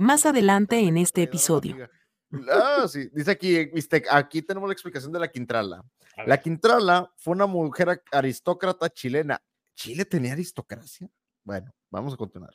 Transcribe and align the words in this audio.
Más 0.00 0.26
adelante 0.26 0.78
en 0.80 0.96
este 0.96 1.22
episodio. 1.22 1.88
Ah, 2.50 2.86
sí, 2.88 3.08
dice 3.12 3.30
aquí, 3.30 3.64
viste, 3.66 4.04
aquí 4.10 4.42
tenemos 4.42 4.68
la 4.68 4.72
explicación 4.72 5.12
de 5.12 5.18
la 5.18 5.28
Quintrala. 5.28 5.82
La 6.26 6.40
Quintrala 6.40 7.10
fue 7.16 7.32
una 7.34 7.46
mujer 7.46 8.02
aristócrata 8.12 8.90
chilena. 8.90 9.40
¿Chile 9.74 10.04
tenía 10.04 10.32
aristocracia? 10.32 11.08
Bueno, 11.44 11.72
vamos 11.90 12.12
a 12.12 12.16
continuar. 12.16 12.52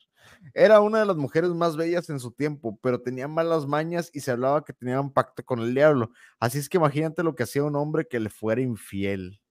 Era 0.53 0.81
una 0.81 0.99
de 0.99 1.05
las 1.05 1.15
mujeres 1.15 1.49
más 1.51 1.75
bellas 1.75 2.09
en 2.09 2.19
su 2.19 2.31
tiempo, 2.31 2.77
pero 2.81 3.01
tenía 3.01 3.27
malas 3.27 3.65
mañas 3.65 4.11
y 4.13 4.19
se 4.19 4.31
hablaba 4.31 4.63
que 4.63 4.73
tenía 4.73 5.01
un 5.01 5.11
pacto 5.11 5.43
con 5.43 5.59
el 5.59 5.73
diablo. 5.73 6.11
Así 6.39 6.59
es 6.59 6.69
que 6.69 6.77
imagínate 6.77 7.23
lo 7.23 7.33
que 7.33 7.43
hacía 7.43 7.63
un 7.63 7.75
hombre 7.75 8.07
que 8.07 8.19
le 8.19 8.29
fuera 8.29 8.61
infiel. 8.61 9.41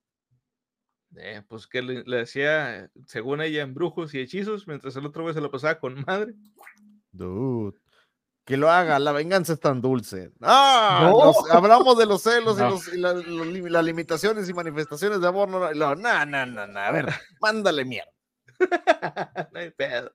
Eh, 1.17 1.43
pues 1.49 1.67
que 1.67 1.83
le, 1.83 2.05
le 2.05 2.23
hacía, 2.23 2.91
según 3.07 3.43
ella, 3.43 3.63
embrujos 3.63 4.15
y 4.15 4.21
hechizos, 4.21 4.67
mientras 4.69 4.95
el 4.97 5.05
otro 5.05 5.23
güey 5.23 5.35
se 5.35 5.41
lo 5.41 5.51
pasaba 5.51 5.79
con 5.79 6.05
madre. 6.07 6.35
Dude. 7.11 7.82
Que 8.45 8.57
lo 8.57 8.71
haga, 8.71 8.99
la 8.99 9.13
venganza 9.13 9.53
es 9.53 9.61
tan 9.61 9.81
dulce. 9.81 10.33
Ah, 10.41 11.09
nos- 11.13 11.49
hablamos 11.51 11.97
de 11.97 12.07
los 12.07 12.23
celos 12.23 12.59
y, 12.59 12.61
No. 12.63 12.71
los- 12.71 12.93
y 12.93 12.99
la- 12.99 13.13
los 13.15 13.47
lim- 13.47 13.69
las 13.69 13.85
limitaciones 13.85 14.49
y 14.49 14.53
manifestaciones 14.55 15.21
de 15.21 15.29
amor. 15.29 15.49
No, 15.49 15.61
no, 15.61 15.73
no, 15.73 15.95
no, 15.95 16.27
no, 16.27 16.47
no, 16.47 16.67
no, 16.67 16.81
A 16.81 16.91
ver, 16.91 17.09
mándale 17.41 17.85
mierda. 17.85 18.11
No 19.53 19.61
hay 19.61 19.71
pedo. 19.71 20.13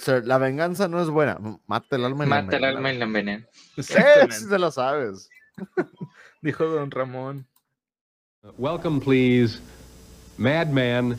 Sir, 0.00 0.26
la 0.26 0.38
venganza 0.38 0.88
no 0.88 1.00
es 1.02 1.08
buena. 1.08 1.38
Mata 1.66 1.96
el 1.96 2.04
alma 2.06 2.24
y 2.26 2.28
la 2.28 2.42
Mata 2.42 2.56
el 2.56 2.64
alma 2.64 2.92
y 2.92 2.98
la 2.98 3.04
envenena. 3.04 3.46
Exactamente. 3.76 4.34
sí 4.34 4.44
se 4.46 4.58
la 4.58 4.70
sabes. 4.70 5.28
Dijo 6.42 6.64
don 6.64 6.90
Ramón. 6.90 7.46
Welcome, 8.56 9.00
please, 9.00 9.60
Madman 10.36 11.18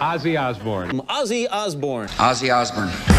Ozzy 0.00 0.36
Osbourne. 0.36 1.02
Ozzy 1.08 1.46
Osbourne. 1.50 2.08
Ozzy 2.18 2.50
Osbourne. 2.50 3.11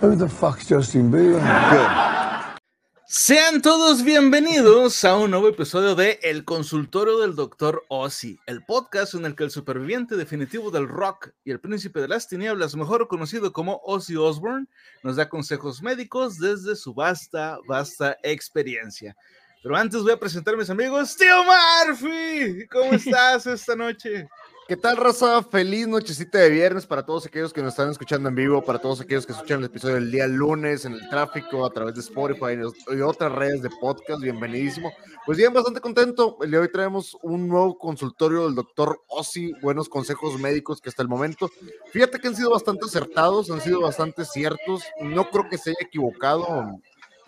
Who 0.00 0.14
the 0.14 0.28
fuck's 0.28 0.68
Justin 0.68 1.10
Bieber? 1.10 2.07
Sean 3.10 3.62
todos 3.62 4.04
bienvenidos 4.04 5.02
a 5.02 5.16
un 5.16 5.30
nuevo 5.30 5.48
episodio 5.48 5.94
de 5.94 6.20
El 6.22 6.44
Consultorio 6.44 7.20
del 7.20 7.36
Dr. 7.36 7.82
Ozzy, 7.88 8.38
el 8.44 8.62
podcast 8.66 9.14
en 9.14 9.24
el 9.24 9.34
que 9.34 9.44
el 9.44 9.50
superviviente 9.50 10.14
definitivo 10.14 10.70
del 10.70 10.86
rock 10.86 11.30
y 11.42 11.50
el 11.50 11.58
príncipe 11.58 12.02
de 12.02 12.08
las 12.08 12.28
tinieblas, 12.28 12.76
mejor 12.76 13.08
conocido 13.08 13.50
como 13.54 13.80
Ozzy 13.82 14.16
Osbourne, 14.16 14.66
nos 15.02 15.16
da 15.16 15.26
consejos 15.30 15.80
médicos 15.80 16.36
desde 16.36 16.76
su 16.76 16.92
vasta, 16.92 17.58
vasta 17.66 18.18
experiencia. 18.22 19.16
Pero 19.62 19.74
antes 19.74 20.02
voy 20.02 20.12
a 20.12 20.20
presentar 20.20 20.52
a 20.52 20.58
mis 20.58 20.68
amigos. 20.68 21.16
Tío 21.16 21.44
Murphy, 21.44 22.66
¿cómo 22.66 22.92
estás 22.92 23.46
esta 23.46 23.74
noche? 23.74 24.28
¿Qué 24.68 24.76
tal, 24.76 24.98
raza? 24.98 25.42
Feliz 25.44 25.88
nochecita 25.88 26.36
de 26.36 26.50
viernes 26.50 26.84
para 26.84 27.02
todos 27.02 27.24
aquellos 27.24 27.54
que 27.54 27.62
nos 27.62 27.70
están 27.70 27.88
escuchando 27.88 28.28
en 28.28 28.34
vivo, 28.34 28.62
para 28.62 28.78
todos 28.78 29.00
aquellos 29.00 29.24
que 29.24 29.32
escuchan 29.32 29.60
el 29.60 29.64
episodio 29.64 29.94
del 29.94 30.10
día 30.10 30.26
lunes 30.26 30.84
en 30.84 30.92
el 30.92 31.08
tráfico, 31.08 31.64
a 31.64 31.70
través 31.70 31.94
de 31.94 32.02
Spotify 32.02 32.58
y 32.94 33.00
otras 33.00 33.32
redes 33.32 33.62
de 33.62 33.70
podcast. 33.80 34.20
Bienvenidísimo. 34.20 34.92
Pues 35.24 35.38
bien, 35.38 35.54
bastante 35.54 35.80
contento. 35.80 36.36
El 36.42 36.50
día 36.50 36.58
de 36.58 36.66
hoy 36.66 36.70
traemos 36.70 37.16
un 37.22 37.48
nuevo 37.48 37.78
consultorio 37.78 38.44
del 38.44 38.54
doctor 38.54 39.00
Ozzy, 39.08 39.54
buenos 39.62 39.88
consejos 39.88 40.38
médicos 40.38 40.82
que 40.82 40.90
hasta 40.90 41.00
el 41.00 41.08
momento, 41.08 41.50
fíjate 41.90 42.18
que 42.18 42.28
han 42.28 42.36
sido 42.36 42.50
bastante 42.50 42.84
acertados, 42.84 43.50
han 43.50 43.62
sido 43.62 43.80
bastante 43.80 44.26
ciertos. 44.26 44.82
No 45.00 45.30
creo 45.30 45.48
que 45.48 45.56
se 45.56 45.70
haya 45.70 45.78
equivocado, 45.80 46.46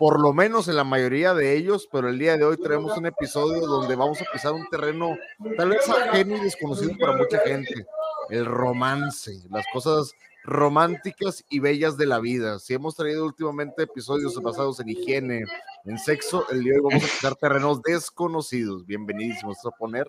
por 0.01 0.19
lo 0.19 0.33
menos 0.33 0.67
en 0.67 0.77
la 0.77 0.83
mayoría 0.83 1.35
de 1.35 1.55
ellos, 1.55 1.87
pero 1.91 2.09
el 2.09 2.17
día 2.17 2.35
de 2.35 2.43
hoy 2.43 2.57
traemos 2.57 2.97
un 2.97 3.05
episodio 3.05 3.67
donde 3.67 3.95
vamos 3.95 4.19
a 4.19 4.25
pisar 4.33 4.51
un 4.51 4.67
terreno 4.71 5.15
tal 5.55 5.69
vez 5.69 5.87
ajeno 5.87 6.37
y 6.37 6.39
desconocido 6.39 6.97
para 6.99 7.15
mucha 7.15 7.37
gente, 7.41 7.85
el 8.31 8.45
romance, 8.45 9.31
las 9.51 9.63
cosas 9.71 10.11
románticas 10.43 11.45
y 11.51 11.59
bellas 11.59 11.97
de 11.97 12.07
la 12.07 12.17
vida. 12.17 12.57
Si 12.57 12.73
hemos 12.73 12.95
traído 12.95 13.23
últimamente 13.25 13.83
episodios 13.83 14.33
basados 14.41 14.79
en 14.79 14.89
higiene, 14.89 15.43
en 15.85 15.99
sexo, 15.99 16.49
el 16.49 16.63
día 16.63 16.73
de 16.73 16.79
hoy 16.79 16.85
vamos 16.89 17.03
a 17.03 17.07
pisar 17.19 17.35
terrenos 17.35 17.83
desconocidos. 17.83 18.87
Bienvenidísimos, 18.87 19.57
esto 19.57 19.69
va 19.69 19.75
a 19.75 19.77
poner 19.77 20.07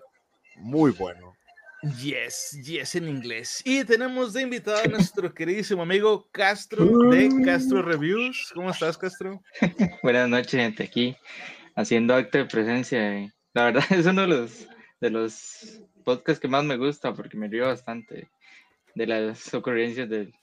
muy 0.55 0.89
bueno. 0.89 1.35
Yes, 2.01 2.57
yes 2.63 2.95
en 2.95 3.09
inglés. 3.09 3.61
Y 3.65 3.83
tenemos 3.83 4.31
de 4.31 4.41
invitado 4.43 4.77
a 4.83 4.87
nuestro 4.87 5.33
queridísimo 5.33 5.81
amigo 5.81 6.29
Castro 6.31 6.85
de 7.09 7.29
Castro 7.43 7.81
Reviews. 7.81 8.51
¿Cómo 8.53 8.69
estás, 8.69 8.97
Castro? 8.97 9.41
Buenas 10.03 10.29
noches, 10.29 10.51
gente. 10.51 10.83
Aquí 10.83 11.17
haciendo 11.75 12.15
acto 12.15 12.37
de 12.37 12.45
presencia. 12.45 13.19
y 13.19 13.29
La 13.53 13.65
verdad 13.65 13.83
es 13.91 14.05
uno 14.05 14.21
de 14.21 14.27
los, 14.27 14.67
de 15.01 15.09
los 15.09 15.81
podcasts 16.05 16.39
que 16.39 16.47
más 16.47 16.63
me 16.63 16.77
gusta 16.77 17.13
porque 17.13 17.35
me 17.35 17.49
río 17.49 17.65
bastante 17.65 18.29
de 18.95 19.07
las 19.07 19.53
ocurrencias 19.53 20.07
del 20.09 20.33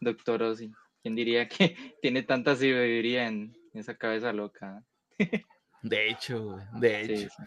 doctor 0.00 0.44
Ozzy. 0.44 0.70
¿Quién 1.02 1.16
diría 1.16 1.48
que 1.48 1.76
tiene 2.02 2.22
tanta 2.22 2.54
sabiduría 2.54 3.26
en 3.26 3.52
esa 3.72 3.96
cabeza 3.96 4.32
loca? 4.32 4.84
De 5.82 6.08
hecho, 6.08 6.56
de 6.74 7.04
Sí, 7.06 7.12
hecho. 7.14 7.28
sí. 7.30 7.42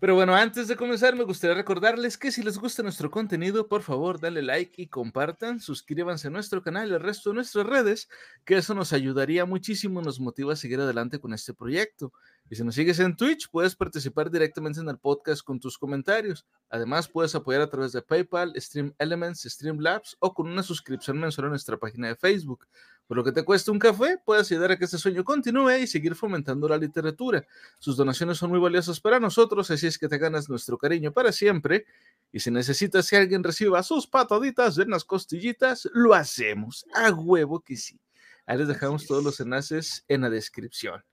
Pero 0.00 0.14
bueno, 0.14 0.34
antes 0.34 0.68
de 0.68 0.76
comenzar, 0.76 1.16
me 1.16 1.24
gustaría 1.24 1.56
recordarles 1.56 2.18
que 2.18 2.30
si 2.30 2.42
les 2.42 2.58
gusta 2.58 2.82
nuestro 2.82 3.10
contenido, 3.10 3.68
por 3.68 3.82
favor, 3.82 4.20
dale 4.20 4.42
like 4.42 4.82
y 4.82 4.88
compartan, 4.88 5.60
suscríbanse 5.60 6.28
a 6.28 6.30
nuestro 6.30 6.62
canal 6.62 6.90
y 6.90 6.94
al 6.94 7.00
resto 7.00 7.30
de 7.30 7.36
nuestras 7.36 7.66
redes, 7.66 8.08
que 8.44 8.58
eso 8.58 8.74
nos 8.74 8.92
ayudaría 8.92 9.46
muchísimo 9.46 10.02
nos 10.02 10.20
motiva 10.20 10.52
a 10.52 10.56
seguir 10.56 10.78
adelante 10.80 11.18
con 11.20 11.32
este 11.32 11.54
proyecto. 11.54 12.12
Y 12.50 12.56
si 12.56 12.64
nos 12.64 12.74
sigues 12.74 12.98
en 12.98 13.16
Twitch, 13.16 13.48
puedes 13.50 13.74
participar 13.74 14.30
directamente 14.30 14.80
en 14.80 14.88
el 14.90 14.98
podcast 14.98 15.42
con 15.42 15.58
tus 15.58 15.78
comentarios. 15.78 16.46
Además, 16.68 17.08
puedes 17.08 17.34
apoyar 17.34 17.62
a 17.62 17.70
través 17.70 17.92
de 17.92 18.02
PayPal, 18.02 18.52
Stream 18.56 18.92
Elements, 18.98 19.44
Streamlabs 19.44 20.18
o 20.20 20.34
con 20.34 20.50
una 20.50 20.62
suscripción 20.62 21.18
mensual 21.18 21.46
a 21.46 21.50
nuestra 21.50 21.78
página 21.78 22.08
de 22.08 22.16
Facebook. 22.16 22.66
Por 23.06 23.18
lo 23.18 23.24
que 23.24 23.32
te 23.32 23.44
cuesta 23.44 23.70
un 23.70 23.78
café, 23.78 24.18
puedes 24.24 24.50
ayudar 24.50 24.72
a 24.72 24.78
que 24.78 24.86
este 24.86 24.96
sueño 24.96 25.24
continúe 25.24 25.78
y 25.82 25.86
seguir 25.86 26.14
fomentando 26.14 26.66
la 26.68 26.78
literatura. 26.78 27.46
Sus 27.78 27.96
donaciones 27.96 28.38
son 28.38 28.50
muy 28.50 28.58
valiosas 28.58 28.98
para 28.98 29.20
nosotros, 29.20 29.70
así 29.70 29.86
es 29.86 29.98
que 29.98 30.08
te 30.08 30.16
ganas 30.16 30.48
nuestro 30.48 30.78
cariño 30.78 31.12
para 31.12 31.30
siempre. 31.30 31.84
Y 32.32 32.40
si 32.40 32.50
necesitas 32.50 33.10
que 33.10 33.16
alguien 33.16 33.44
reciba 33.44 33.82
sus 33.82 34.06
pataditas 34.06 34.78
en 34.78 34.90
las 34.90 35.04
costillitas, 35.04 35.88
lo 35.92 36.14
hacemos. 36.14 36.86
A 36.94 37.10
huevo 37.10 37.60
que 37.60 37.76
sí. 37.76 38.00
Ahí 38.46 38.58
les 38.58 38.68
dejamos 38.68 39.06
todos 39.06 39.22
los 39.22 39.38
enlaces 39.40 40.04
en 40.08 40.22
la 40.22 40.30
descripción. 40.30 41.04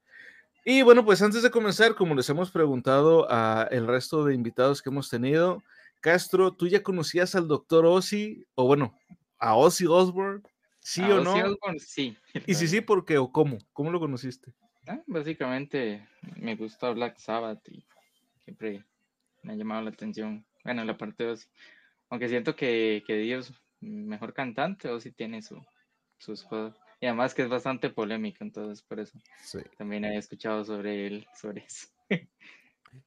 Y 0.64 0.84
bueno, 0.84 1.04
pues 1.04 1.22
antes 1.22 1.44
de 1.44 1.52
comenzar, 1.52 1.96
como 1.96 2.16
les 2.16 2.30
hemos 2.30 2.52
preguntado 2.52 3.26
a 3.30 3.68
el 3.72 3.88
resto 3.88 4.24
de 4.24 4.36
invitados 4.36 4.82
que 4.82 4.90
hemos 4.90 5.10
tenido, 5.10 5.64
Castro, 6.02 6.54
¿tú 6.54 6.68
ya 6.68 6.84
conocías 6.84 7.36
al 7.36 7.48
doctor 7.48 7.86
Ozzy? 7.86 8.46
O 8.56 8.66
bueno, 8.66 8.98
a 9.40 9.56
Ozzy 9.56 9.88
Osbourne, 9.88 10.42
¿sí 10.82 11.02
A 11.04 11.16
o 11.16 11.24
no? 11.24 11.34
Sí. 11.80 12.18
Y 12.48 12.56
si 12.56 12.68
sí, 12.68 12.82
¿por 12.82 13.06
qué 13.06 13.18
o 13.18 13.32
cómo? 13.32 13.58
¿Cómo 13.74 13.92
lo 13.92 14.00
conociste? 14.00 14.54
Ah, 14.88 15.02
básicamente 15.08 16.06
me 16.38 16.56
gusta 16.56 16.90
Black 16.90 17.18
Sabbath 17.18 17.68
y 17.70 17.86
siempre 18.44 18.84
me 19.44 19.54
ha 19.54 19.56
llamado 19.56 19.84
la 19.84 19.92
atención. 19.92 20.46
Bueno, 20.64 20.84
la 20.84 20.98
parte 20.98 21.24
de 21.24 21.32
Ozzy. 21.32 21.48
Aunque 22.10 22.28
siento 22.28 22.56
que, 22.56 23.04
que 23.08 23.16
Dios, 23.18 23.54
mejor 23.80 24.34
cantante, 24.34 24.90
Ozzy 24.90 25.12
tiene 25.12 25.42
su, 25.42 25.64
sus 26.18 26.44
cosas. 26.44 26.78
Y 27.00 27.08
además 27.08 27.34
que 27.34 27.42
es 27.42 27.50
bastante 27.50 27.90
polémico, 27.90 28.44
entonces 28.44 28.84
por 28.84 29.00
eso 29.00 29.18
Sí. 29.44 29.60
también 29.78 30.06
he 30.06 30.18
escuchado 30.18 30.64
sobre 30.64 31.08
él, 31.08 31.28
sobre 31.40 31.66
eso. 31.66 31.88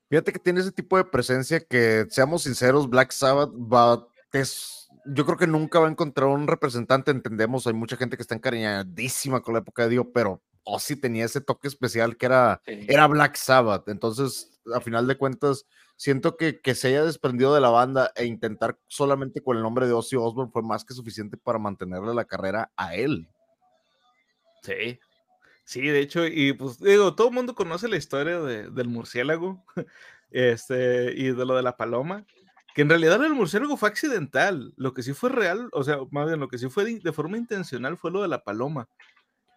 Fíjate 0.08 0.32
que 0.32 0.38
tiene 0.38 0.60
ese 0.60 0.72
tipo 0.72 0.96
de 0.96 1.04
presencia 1.04 1.60
que, 1.60 2.06
seamos 2.08 2.42
sinceros, 2.42 2.88
Black 2.88 3.12
Sabbath 3.12 3.50
va, 3.50 4.06
es, 4.32 4.83
yo 5.06 5.24
creo 5.26 5.36
que 5.38 5.46
nunca 5.46 5.78
va 5.80 5.88
a 5.88 5.90
encontrar 5.90 6.28
un 6.28 6.46
representante, 6.46 7.10
entendemos, 7.10 7.66
hay 7.66 7.72
mucha 7.74 7.96
gente 7.96 8.16
que 8.16 8.22
está 8.22 8.34
encariñadísima 8.34 9.40
con 9.42 9.54
la 9.54 9.60
época 9.60 9.82
de 9.84 9.90
Dio, 9.90 10.12
pero 10.12 10.42
Ozzy 10.64 10.96
tenía 10.96 11.24
ese 11.26 11.40
toque 11.40 11.68
especial 11.68 12.16
que 12.16 12.26
era, 12.26 12.60
Sí. 12.64 12.86
era 12.88 13.06
Black 13.06 13.36
Sabbath, 13.36 13.88
entonces, 13.88 14.60
a 14.74 14.80
final 14.80 15.06
de 15.06 15.16
cuentas, 15.16 15.66
siento 15.96 16.36
que, 16.36 16.60
que 16.60 16.74
se 16.74 16.88
haya 16.88 17.04
desprendido 17.04 17.54
de 17.54 17.60
la 17.60 17.68
banda 17.70 18.10
e 18.16 18.24
intentar 18.24 18.78
solamente 18.86 19.42
con 19.42 19.56
el 19.56 19.62
nombre 19.62 19.86
de 19.86 19.92
Ozzy 19.92 20.16
Osbourne 20.16 20.50
fue 20.52 20.62
más 20.62 20.84
que 20.84 20.94
suficiente 20.94 21.36
para 21.36 21.58
mantenerle 21.58 22.14
la 22.14 22.24
carrera 22.24 22.72
a 22.76 22.94
él. 22.94 23.28
Sí. 24.62 24.98
Sí, 25.66 25.80
de 25.82 26.00
hecho, 26.00 26.26
y 26.26 26.52
pues 26.52 26.78
digo, 26.78 27.14
todo 27.14 27.28
el 27.28 27.34
mundo 27.34 27.54
conoce 27.54 27.88
la 27.88 27.96
historia 27.96 28.38
de- 28.40 28.70
del 28.70 28.88
murciélago 28.88 29.64
este, 30.30 31.12
y 31.14 31.32
de 31.32 31.44
lo 31.46 31.56
de 31.56 31.62
la 31.62 31.76
paloma, 31.76 32.26
que 32.74 32.82
en 32.82 32.88
realidad 32.88 33.24
el 33.24 33.34
murciélago 33.34 33.76
fue 33.76 33.88
accidental, 33.88 34.74
lo 34.76 34.92
que 34.92 35.02
sí 35.02 35.14
fue 35.14 35.30
real, 35.30 35.68
o 35.72 35.84
sea, 35.84 35.98
más 36.10 36.26
bien 36.26 36.40
lo 36.40 36.48
que 36.48 36.58
sí 36.58 36.68
fue 36.68 36.84
de, 36.84 37.00
de 37.00 37.12
forma 37.12 37.38
intencional 37.38 37.96
fue 37.96 38.10
lo 38.10 38.20
de 38.20 38.28
la 38.28 38.42
paloma, 38.42 38.88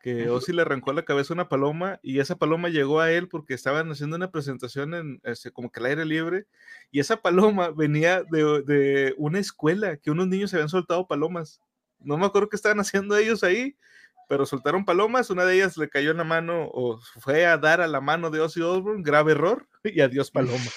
que 0.01 0.29
Ozzy 0.29 0.53
le 0.53 0.61
arrancó 0.61 0.93
la 0.93 1.03
cabeza 1.03 1.33
a 1.33 1.35
una 1.35 1.49
paloma 1.49 1.99
y 2.01 2.19
esa 2.19 2.37
paloma 2.37 2.69
llegó 2.69 3.01
a 3.01 3.11
él 3.11 3.27
porque 3.27 3.53
estaban 3.53 3.91
haciendo 3.91 4.15
una 4.15 4.31
presentación 4.31 4.93
en 4.93 5.19
este, 5.23 5.51
como 5.51 5.71
que 5.71 5.79
al 5.79 5.87
aire 5.87 6.05
libre 6.05 6.45
y 6.91 6.99
esa 6.99 7.17
paloma 7.17 7.71
venía 7.71 8.23
de, 8.23 8.61
de 8.63 9.15
una 9.17 9.39
escuela 9.39 9.97
que 9.97 10.11
unos 10.11 10.27
niños 10.27 10.51
se 10.51 10.55
habían 10.55 10.69
soltado 10.69 11.07
palomas. 11.07 11.59
No 11.99 12.17
me 12.17 12.25
acuerdo 12.25 12.47
qué 12.47 12.55
estaban 12.55 12.79
haciendo 12.79 13.17
ellos 13.17 13.43
ahí, 13.43 13.75
pero 14.29 14.45
soltaron 14.45 14.85
palomas, 14.85 15.29
una 15.29 15.45
de 15.45 15.55
ellas 15.55 15.77
le 15.77 15.89
cayó 15.89 16.11
en 16.11 16.17
la 16.17 16.23
mano 16.23 16.69
o 16.71 17.01
fue 17.19 17.45
a 17.45 17.57
dar 17.57 17.81
a 17.81 17.87
la 17.87 17.99
mano 17.99 18.29
de 18.29 18.39
Ozzy 18.39 18.61
Osbourne, 18.61 19.03
grave 19.03 19.31
error, 19.31 19.67
y 19.83 20.01
adiós 20.01 20.31
paloma. 20.31 20.71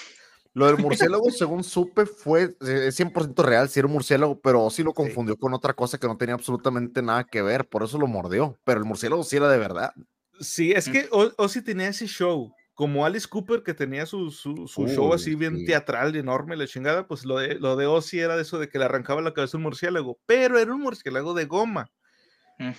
Lo 0.53 0.67
del 0.67 0.77
murciélago, 0.79 1.29
según 1.31 1.63
supe, 1.63 2.05
fue 2.05 2.55
eh, 2.61 2.87
es 2.87 2.95
100% 2.95 3.43
real, 3.43 3.69
sí 3.69 3.79
era 3.79 3.87
un 3.87 3.93
murciélago, 3.93 4.39
pero 4.41 4.63
Ozzy 4.63 4.83
lo 4.83 4.93
confundió 4.93 5.37
con 5.37 5.53
otra 5.53 5.73
cosa 5.73 5.97
que 5.97 6.07
no 6.07 6.17
tenía 6.17 6.35
absolutamente 6.35 7.01
nada 7.01 7.23
que 7.23 7.41
ver, 7.41 7.67
por 7.67 7.83
eso 7.83 7.97
lo 7.97 8.07
mordió, 8.07 8.59
pero 8.63 8.79
el 8.79 8.85
murciélago 8.85 9.23
sí 9.23 9.37
era 9.37 9.49
de 9.49 9.57
verdad. 9.57 9.93
Sí, 10.39 10.71
es 10.71 10.89
que 10.89 11.07
O- 11.11 11.31
Ozzy 11.37 11.61
tenía 11.61 11.87
ese 11.89 12.07
show, 12.07 12.51
como 12.73 13.05
Alice 13.05 13.27
Cooper 13.27 13.63
que 13.63 13.73
tenía 13.73 14.05
su, 14.05 14.31
su, 14.31 14.67
su 14.67 14.87
show 14.87 15.13
así 15.13 15.35
bien 15.35 15.57
sí. 15.57 15.65
teatral, 15.65 16.15
enorme, 16.15 16.55
la 16.57 16.67
chingada, 16.67 17.07
pues 17.07 17.25
lo 17.25 17.37
de, 17.37 17.55
lo 17.55 17.75
de 17.75 17.85
Ozzy 17.85 18.19
era 18.19 18.35
de 18.35 18.41
eso 18.41 18.57
de 18.59 18.67
que 18.69 18.79
le 18.79 18.85
arrancaba 18.85 19.21
la 19.21 19.33
cabeza 19.33 19.57
un 19.57 19.63
murciélago, 19.63 20.19
pero 20.25 20.57
era 20.57 20.73
un 20.73 20.81
murciélago 20.81 21.33
de 21.33 21.45
goma. 21.45 21.91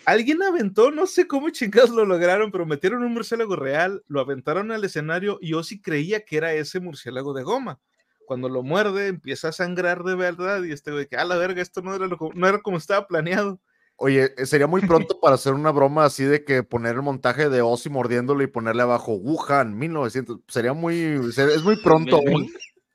Alguien 0.05 0.43
aventó, 0.43 0.91
no 0.91 1.07
sé 1.07 1.27
cómo 1.27 1.51
chingados 1.51 1.91
lo 1.91 2.05
lograron, 2.05 2.51
pero 2.51 2.67
metieron 2.67 3.03
un 3.03 3.13
murciélago 3.13 3.57
real, 3.57 4.03
lo 4.07 4.21
aventaron 4.21 4.71
al 4.71 4.85
escenario 4.85 5.39
y 5.41 5.55
Ozzy 5.55 5.81
creía 5.81 6.25
que 6.25 6.37
era 6.37 6.53
ese 6.53 6.81
murciélago 6.81 7.33
de 7.33 7.43
goma. 7.43 7.81
Cuando 8.27 8.49
lo 8.49 8.63
muerde, 8.63 9.09
empieza 9.09 9.49
a 9.49 9.53
sangrar 9.53 10.05
de 10.05 10.15
verdad 10.15 10.63
y 10.63 10.73
este 10.73 10.93
güey 10.93 11.07
que, 11.07 11.17
a 11.17 11.25
la 11.25 11.37
verga, 11.37 11.61
esto 11.61 11.83
no 11.83 11.95
era, 11.95 12.07
lo 12.07 12.19
no 12.35 12.49
era 12.49 12.61
como 12.61 12.79
estaba 12.79 13.07
planeado. 13.07 13.61
Oye, 13.97 14.33
eh, 14.37 14.47
sería 14.47 14.67
muy 14.67 14.81
pronto 14.81 15.21
para 15.21 15.35
hacer 15.35 15.53
una 15.53 15.71
broma 15.71 16.05
así 16.05 16.25
de 16.25 16.45
que 16.45 16.63
poner 16.63 16.97
el 16.97 17.03
montaje 17.03 17.49
de 17.49 17.63
Ozzy 17.63 17.89
mordiéndolo 17.89 18.43
y 18.43 18.47
ponerle 18.47 18.83
abajo 18.83 19.15
Wuhan 19.15 19.79
1900. 19.79 20.41
Sería 20.49 20.73
muy, 20.73 21.21
es 21.37 21.63
muy 21.63 21.77
pronto. 21.83 22.17
aún. 22.17 22.51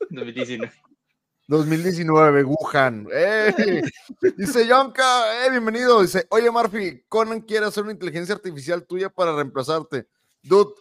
2019. 0.09 0.71
2019, 1.47 2.43
Wuhan. 2.43 3.07
¡Eh! 3.13 3.81
Dice 4.37 4.67
Yonka, 4.67 5.45
¡eh! 5.45 5.49
Bienvenido. 5.49 6.01
Dice, 6.01 6.27
oye, 6.29 6.51
Murphy, 6.51 7.03
Conan 7.07 7.41
quiere 7.41 7.65
hacer 7.65 7.83
una 7.83 7.93
inteligencia 7.93 8.35
artificial 8.35 8.85
tuya 8.85 9.09
para 9.09 9.33
reemplazarte. 9.33 10.07
Dude, 10.43 10.71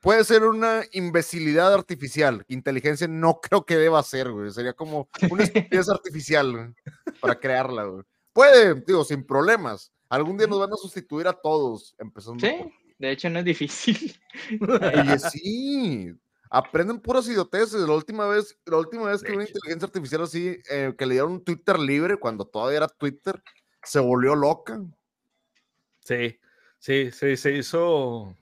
puede 0.00 0.24
ser 0.24 0.44
una 0.44 0.82
imbecilidad 0.92 1.74
artificial. 1.74 2.42
Inteligencia 2.48 3.06
no 3.06 3.38
creo 3.40 3.66
que 3.66 3.76
deba 3.76 4.02
ser, 4.02 4.30
güey. 4.30 4.50
Sería 4.50 4.72
como 4.72 5.08
una 5.30 5.44
estupidez 5.44 5.88
artificial 5.90 6.52
güey, 6.52 6.74
para 7.20 7.38
crearla, 7.38 7.84
güey. 7.84 8.02
Puede, 8.32 8.74
digo, 8.86 9.04
sin 9.04 9.24
problemas. 9.26 9.92
Algún 10.08 10.38
día 10.38 10.46
nos 10.46 10.58
van 10.60 10.72
a 10.72 10.76
sustituir 10.76 11.28
a 11.28 11.32
todos, 11.34 11.94
empezando. 11.98 12.46
Sí, 12.46 12.52
por- 12.58 12.72
de 12.98 13.10
hecho 13.10 13.28
no 13.28 13.40
es 13.40 13.44
difícil. 13.44 14.18
Oye, 14.60 15.18
sí. 15.18 16.14
Aprenden 16.54 17.00
puras 17.00 17.26
idioteces. 17.26 17.80
La 17.80 17.94
última 17.94 18.28
vez, 18.28 18.56
la 18.64 18.76
última 18.76 19.10
vez 19.10 19.24
que 19.24 19.32
una 19.32 19.42
inteligencia 19.42 19.86
artificial 19.86 20.22
así, 20.22 20.56
eh, 20.70 20.94
que 20.96 21.04
le 21.04 21.14
dieron 21.14 21.32
un 21.32 21.44
Twitter 21.44 21.76
libre 21.80 22.16
cuando 22.16 22.44
todavía 22.44 22.76
era 22.76 22.86
Twitter, 22.88 23.42
se 23.82 23.98
volvió 23.98 24.36
loca. 24.36 24.80
Sí, 26.04 26.38
sí, 26.78 27.10
sí, 27.10 27.36
se 27.36 27.56
hizo. 27.56 28.36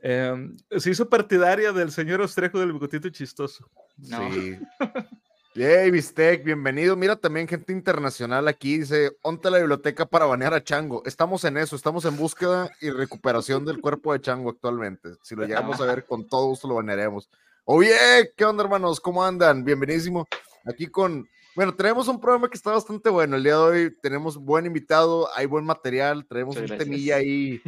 em, 0.00 0.56
se 0.76 0.90
hizo 0.90 1.08
partidaria 1.08 1.70
del 1.70 1.92
señor 1.92 2.20
Ostrejo 2.20 2.58
del 2.58 2.72
bigotito 2.72 3.08
chistoso. 3.10 3.70
No. 3.96 4.32
Sí. 4.32 4.58
Hey, 5.52 5.90
Bistec, 5.90 6.44
bienvenido. 6.44 6.94
Mira 6.94 7.16
también 7.16 7.48
gente 7.48 7.72
internacional 7.72 8.46
aquí. 8.46 8.78
Dice, 8.78 9.10
onta 9.22 9.50
la 9.50 9.58
biblioteca 9.58 10.06
para 10.06 10.24
banear 10.24 10.54
a 10.54 10.62
Chango. 10.62 11.02
Estamos 11.04 11.42
en 11.42 11.56
eso, 11.56 11.74
estamos 11.74 12.04
en 12.04 12.16
búsqueda 12.16 12.70
y 12.80 12.90
recuperación 12.90 13.64
del 13.64 13.80
cuerpo 13.80 14.12
de 14.12 14.20
Chango 14.20 14.50
actualmente. 14.50 15.10
Si 15.24 15.34
lo 15.34 15.44
llegamos 15.44 15.80
a 15.80 15.86
ver, 15.86 16.06
con 16.06 16.28
todo 16.28 16.46
gusto 16.46 16.68
lo 16.68 16.76
banearemos. 16.76 17.28
Oye, 17.64 18.32
¿qué 18.36 18.44
onda, 18.44 18.62
hermanos? 18.62 19.00
¿Cómo 19.00 19.24
andan? 19.24 19.64
Bienvenidísimo. 19.64 20.24
Aquí 20.66 20.86
con, 20.86 21.28
bueno, 21.56 21.74
tenemos 21.74 22.06
un 22.06 22.20
programa 22.20 22.48
que 22.48 22.56
está 22.56 22.70
bastante 22.70 23.10
bueno. 23.10 23.34
El 23.34 23.42
día 23.42 23.54
de 23.56 23.60
hoy 23.60 23.96
tenemos 24.00 24.36
buen 24.36 24.66
invitado, 24.66 25.28
hay 25.34 25.46
buen 25.46 25.64
material, 25.64 26.24
Muchas 26.30 26.46
un 26.46 26.54
gracias. 26.54 26.78
temilla 26.78 27.16
ahí 27.16 27.60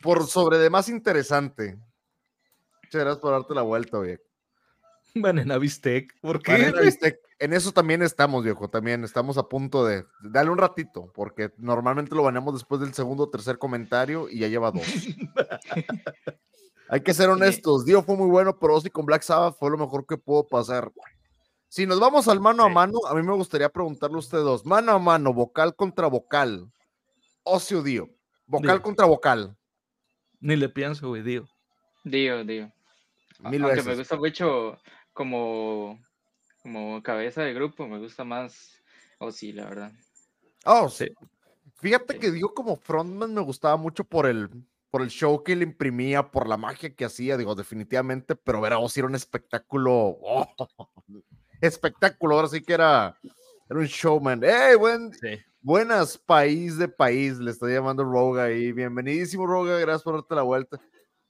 por 0.00 0.28
sobre 0.28 0.58
de 0.58 0.70
más 0.70 0.88
interesante. 0.88 1.76
Muchas 2.84 3.00
gracias 3.00 3.18
por 3.18 3.32
darte 3.32 3.52
la 3.52 3.62
vuelta, 3.62 3.98
oye. 3.98 4.25
Banana 5.22 5.58
Bistec. 5.58 6.18
¿Por 6.20 6.42
qué? 6.42 6.52
Banana 6.52 6.80
Bistec, 6.80 7.18
En 7.38 7.52
eso 7.52 7.72
también 7.72 8.02
estamos, 8.02 8.42
viejo. 8.44 8.68
También 8.68 9.04
estamos 9.04 9.36
a 9.38 9.48
punto 9.48 9.84
de 9.84 10.04
darle 10.20 10.50
un 10.50 10.58
ratito, 10.58 11.12
porque 11.14 11.52
normalmente 11.58 12.14
lo 12.14 12.22
baneamos 12.22 12.54
después 12.54 12.80
del 12.80 12.94
segundo 12.94 13.24
o 13.24 13.30
tercer 13.30 13.58
comentario 13.58 14.28
y 14.30 14.38
ya 14.40 14.48
lleva 14.48 14.70
dos. 14.70 14.82
Hay 16.88 17.00
que 17.00 17.14
ser 17.14 17.28
honestos. 17.28 17.84
Dio 17.84 18.02
fue 18.02 18.16
muy 18.16 18.28
bueno, 18.28 18.58
pero 18.58 18.74
Ozzy 18.76 18.90
con 18.90 19.06
Black 19.06 19.22
Sabbath 19.22 19.56
fue 19.58 19.70
lo 19.70 19.76
mejor 19.78 20.06
que 20.06 20.16
pudo 20.16 20.46
pasar. 20.46 20.90
Si 21.68 21.84
nos 21.84 21.98
vamos 21.98 22.28
al 22.28 22.40
mano 22.40 22.62
a 22.64 22.68
Sí. 22.68 22.74
mano, 22.74 22.98
a 23.08 23.14
mí 23.14 23.22
me 23.22 23.32
gustaría 23.34 23.68
preguntarle 23.68 24.16
a 24.16 24.20
ustedes 24.20 24.44
dos: 24.44 24.64
mano 24.64 24.92
a 24.92 24.98
mano, 24.98 25.32
vocal 25.34 25.74
contra 25.74 26.06
vocal. 26.06 26.70
Ozzy 27.42 27.74
o 27.74 27.82
Dio. 27.82 28.08
Vocal 28.46 28.76
Dio. 28.76 28.82
contra 28.82 29.04
vocal. 29.06 29.56
Ni 30.40 30.54
le 30.54 30.68
pienso, 30.68 31.08
güey. 31.08 31.22
Dio, 31.22 31.48
Dio. 32.04 32.72
A- 33.42 33.50
Mil 33.50 33.62
Aunque 33.62 33.76
veces. 33.76 33.86
me 33.86 33.96
gusta 33.96 34.16
mucho 34.16 34.78
como, 35.16 35.98
como 36.62 37.02
cabeza 37.02 37.42
de 37.42 37.54
grupo, 37.54 37.88
me 37.88 37.98
gusta 37.98 38.22
más 38.22 38.82
Ozzy, 39.18 39.52
la 39.52 39.64
verdad. 39.64 39.92
Oh, 40.64 40.88
Sí. 40.88 41.08
Fíjate 41.78 42.14
Sí. 42.14 42.20
que 42.20 42.30
Dio 42.30 42.54
como 42.54 42.76
frontman 42.76 43.34
me 43.34 43.40
gustaba 43.40 43.76
mucho 43.76 44.04
por 44.04 44.26
el, 44.26 44.48
por 44.90 45.02
el 45.02 45.08
show 45.08 45.42
que 45.42 45.56
le 45.56 45.64
imprimía, 45.64 46.30
por 46.30 46.48
la 46.48 46.56
magia 46.56 46.94
que 46.94 47.04
hacía, 47.04 47.36
digo, 47.36 47.54
definitivamente, 47.54 48.36
pero 48.36 48.60
ver 48.60 48.72
a 48.72 48.78
Ozzy 48.78 49.00
era 49.00 49.08
un 49.08 49.14
espectáculo, 49.14 50.18
oh, 50.20 50.46
espectáculo, 51.60 52.36
ahora 52.36 52.48
sí 52.48 52.62
que 52.62 52.74
era, 52.74 53.18
era 53.68 53.78
un 53.78 53.86
showman. 53.86 54.42
¡Hey, 54.42 54.76
buen, 54.78 55.12
Sí. 55.14 55.38
buenas, 55.60 56.16
país 56.18 56.78
de 56.78 56.88
país! 56.88 57.38
Le 57.38 57.50
estoy 57.50 57.72
llamando 57.74 58.04
Roga 58.04 58.44
ahí. 58.44 58.72
Bienvenidísimo, 58.72 59.46
Roga, 59.46 59.78
gracias 59.78 60.02
por 60.02 60.14
darte 60.14 60.34
la 60.34 60.42
vuelta. 60.42 60.80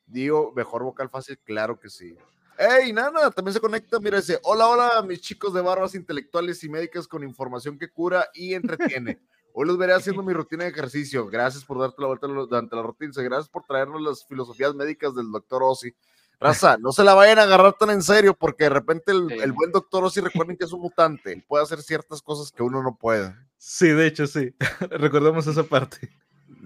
Dio, 0.06 0.52
mejor 0.52 0.84
vocal 0.84 1.08
fácil, 1.08 1.38
claro 1.38 1.78
que 1.78 1.88
sí. 1.88 2.16
¡Hey, 2.58 2.92
Nana! 2.92 3.30
También 3.30 3.52
se 3.54 3.60
conecta, 3.60 3.98
mira, 4.00 4.18
dice, 4.18 4.38
hola, 4.44 4.66
hola, 4.68 5.02
mis 5.02 5.20
chicos 5.20 5.52
de 5.54 5.60
barbas 5.60 5.94
intelectuales 5.94 6.62
y 6.64 6.68
médicas 6.68 7.06
con 7.06 7.22
información 7.22 7.78
que 7.78 7.90
cura 7.90 8.28
y 8.34 8.54
entretiene. 8.54 9.20
Hoy 9.52 9.66
los 9.66 9.78
veré 9.78 9.94
haciendo 9.94 10.22
mi 10.22 10.32
rutina 10.32 10.64
de 10.64 10.70
ejercicio. 10.70 11.26
Gracias 11.28 11.64
por 11.64 11.78
darte 11.78 12.00
la 12.02 12.08
vuelta 12.08 12.26
durante 12.26 12.76
la 12.76 12.82
rutina. 12.82 13.12
Gracias 13.16 13.48
por 13.48 13.64
traernos 13.64 14.02
las 14.02 14.26
filosofías 14.26 14.74
médicas 14.74 15.14
del 15.14 15.30
doctor 15.32 15.62
Ozzy. 15.62 15.94
Raza, 16.38 16.76
no 16.78 16.92
se 16.92 17.02
la 17.02 17.14
vayan 17.14 17.38
a 17.38 17.44
agarrar 17.44 17.72
tan 17.72 17.88
en 17.88 18.02
serio 18.02 18.34
porque 18.34 18.64
de 18.64 18.70
repente 18.70 19.12
el, 19.12 19.28
Sí. 19.30 19.38
el 19.42 19.52
buen 19.52 19.72
doctor 19.72 20.04
Ozzy, 20.04 20.20
recuerden 20.20 20.58
que 20.58 20.66
es 20.66 20.72
un 20.72 20.82
mutante. 20.82 21.32
Él 21.32 21.42
puede 21.48 21.64
hacer 21.64 21.80
ciertas 21.80 22.20
cosas 22.20 22.52
que 22.52 22.62
uno 22.62 22.82
no 22.82 22.96
puede. 23.00 23.34
Sí, 23.56 23.88
de 23.88 24.06
hecho, 24.06 24.26
sí. 24.26 24.54
Recordamos 24.90 25.46
esa 25.46 25.62
parte. 25.62 26.10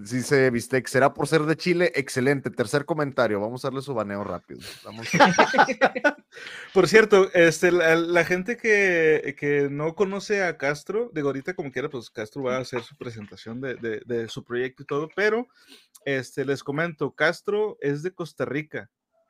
Dice 0.09 0.49
Bistec, 0.49 0.87
será 0.87 1.13
por 1.13 1.27
ser 1.27 1.41
de 1.43 1.55
Chile. 1.57 1.91
Excelente. 1.95 2.49
Tercer 2.49 2.85
comentario. 2.85 3.39
Vamos 3.39 3.63
a 3.63 3.67
darle 3.67 3.81
su 3.81 3.93
baneo 3.93 4.23
rápido. 4.23 4.59
Vamos. 4.83 5.07
Por 6.73 6.87
cierto, 6.87 7.31
este, 7.33 7.71
la, 7.71 7.95
la 7.95 8.23
gente 8.25 8.57
que, 8.57 9.35
que 9.37 9.67
no 9.69 9.93
conoce 9.95 10.43
a 10.43 10.57
Castro, 10.57 11.11
digo, 11.13 11.27
ahorita 11.27 11.53
como 11.53 11.71
quiera, 11.71 11.89
pues 11.89 12.09
Castro 12.09 12.43
va 12.43 12.57
a 12.57 12.61
hacer 12.61 12.81
su 12.83 12.95
presentación 12.95 13.59
de, 13.61 13.75
de- 13.75 14.01
de 14.05 14.27
su 14.29 14.43
proyecto 14.43 14.83
y 14.83 14.85
todo, 14.85 15.09
pero 15.15 15.47
este, 16.05 16.45
les 16.45 16.63
comento, 16.63 17.11
Castro 17.13 17.77
es 17.81 18.01
de 18.01 18.11
Costa 18.13 18.45
Rica. 18.45 18.89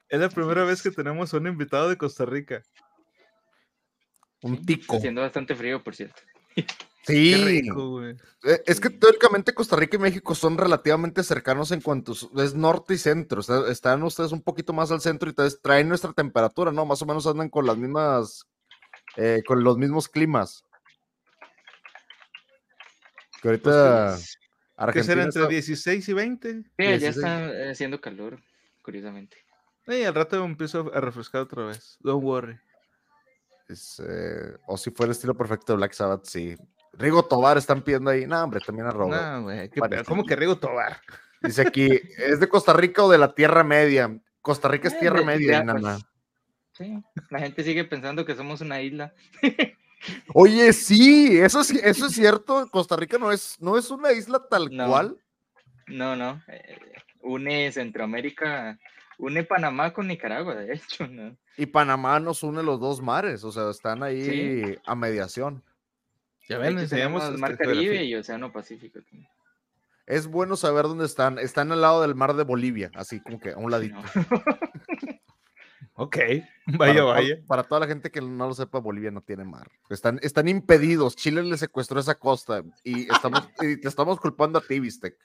Es 0.09 0.19
la 0.19 0.29
primera 0.29 0.63
vez 0.63 0.81
que 0.81 0.91
tenemos 0.91 1.33
a 1.33 1.37
un 1.37 1.47
invitado 1.47 1.89
de 1.89 1.97
Costa 1.97 2.25
Rica. 2.25 2.61
Un 4.43 4.53
Está 4.55 4.65
tico. 4.65 4.97
haciendo 4.97 5.21
bastante 5.21 5.55
frío, 5.55 5.83
por 5.83 5.95
cierto. 5.95 6.21
Qué 7.05 7.13
Sí. 7.13 7.35
rico, 7.61 7.89
güey. 7.89 8.15
Eh, 8.43 8.61
Es 8.65 8.79
que 8.79 8.89
teóricamente 8.91 9.53
Costa 9.53 9.75
Rica 9.75 9.97
y 9.97 9.99
México 9.99 10.35
son 10.35 10.57
relativamente 10.57 11.23
cercanos 11.23 11.71
en 11.71 11.81
cuanto 11.81 12.11
es 12.13 12.53
norte 12.53 12.93
y 12.93 12.97
centro. 12.97 13.39
o 13.39 13.43
sea, 13.43 13.67
están 13.69 14.03
ustedes 14.03 14.31
un 14.31 14.41
poquito 14.41 14.71
más 14.73 14.91
al 14.91 15.01
centro 15.01 15.27
y 15.27 15.31
entonces 15.31 15.59
traen 15.61 15.89
nuestra 15.89 16.13
temperatura, 16.13 16.71
¿no? 16.71 16.85
Más 16.85 17.01
o 17.01 17.05
menos 17.05 17.25
andan 17.25 17.49
con 17.49 17.65
las 17.65 17.77
mismas, 17.77 18.45
eh, 19.17 19.41
con 19.47 19.63
los 19.63 19.77
mismos 19.77 20.07
climas. 20.07 20.63
Que 23.41 23.47
ahorita 23.49 24.09
Pues, 24.15 24.37
¿Qué 24.37 24.83
Argentina 24.83 25.03
será 25.13 25.23
entre 25.23 25.41
está- 25.41 25.49
16 25.49 26.09
y 26.09 26.13
20? 26.13 26.53
sí, 26.53 26.63
ya 26.77 26.89
16. 26.89 27.15
está 27.17 27.49
eh, 27.51 27.71
haciendo 27.71 27.99
calor, 28.01 28.39
curiosamente. 28.83 29.37
Y 29.87 30.03
al 30.03 30.13
rato 30.13 30.43
empiezo 30.45 30.91
a 30.93 31.01
refrescar 31.01 31.41
otra 31.41 31.65
vez. 31.65 31.97
Don't 32.01 32.23
worry. 32.23 32.57
es, 33.67 34.01
eh, 34.05 34.57
o 34.67 34.75
si 34.77 34.91
fuera 34.91 35.07
el 35.07 35.11
estilo 35.11 35.33
perfecto 35.35 35.71
de 35.71 35.77
Black 35.77 35.93
Sabbath, 35.93 36.25
sí. 36.25 36.57
Rigo 36.93 37.23
Tobar 37.23 37.57
están 37.57 37.81
pidiendo 37.81 38.09
ahí. 38.11 38.25
No, 38.25 38.43
hombre, 38.43 38.59
también 38.65 38.87
a 38.87 38.91
Robert. 38.91 39.21
No, 39.21 39.43
güey. 39.43 39.69
¿Cómo 40.05 40.25
que 40.25 40.35
Rigo 40.35 40.57
Tobar? 40.57 41.01
Dice 41.41 41.61
aquí, 41.63 41.87
¿es 42.17 42.39
de 42.39 42.47
Costa 42.49 42.73
Rica 42.73 43.03
o 43.03 43.09
de 43.09 43.17
la 43.17 43.33
Tierra 43.33 43.63
Media? 43.63 44.15
Costa 44.41 44.67
Rica 44.67 44.87
es 44.89 44.93
Eh, 44.95 44.97
Tierra 44.99 45.23
Media, 45.23 45.51
ya, 45.57 45.61
y 45.63 45.65
nada. 45.65 45.79
pues, 45.93 46.05
Sí, 46.73 47.03
la 47.29 47.39
gente 47.39 47.63
sigue 47.63 47.83
pensando 47.85 48.25
que 48.25 48.35
somos 48.35 48.61
una 48.61 48.81
isla. 48.81 49.13
Oye, 50.33 50.73
sí, 50.73 51.37
eso 51.39 51.61
es, 51.61 51.71
eso 51.71 52.07
es 52.07 52.13
cierto. 52.13 52.67
Costa 52.71 52.95
Rica 52.95 53.17
no 53.17 53.31
es, 53.31 53.57
no 53.59 53.77
es 53.77 53.89
una 53.91 54.11
isla 54.13 54.41
tal 54.49 54.69
No. 54.75 54.87
cual. 54.87 55.17
No, 55.87 56.15
no. 56.15 56.41
eh, 56.47 56.77
une 57.21 57.71
Centroamérica, 57.71 58.79
une 59.19 59.43
Panamá 59.43 59.93
con 59.93 60.07
Nicaragua, 60.07 60.55
de 60.55 60.73
hecho, 60.73 61.05
¿no? 61.07 61.35
Y 61.57 61.65
Panamá 61.67 62.19
nos 62.19 62.41
une 62.43 62.63
los 62.63 62.79
dos 62.79 63.01
mares, 63.01 63.43
o 63.43 63.51
sea, 63.51 63.69
están 63.69 64.01
ahí 64.01 64.23
Sí. 64.23 64.77
a 64.85 64.95
mediación. 64.95 65.63
Ya 66.51 66.57
ven, 66.59 66.77
enseñamos 66.79 67.21
tenemos 67.23 67.23
este, 67.23 67.37
Mar. 67.41 67.57
Caribe 67.57 68.03
y 68.05 68.15
Océano 68.15 68.51
Pacífico. 68.51 68.99
también. 69.01 69.27
Es 70.07 70.27
bueno 70.27 70.55
saber 70.57 70.85
dónde 70.85 71.05
están. 71.05 71.39
Están 71.39 71.71
al 71.71 71.81
lado 71.81 72.01
del 72.01 72.15
mar 72.15 72.33
de 72.35 72.43
Bolivia, 72.43 72.91
así 72.95 73.21
como 73.21 73.39
que 73.39 73.51
a 73.51 73.57
un 73.57 73.71
ladito. 73.71 73.95
No. 73.95 74.03
Ok, 75.93 76.15
Para 76.65 76.77
vaya, 76.77 76.99
toda- 77.01 77.13
vaya. 77.13 77.35
Para 77.47 77.63
toda 77.63 77.81
la 77.81 77.87
gente 77.87 78.09
que 78.11 78.21
no 78.21 78.47
lo 78.47 78.53
sepa, 78.53 78.79
Bolivia 78.79 79.11
no 79.11 79.21
tiene 79.21 79.43
mar. 79.43 79.69
Están, 79.89 80.19
están 80.23 80.47
impedidos. 80.47 81.15
Chile 81.15 81.43
le 81.43 81.57
secuestró 81.57 81.99
esa 81.99 82.15
costa 82.15 82.63
y, 82.83 83.11
estamos, 83.11 83.47
y 83.61 83.77
te 83.79 83.87
estamos 83.87 84.19
culpando 84.19 84.57
a 84.57 84.61
ti, 84.61 84.79
Vistec. 84.79 85.15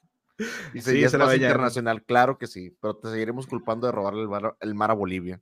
Dice, 0.75 0.91
Sí, 0.93 1.01
"Ya 1.01 1.07
es 1.07 1.13
se 1.13 1.19
más 1.19 1.35
internacional. 1.35 2.03
Claro 2.03 2.37
que 2.37 2.47
sí, 2.47 2.77
pero 2.81 2.97
te 2.97 3.11
seguiremos 3.11 3.47
culpando 3.47 3.87
de 3.87 3.93
robarle 3.93 4.23
el 4.23 4.29
mar, 4.29 4.57
el 4.61 4.75
mar 4.75 4.91
a 4.91 4.95
Bolivia. 4.95 5.41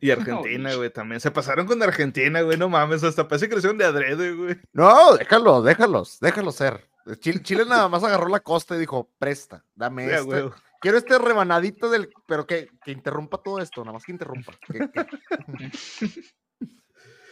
Y 0.00 0.10
Argentina, 0.46 0.74
güey, 0.74 0.90
también. 0.90 1.20
Se 1.20 1.30
pasaron 1.30 1.66
con 1.66 1.82
Argentina, 1.82 2.40
güey, 2.42 2.56
no 2.58 2.68
mames, 2.68 3.02
hasta 3.04 3.28
parece 3.28 3.48
que 3.48 3.54
lo 3.54 3.58
hicieron 3.58 3.78
de 3.78 3.84
adrede, 3.84 4.32
güey. 4.34 4.56
No, 4.72 5.14
déjalo, 5.16 5.62
déjalos, 5.62 6.18
déjalos 6.20 6.54
ser. 6.56 6.86
Chile, 7.18 7.42
Chile 7.42 7.64
nada 7.66 7.88
más 7.88 8.04
agarró 8.04 8.28
la 8.28 8.40
costa 8.40 8.76
y 8.76 8.78
dijo, 8.78 9.10
presta, 9.18 9.64
dame 9.74 10.04
a 10.04 10.16
este. 10.18 10.22
huevo. 10.28 10.54
Quiero 10.80 10.98
este 10.98 11.16
rebanadito 11.18 11.90
del, 11.90 12.10
pero 12.26 12.46
que, 12.46 12.68
que 12.84 12.90
interrumpa 12.92 13.38
todo 13.38 13.60
esto, 13.60 13.82
nada 13.82 13.92
más 13.94 14.04
que 14.04 14.12
interrumpa. 14.12 14.52
que- 14.66 14.88
que- 14.90 15.06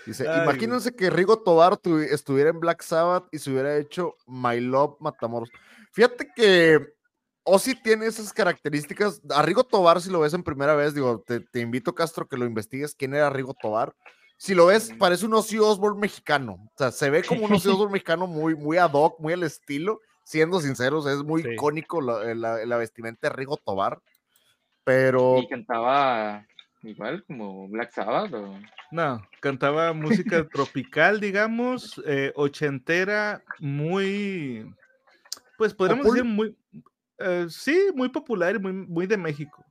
Dice, 0.06 0.26
Ay, 0.26 0.34
güey. 0.38 0.42
imagínense 0.48 0.94
que 0.96 1.10
Rigo 1.10 1.42
Tobar 1.42 1.76
tu- 1.76 1.98
estuviera 1.98 2.50
en 2.50 2.58
Black 2.58 2.82
Sabbath 2.82 3.26
y 3.32 3.38
se 3.38 3.50
hubiera 3.50 3.76
hecho 3.76 4.16
My 4.26 4.58
Love 4.60 4.96
Matamoros. 5.00 5.50
Fíjate 5.92 6.30
que 6.34 6.94
Ozzy 7.50 7.74
tiene 7.74 8.06
esas 8.06 8.32
características. 8.32 9.20
A 9.30 9.42
Rigo 9.42 9.64
Tobar, 9.64 10.00
si 10.00 10.10
lo 10.10 10.20
ves 10.20 10.34
en 10.34 10.42
primera 10.42 10.74
vez, 10.74 10.94
digo, 10.94 11.22
te, 11.26 11.40
te 11.40 11.60
invito, 11.60 11.94
Castro, 11.94 12.26
que 12.28 12.36
lo 12.36 12.46
investigues 12.46 12.94
quién 12.94 13.14
era 13.14 13.30
Rigo 13.30 13.54
Tobar. 13.54 13.94
Si 14.36 14.54
lo 14.54 14.66
ves, 14.66 14.92
parece 14.98 15.26
un 15.26 15.34
Ozzy 15.34 15.58
Osbourne 15.58 16.00
mexicano. 16.00 16.52
O 16.54 16.72
sea, 16.78 16.90
se 16.90 17.10
ve 17.10 17.22
como 17.22 17.44
un 17.44 17.52
Ozzy 17.52 17.68
Osbourne 17.70 17.92
mexicano 17.92 18.26
muy, 18.26 18.54
muy 18.54 18.78
ad 18.78 18.92
hoc, 18.94 19.18
muy 19.20 19.32
al 19.34 19.42
estilo. 19.42 20.00
Siendo 20.24 20.60
sinceros, 20.60 21.06
es 21.06 21.22
muy 21.24 21.42
Sí. 21.42 21.50
icónico 21.52 22.00
la, 22.00 22.34
la- 22.34 22.64
la 22.64 22.76
vestimenta 22.76 23.28
de 23.28 23.34
Rigo 23.34 23.56
Tobar. 23.56 24.00
Pero 24.84 25.38
Y 25.38 25.48
cantaba 25.48 26.46
igual 26.82 27.24
como 27.26 27.68
Black 27.68 27.92
Sabbath 27.92 28.32
o 28.32 28.58
No, 28.90 29.20
cantaba 29.40 29.92
música 29.92 30.46
tropical, 30.52 31.20
digamos, 31.20 32.00
eh, 32.06 32.32
ochentera, 32.34 33.42
muy, 33.58 34.66
pues 35.58 35.74
podríamos 35.74 36.06
decir 36.06 36.24
muy, 36.24 36.56
eh, 37.20 37.46
sí, 37.48 37.90
muy 37.94 38.08
popular 38.08 38.56
y 38.56 38.58
muy, 38.58 38.72
muy 38.72 39.06
de 39.06 39.16
México. 39.16 39.64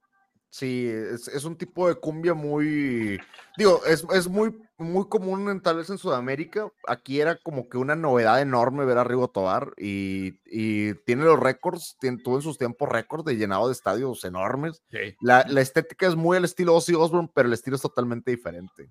Sí, 0.51 0.88
es, 0.88 1.27
es 1.27 1.44
un 1.44 1.56
tipo 1.56 1.88
de 1.88 1.94
cumbia 1.94 2.34
muy, 2.34 3.20
digo, 3.56 3.82
es, 3.86 4.03
es 4.15 4.27
muy, 4.27 4.51
muy 4.79 5.08
común 5.08 5.48
en, 5.48 5.62
tal 5.62 5.77
vez 5.77 5.91
en 5.91 6.00
Sudamérica. 6.00 6.68
Aquí 6.88 7.22
era 7.22 7.36
como 7.36 7.70
que 7.70 7.77
una 7.77 7.96
novedad 7.96 8.41
enorme 8.41 8.84
ver 8.84 8.98
a 8.98 9.03
Rigo 9.03 9.27
Tobar 9.29 9.74
y, 9.77 10.39
y 10.48 10.96
tiene 11.06 11.25
los 11.25 11.39
récords, 11.39 11.98
tuvo 12.24 12.38
en 12.38 12.41
sus 12.41 12.58
tiempos 12.58 12.89
récords 12.89 13.25
de 13.25 13.38
llenado 13.38 13.68
de 13.68 13.74
estadios 13.74 14.24
enormes. 14.24 14.82
Sí. 14.89 15.15
La, 15.22 15.46
la 15.48 15.62
estética 15.62 16.08
es 16.08 16.15
muy 16.15 16.36
al 16.36 16.46
estilo 16.46 16.74
Ozzy 16.74 16.96
Osbourne, 16.96 17.29
pero 17.32 17.48
el 17.48 17.53
estilo 17.53 17.75
es 17.75 17.84
totalmente 17.84 18.32
diferente. 18.32 18.89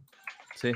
Sí. 0.54 0.70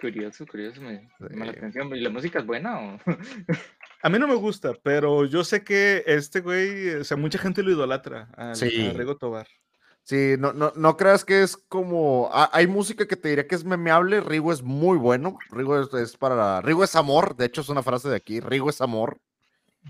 curioso, 0.00 0.46
curioso, 0.46 0.80
me 0.80 1.06
llama 1.20 1.44
la 1.44 1.52
Sí. 1.52 1.58
atención. 1.58 1.94
¿Y 1.94 2.00
la 2.00 2.08
música 2.08 2.38
es 2.38 2.46
buena 2.46 2.78
o? 2.80 2.98
A 4.02 4.08
mí 4.08 4.18
no 4.18 4.26
me 4.26 4.34
gusta, 4.34 4.72
pero 4.82 5.24
yo 5.26 5.44
sé 5.44 5.62
que 5.62 6.02
este 6.06 6.40
güey, 6.40 6.94
o 6.96 7.04
sea, 7.04 7.16
mucha 7.16 7.38
gente 7.38 7.62
lo 7.62 7.70
idolatra 7.72 8.28
al- 8.36 8.56
Sí. 8.56 8.88
a 8.88 8.92
Rigo 8.92 9.16
Tobar. 9.16 9.46
Sí, 10.02 10.34
no, 10.38 10.52
no, 10.54 10.72
no 10.74 10.96
creas 10.96 11.24
que 11.24 11.42
es 11.42 11.56
como. 11.56 12.30
ha- 12.32 12.48
hay 12.52 12.66
música 12.66 13.06
que 13.06 13.16
te 13.16 13.28
diría 13.28 13.46
que 13.46 13.54
es 13.54 13.64
memeable. 13.64 14.20
Rigo 14.20 14.52
es 14.52 14.62
muy 14.62 14.96
bueno. 14.96 15.38
Rigo 15.50 15.78
es, 15.78 15.92
es 15.94 16.16
para. 16.16 16.60
Rigo 16.62 16.82
es 16.82 16.96
amor. 16.96 17.36
De 17.36 17.44
hecho, 17.44 17.60
es 17.60 17.68
una 17.68 17.82
frase 17.82 18.08
de 18.08 18.16
aquí. 18.16 18.40
Rigo 18.40 18.70
es 18.70 18.80
amor. 18.80 19.18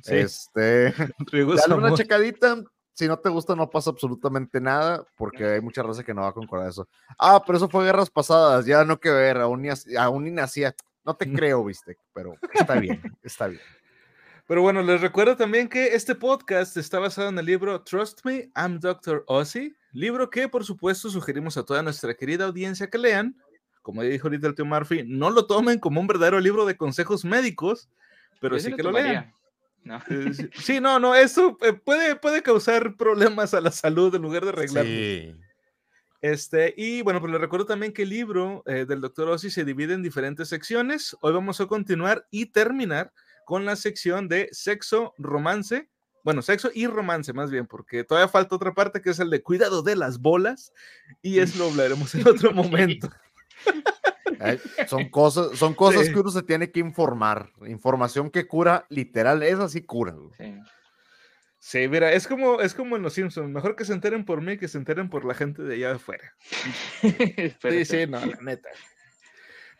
Sí, 0.02 0.16
Este. 0.16 0.92
Rigo 1.30 1.54
es 1.54 1.60
Dale 1.62 1.74
una 1.74 1.94
checadita. 1.94 2.56
Si 2.92 3.06
no 3.08 3.18
te 3.18 3.30
gusta, 3.30 3.54
no 3.54 3.70
pasa 3.70 3.90
absolutamente 3.90 4.60
nada, 4.60 5.04
porque 5.16 5.46
hay 5.46 5.60
mucha 5.62 5.82
raza 5.82 6.02
que 6.04 6.12
no 6.12 6.22
va 6.22 6.28
a 6.28 6.32
concordar 6.32 6.68
eso. 6.68 6.86
Ah, 7.18 7.42
pero 7.46 7.56
eso 7.56 7.68
fue 7.68 7.84
guerras 7.84 8.10
pasadas, 8.10 8.66
ya 8.66 8.84
no 8.84 9.00
que 9.00 9.08
ver, 9.10 9.38
aún 9.38 9.62
ni, 9.62 9.68
aún 9.96 10.24
ni 10.24 10.30
nacía. 10.32 10.74
No 11.02 11.14
te 11.14 11.24
creo, 11.48 11.64
viste, 11.64 11.96
pero 12.12 12.34
está 12.52 12.74
bien, 12.74 13.00
está 13.22 13.46
bien. 13.46 13.62
Pero 14.50 14.62
bueno, 14.62 14.82
les 14.82 15.00
recuerdo 15.00 15.36
también 15.36 15.68
que 15.68 15.94
este 15.94 16.16
podcast 16.16 16.76
está 16.76 16.98
basado 16.98 17.28
en 17.28 17.38
el 17.38 17.46
libro 17.46 17.82
Trust 17.82 18.24
Me, 18.24 18.50
I'm 18.56 18.80
Dr. 18.80 19.22
Ozzy, 19.28 19.76
libro 19.92 20.28
que 20.28 20.48
por 20.48 20.64
supuesto 20.64 21.08
sugerimos 21.08 21.56
a 21.56 21.62
toda 21.62 21.84
nuestra 21.84 22.14
querida 22.14 22.46
audiencia 22.46 22.90
que 22.90 22.98
lean. 22.98 23.36
Como 23.80 24.02
ya 24.02 24.08
dijo 24.08 24.26
ahorita 24.26 24.48
el 24.48 24.56
tío 24.56 24.64
Murphy, 24.64 25.04
no 25.06 25.30
lo 25.30 25.46
tomen 25.46 25.78
como 25.78 26.00
un 26.00 26.08
verdadero 26.08 26.40
libro 26.40 26.66
de 26.66 26.76
consejos 26.76 27.24
médicos, 27.24 27.88
pero 28.40 28.56
Yo 28.56 28.64
sí 28.64 28.70
lo 28.70 28.76
que 28.76 28.82
lo 28.82 28.90
lean. 28.90 29.06
tomaría. 29.06 29.34
No. 29.84 30.02
Eh, 30.10 30.50
sí- 30.54 30.80
no, 30.80 30.98
no, 30.98 31.14
eso 31.14 31.56
eh, 31.60 31.72
puede, 31.72 32.16
puede 32.16 32.42
causar 32.42 32.96
problemas 32.96 33.54
a 33.54 33.60
la 33.60 33.70
salud 33.70 34.12
en 34.16 34.22
lugar 34.22 34.42
de 34.42 34.48
arreglarlos. 34.48 34.92
Sí. 34.92 35.36
Este, 36.22 36.74
y 36.76 37.02
bueno, 37.02 37.20
pues 37.20 37.30
les 37.30 37.40
recuerdo 37.40 37.66
también 37.66 37.92
que 37.92 38.02
el 38.02 38.08
libro 38.08 38.64
eh, 38.66 38.84
del 38.84 39.00
Dr. 39.00 39.28
Ozzy 39.28 39.48
se 39.48 39.64
divide 39.64 39.94
en 39.94 40.02
diferentes 40.02 40.48
secciones. 40.48 41.16
Hoy 41.20 41.34
vamos 41.34 41.60
a 41.60 41.66
continuar 41.66 42.26
y 42.32 42.46
terminar 42.46 43.12
con 43.50 43.64
la 43.64 43.74
sección 43.74 44.28
de 44.28 44.48
sexo, 44.52 45.12
romance. 45.18 45.88
Bueno, 46.22 46.40
sexo 46.40 46.70
y 46.72 46.86
romance 46.86 47.32
más 47.32 47.50
bien, 47.50 47.66
porque 47.66 48.04
todavía 48.04 48.28
falta 48.28 48.54
otra 48.54 48.74
parte 48.74 49.02
que 49.02 49.10
es 49.10 49.18
el 49.18 49.28
de 49.28 49.42
cuidado 49.42 49.82
de 49.82 49.96
las 49.96 50.20
bolas 50.20 50.72
y 51.20 51.40
eso 51.40 51.58
lo 51.58 51.70
hablaremos 51.70 52.14
en 52.14 52.28
otro 52.28 52.52
momento. 52.54 53.10
Ay, 54.38 54.60
son 54.86 55.08
cosas, 55.08 55.58
son 55.58 55.74
cosas 55.74 56.06
Sí. 56.06 56.12
que 56.12 56.20
uno 56.20 56.30
se 56.30 56.44
tiene 56.44 56.70
que 56.70 56.78
informar. 56.78 57.50
Información 57.66 58.30
que 58.30 58.46
cura, 58.46 58.86
literal, 58.88 59.42
es 59.42 59.58
así 59.58 59.82
cura. 59.82 60.14
Sí. 60.38 60.54
Sí, 61.58 61.88
mira, 61.88 62.12
es 62.12 62.28
como, 62.28 62.60
es 62.60 62.72
como 62.72 62.94
en 62.94 63.02
Los 63.02 63.14
Simpsons. 63.14 63.50
Mejor 63.50 63.74
que 63.74 63.84
se 63.84 63.92
enteren 63.94 64.24
por 64.24 64.42
mí 64.42 64.58
que 64.58 64.68
se 64.68 64.78
enteren 64.78 65.10
por 65.10 65.24
la 65.24 65.34
gente 65.34 65.62
de 65.64 65.74
allá 65.74 65.96
afuera. 65.96 66.36
Pero 67.60 67.74
Sí, 67.78 67.84
sí, 67.84 68.06
no, 68.06 68.24
la 68.24 68.38
neta. 68.42 68.68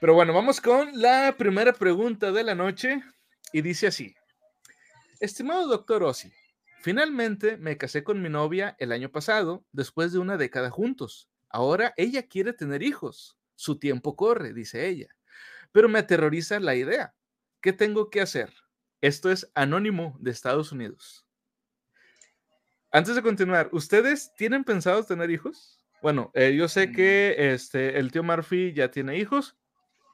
Pero 0.00 0.14
bueno, 0.14 0.32
vamos 0.34 0.60
con 0.60 0.90
la 1.00 1.36
primera 1.38 1.72
pregunta 1.72 2.32
de 2.32 2.42
la 2.42 2.54
noche 2.56 3.02
y 3.52 3.62
dice 3.62 3.86
así. 3.86 4.14
Estimado 5.20 5.66
doctor 5.66 6.02
Ozzy, 6.02 6.32
finalmente 6.80 7.56
me 7.56 7.76
casé 7.76 8.02
con 8.02 8.22
mi 8.22 8.28
novia 8.28 8.76
el 8.78 8.92
año 8.92 9.10
pasado, 9.10 9.64
después 9.72 10.12
de 10.12 10.18
una 10.18 10.36
década 10.36 10.70
juntos. 10.70 11.28
Ahora 11.48 11.92
ella 11.96 12.26
quiere 12.26 12.52
tener 12.52 12.82
hijos. 12.82 13.36
Su 13.54 13.78
tiempo 13.78 14.16
corre, 14.16 14.54
dice 14.54 14.88
ella. 14.88 15.14
Pero 15.72 15.88
me 15.88 15.98
aterroriza 15.98 16.58
la 16.60 16.74
idea. 16.74 17.14
¿Qué 17.60 17.72
tengo 17.72 18.08
que 18.08 18.20
hacer? 18.20 18.52
Esto 19.00 19.30
es 19.30 19.50
anónimo 19.54 20.16
de 20.20 20.30
Estados 20.30 20.72
Unidos. 20.72 21.26
Antes 22.92 23.14
de 23.14 23.22
continuar, 23.22 23.68
¿ustedes 23.72 24.34
tienen 24.34 24.64
pensado 24.64 25.04
tener 25.04 25.30
hijos? 25.30 25.78
Bueno, 26.02 26.30
eh, 26.34 26.54
yo 26.56 26.66
sé 26.68 26.90
que 26.92 27.52
este, 27.52 27.98
el 27.98 28.10
tío 28.10 28.22
Murphy 28.22 28.72
ya 28.72 28.90
tiene 28.90 29.18
hijos. 29.18 29.56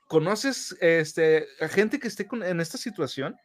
¿Conoces 0.09 0.77
este, 0.81 1.47
a 1.61 1.69
gente 1.69 1.99
que 1.99 2.09
esté 2.09 2.27
con- 2.27 2.43
en 2.43 2.61
esta 2.61 2.79
situación? 2.79 3.37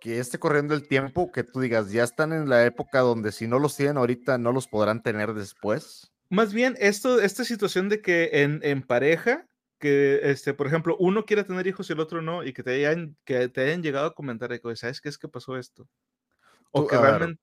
Que 0.00 0.18
esté 0.18 0.38
corriendo 0.38 0.74
el 0.74 0.88
tiempo, 0.88 1.30
que 1.30 1.44
tú 1.44 1.60
digas, 1.60 1.90
ya 1.92 2.04
están 2.04 2.32
en 2.32 2.48
la 2.48 2.64
época 2.64 3.00
donde 3.00 3.32
si 3.32 3.46
no 3.46 3.58
los 3.58 3.76
tienen 3.76 3.98
ahorita, 3.98 4.38
no 4.38 4.52
los 4.52 4.66
podrán 4.66 5.02
tener 5.02 5.34
después. 5.34 6.10
Más 6.30 6.54
bien, 6.54 6.74
esto, 6.78 7.20
esta 7.20 7.44
situación 7.44 7.90
de 7.90 8.00
que 8.00 8.30
en, 8.32 8.60
en 8.62 8.82
pareja, 8.82 9.46
que 9.78 10.20
este, 10.30 10.54
por 10.54 10.66
ejemplo, 10.66 10.96
uno 10.98 11.26
quiere 11.26 11.44
tener 11.44 11.66
hijos 11.66 11.90
y 11.90 11.92
el 11.92 12.00
otro 12.00 12.22
no, 12.22 12.44
y 12.44 12.54
que 12.54 12.62
te 12.62 12.70
hayan, 12.72 13.16
que 13.24 13.48
te 13.50 13.60
hayan 13.60 13.82
llegado 13.82 14.06
a 14.06 14.14
comentar, 14.14 14.48
de 14.48 14.60
que, 14.60 14.76
¿sabes 14.76 15.02
qué 15.02 15.10
es 15.10 15.18
que 15.18 15.28
pasó 15.28 15.58
esto? 15.58 15.86
O 16.72 16.86
que 16.86 16.96
ver, 16.96 17.02
realmente. 17.04 17.42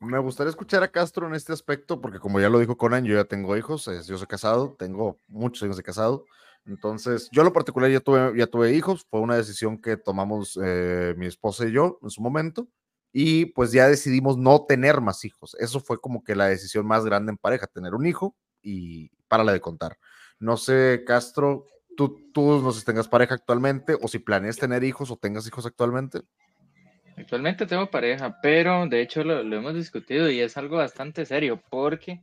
Me 0.00 0.18
gustaría 0.18 0.50
escuchar 0.50 0.82
a 0.84 0.92
Castro 0.92 1.26
en 1.26 1.34
este 1.34 1.52
aspecto, 1.52 2.00
porque 2.00 2.20
como 2.20 2.38
ya 2.40 2.48
lo 2.48 2.60
dijo 2.60 2.76
Conan, 2.76 3.04
yo 3.04 3.14
ya 3.16 3.24
tengo 3.24 3.56
hijos, 3.56 3.88
es- 3.88 4.06
yo 4.06 4.16
soy 4.16 4.28
casado, 4.28 4.76
tengo 4.78 5.16
muchos 5.26 5.64
años 5.64 5.76
de 5.76 5.82
casado. 5.82 6.24
Entonces, 6.66 7.28
yo 7.32 7.42
en 7.42 7.46
lo 7.46 7.52
particular 7.52 7.90
ya 7.90 8.00
tuve, 8.00 8.36
ya 8.38 8.46
tuve 8.46 8.72
hijos, 8.74 9.06
fue 9.10 9.20
una 9.20 9.36
decisión 9.36 9.80
que 9.80 9.96
tomamos 9.96 10.58
eh, 10.62 11.14
mi 11.16 11.26
esposa 11.26 11.66
y 11.66 11.72
yo 11.72 11.98
en 12.02 12.10
su 12.10 12.20
momento, 12.22 12.68
y 13.12 13.46
pues 13.46 13.72
ya 13.72 13.88
decidimos 13.88 14.36
no 14.36 14.64
tener 14.66 15.00
más 15.00 15.24
hijos. 15.24 15.56
Eso 15.58 15.80
fue 15.80 16.00
como 16.00 16.22
que 16.22 16.36
la 16.36 16.46
decisión 16.46 16.86
más 16.86 17.04
grande 17.04 17.32
en 17.32 17.38
pareja, 17.38 17.66
tener 17.66 17.94
un 17.94 18.06
hijo 18.06 18.36
y 18.62 19.10
para 19.28 19.44
la 19.44 19.52
de 19.52 19.60
contar. 19.60 19.98
No 20.38 20.56
sé, 20.56 21.02
Castro, 21.06 21.66
tú, 21.96 22.30
tú 22.32 22.60
no 22.62 22.70
sé 22.70 22.80
si 22.80 22.86
tengas 22.86 23.08
pareja 23.08 23.34
actualmente 23.34 23.96
o 24.00 24.06
si 24.08 24.18
planeas 24.20 24.58
tener 24.58 24.84
hijos 24.84 25.10
o 25.10 25.16
tengas 25.16 25.46
hijos 25.48 25.66
actualmente. 25.66 26.20
Actualmente 27.18 27.66
tengo 27.66 27.90
pareja, 27.90 28.38
pero 28.42 28.86
de 28.86 29.00
hecho 29.02 29.24
lo, 29.24 29.42
lo 29.42 29.56
hemos 29.56 29.74
discutido 29.74 30.30
y 30.30 30.40
es 30.40 30.56
algo 30.56 30.76
bastante 30.76 31.26
serio 31.26 31.60
porque 31.70 32.20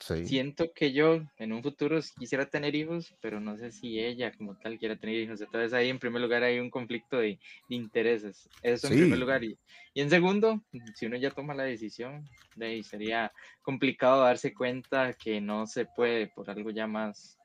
Sí. 0.00 0.14
siento 0.22 0.72
que 0.74 0.92
yo 0.92 1.22
en 1.38 1.52
un 1.52 1.62
futuro 1.62 2.00
quisiera 2.18 2.46
tener 2.46 2.74
hijos, 2.74 3.14
pero 3.20 3.40
no 3.40 3.56
sé 3.58 3.72
si 3.72 4.00
ella 4.00 4.32
como 4.36 4.56
tal 4.58 4.78
quiera 4.78 4.96
tener 4.96 5.16
hijos. 5.16 5.40
Entonces 5.40 5.72
ahí 5.72 5.90
en 5.90 5.98
primer 5.98 6.22
lugar 6.22 6.42
hay 6.44 6.60
un 6.60 6.70
conflicto 6.70 7.18
de, 7.18 7.40
de 7.68 7.76
intereses. 7.76 8.50
Eso 8.62 8.88
en 8.88 8.96
Sí. 8.96 8.98
primer 8.98 9.18
lugar. 9.18 9.44
Y, 9.44 9.58
y 9.94 10.02
en 10.02 10.10
segundo, 10.10 10.64
si 10.94 11.06
uno 11.06 11.16
ya 11.16 11.32
toma 11.32 11.54
la 11.54 11.64
decisión, 11.64 12.28
de 12.54 12.66
ahí 12.66 12.84
sería 12.84 13.32
complicado 13.62 14.22
darse 14.24 14.54
cuenta 14.54 15.14
que 15.14 15.40
no 15.40 15.66
se 15.66 15.86
puede 15.86 16.28
por 16.28 16.50
algo 16.50 16.70
ya 16.70 16.86
más 16.86 17.38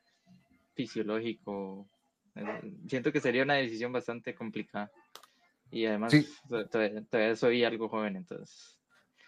fisiológico. 0.76 1.90
Eh, 2.36 2.46
Siento 2.88 3.12
que 3.12 3.20
sería 3.22 3.44
una 3.44 3.56
decisión 3.56 3.92
bastante 3.92 4.36
complicada. 4.36 4.92
Y 5.72 5.86
además, 5.86 6.12
Sí. 6.12 6.28
to- 6.50 6.68
todavía, 6.68 7.04
todavía 7.10 7.36
soy 7.36 7.64
algo 7.64 7.90
joven, 7.90 8.16
entonces. 8.16 8.76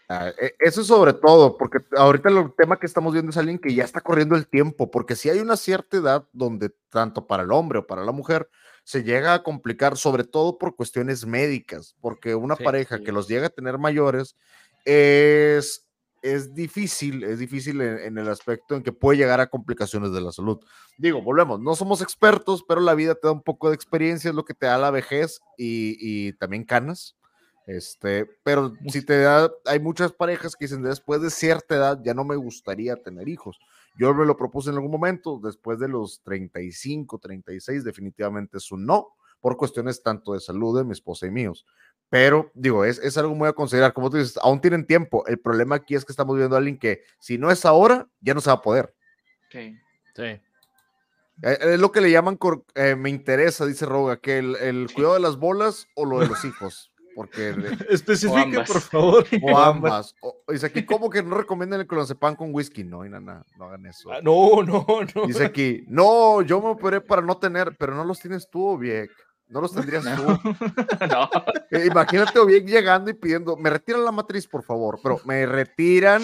Ah, 0.10 0.30
e- 0.42 0.56
Eso 0.60 0.84
sobre 0.84 1.14
todo, 1.14 1.58
porque 1.58 1.80
ahorita 1.96 2.30
el 2.30 2.54
tema 2.58 2.78
que 2.78 2.86
estamos 2.86 3.14
viendo 3.14 3.30
es 3.30 3.38
alguien 3.38 3.60
que 3.60 3.74
ya 3.74 3.84
está 3.86 4.02
corriendo 4.02 4.36
el 4.36 4.48
tiempo, 4.48 4.92
porque 4.92 5.16
si 5.16 5.30
hay 5.30 5.40
una 5.40 5.56
cierta 5.56 5.98
edad 5.98 6.28
donde 6.34 6.72
tanto 6.90 7.28
para 7.28 7.44
el 7.44 7.52
hombre 7.52 7.80
o 7.80 7.88
para 7.88 8.04
la 8.04 8.12
mujer 8.12 8.50
se 8.84 9.04
llega 9.04 9.34
a 9.34 9.44
complicar, 9.44 9.96
sobre 9.96 10.24
todo 10.26 10.58
por 10.58 10.76
cuestiones 10.76 11.26
médicas, 11.26 11.96
porque 12.02 12.36
una 12.36 12.56
Sí, 12.58 12.64
pareja 12.64 12.98
sí. 12.98 13.04
que 13.04 13.12
los 13.14 13.28
llega 13.30 13.46
a 13.48 13.52
tener 13.52 13.78
mayores 13.78 14.36
es, 14.84 15.88
es 16.22 16.54
difícil, 16.54 17.24
es 17.24 17.40
difícil 17.40 17.82
en, 17.82 18.00
en 18.00 18.18
el 18.18 18.30
aspecto 18.30 18.76
en 18.76 18.84
que 18.84 18.92
puede 18.92 19.18
llegar 19.18 19.40
a 19.40 19.48
complicaciones 19.48 20.12
de 20.12 20.22
la 20.22 20.32
salud. 20.32 20.60
Digo, 20.98 21.22
volvemos, 21.22 21.60
no 21.60 21.76
somos 21.76 22.02
expertos, 22.02 22.64
pero 22.68 22.82
la 22.82 22.96
vida 22.96 23.16
te 23.16 23.28
da 23.28 23.32
un 23.32 23.44
poco 23.44 23.70
de 23.70 23.76
experiencia, 23.76 24.30
es 24.30 24.36
lo 24.36 24.46
que 24.46 24.54
te 24.54 24.66
da 24.68 24.78
la 24.78 24.92
vejez 24.92 25.42
y, 25.58 25.98
y 26.00 26.34
también 26.34 26.64
canas. 26.64 27.16
Este, 27.68 28.28
pero 28.44 28.74
si 28.88 29.06
te 29.06 29.20
da, 29.20 29.50
hay 29.66 29.80
muchas 29.80 30.12
parejas 30.12 30.56
que 30.56 30.66
dicen 30.66 30.82
después 30.82 31.22
de 31.22 31.30
cierta 31.30 31.76
edad 31.76 32.02
ya 32.04 32.14
no 32.14 32.24
me 32.24 32.36
gustaría 32.36 32.96
tener 32.96 33.30
hijos. 33.30 33.60
Yo 33.98 34.14
me 34.14 34.26
lo 34.26 34.36
propuse 34.36 34.70
en 34.70 34.76
algún 34.76 34.92
momento, 34.92 35.40
después 35.42 35.80
de 35.80 35.88
los 35.88 36.22
35, 36.24 37.20
36, 37.20 37.84
definitivamente 37.84 38.58
es 38.58 38.72
un 38.72 38.86
no, 38.86 39.10
por 39.40 39.58
cuestiones 39.58 40.02
tanto 40.02 40.34
de 40.34 40.40
salud 40.40 40.78
de 40.78 40.84
mi 40.84 40.92
esposa 40.92 41.28
y 41.28 41.32
míos. 41.32 41.66
Pero 42.12 42.52
digo, 42.54 42.84
es, 42.86 43.00
es 43.00 43.18
algo 43.18 43.34
muy 43.34 43.48
a 43.48 43.54
considerar. 43.54 43.94
Como 43.94 44.10
tú 44.12 44.18
dices, 44.18 44.38
aún 44.44 44.60
tienen 44.62 44.86
tiempo. 44.86 45.26
El 45.28 45.40
problema 45.40 45.76
aquí 45.78 45.96
es 45.96 46.04
que 46.06 46.12
estamos 46.12 46.36
viendo 46.38 46.56
a 46.56 46.60
alguien 46.60 46.78
que 46.78 47.02
si 47.20 47.38
no 47.40 47.50
es 47.50 47.66
ahora, 47.66 48.06
ya 48.20 48.34
no 48.34 48.42
se 48.42 48.50
va 48.50 48.58
a 48.58 48.62
poder. 48.62 48.94
Sí. 49.50 49.78
Sí. 50.16 50.24
Eh, 50.24 50.42
Es 51.42 51.80
lo 51.80 51.92
que 51.94 52.02
le 52.02 52.12
llaman, 52.12 52.36
cor- 52.36 52.66
eh, 52.76 52.96
me 52.98 53.10
interesa, 53.10 53.66
dice 53.66 53.86
Roga, 53.86 54.18
que 54.18 54.38
el, 54.40 54.56
el 54.58 54.90
cuidado 54.94 55.14
de 55.16 55.22
las 55.22 55.38
bolas 55.38 55.88
o 55.96 56.06
lo 56.06 56.20
de 56.20 56.28
los 56.28 56.44
hijos. 56.46 56.92
Porque 57.16 57.54
le- 57.54 57.70
Especifique, 57.90 58.58
por 58.68 58.82
favor. 58.82 59.26
O 59.44 59.58
ambas. 59.58 60.14
O- 60.22 60.36
dice 60.50 60.66
aquí, 60.66 60.86
¿cómo 60.86 61.10
que 61.10 61.24
no 61.24 61.38
recomiendan 61.38 61.80
el 61.80 61.88
clonazepam 61.88 62.36
con 62.36 62.54
whisky? 62.54 62.84
No, 62.84 63.06
y 63.06 63.10
nada, 63.10 63.46
no 63.58 63.66
hagan 63.66 63.86
eso. 63.86 64.12
Ah, 64.12 64.20
No, 64.22 64.62
no, 64.64 64.86
no. 65.16 65.28
Dice 65.28 65.46
aquí, 65.46 65.86
no, 65.88 66.42
yo 66.42 66.60
me 66.62 66.68
operé 66.72 67.00
para 67.00 67.22
no 67.22 67.38
tener, 67.38 67.76
pero 67.78 67.96
no 67.96 68.04
los 68.04 68.20
tienes 68.20 68.50
tú, 68.50 68.66
Oviek. 68.68 69.10
No 69.52 69.62
los 69.62 69.74
tendrías 69.74 70.04
No. 70.06 70.40
tú. 70.42 70.50
no. 71.10 71.30
Eh, 71.72 71.86
Imagínate 71.88 72.40
Oviek 72.40 72.66
llegando 72.66 73.12
y 73.12 73.14
pidiendo, 73.14 73.58
me 73.58 73.70
retiran 73.70 74.04
la 74.06 74.12
matriz, 74.12 74.48
por 74.48 74.64
favor. 74.64 75.00
Pero 75.04 75.20
me 75.26 75.46
retiran 75.46 76.22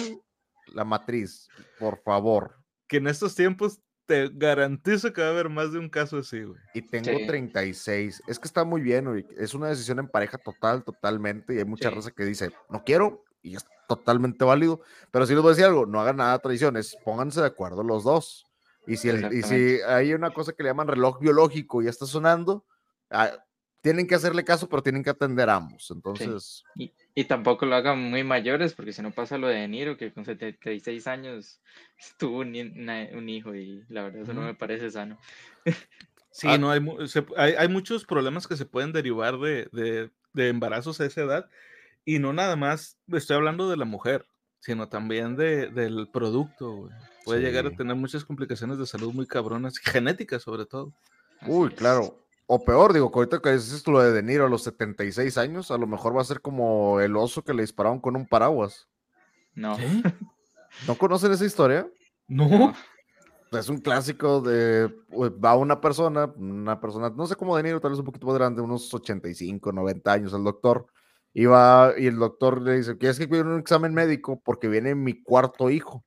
la 0.68 0.84
matriz, 0.84 1.48
por 1.78 2.02
favor. 2.02 2.56
Que 2.88 2.96
en 2.96 3.06
estos 3.08 3.34
tiempos 3.34 3.80
te 4.06 4.30
garantizo 4.32 5.12
que 5.12 5.20
va 5.20 5.26
a 5.28 5.30
haber 5.30 5.50
más 5.50 5.72
de 5.72 5.78
un 5.78 5.90
caso 5.90 6.16
así, 6.16 6.42
güey. 6.42 6.58
Y 6.72 6.80
tengo 6.82 7.18
Sí. 7.18 7.26
36. 7.26 8.22
Es 8.26 8.38
que 8.38 8.48
está 8.48 8.64
muy 8.64 8.80
bien, 8.80 9.06
Oviek. 9.06 9.26
Es 9.36 9.52
una 9.52 9.68
decisión 9.68 9.98
en 9.98 10.08
pareja 10.08 10.38
total, 10.38 10.82
totalmente. 10.82 11.54
Y 11.54 11.58
hay 11.58 11.64
mucha 11.66 11.90
Sí. 11.90 11.94
raza 11.94 12.10
que 12.12 12.24
dice, 12.24 12.50
no 12.70 12.82
quiero, 12.84 13.24
y 13.42 13.56
es 13.56 13.66
totalmente 13.86 14.44
válido. 14.46 14.80
Pero 15.10 15.26
si 15.26 15.34
les 15.34 15.42
voy 15.42 15.50
a 15.50 15.52
decir 15.54 15.66
algo, 15.66 15.84
no 15.84 16.00
hagan 16.00 16.16
nada 16.16 16.32
de 16.32 16.38
tradiciones, 16.38 16.96
pónganse 17.04 17.40
de 17.42 17.46
acuerdo 17.48 17.82
los 17.82 18.04
dos. 18.04 18.46
Y 18.86 18.96
si, 18.96 19.10
el- 19.10 19.30
y 19.34 19.42
si 19.42 19.80
hay 19.86 20.14
una 20.14 20.30
cosa 20.30 20.52
que 20.54 20.62
le 20.62 20.70
llaman 20.70 20.88
reloj 20.88 21.18
biológico 21.20 21.82
y 21.82 21.84
ya 21.84 21.90
está 21.90 22.06
sonando, 22.06 22.64
ah, 23.10 23.32
tienen 23.80 24.06
que 24.06 24.14
hacerle 24.16 24.44
caso, 24.44 24.68
pero 24.68 24.82
tienen 24.82 25.02
que 25.04 25.10
atender 25.10 25.48
a 25.48 25.56
ambos. 25.56 25.90
Entonces, 25.90 26.64
Y, 26.76 26.92
y 27.14 27.24
tampoco 27.24 27.64
lo 27.64 27.76
hagan 27.76 27.98
muy 28.10 28.24
mayores, 28.24 28.74
porque 28.74 28.92
si 28.92 29.02
no 29.02 29.12
pasa 29.12 29.38
lo 29.38 29.46
de 29.46 29.66
Niro, 29.68 29.96
que 29.96 30.12
con 30.12 30.24
76 30.24 31.06
años 31.06 31.60
tuvo 32.18 32.38
un, 32.40 32.54
una- 32.76 33.08
un 33.14 33.28
hijo 33.28 33.54
y 33.54 33.84
la 33.88 34.02
verdad 34.04 34.22
eso 34.22 34.32
no 34.34 34.40
Ujú. 34.40 34.48
me 34.48 34.54
parece 34.54 34.90
sano. 34.90 35.18
Sí, 36.30 36.46
Ah. 36.50 36.58
no, 36.58 36.70
hay, 36.70 36.80
se- 37.08 37.24
hay, 37.36 37.54
hay 37.54 37.68
muchos 37.68 38.04
problemas 38.04 38.46
que 38.46 38.56
se 38.56 38.66
pueden 38.66 38.92
derivar 38.92 39.38
de, 39.38 39.68
de- 39.72 40.10
de 40.32 40.48
embarazos 40.48 41.00
a 41.00 41.06
esa 41.06 41.22
edad. 41.22 41.48
Y 42.04 42.18
no 42.18 42.32
nada 42.32 42.56
más 42.56 42.98
estoy 43.12 43.36
hablando 43.36 43.68
de 43.70 43.76
la 43.76 43.84
mujer, 43.84 44.26
sino 44.60 44.88
también 44.88 45.36
de, 45.36 45.68
del 45.68 46.08
producto, 46.12 46.72
güey. 46.74 46.92
Puede 47.24 47.42
llegar 47.42 47.66
a 47.66 47.70
Sí. 47.70 47.76
tener 47.76 47.94
muchas 47.96 48.24
complicaciones 48.24 48.78
de 48.78 48.86
salud 48.86 49.12
muy 49.12 49.26
cabronas, 49.26 49.78
genéticas 49.78 50.42
sobre 50.42 50.64
todo. 50.66 50.92
Así 51.40 51.50
uy, 51.50 51.68
es. 51.68 51.74
claro. 51.74 52.24
O 52.50 52.64
peor, 52.64 52.94
digo, 52.94 53.12
que 53.12 53.18
ahorita 53.18 53.40
que 53.40 53.52
dices 53.52 53.86
lo 53.86 54.00
de 54.00 54.10
De 54.10 54.22
Niro 54.22 54.46
a 54.46 54.48
los 54.48 54.62
76 54.62 55.36
años, 55.36 55.70
a 55.70 55.76
lo 55.76 55.86
mejor 55.86 56.16
va 56.16 56.22
a 56.22 56.24
ser 56.24 56.40
como 56.40 56.98
el 56.98 57.14
oso 57.14 57.44
que 57.44 57.52
le 57.52 57.60
dispararon 57.60 58.00
con 58.00 58.16
un 58.16 58.26
paraguas. 58.26 58.88
No. 59.54 59.76
¿No 60.86 60.94
conocen 60.96 61.30
esa 61.30 61.44
historia? 61.44 61.86
No. 62.26 62.72
es 63.52 63.68
un 63.68 63.76
clásico 63.76 64.40
de 64.40 64.88
pues, 65.10 65.30
va 65.32 65.56
una 65.56 65.78
persona, 65.78 66.32
una 66.36 66.80
persona, 66.80 67.10
no 67.10 67.26
sé 67.26 67.36
cómo 67.36 67.54
de 67.54 67.64
Niro, 67.64 67.80
tal 67.80 67.90
vez 67.90 68.00
un 68.00 68.06
poquito 68.06 68.26
más 68.26 68.36
grande, 68.36 68.62
unos 68.62 68.94
85, 68.94 69.70
90 69.70 70.10
años, 70.10 70.32
el 70.32 70.42
doctor, 70.42 70.86
y 71.34 71.44
va 71.44 71.92
y 71.98 72.06
el 72.06 72.16
doctor 72.16 72.62
le 72.62 72.78
dice, 72.78 72.96
¿quieres 72.96 73.18
que 73.18 73.28
cuide 73.28 73.42
un 73.42 73.60
examen 73.60 73.92
médico? 73.92 74.40
Porque 74.42 74.68
viene 74.68 74.94
mi 74.94 75.22
cuarto 75.22 75.68
hijo. 75.68 76.02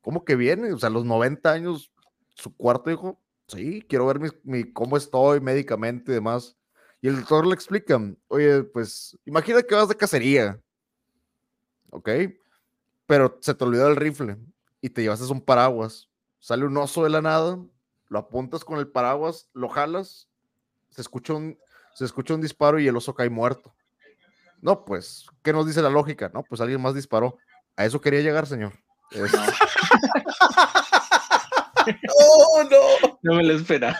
¿Cómo 0.00 0.24
que 0.24 0.34
viene? 0.34 0.72
O 0.72 0.78
sea, 0.78 0.88
a 0.88 0.92
los 0.92 1.04
90 1.04 1.52
años, 1.52 1.92
su 2.34 2.52
cuarto 2.56 2.90
hijo, 2.90 3.20
sí, 3.48 3.84
quiero 3.88 4.06
ver 4.06 4.20
mi, 4.20 4.28
mi- 4.44 4.72
cómo 4.72 4.96
estoy 4.96 5.40
médicamente 5.40 6.12
y 6.12 6.14
demás. 6.14 6.56
Y 7.00 7.08
el 7.08 7.16
doctor 7.16 7.46
le 7.46 7.54
explica, 7.54 8.00
oye, 8.28 8.62
pues, 8.64 9.16
imagina 9.24 9.62
que 9.62 9.74
vas 9.74 9.88
de 9.88 9.96
cacería, 9.96 10.60
¿ok? 11.90 12.08
Pero 13.06 13.38
se 13.40 13.54
te 13.54 13.64
olvidó 13.64 13.88
el 13.88 13.96
rifle 13.96 14.36
y 14.80 14.90
te 14.90 15.02
llevaste 15.02 15.24
un 15.32 15.40
paraguas 15.40 16.08
sale 16.40 16.64
un 16.64 16.76
oso 16.76 17.02
de 17.02 17.10
la 17.10 17.20
nada, 17.20 17.58
lo 18.08 18.18
apuntas 18.18 18.64
con 18.64 18.78
el 18.78 18.86
paraguas, 18.88 19.48
lo 19.54 19.68
jalas, 19.68 20.28
se 20.90 21.00
escucha 21.00 21.34
un, 21.34 21.58
se 21.94 22.04
escucha 22.04 22.32
un 22.34 22.40
disparo 22.40 22.78
y 22.78 22.86
el 22.86 22.96
oso 22.96 23.12
cae 23.12 23.28
muerto. 23.28 23.74
No, 24.62 24.84
pues, 24.84 25.26
¿qué 25.42 25.52
nos 25.52 25.66
dice 25.66 25.82
la 25.82 25.90
lógica? 25.90 26.30
No, 26.32 26.44
pues 26.44 26.60
alguien 26.60 26.80
más 26.80 26.94
disparó. 26.94 27.38
A 27.76 27.84
eso 27.84 28.00
quería 28.00 28.20
llegar, 28.20 28.46
señor. 28.46 28.72
Es- 29.10 29.32
¡Oh, 32.18 32.64
no! 32.70 33.18
no 33.22 33.34
me 33.36 33.44
lo 33.44 33.54
esperaba. 33.54 33.98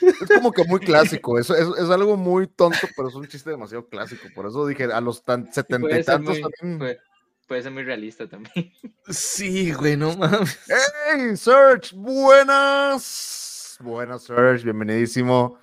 es 0.00 0.28
como 0.28 0.52
que 0.52 0.64
muy 0.64 0.80
clásico. 0.80 1.38
Eso 1.38 1.54
es, 1.54 1.66
es 1.78 1.90
algo 1.90 2.16
muy 2.16 2.46
tonto, 2.46 2.88
pero 2.96 3.08
es 3.08 3.14
un 3.14 3.26
chiste 3.26 3.50
demasiado 3.50 3.88
clásico. 3.88 4.28
Por 4.34 4.46
eso 4.46 4.66
dije, 4.66 4.84
a 4.84 5.00
los 5.00 5.22
tan 5.24 5.52
setenta 5.52 5.98
y 5.98 6.04
tantos 6.04 6.38
muy, 6.40 6.50
también. 6.50 6.78
puede, 6.78 7.00
puede 7.46 7.62
ser 7.62 7.72
muy 7.72 7.84
realista 7.84 8.28
también. 8.28 8.72
Sí, 9.08 9.72
güey, 9.72 9.96
no 9.96 10.16
mames. 10.16 10.58
¡Hey, 10.68 11.36
Serge! 11.36 11.94
¡Buenas! 11.96 13.76
Buenas, 13.80 14.24
Serge, 14.24 14.64
bienvenidísimo. 14.64 15.58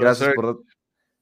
Gracias 0.00 0.34
por, 0.34 0.64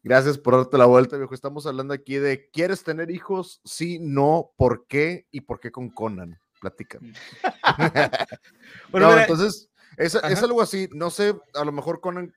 gracias 0.02 0.38
por 0.38 0.56
darte 0.56 0.78
la 0.78 0.86
vuelta, 0.86 1.16
viejo. 1.16 1.34
Estamos 1.34 1.66
hablando 1.66 1.92
aquí 1.92 2.16
de 2.16 2.48
¿quieres 2.50 2.84
tener 2.84 3.10
hijos? 3.10 3.60
Sí, 3.64 3.98
no, 4.00 4.52
¿por 4.56 4.86
qué? 4.86 5.26
¿Y 5.32 5.42
por 5.42 5.58
qué 5.58 5.72
con 5.72 5.90
Conan? 5.90 6.38
Platícame. 6.60 7.12
Bueno, 8.90 9.08
no, 9.08 9.12
mira, 9.12 9.22
entonces, 9.22 9.68
es, 9.96 10.14
es 10.14 10.42
algo 10.42 10.62
así. 10.62 10.88
No 10.92 11.10
sé, 11.10 11.34
a 11.54 11.64
lo 11.64 11.72
mejor 11.72 12.00
Conan, 12.00 12.32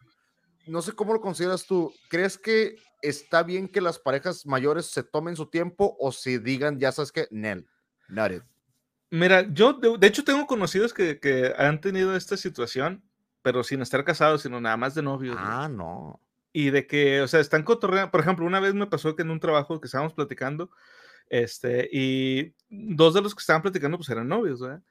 no 0.68 0.82
sé 0.82 0.94
cómo 0.94 1.14
lo 1.14 1.22
consideras 1.22 1.66
tú. 1.66 1.94
¿Crees 2.10 2.38
que 2.38 2.76
está 3.02 3.44
bien 3.44 3.68
que 3.68 3.82
las 3.82 4.00
parejas 4.00 4.46
mayores 4.46 4.88
se 4.88 5.04
tomen 5.04 5.36
su 5.36 5.48
tiempo 5.48 5.96
o 6.00 6.12
si 6.12 6.38
digan, 6.38 6.80
ya 6.80 6.92
sabes 6.92 7.12
que, 7.12 7.28
Nel, 7.32 7.68
not 8.08 8.32
it? 8.32 8.44
Mira, 9.12 9.52
yo 9.52 9.74
de, 9.74 9.98
de 9.98 10.08
hecho 10.08 10.24
tengo 10.24 10.46
conocidos 10.46 10.94
que, 10.94 11.20
que 11.20 11.54
han 11.58 11.82
tenido 11.82 12.16
esta 12.16 12.38
situación, 12.38 13.04
pero 13.42 13.64
sin 13.64 13.82
estar 13.82 14.04
casados, 14.04 14.44
sino 14.44 14.62
nada 14.62 14.78
más 14.78 14.94
de 14.96 15.02
novios. 15.02 15.36
Ah, 15.40 15.68
no. 15.70 16.22
Y 16.54 16.70
de 16.70 16.86
que, 16.88 17.22
o 17.22 17.28
sea, 17.28 17.40
están 17.40 17.64
cotorreando. 17.64 18.12
Por 18.12 18.22
ejemplo, 18.22 18.46
una 18.46 18.60
vez 18.60 18.74
me 18.74 18.88
pasó 18.88 19.16
que 19.16 19.24
en 19.24 19.32
un 19.32 19.40
trabajo 19.40 19.80
que 19.80 19.88
estábamos 19.88 20.14
platicando, 20.14 20.70
este, 21.30 21.88
y 21.92 22.54
dos 22.70 23.14
de 23.14 23.22
los 23.22 23.34
que 23.36 23.40
estaban 23.42 23.62
platicando, 23.62 23.98
pues 23.98 24.10
eran 24.10 24.28
novios, 24.28 24.60
¿verdad? 24.62 24.82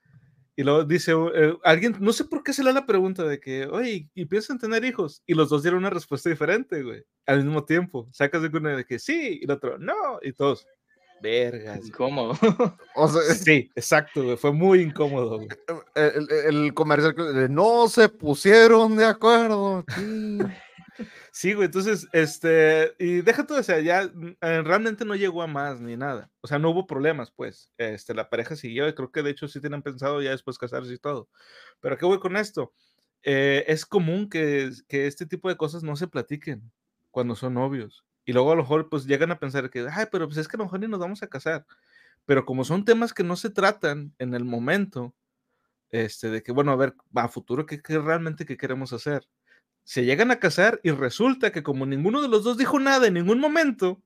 Y 0.56 0.64
luego 0.64 0.84
dice 0.84 1.12
eh, 1.34 1.54
alguien, 1.62 1.94
no 2.00 2.12
sé 2.12 2.24
por 2.24 2.42
qué 2.42 2.52
se 2.52 2.64
le 2.64 2.70
da 2.72 2.80
la 2.80 2.86
pregunta 2.86 3.22
de 3.24 3.38
que, 3.38 3.66
oye, 3.66 4.08
¿y 4.14 4.24
piensan 4.24 4.58
tener 4.58 4.84
hijos? 4.84 5.22
Y 5.24 5.34
los 5.34 5.50
dos 5.50 5.62
dieron 5.62 5.78
una 5.78 5.90
respuesta 5.90 6.30
diferente, 6.30 6.82
güey, 6.82 7.04
al 7.26 7.44
mismo 7.44 7.64
tiempo. 7.64 8.08
Sacas 8.12 8.42
de 8.42 8.48
una 8.56 8.76
de 8.76 8.84
que 8.84 8.98
sí, 8.98 9.38
y 9.40 9.44
el 9.44 9.50
otro, 9.52 9.78
no, 9.78 9.94
y 10.20 10.32
todos, 10.32 10.66
vergas. 11.22 11.78
güey". 11.80 11.90
¿Cómo? 11.92 12.32
O 12.96 13.08
sea, 13.08 13.22
Sí, 13.34 13.70
exacto, 13.76 14.24
güey, 14.24 14.36
fue 14.36 14.52
muy 14.52 14.80
incómodo, 14.80 15.36
güey. 15.36 15.48
el, 15.94 16.26
el- 16.28 16.56
el 16.64 16.74
comercial 16.74 17.14
no 17.54 17.86
se 17.88 18.08
pusieron 18.08 18.96
de 18.96 19.04
acuerdo. 19.04 19.84
sí". 19.96 20.38
Sí, 21.40 21.52
güey, 21.54 21.66
entonces, 21.66 22.08
este, 22.12 22.96
y 22.98 23.20
deja 23.20 23.46
todo, 23.46 23.60
o 23.60 23.62
sea, 23.62 23.78
ya 23.78 24.10
mm, 24.12 24.36
eh, 24.40 24.62
realmente 24.62 25.04
no 25.04 25.14
llegó 25.14 25.40
a 25.42 25.46
más 25.46 25.80
ni 25.80 25.96
nada. 25.96 26.32
O 26.40 26.48
sea, 26.48 26.58
no 26.58 26.70
hubo 26.70 26.84
problemas, 26.88 27.30
pues. 27.30 27.70
Este, 27.78 28.12
la 28.12 28.28
pareja 28.28 28.56
siguió, 28.56 28.88
y 28.88 28.92
creo 28.94 29.12
que 29.12 29.22
de 29.22 29.30
hecho 29.30 29.46
sí 29.46 29.60
tienen 29.60 29.82
pensado 29.82 30.20
ya 30.20 30.30
después 30.32 30.58
casarse 30.58 30.92
y 30.94 30.98
todo. 30.98 31.28
Pero 31.80 31.96
¿qué 31.96 32.06
voy 32.06 32.18
con 32.18 32.36
esto? 32.36 32.72
Eh, 33.22 33.64
es 33.68 33.86
común 33.86 34.28
que, 34.28 34.72
que 34.88 35.06
este 35.06 35.26
tipo 35.26 35.48
de 35.48 35.56
cosas 35.56 35.84
no 35.84 35.94
se 35.94 36.08
platiquen 36.08 36.72
cuando 37.12 37.36
son 37.36 37.54
novios. 37.54 38.04
Y 38.24 38.32
luego 38.32 38.50
a 38.52 38.56
lo 38.56 38.62
mejor 38.62 38.88
pues 38.88 39.06
llegan 39.06 39.30
a 39.30 39.38
pensar 39.38 39.70
que, 39.70 39.86
ay, 39.92 40.06
pero 40.10 40.26
pues 40.26 40.38
es 40.38 40.48
que 40.48 40.56
a 40.56 40.58
lo 40.58 40.64
mejor 40.64 40.80
ni 40.80 40.88
nos 40.88 40.98
vamos 41.00 41.22
a 41.22 41.28
casar. 41.28 41.64
Pero 42.26 42.44
como 42.46 42.64
son 42.64 42.84
temas 42.84 43.14
que 43.14 43.24
no 43.24 43.36
se 43.36 43.50
tratan 43.50 44.14
en 44.18 44.34
el 44.34 44.44
momento, 44.44 45.14
este, 45.90 46.30
de 46.30 46.42
que, 46.42 46.52
bueno, 46.52 46.72
a 46.72 46.76
ver, 46.76 46.94
a 47.14 47.28
futuro, 47.28 47.66
¿qué, 47.66 47.82
qué 47.82 47.98
realmente 47.98 48.46
qué 48.46 48.56
queremos 48.58 48.92
hacer? 48.92 49.26
Se 49.88 50.04
llegan 50.04 50.30
a 50.30 50.38
casar 50.38 50.80
y 50.82 50.90
resulta 50.90 51.50
que 51.50 51.62
como 51.62 51.86
ninguno 51.86 52.20
de 52.20 52.28
los 52.28 52.44
dos 52.44 52.58
dijo 52.58 52.78
nada 52.78 53.06
en 53.06 53.14
ningún 53.14 53.40
momento, 53.40 54.02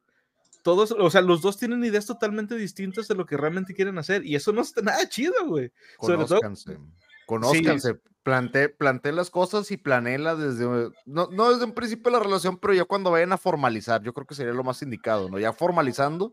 todos, 0.63 0.93
o 0.97 1.11
sea, 1.11 1.23
los 1.23 1.43
dos 1.43 1.59
tienen 1.59 1.83
ideas 1.83 2.07
totalmente 2.07 2.55
distintas 2.55 3.09
de 3.09 3.17
lo 3.17 3.27
que 3.27 3.37
realmente 3.37 3.75
quieren 3.75 3.99
hacer 3.99 4.25
y 4.25 4.37
eso 4.37 4.53
no 4.53 4.61
está 4.63 4.81
nada 4.81 5.09
chido, 5.09 5.35
güey. 5.45 5.73
Todo, 6.01 6.19
Conózcanse. 6.25 6.79
Conózcanse. 7.27 7.97
Planté, 8.23 8.69
planté 8.69 9.11
las 9.11 9.29
cosas 9.29 9.73
y 9.73 9.77
planéla 9.77 10.37
desde, 10.37 10.65
no, 11.05 11.27
no 11.33 11.51
desde 11.53 11.65
un 11.65 11.73
principio 11.73 12.13
de 12.13 12.19
la 12.19 12.23
relación, 12.23 12.59
pero 12.59 12.75
ya 12.75 12.85
cuando 12.85 13.11
vayan 13.11 13.33
a 13.33 13.37
formalizar, 13.37 14.05
yo 14.05 14.13
creo 14.15 14.25
que 14.25 14.37
sería 14.37 14.53
lo 14.53 14.63
más 14.63 14.81
indicado, 14.83 15.29
¿no? 15.29 15.41
Ya 15.41 15.53
formalizando, 15.53 16.33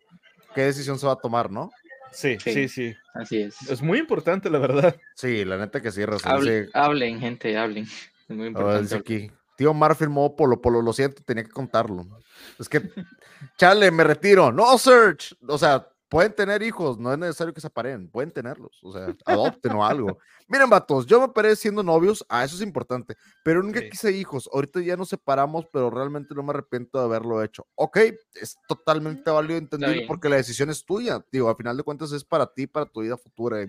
¿qué 0.53 0.61
decisión 0.61 0.99
se 0.99 1.07
va 1.07 1.13
a 1.13 1.19
tomar, 1.19 1.49
no? 1.49 1.71
sí, 2.11 2.37
sí, 2.39 2.53
Sí. 2.53 2.67
sí. 2.69 2.95
Así 3.15 3.41
es. 3.41 3.59
Es 3.67 3.81
muy 3.81 3.97
importante, 3.97 4.51
la 4.51 4.59
verdad. 4.59 4.95
Sí, 5.15 5.43
la 5.43 5.57
neta 5.57 5.81
que 5.81 5.91
sí, 5.91 6.05
razón. 6.05 6.31
Hable- 6.31 6.65
dice- 6.65 6.71
hablen, 6.75 7.19
gente, 7.19 7.57
hablen. 7.57 7.85
Es 7.85 8.35
muy 8.35 8.45
importante. 8.49 8.81
dice 8.83 8.95
aquí. 8.95 9.31
Tío 9.59 9.73
Mar 9.73 9.93
firmó 9.93 10.37
Polo 10.37 10.61
Polo, 10.61 10.81
lo 10.81 10.93
siento, 10.93 11.21
tenía 11.21 11.43
que 11.43 11.51
contarlo. 11.51 12.05
Es 12.57 12.69
que, 12.69 12.81
chale, 13.57 13.91
me 13.91 14.05
retiro. 14.05 14.53
No, 14.53 14.77
Search. 14.77 15.35
O 15.49 15.57
sea, 15.57 15.85
pueden 16.07 16.33
tener 16.33 16.63
hijos, 16.63 16.97
no 16.97 17.11
es 17.11 17.19
necesario 17.19 17.53
que 17.53 17.59
se 17.59 17.67
aparen, 17.67 18.09
pueden 18.09 18.31
tenerlos. 18.31 18.79
O 18.83 18.93
sea, 18.93 19.13
adopten 19.25 19.73
o 19.73 19.85
algo. 19.85 20.17
Miren, 20.47 20.69
vatos, 20.69 21.05
yo 21.05 21.19
me 21.19 21.27
paré 21.27 21.57
siendo 21.57 21.83
novios, 21.83 22.25
ah, 22.29 22.45
eso 22.45 22.55
es 22.55 22.61
importante, 22.61 23.17
pero 23.43 23.61
nunca 23.61 23.81
Sí. 23.81 23.89
quise 23.89 24.11
hijos. 24.13 24.49
Ahorita 24.53 24.79
ya 24.79 24.95
nos 24.95 25.09
separamos, 25.09 25.65
pero 25.73 25.89
realmente 25.89 26.33
no 26.33 26.41
me 26.41 26.51
arrepiento 26.51 26.97
de 26.97 27.03
haberlo 27.03 27.43
hecho. 27.43 27.67
Ok, 27.75 27.97
es 28.35 28.55
totalmente 28.65 29.29
válido 29.29 29.59
bien. 29.77 30.07
porque 30.07 30.29
la 30.29 30.37
decisión 30.37 30.69
es 30.69 30.85
tuya. 30.85 31.21
Digo, 31.33 31.49
a 31.49 31.55
final 31.57 31.75
de 31.75 31.83
cuentas 31.83 32.13
es 32.13 32.23
para 32.23 32.47
ti, 32.47 32.65
para 32.65 32.85
tu 32.85 33.01
vida 33.01 33.17
futura 33.17 33.61
y, 33.61 33.67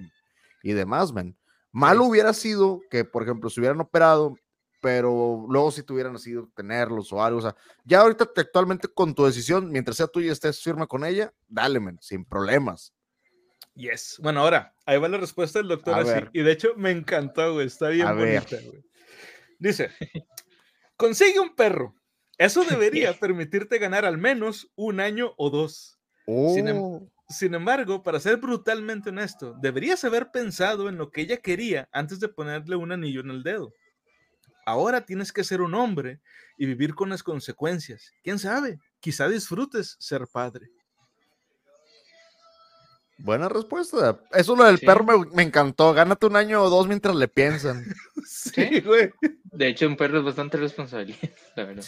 y 0.63 0.73
demás, 0.73 1.13
man. 1.13 1.37
Malo 1.73 2.05
hubiera 2.05 2.33
sido 2.33 2.81
que, 2.91 3.05
por 3.05 3.25
ejemplo, 3.25 3.51
se 3.51 3.59
hubieran 3.61 3.81
operado, 3.81 4.37
pero 4.81 5.47
luego 5.49 5.71
si 5.71 5.83
tuvieran 5.83 6.13
nacido 6.15 6.51
tenerlos 6.55 7.13
o 7.13 7.23
algo, 7.23 7.39
o 7.39 7.43
sea, 7.43 7.55
ya 7.85 8.01
ahorita 8.01 8.27
te- 8.27 8.41
actualmente 8.41 8.89
con 8.89 9.15
tu 9.15 9.25
decisión, 9.25 9.71
mientras 9.71 9.97
sea 9.99 10.07
tuya 10.07 10.29
y 10.29 10.31
estés 10.31 10.63
firme 10.63 10.87
con 10.87 11.05
ella, 11.05 11.33
dale, 11.49 11.81
men, 11.81 11.99
sin 12.01 12.25
problemas. 12.25 12.95
Yes. 13.75 14.19
Bueno, 14.23 14.41
ahora, 14.41 14.75
ahí 14.85 14.99
va 14.99 15.09
la 15.09 15.19
respuesta 15.19 15.59
del 15.61 15.69
doctor 15.69 15.95
A 15.95 15.99
así. 15.99 16.11
ver. 16.11 16.31
Y 16.33 16.43
de 16.43 16.53
hecho, 16.53 16.71
me 16.77 16.91
encantó, 16.91 17.55
güey. 17.55 17.67
Está 17.67 17.89
bien 17.89 18.07
A 18.07 18.13
bonita, 18.13 18.57
güey. 18.65 18.83
Dice: 19.59 19.91
Consigue 20.97 21.39
un 21.41 21.55
perro. 21.55 21.95
Eso 22.37 22.65
debería 22.69 23.19
permitirte 23.19 23.79
ganar 23.79 24.05
al 24.05 24.19
menos 24.19 24.71
un 24.75 25.01
año 25.01 25.33
o 25.37 25.51
dos. 25.51 25.99
Sin 26.27 26.69
em- 26.69 26.77
Oh, 26.79 27.09
Sin 27.29 27.55
embargo, 27.55 28.03
para 28.03 28.19
ser 28.19 28.39
brutalmente 28.39 29.11
honesto, 29.11 29.55
deberías 29.61 30.03
haber 30.05 30.31
pensado 30.33 30.89
en 30.89 30.97
lo 30.99 31.11
que 31.11 31.21
ella 31.23 31.37
quería 31.37 31.89
antes 31.93 32.19
de 32.19 32.29
ponerle 32.29 32.75
un 32.77 32.91
anillo 32.93 33.21
en 33.21 33.31
el 33.31 33.43
dedo. 33.45 33.73
Ahora 34.67 35.01
tienes 35.05 35.33
que 35.33 35.45
ser 35.45 35.61
un 35.61 35.75
hombre 35.75 36.21
y 36.57 36.67
vivir 36.67 36.95
con 36.95 37.09
las 37.11 37.23
consecuencias. 37.23 38.13
¿Quién 38.23 38.39
sabe? 38.39 38.79
Quizá 39.01 39.29
disfrutes 39.29 39.97
ser 39.99 40.27
padre. 40.27 40.71
buena 43.23 43.49
respuesta. 43.51 44.19
Eso 44.33 44.57
lo 44.57 44.65
del 44.65 44.79
Sí. 44.79 44.87
perro 44.87 45.05
me, 45.05 45.27
me 45.35 45.43
encantó. 45.43 45.93
Gánate 45.93 46.25
un 46.27 46.37
año 46.37 46.63
o 46.63 46.71
dos 46.71 46.87
mientras 46.89 47.15
le 47.17 47.29
piensan. 47.29 47.85
Sí, 48.25 48.81
güey. 48.81 49.11
De 49.45 49.69
hecho, 49.69 49.87
un 49.87 49.97
perro 49.97 50.19
es 50.21 50.25
bastante 50.25 50.57
responsable, 50.57 51.15
la 51.57 51.65
verdad. 51.65 51.85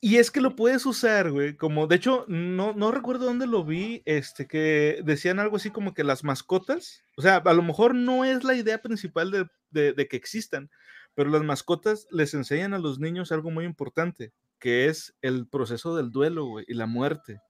Y 0.00 0.16
es 0.16 0.30
que 0.30 0.40
lo 0.40 0.56
puedes 0.56 0.84
usar, 0.86 1.30
güey. 1.30 1.56
Como, 1.56 1.86
de 1.86 1.96
hecho, 1.96 2.24
no, 2.28 2.72
no 2.74 2.90
recuerdo 2.90 3.26
dónde 3.26 3.46
lo 3.46 3.64
vi, 3.64 4.02
este, 4.04 4.46
que 4.46 5.00
decían 5.04 5.38
algo 5.38 5.56
así 5.56 5.70
como 5.70 5.94
que 5.94 6.04
las 6.04 6.24
mascotas, 6.24 7.02
o 7.16 7.22
sea, 7.22 7.36
a 7.36 7.52
lo 7.54 7.62
mejor 7.62 7.94
no 7.94 8.24
es 8.24 8.44
la 8.44 8.54
idea 8.54 8.82
principal 8.82 9.30
de, 9.30 9.46
de- 9.70 9.92
de 9.92 10.08
que 10.08 10.16
existan, 10.16 10.68
pero 11.14 11.30
las 11.30 11.42
mascotas 11.42 12.06
les 12.10 12.34
enseñan 12.34 12.74
a 12.74 12.78
los 12.78 12.98
niños 12.98 13.32
algo 13.32 13.50
muy 13.50 13.64
importante, 13.64 14.32
que 14.58 14.86
es 14.86 15.14
el 15.22 15.46
proceso 15.46 15.96
del 15.96 16.10
duelo, 16.10 16.44
güey, 16.46 16.64
y 16.68 16.74
la 16.74 16.86
muerte. 16.86 17.40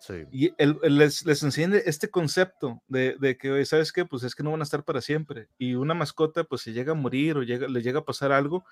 Sí. 0.00 0.14
Y 0.32 0.46
el- 0.58 0.78
el- 0.82 0.98
les, 0.98 1.24
les 1.24 1.42
enseñan 1.44 1.74
este 1.84 2.10
concepto 2.10 2.82
de, 2.88 3.16
de 3.20 3.36
que, 3.36 3.64
¿sabes 3.64 3.92
qué? 3.92 4.04
Pues 4.04 4.24
es 4.24 4.34
que 4.34 4.42
no 4.42 4.50
van 4.50 4.60
a 4.60 4.64
estar 4.64 4.82
para 4.84 5.00
siempre. 5.00 5.48
Y 5.58 5.74
una 5.74 5.94
mascota, 5.94 6.42
pues 6.44 6.62
se 6.62 6.72
llega 6.72 6.92
a 6.92 6.96
morir 6.96 7.36
o 7.36 7.42
llega, 7.44 7.68
le 7.68 7.82
llega 7.82 8.00
a 8.00 8.04
pasar 8.04 8.32
algo, 8.32 8.64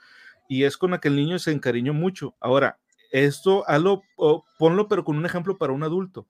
y 0.48 0.64
es 0.64 0.76
con 0.76 0.90
la 0.90 0.98
que 1.00 1.06
el 1.08 1.14
niño 1.16 1.38
se 1.38 1.52
encariñó 1.52 1.94
mucho. 1.94 2.34
Ahora, 2.40 2.78
esto, 3.12 3.62
hazlo, 3.68 4.02
ponlo, 4.58 4.88
pero 4.88 5.04
con 5.04 5.16
un 5.16 5.26
ejemplo 5.26 5.56
para 5.58 5.72
un 5.72 5.82
adulto. 5.84 6.26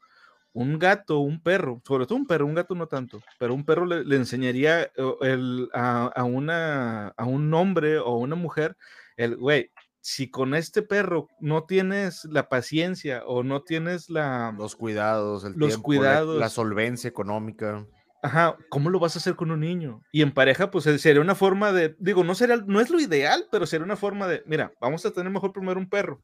Un 0.52 0.78
gato, 0.78 1.20
un 1.20 1.40
perro, 1.40 1.80
sobre 1.86 2.06
todo 2.06 2.16
un 2.18 2.26
perro, 2.26 2.44
un 2.46 2.54
gato 2.54 2.74
no 2.74 2.88
tanto, 2.88 3.22
pero 3.38 3.54
un 3.54 3.64
perro 3.64 3.86
le, 3.86 4.04
le 4.04 4.16
enseñaría 4.16 4.90
el- 5.20 5.68
a, 5.72 6.06
a 6.06 6.24
una, 6.24 7.08
a 7.08 7.24
un 7.24 7.52
hombre 7.54 7.98
o 7.98 8.06
a 8.08 8.16
una 8.18 8.34
mujer, 8.34 8.76
el, 9.16 9.36
güey, 9.36 9.70
si 10.00 10.28
con 10.30 10.54
este 10.54 10.82
perro 10.82 11.28
no 11.40 11.64
tienes 11.64 12.24
la 12.24 12.48
paciencia 12.48 13.22
o 13.26 13.42
no 13.44 13.62
tienes 13.62 14.10
la, 14.10 14.52
Los 14.58 14.74
cuidados, 14.74 15.44
el 15.44 15.52
Los 15.56 15.68
tiempo, 15.68 15.92
la- 15.92 16.00
La, 16.14 16.24
cuidados. 16.24 16.52
solvencia 16.52 17.06
económica. 17.08 17.86
Ajá, 18.22 18.56
¿cómo 18.70 18.90
lo 18.90 18.98
vas 18.98 19.14
a 19.16 19.18
hacer 19.18 19.34
con 19.36 19.50
un 19.50 19.60
niño? 19.60 20.02
Y 20.12 20.22
en 20.22 20.32
pareja, 20.32 20.70
pues 20.70 20.86
eh, 20.86 20.98
sería 20.98 21.22
una 21.22 21.34
forma 21.34 21.72
de, 21.72 21.94
digo, 22.00 22.22
no 22.24 22.34
sería, 22.34 22.56
no 22.66 22.80
es 22.80 22.90
lo 22.90 22.98
ideal, 23.00 23.46
pero 23.52 23.66
sería 23.66 23.84
una 23.84 23.96
forma 23.96 24.26
de, 24.26 24.42
mira, 24.46 24.72
vamos 24.80 25.06
a 25.06 25.10
tener 25.12 25.30
mejor 25.32 25.52
primero 25.52 25.78
un 25.80 25.88
perro 25.88 26.20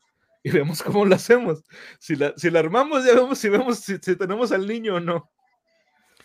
y 0.47 0.51
vemos 0.51 0.81
cómo 0.81 1.05
lo 1.05 1.17
hacemos. 1.17 1.65
Si 1.99 2.15
la, 2.15 2.33
si 2.37 2.51
la 2.51 2.61
armamos, 2.61 3.05
ya 3.05 3.15
vemos 3.15 3.37
si 3.37 3.49
vemos 3.49 3.81
si, 3.81 3.99
si 4.01 4.15
tenemos 4.15 4.53
al 4.53 4.65
niño 4.65 4.95
o 4.95 5.01
no. 5.01 5.29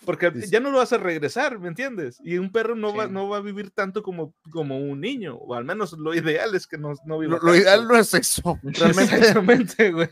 Porque 0.04 0.32
ya 0.48 0.60
no 0.60 0.70
lo 0.70 0.78
vas 0.78 0.92
a 0.92 0.98
regresar, 0.98 1.58
¿me 1.58 1.66
entiendes? 1.66 2.20
Y 2.22 2.38
un 2.38 2.52
perro 2.52 2.76
no, 2.76 2.94
va, 2.94 3.08
no 3.08 3.28
va 3.28 3.38
a 3.38 3.40
vivir 3.40 3.72
tanto 3.72 4.00
como, 4.00 4.32
como 4.52 4.78
un 4.78 5.00
niño, 5.00 5.34
o 5.34 5.54
al 5.54 5.64
menos 5.64 5.92
lo 5.94 6.14
ideal 6.14 6.54
es 6.54 6.68
que 6.68 6.78
no, 6.78 6.92
no 7.04 7.18
viva 7.18 7.38
Lo, 7.38 7.46
lo 7.46 7.56
ideal 7.56 7.88
no 7.88 7.96
es 7.96 8.14
eso. 8.14 8.60
Realmente. 8.62 9.16
Exactamente, 9.16 9.90
güey. 9.90 10.08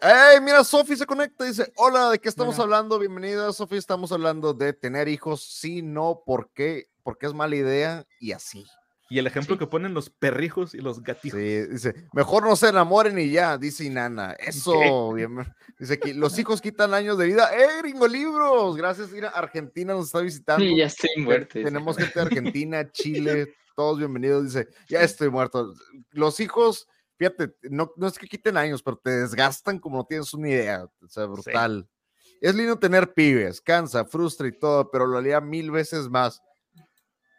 ¡Ey! 0.00 0.40
Mira, 0.40 0.64
Sofi 0.64 0.96
se 0.96 1.04
conecta 1.04 1.44
y 1.44 1.48
dice: 1.48 1.70
Hola, 1.76 2.10
¿de 2.10 2.18
qué 2.18 2.28
estamos 2.30 2.54
Hola. 2.54 2.64
hablando? 2.64 2.98
Bienvenida, 2.98 3.52
Sofi. 3.52 3.76
Estamos 3.76 4.12
hablando 4.12 4.54
de 4.54 4.72
tener 4.72 5.08
hijos. 5.08 5.42
Sí, 5.42 5.82
no, 5.82 6.22
¿por 6.24 6.50
qué? 6.54 6.88
Porque 7.02 7.26
es 7.26 7.34
mala 7.34 7.56
idea 7.56 8.06
y 8.18 8.32
así. 8.32 8.66
Y 9.10 9.18
el 9.18 9.26
ejemplo 9.26 9.56
Sí. 9.56 9.58
que 9.58 9.66
ponen 9.66 9.92
los 9.92 10.08
perrijos 10.08 10.72
y 10.72 10.78
los 10.78 11.02
gatijos. 11.02 11.38
Sí, 11.38 11.66
dice: 11.66 11.94
Mejor 12.12 12.44
no 12.44 12.54
se 12.54 12.68
enamoren 12.68 13.18
y 13.18 13.28
ya, 13.30 13.58
dice 13.58 13.84
Inana. 13.84 14.32
Eso, 14.38 15.12
bien. 15.12 15.36
Dice 15.78 15.94
aquí: 15.94 16.12
Los 16.14 16.38
hijos 16.38 16.60
quitan 16.60 16.94
años 16.94 17.18
de 17.18 17.26
vida. 17.26 17.50
¡Eh, 17.52 17.78
gringo 17.82 18.06
libros! 18.06 18.76
Gracias, 18.76 19.10
mira, 19.10 19.28
Argentina 19.30 19.92
nos 19.94 20.06
está 20.06 20.20
visitando. 20.20 20.64
Sí, 20.64 20.76
ya 20.76 20.86
estoy 20.86 21.10
muerto. 21.18 21.54
Tenemos 21.54 21.96
gente 21.96 22.14
de 22.14 22.20
Argentina, 22.26 22.88
Chile, 22.92 23.52
todos 23.74 23.98
bienvenidos. 23.98 24.44
Dice, 24.44 24.68
ya 24.88 25.02
estoy 25.02 25.28
muerto. 25.28 25.74
Los 26.12 26.38
hijos, 26.38 26.86
fíjate, 27.16 27.52
no, 27.64 27.92
no 27.96 28.06
es 28.06 28.16
que 28.16 28.28
quiten 28.28 28.56
años, 28.56 28.80
pero 28.80 28.96
te 28.96 29.10
desgastan 29.10 29.80
como 29.80 29.96
no 29.98 30.04
tienes 30.04 30.32
una 30.34 30.48
idea. 30.48 30.84
O 30.84 31.08
sea, 31.08 31.26
brutal. 31.26 31.88
Es 32.40 32.54
lindo 32.54 32.78
tener 32.78 33.12
pibes, 33.12 33.60
cansa, 33.60 34.04
frustra 34.04 34.46
y 34.46 34.52
todo, 34.58 34.88
pero 34.90 35.06
lo 35.06 35.18
haría 35.18 35.40
mil 35.40 35.70
veces 35.72 36.08
más. 36.08 36.40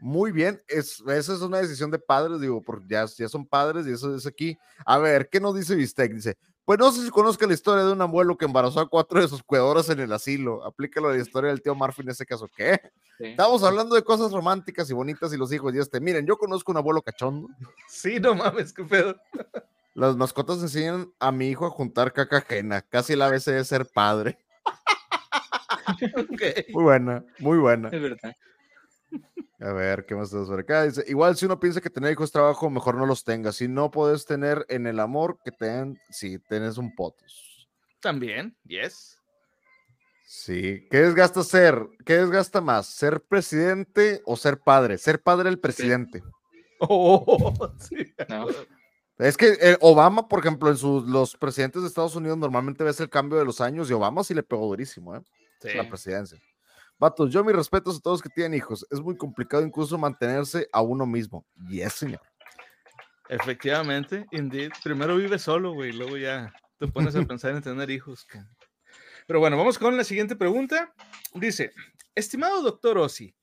Muy 0.02 0.32
bien, 0.32 0.60
es, 0.68 1.00
esa 1.08 1.34
es 1.34 1.42
una 1.42 1.60
decisión 1.60 1.92
de 1.92 2.00
padres, 2.00 2.42
digo, 2.42 2.60
porque 2.62 2.86
ya, 2.90 3.06
ya 3.06 3.30
son 3.30 3.46
padres 3.46 3.86
y 3.86 3.92
eso 3.92 4.16
es 4.16 4.26
aquí. 4.26 4.58
A 4.84 4.98
ver, 4.98 5.30
¿qué 5.30 5.40
nos 5.40 5.56
dice 5.56 5.76
Bistec? 5.76 6.12
Dice, 6.12 6.38
pues 6.66 6.80
no 6.80 6.92
sé 6.92 7.04
si 7.04 7.12
conozca 7.12 7.46
la 7.46 7.54
historia 7.54 7.84
de 7.84 7.92
un 7.92 8.02
abuelo 8.02 8.36
que 8.36 8.46
embarazó 8.46 8.80
a 8.80 8.90
cuatro 8.90 9.22
de 9.22 9.28
sus 9.28 9.44
cuidadoras 9.44 9.90
en 9.90 10.00
el 10.00 10.12
asilo. 10.12 10.66
Aplícalo 10.66 11.10
a 11.10 11.14
la 11.14 11.22
historia 11.22 11.52
del 11.52 11.62
tío 11.62 11.76
Murphy 11.76 12.02
en 12.02 12.10
ese 12.10 12.26
caso. 12.26 12.50
¿Qué? 12.56 12.82
Sí. 13.20 13.26
Estamos 13.26 13.62
hablando 13.64 13.94
de 13.94 14.04
cosas 14.04 14.32
románticas 14.32 14.90
y 14.90 14.94
bonitas 14.94 15.32
y 15.34 15.38
los 15.38 15.54
hijos 15.54 15.76
y 15.76 15.78
este. 15.78 16.00
Miren, 16.00 16.26
yo 16.26 16.36
conozco 16.36 16.72
un 16.72 16.78
abuelo 16.78 17.04
cachondo. 17.04 17.48
Sí, 17.88 18.20
no 18.20 18.34
mames, 18.34 18.74
qué 18.74 18.84
pedo. 18.84 19.16
Las 19.94 20.16
mascotas 20.16 20.62
enseñan 20.62 21.12
a 21.20 21.32
mi 21.32 21.50
hijo 21.50 21.68
a 21.68 21.70
juntar 21.70 22.12
caca 22.12 22.38
ajena. 22.38 22.82
Casi 22.82 23.16
la 23.16 23.30
vez 23.30 23.46
de 23.46 23.64
ser 23.66 23.86
padre. 23.86 24.40
Muy 26.70 26.84
buena, 26.84 27.24
muy 27.40 27.58
buena. 27.58 27.90
Es 27.90 28.02
verdad. 28.02 28.36
A 29.62 29.74
ver, 29.74 30.06
¿qué 30.08 30.16
más 30.16 30.32
tenemos 30.32 30.50
por 30.50 30.60
acá? 30.60 30.86
Dice, 30.86 31.04
igual 31.08 31.38
si 31.38 31.46
uno 31.46 31.60
piensa 31.60 31.82
que 31.82 31.90
tener 31.92 32.12
hijos 32.12 32.26
es 32.26 32.32
trabajo, 32.32 32.70
mejor 32.72 32.96
no 32.96 33.06
los 33.06 33.24
tengas. 33.24 33.58
Si 33.58 33.68
no 33.68 33.92
puedes 33.92 34.26
tener 34.26 34.66
en 34.70 34.88
el 34.88 35.00
amor 35.00 35.38
que 35.46 35.52
te 35.52 35.66
den, 35.66 36.00
si 36.10 36.40
tienes 36.40 36.80
un 36.80 36.96
potos. 36.96 37.70
También, 38.00 38.58
yes. 38.66 39.20
Sí. 40.26 40.88
¿Qué 40.90 41.02
desgasta 41.02 41.44
ser? 41.44 41.88
¿Qué 42.06 42.18
desgasta 42.18 42.60
más? 42.60 42.88
¿Ser 42.88 43.22
presidente 43.22 44.24
o 44.26 44.36
ser 44.36 44.60
padre? 44.60 44.98
Ser 44.98 45.22
padre 45.22 45.50
el 45.50 45.60
presidente. 45.60 46.24
Oh, 46.80 47.72
sí. 47.78 48.12
No. 48.28 48.48
Es 49.20 49.38
que 49.38 49.56
eh, 49.62 49.78
Obama, 49.82 50.28
por 50.28 50.40
ejemplo, 50.40 50.72
en 50.72 50.78
sus, 50.78 51.08
los 51.08 51.38
presidentes 51.38 51.84
de 51.84 51.88
Estados 51.88 52.16
Unidos 52.16 52.40
normalmente 52.40 52.84
ves 52.84 53.00
el 53.00 53.10
cambio 53.10 53.38
de 53.38 53.46
los 53.46 53.62
años 53.62 53.92
y 53.92 53.94
Obama 53.94 54.24
sí 54.24 54.34
le 54.34 54.42
pegó 54.42 54.66
durísimo, 54.66 55.16
¿eh? 55.16 55.22
Sí. 55.60 55.70
La 55.76 55.88
presidencia. 55.88 56.42
Vatos, 57.02 57.32
yo 57.32 57.44
mis 57.44 57.56
respetos 57.56 57.98
a 57.98 58.00
todos 58.00 58.22
que 58.22 58.30
tienen 58.30 58.54
hijos. 58.54 58.86
Es 58.92 59.00
muy 59.00 59.18
complicado 59.18 59.66
incluso 59.66 59.98
mantenerse 59.98 60.70
a 60.72 60.84
uno 60.84 61.08
mismo. 61.08 61.44
Y 61.68 61.82
es, 61.82 61.94
señor. 61.94 62.22
Efectivamente, 63.28 64.28
indeed. 64.30 64.72
Primero 64.84 65.16
vive 65.16 65.40
solo, 65.40 65.74
güey, 65.74 65.94
luego 65.94 66.16
ya 66.16 66.54
te 66.78 66.88
pones 66.88 67.16
a 67.16 67.22
pensar 67.26 67.56
en 67.56 67.64
tener 67.64 67.90
hijos. 67.90 68.28
Pero 69.26 69.40
bueno, 69.40 69.58
vamos 69.58 69.80
con 69.80 69.98
la 69.98 70.04
siguiente 70.04 70.36
pregunta. 70.36 70.94
Dice, 71.34 71.72
estimado 72.14 72.62
doctor 72.62 73.00
Ossi, 73.00 73.34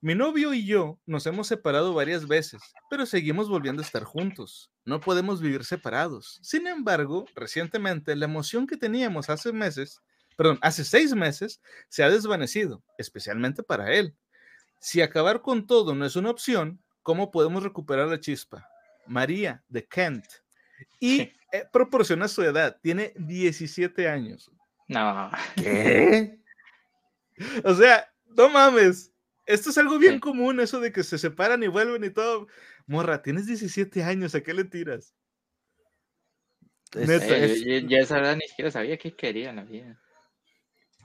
Mi 0.00 0.16
novio 0.16 0.52
y 0.52 0.66
yo 0.66 0.98
nos 1.06 1.24
hemos 1.28 1.46
separado 1.46 1.94
varias 1.94 2.26
veces, 2.26 2.62
pero 2.90 3.06
seguimos 3.06 3.48
volviendo 3.48 3.80
a 3.80 3.86
estar 3.86 4.02
juntos. 4.02 4.72
No 4.84 4.98
podemos 4.98 5.40
vivir 5.40 5.64
separados. 5.64 6.40
Sin 6.42 6.66
embargo, 6.66 7.26
recientemente 7.36 8.16
la 8.16 8.24
emoción 8.24 8.66
que 8.66 8.76
teníamos 8.76 9.30
hace 9.30 9.52
meses, 9.52 10.00
perdón, 10.36 10.58
hace 10.62 10.84
seis 10.84 11.14
meses, 11.14 11.60
se 11.88 12.02
ha 12.02 12.10
desvanecido, 12.10 12.82
especialmente 12.98 13.62
para 13.62 13.92
él. 13.92 14.14
Si 14.80 15.00
acabar 15.00 15.40
con 15.42 15.66
todo 15.66 15.94
no 15.94 16.04
es 16.04 16.16
una 16.16 16.30
opción, 16.30 16.82
¿cómo 17.02 17.30
podemos 17.30 17.62
recuperar 17.62 18.08
la 18.08 18.20
chispa? 18.20 18.68
María, 19.06 19.62
de 19.68 19.86
Kent. 19.86 20.24
Y 21.00 21.20
eh, 21.52 21.64
proporciona 21.72 22.28
su 22.28 22.42
edad, 22.42 22.78
tiene 22.82 23.12
17 23.16 24.08
años. 24.08 24.50
No, 24.88 25.30
¿Qué? 25.56 26.38
O 27.64 27.74
sea, 27.74 28.12
no 28.26 28.48
mames. 28.48 29.12
Esto 29.46 29.70
es 29.70 29.78
algo 29.78 29.98
bien 29.98 30.14
Sí. 30.14 30.20
común, 30.20 30.60
eso 30.60 30.80
de 30.80 30.92
que 30.92 31.02
se 31.02 31.18
separan 31.18 31.62
y 31.62 31.68
vuelven 31.68 32.04
y 32.04 32.10
todo. 32.10 32.46
Morra, 32.86 33.22
tienes 33.22 33.46
17 33.46 34.02
años, 34.02 34.34
¿a 34.34 34.42
qué 34.42 34.54
le 34.54 34.64
tiras? 34.64 35.14
Es- 36.94 37.08
Neta, 37.08 37.36
eh, 37.36 37.44
es- 37.46 37.60
yo, 37.64 37.72
yo- 37.80 37.88
yo 37.88 37.96
a 37.98 38.00
esa 38.00 38.18
edad 38.20 38.36
ni 38.36 38.46
siquiera 38.48 38.70
sabía 38.70 38.96
qué 38.98 39.14
quería 39.16 39.50
en 39.50 39.56
la 39.56 39.64
vida. 39.64 40.00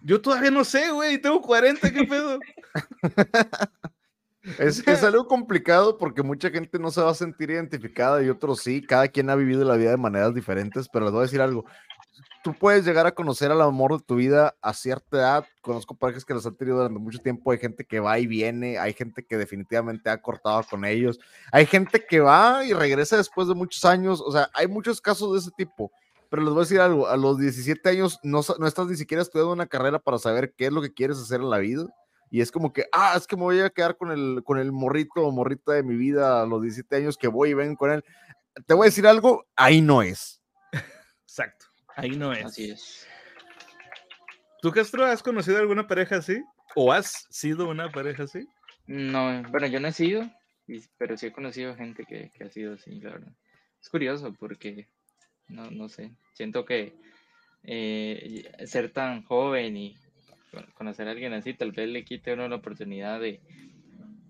Yo 0.01 0.21
todavía 0.21 0.51
no 0.51 0.63
sé, 0.63 0.91
güey, 0.91 1.19
tengo 1.19 1.41
40, 1.41 1.91
¿qué 1.91 2.03
pedo? 2.03 2.39
Es, 4.57 4.87
es 4.87 5.03
algo 5.03 5.27
complicado 5.27 5.97
porque 5.97 6.23
mucha 6.23 6.49
gente 6.49 6.79
no 6.79 6.91
se 6.91 7.01
va 7.01 7.11
a 7.11 7.15
sentir 7.15 7.51
identificada 7.51 8.23
y 8.23 8.29
otros 8.29 8.61
sí. 8.61 8.81
Cada 8.81 9.09
quien 9.09 9.29
ha 9.29 9.35
vivido 9.35 9.65
la 9.65 9.75
vida 9.75 9.91
de 9.91 9.97
maneras 9.97 10.33
diferentes, 10.33 10.87
pero 10.87 11.05
les 11.05 11.11
voy 11.11 11.19
a 11.19 11.23
decir 11.23 11.41
algo. 11.41 11.65
Tú 12.41 12.53
puedes 12.53 12.85
llegar 12.85 13.05
a 13.05 13.11
conocer 13.11 13.51
al 13.51 13.61
amor 13.61 13.97
de 13.97 14.03
tu 14.03 14.15
vida 14.15 14.55
a 14.61 14.73
cierta 14.73 15.17
edad. 15.17 15.45
Conozco 15.61 15.95
parejas 15.95 16.23
que 16.23 16.33
los 16.33 16.45
han 16.45 16.55
tenido 16.55 16.77
durante 16.77 16.99
mucho 16.99 17.19
tiempo. 17.19 17.51
Hay 17.51 17.57
gente 17.57 17.83
que 17.83 17.99
va 17.99 18.17
y 18.17 18.27
viene. 18.27 18.77
Hay 18.77 18.93
gente 18.93 19.25
que 19.25 19.37
definitivamente 19.37 20.09
ha 20.09 20.21
cortado 20.21 20.63
con 20.63 20.85
ellos. 20.85 21.19
Hay 21.51 21.65
gente 21.65 22.05
que 22.09 22.21
va 22.21 22.63
y 22.63 22.71
regresa 22.73 23.17
después 23.17 23.49
de 23.49 23.55
muchos 23.55 23.83
años. 23.83 24.21
O 24.21 24.31
sea, 24.31 24.49
hay 24.53 24.67
muchos 24.67 25.01
casos 25.01 25.33
de 25.33 25.39
ese 25.39 25.51
tipo. 25.51 25.91
Pero 26.29 26.43
les 26.43 26.51
voy 26.51 26.61
a 26.61 26.65
decir 26.65 26.79
algo. 26.79 27.07
A 27.07 27.17
los 27.17 27.39
17 27.39 27.89
años 27.89 28.19
no, 28.23 28.41
no 28.59 28.67
estás 28.67 28.87
ni 28.87 28.95
siquiera 28.95 29.23
estudiando 29.23 29.51
una 29.51 29.67
carrera 29.67 29.99
para 29.99 30.19
saber 30.19 30.53
qué 30.55 30.67
es 30.67 30.71
lo 30.71 30.81
que 30.81 30.93
quieres 30.93 31.17
hacer 31.17 31.41
en 31.41 31.49
la 31.49 31.57
vida. 31.57 31.87
Y 32.31 32.41
es 32.41 32.51
como 32.51 32.71
que, 32.71 32.85
ah, 32.91 33.15
es 33.17 33.25
que 33.25 33.35
me 33.35 33.43
voy 33.43 33.59
a 33.59 33.69
quedar 33.71 33.97
con 33.97 34.11
el, 34.11 34.43
con 34.43 34.59
el 34.59 34.71
morrito 34.71 35.21
o 35.21 35.31
morrita 35.31 35.73
de 35.73 35.83
mi 35.83 35.95
vida 35.95 36.41
a 36.41 36.45
los 36.45 36.61
17 36.61 36.95
años 36.95 37.17
que 37.17 37.27
voy 37.27 37.49
y 37.49 37.53
ven 37.55 37.75
con 37.75 37.91
él. 37.91 38.03
Te 38.67 38.73
voy 38.75 38.85
a 38.85 38.89
decir 38.89 39.07
algo, 39.07 39.47
ahí 39.55 39.81
no 39.81 40.03
es. 40.03 40.41
Exacto, 41.23 41.65
ahí 41.95 42.11
no 42.11 42.31
es. 42.31 42.45
Así 42.45 42.69
es. 42.69 43.07
¿Tú, 44.61 44.71
Castro, 44.71 45.05
has 45.05 45.23
conocido 45.23 45.57
alguna 45.57 45.87
pareja 45.87 46.17
así? 46.17 46.43
¿O 46.75 46.91
has 46.91 47.25
sido 47.29 47.67
una 47.67 47.89
pareja 47.89 48.23
así? 48.23 48.47
No, 48.85 49.41
bueno, 49.49 49.67
yo 49.67 49.79
no 49.79 49.87
he 49.87 49.93
sido, 49.93 50.29
pero 50.97 51.17
sí 51.17 51.27
he 51.27 51.31
conocido 51.31 51.75
gente 51.75 52.03
que, 52.05 52.31
que 52.31 52.43
ha 52.43 52.49
sido 52.49 52.75
así, 52.75 52.99
la 52.99 53.11
verdad. 53.11 53.31
Es 53.81 53.89
curioso 53.89 54.33
porque, 54.37 54.87
no, 55.49 55.69
no 55.71 55.89
sé, 55.89 56.11
siento 56.33 56.65
que 56.65 56.95
eh, 57.63 58.51
ser 58.65 58.91
tan 58.91 59.23
joven 59.23 59.75
y 59.77 59.97
con- 60.51 60.65
conocer 60.73 61.07
a 61.07 61.11
alguien 61.11 61.33
así 61.33 61.53
tal 61.53 61.71
vez 61.71 61.89
le 61.89 62.03
quite 62.05 62.31
a 62.31 62.33
uno 62.35 62.47
la 62.47 62.55
oportunidad 62.57 63.19
de, 63.19 63.41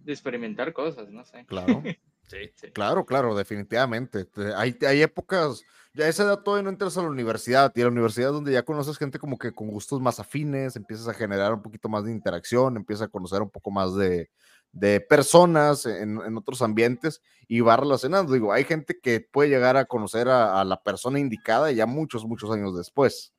de 0.03 0.11
experimentar 0.11 0.73
cosas, 0.73 1.09
no 1.11 1.25
sé. 1.25 1.45
Claro, 1.45 1.83
Sí. 2.27 2.37
Sí. 2.55 2.67
claro, 2.71 3.05
claro, 3.05 3.35
definitivamente. 3.35 4.25
Te- 4.25 4.53
Hay, 4.53 4.77
hay 4.87 5.01
épocas, 5.01 5.63
ya 5.95 6.05
a 6.05 6.09
esa 6.09 6.23
edad 6.23 6.43
todavía 6.43 6.63
no 6.63 6.69
entras 6.69 6.95
a 6.97 7.01
la 7.01 7.09
universidad 7.09 7.71
y 7.75 7.81
a 7.81 7.85
la 7.85 7.89
universidad 7.91 8.29
es 8.29 8.33
donde 8.35 8.51
ya 8.53 8.61
conoces 8.63 8.99
gente 8.99 9.17
como 9.17 9.39
que 9.39 9.51
con 9.51 9.67
gustos 9.69 9.99
más 9.99 10.19
afines, 10.19 10.75
empiezas 10.75 11.07
a 11.07 11.13
generar 11.15 11.53
un 11.55 11.63
poquito 11.63 11.89
más 11.89 12.03
de 12.05 12.11
interacción, 12.11 12.77
empiezas 12.77 13.07
a 13.07 13.11
conocer 13.11 13.41
un 13.41 13.49
poco 13.49 13.71
más 13.71 13.95
de, 13.95 14.29
de 14.71 15.01
personas 15.01 15.85
en, 15.85 16.21
en 16.21 16.37
otros 16.37 16.61
ambientes 16.61 17.21
y 17.47 17.61
va 17.61 17.77
relacionando. 17.77 18.33
Digo, 18.33 18.53
hay 18.53 18.63
gente 18.63 18.99
que 19.01 19.19
puede 19.21 19.49
llegar 19.49 19.77
a 19.77 19.85
conocer 19.85 20.29
a, 20.29 20.61
a 20.61 20.63
la 20.65 20.81
persona 20.83 21.19
indicada 21.19 21.71
ya 21.71 21.85
muchos, 21.85 22.25
muchos 22.25 22.51
años 22.51 22.77
después. 22.77 23.33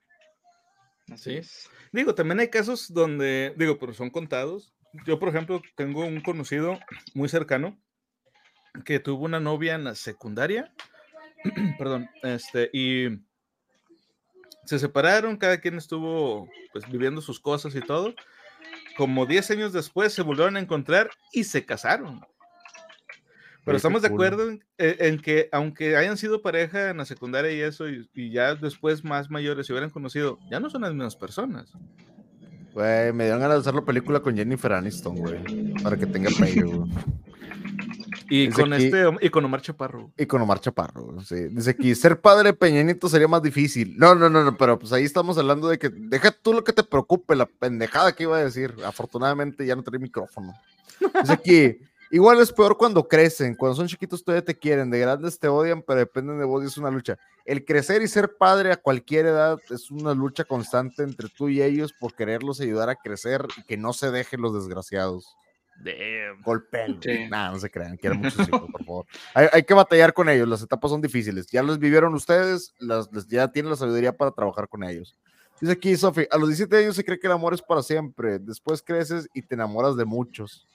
Así 1.12 1.30
Sí. 1.30 1.36
es. 1.36 1.70
Digo, 1.92 2.14
también 2.14 2.40
hay 2.40 2.48
casos 2.48 2.92
donde, 2.92 3.54
digo, 3.56 3.78
pero 3.78 3.92
son 3.94 4.10
contados. 4.10 4.72
Yo, 5.06 5.18
por 5.18 5.28
ejemplo, 5.28 5.60
tengo 5.76 6.04
un 6.04 6.20
conocido 6.20 6.78
muy 7.14 7.28
cercano 7.28 7.78
que 8.84 9.00
tuvo 9.00 9.24
una 9.24 9.40
novia 9.40 9.74
en 9.74 9.84
la 9.84 9.94
secundaria, 9.96 10.72
perdón, 11.78 12.08
este, 12.22 12.70
y 12.72 13.08
se 14.66 14.78
separaron, 14.78 15.36
cada 15.36 15.58
quien 15.60 15.76
estuvo 15.76 16.48
pues 16.72 16.88
viviendo 16.88 17.20
sus 17.20 17.40
cosas 17.40 17.74
y 17.74 17.80
todo. 17.80 18.14
Como 18.96 19.26
10 19.26 19.50
años 19.52 19.72
después 19.72 20.12
se 20.12 20.22
volvieron 20.22 20.56
a 20.56 20.60
encontrar 20.60 21.10
y 21.32 21.44
se 21.44 21.64
casaron. 21.64 22.20
Pero 23.64 23.76
estamos 23.76 24.02
de 24.02 24.08
acuerdo 24.08 24.50
en, 24.50 24.62
en- 24.78 25.18
que 25.20 25.48
aunque 25.52 25.96
hayan 25.96 26.16
sido 26.16 26.40
pareja 26.42 26.90
en 26.90 26.96
la 26.96 27.04
secundaria 27.04 27.52
y 27.52 27.60
eso, 27.60 27.88
y, 27.88 28.08
y 28.14 28.30
ya 28.30 28.54
después 28.54 29.04
más 29.04 29.30
mayores 29.30 29.66
se 29.66 29.72
hubieran 29.72 29.90
conocido, 29.90 30.38
ya 30.50 30.60
no 30.60 30.70
son 30.70 30.82
las 30.82 30.92
mismas 30.92 31.14
personas. 31.14 31.70
Güey, 32.72 33.12
me 33.12 33.24
dieron 33.24 33.40
ganas 33.40 33.56
de 33.56 33.60
hacer 33.60 33.74
la 33.74 33.84
película 33.84 34.20
con 34.20 34.36
Jennifer 34.36 34.72
Aniston, 34.72 35.16
güey. 35.16 35.74
Para 35.82 35.96
que 35.96 36.06
tenga 36.06 36.30
pegue, 36.38 36.62
güey. 36.62 36.90
Y 38.30 38.48
con 38.50 38.72
aquí- 38.72 38.84
este 38.84 39.04
y 39.20 39.28
con 39.28 39.44
Omar 39.44 39.60
Chaparro. 39.60 40.12
Y 40.16 40.24
con 40.26 40.40
Omar 40.40 40.60
Chaparro, 40.60 41.20
sí. 41.22 41.48
Dice 41.50 41.70
aquí, 41.70 41.94
ser 41.94 42.20
padre 42.20 42.52
Peñanito 42.52 43.08
sería 43.08 43.28
más 43.28 43.42
difícil. 43.42 43.96
No, 43.98 44.14
no, 44.14 44.30
no, 44.30 44.44
no, 44.44 44.56
pero 44.56 44.78
pues 44.78 44.92
ahí 44.92 45.04
estamos 45.04 45.36
hablando 45.36 45.68
de 45.68 45.78
que 45.78 45.88
deja 45.90 46.30
tú 46.30 46.52
lo 46.52 46.62
que 46.64 46.72
te 46.72 46.84
preocupe, 46.84 47.34
la 47.34 47.46
pendejada 47.46 48.12
que 48.14 48.22
iba 48.22 48.36
a 48.38 48.44
decir. 48.44 48.74
Afortunadamente 48.86 49.66
ya 49.66 49.74
no 49.76 49.82
tenía 49.82 49.98
micrófono. 50.00 50.54
Dice 51.20 51.32
aquí, 51.32 51.78
igual 52.12 52.40
es 52.40 52.52
peor 52.52 52.76
cuando 52.78 53.06
crecen, 53.08 53.54
cuando 53.56 53.74
son 53.74 53.88
chiquitos 53.88 54.22
todavía 54.22 54.44
te 54.44 54.56
quieren, 54.56 54.90
de 54.90 55.00
grandes 55.00 55.38
te 55.38 55.48
odian, 55.48 55.82
pero 55.82 55.98
dependen 55.98 56.38
de 56.38 56.44
vos 56.44 56.62
y 56.62 56.66
es 56.66 56.78
una 56.78 56.90
lucha. 56.90 57.18
El 57.44 57.64
crecer 57.64 58.00
y 58.02 58.06
ser 58.06 58.36
padre 58.38 58.70
a 58.70 58.76
cualquier 58.76 59.26
edad 59.26 59.58
es 59.70 59.90
una 59.90 60.14
lucha 60.14 60.44
constante 60.44 61.02
entre 61.02 61.28
tú 61.28 61.48
y 61.48 61.62
ellos 61.62 61.92
por 61.98 62.14
quererlos 62.14 62.60
ayudar 62.60 62.90
a 62.90 62.96
crecer 62.96 63.44
y 63.56 63.64
que 63.64 63.76
no 63.76 63.92
se 63.92 64.10
dejen 64.12 64.40
los 64.40 64.54
desgraciados. 64.54 65.36
Damn. 65.82 66.42
Golpeen. 66.42 66.98
Sí. 67.02 67.26
Nah, 67.30 67.50
no 67.52 67.58
se 67.58 67.70
crean, 67.70 67.96
quieren 67.96 68.20
mucho 68.20 68.36
sus 68.36 68.48
hijos, 68.48 68.70
por 68.70 68.84
favor. 68.84 69.06
Hay, 69.34 69.48
hay 69.52 69.62
que 69.62 69.74
batallar 69.74 70.12
con 70.12 70.28
ellos, 70.28 70.46
las 70.48 70.62
etapas 70.62 70.90
son 70.90 71.00
difíciles. 71.00 71.46
Ya 71.48 71.62
los 71.62 71.78
vivieron 71.78 72.14
ustedes, 72.14 72.74
las, 72.78 73.10
les- 73.12 73.26
ya 73.28 73.48
tienen 73.48 73.70
la 73.70 73.76
sabiduría 73.76 74.12
para 74.16 74.30
trabajar 74.32 74.68
con 74.68 74.84
ellos. 74.84 75.14
Dice 75.60 75.72
aquí, 75.72 75.96
Sofi, 75.96 76.26
a 76.30 76.38
los 76.38 76.48
17 76.48 76.76
años 76.76 76.96
se 76.96 77.04
cree 77.04 77.18
que 77.18 77.26
el 77.26 77.32
amor 77.34 77.52
es 77.54 77.60
para 77.62 77.82
siempre. 77.82 78.38
Después 78.38 78.82
creces 78.82 79.28
y 79.34 79.42
te 79.42 79.54
enamoras 79.54 79.94
de 79.96 80.04
muchos. 80.06 80.66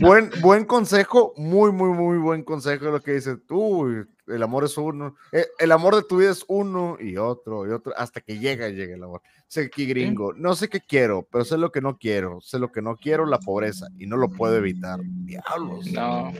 Buen, 0.00 0.30
buen 0.40 0.64
consejo, 0.64 1.32
muy, 1.36 1.72
muy, 1.72 1.90
muy 1.90 2.18
buen 2.18 2.42
consejo 2.42 2.86
lo 2.86 3.00
que 3.00 3.12
dices 3.12 3.38
tú. 3.46 4.06
El 4.26 4.42
amor 4.42 4.64
es 4.64 4.76
uno. 4.76 5.16
eh, 5.32 5.46
el 5.58 5.72
amor 5.72 5.96
de 5.96 6.02
tu 6.02 6.18
vida 6.18 6.30
es 6.30 6.44
uno 6.48 6.98
y 7.00 7.16
otro 7.16 7.66
y 7.66 7.70
otro, 7.70 7.94
hasta 7.96 8.20
que 8.20 8.38
llega, 8.38 8.68
llega 8.68 8.94
el 8.94 9.02
amor. 9.02 9.22
Sé 9.46 9.62
aquí, 9.62 9.86
gringo, 9.86 10.34
no 10.34 10.54
sé 10.54 10.68
qué 10.68 10.80
quiero, 10.80 11.26
pero 11.30 11.44
sé 11.44 11.56
lo 11.56 11.72
que 11.72 11.80
no 11.80 11.96
quiero. 11.96 12.40
Sé 12.42 12.58
lo 12.58 12.70
que 12.70 12.82
no 12.82 12.96
quiero, 12.96 13.24
la 13.24 13.38
pobreza, 13.38 13.86
y 13.98 14.06
no 14.06 14.18
lo 14.18 14.28
puedo 14.28 14.54
evitar. 14.56 15.00
Diablos. 15.02 15.86
No. 15.92 16.30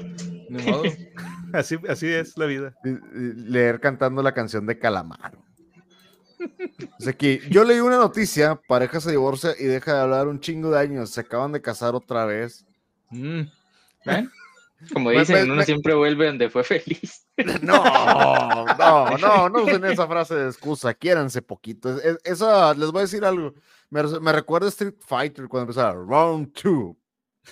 Así, 1.54 1.76
así 1.88 2.06
es 2.08 2.36
la 2.36 2.44
vida. 2.44 2.74
Leer 3.14 3.80
cantando 3.80 4.22
la 4.22 4.34
canción 4.34 4.66
de 4.66 4.78
Calamaro. 4.78 5.47
Dice 6.98 7.10
aquí, 7.10 7.40
yo 7.50 7.64
leí 7.64 7.80
una 7.80 7.96
noticia, 7.98 8.60
pareja 8.68 9.00
se 9.00 9.10
divorcia 9.10 9.54
y 9.58 9.64
deja 9.64 9.94
de 9.94 10.00
hablar 10.00 10.28
un 10.28 10.40
chingo 10.40 10.70
de 10.70 10.78
años, 10.80 11.10
se 11.10 11.20
acaban 11.20 11.52
de 11.52 11.60
casar 11.62 11.94
otra 11.94 12.24
vez. 12.24 12.64
Mm. 13.10 13.42
¿ven? 14.04 14.30
Como 14.92 15.10
Me- 15.10 15.18
dicen, 15.18 15.36
me- 15.36 15.42
uno 15.44 15.54
me- 15.56 15.64
siempre 15.64 15.94
vuelve 15.94 16.26
donde 16.26 16.48
fue 16.50 16.62
feliz. 16.64 17.24
No, 17.62 17.82
no, 18.78 19.16
no, 19.18 19.48
no 19.48 19.62
usen 19.62 19.84
esa 19.84 20.06
frase 20.08 20.34
de 20.34 20.48
excusa, 20.48 20.92
quiéranse 20.94 21.40
poquito. 21.42 21.96
Es- 21.96 22.04
es- 22.04 22.18
esa, 22.24 22.74
les 22.74 22.90
voy 22.90 22.98
a 23.00 23.02
decir 23.02 23.24
algo, 23.24 23.54
me, 23.90 24.02
re- 24.02 24.20
me 24.20 24.32
recuerda 24.32 24.66
a 24.66 24.70
Street 24.70 24.94
Fighter 25.06 25.46
cuando 25.48 25.70
empezaba, 25.70 25.92
round 25.94 26.52
two. 26.52 26.96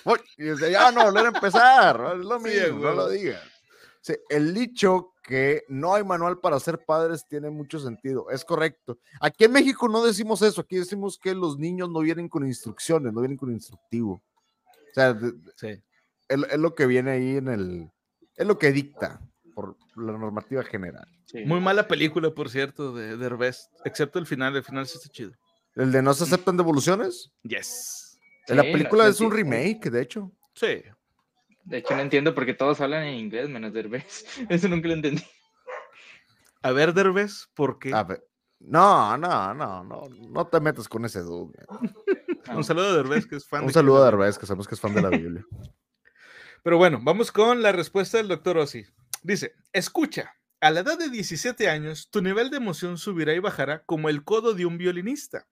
Uy, 0.03 0.19
Y 0.37 0.43
desde 0.43 0.71
ya 0.71 0.91
no 0.91 1.05
volver 1.05 1.25
a 1.25 1.29
empezar, 1.29 1.99
es 2.19 2.25
lo 2.25 2.39
Sí, 2.39 2.49
mismo, 2.49 2.79
no 2.79 2.91
lo 2.93 3.09
digas. 3.09 3.41
Sí, 4.01 4.13
el 4.29 4.53
dicho 4.53 5.13
que 5.27 5.63
no 5.67 5.93
hay 5.93 6.03
manual 6.05 6.39
para 6.39 6.57
ser 6.59 6.83
padres 6.85 7.25
tiene 7.27 7.49
mucho 7.49 7.79
sentido, 7.79 8.29
es 8.31 8.45
correcto. 8.45 8.97
Aquí 9.19 9.43
en 9.43 9.51
México 9.51 9.89
no 9.89 10.03
decimos 10.03 10.41
eso, 10.41 10.61
aquí 10.61 10.77
decimos 10.77 11.19
que 11.21 11.35
los 11.35 11.59
niños 11.59 11.89
no 11.91 11.99
vienen 11.99 12.29
con 12.29 12.47
instrucciones, 12.47 13.11
no 13.13 13.19
vienen 13.19 13.37
con 13.37 13.51
instructivo. 13.51 14.23
O 14.63 14.93
sea, 14.93 15.19
Sí. 15.57 15.67
es, 16.29 16.43
es 16.49 16.57
lo 16.57 16.73
que 16.73 16.85
viene 16.87 17.11
ahí 17.11 17.35
en 17.37 17.49
el, 17.49 17.91
es 18.37 18.47
lo 18.47 18.57
que 18.57 18.71
dicta 18.71 19.19
por 19.53 19.75
la 19.97 20.13
normativa 20.17 20.63
general. 20.63 21.05
Sí. 21.25 21.43
Muy 21.43 21.59
mala 21.59 21.89
película, 21.89 22.31
por 22.33 22.49
cierto, 22.49 22.93
de 22.93 23.17
Derbez. 23.17 23.69
Excepto 23.83 24.19
el 24.19 24.25
final. 24.25 24.55
El 24.55 24.63
final 24.63 24.87
sí 24.87 24.97
está 24.97 25.09
chido. 25.09 25.33
El 25.75 25.91
de 25.91 26.01
no 26.01 26.13
se 26.13 26.23
aceptan 26.23 26.55
devoluciones. 26.55 27.31
Yes. 27.43 28.17
la 28.47 28.63
Sí, 28.63 28.71
película 28.71 29.03
la- 29.03 29.09
es 29.09 29.19
un 29.19 29.29
remake, 29.31 29.89
de 29.91 30.01
hecho. 30.01 30.31
Sí. 30.55 30.81
De 31.67 31.79
hecho, 31.79 31.95
no 31.95 32.01
entiendo 32.01 32.33
por 32.33 32.45
qué 32.45 32.53
todos 32.53 32.79
hablan 32.79 33.03
en 33.03 33.15
inglés 33.15 33.49
menos 33.49 33.73
Derbez. 33.73 34.25
Eso 34.49 34.69
nunca 34.69 34.87
lo 34.87 34.93
entendí. 34.93 35.23
A 36.61 36.71
ver, 36.71 36.93
Derbez, 36.93 37.49
¿por 37.53 37.77
qué? 37.77 37.93
A 37.93 38.03
ver, 38.03 38.25
no, 38.59 39.17
no, 39.17 39.53
no, 39.53 39.83
no, 39.83 40.03
no 40.09 40.47
te 40.47 40.61
metas 40.61 40.87
con 40.87 41.03
ese 41.03 41.19
dude. 41.19 41.53
Un 42.55 42.63
saludo 42.63 42.87
a 42.87 42.95
Derbez, 42.95 43.27
que 43.27 43.35
es 43.35 43.45
fan 43.45 43.61
Un 43.61 43.67
de 43.67 43.73
saludo 43.73 44.01
a. 44.01 44.05
Derbez, 44.05 44.37
que 44.37 44.45
sabemos 44.45 44.65
que 44.65 44.75
es 44.75 44.81
fan 44.81 44.93
de 44.93 45.01
la 45.01 45.09
Biblia. 45.09 45.45
Pero 46.63 46.77
bueno, 46.77 46.99
vamos 47.03 47.33
con 47.33 47.61
la 47.61 47.73
respuesta 47.73 48.17
del 48.17 48.29
doctor 48.29 48.57
Ossi. 48.57 48.85
Dice, 49.21 49.53
escucha, 49.73 50.33
a 50.61 50.71
la 50.71 50.79
edad 50.79 50.97
de 50.97 51.09
17 51.09 51.69
años, 51.69 52.09
tu 52.09 52.21
nivel 52.21 52.49
de 52.49 52.57
emoción 52.57 52.97
subirá 52.97 53.33
y 53.33 53.39
bajará 53.39 53.83
como 53.83 54.07
el 54.07 54.23
codo 54.23 54.53
de 54.53 54.65
un 54.65 54.77
violinista. 54.77 55.47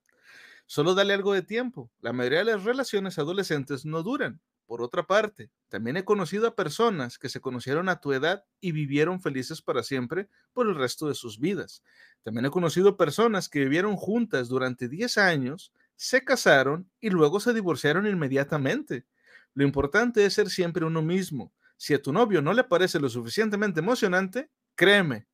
Solo 0.65 0.95
dale 0.95 1.13
algo 1.13 1.33
de 1.33 1.41
tiempo. 1.41 1.91
La 1.99 2.13
mayoría 2.13 2.39
de 2.39 2.45
las 2.45 2.63
relaciones 2.63 3.19
adolescentes 3.19 3.85
no 3.85 4.01
duran. 4.01 4.39
Por 4.65 4.81
otra 4.81 5.03
parte, 5.03 5.51
también 5.69 5.97
he 5.97 6.05
conocido 6.05 6.47
a 6.47 6.55
personas 6.55 7.19
que 7.19 7.29
se 7.29 7.39
conocieron 7.39 7.87
a 7.87 7.99
tu 7.99 8.13
edad 8.13 8.45
y 8.59 8.71
vivieron 8.71 9.21
felices 9.21 9.61
para 9.61 9.83
siempre 9.83 10.27
por 10.53 10.67
el 10.67 10.75
resto 10.75 11.07
de 11.07 11.13
sus 11.13 11.39
vidas. 11.39 11.83
También 12.23 12.45
he 12.45 12.49
conocido 12.49 12.97
personas 12.97 13.47
que 13.47 13.59
vivieron 13.59 13.95
juntas 13.95 14.47
durante 14.47 14.89
10 14.89 15.17
años, 15.19 15.71
se 15.95 16.23
casaron 16.23 16.89
y 16.99 17.11
luego 17.11 17.39
se 17.39 17.53
divorciaron 17.53 18.07
inmediatamente. 18.07 19.05
Lo 19.53 19.63
importante 19.63 20.25
es 20.25 20.33
ser 20.33 20.49
siempre 20.49 20.85
uno 20.85 21.01
mismo. 21.01 21.53
Si 21.77 21.93
a 21.93 22.01
tu 22.01 22.11
novio 22.11 22.41
no 22.41 22.53
le 22.53 22.63
parece 22.63 22.99
lo 22.99 23.09
suficientemente 23.09 23.81
emocionante, 23.81 24.49
créeme, 24.75 25.27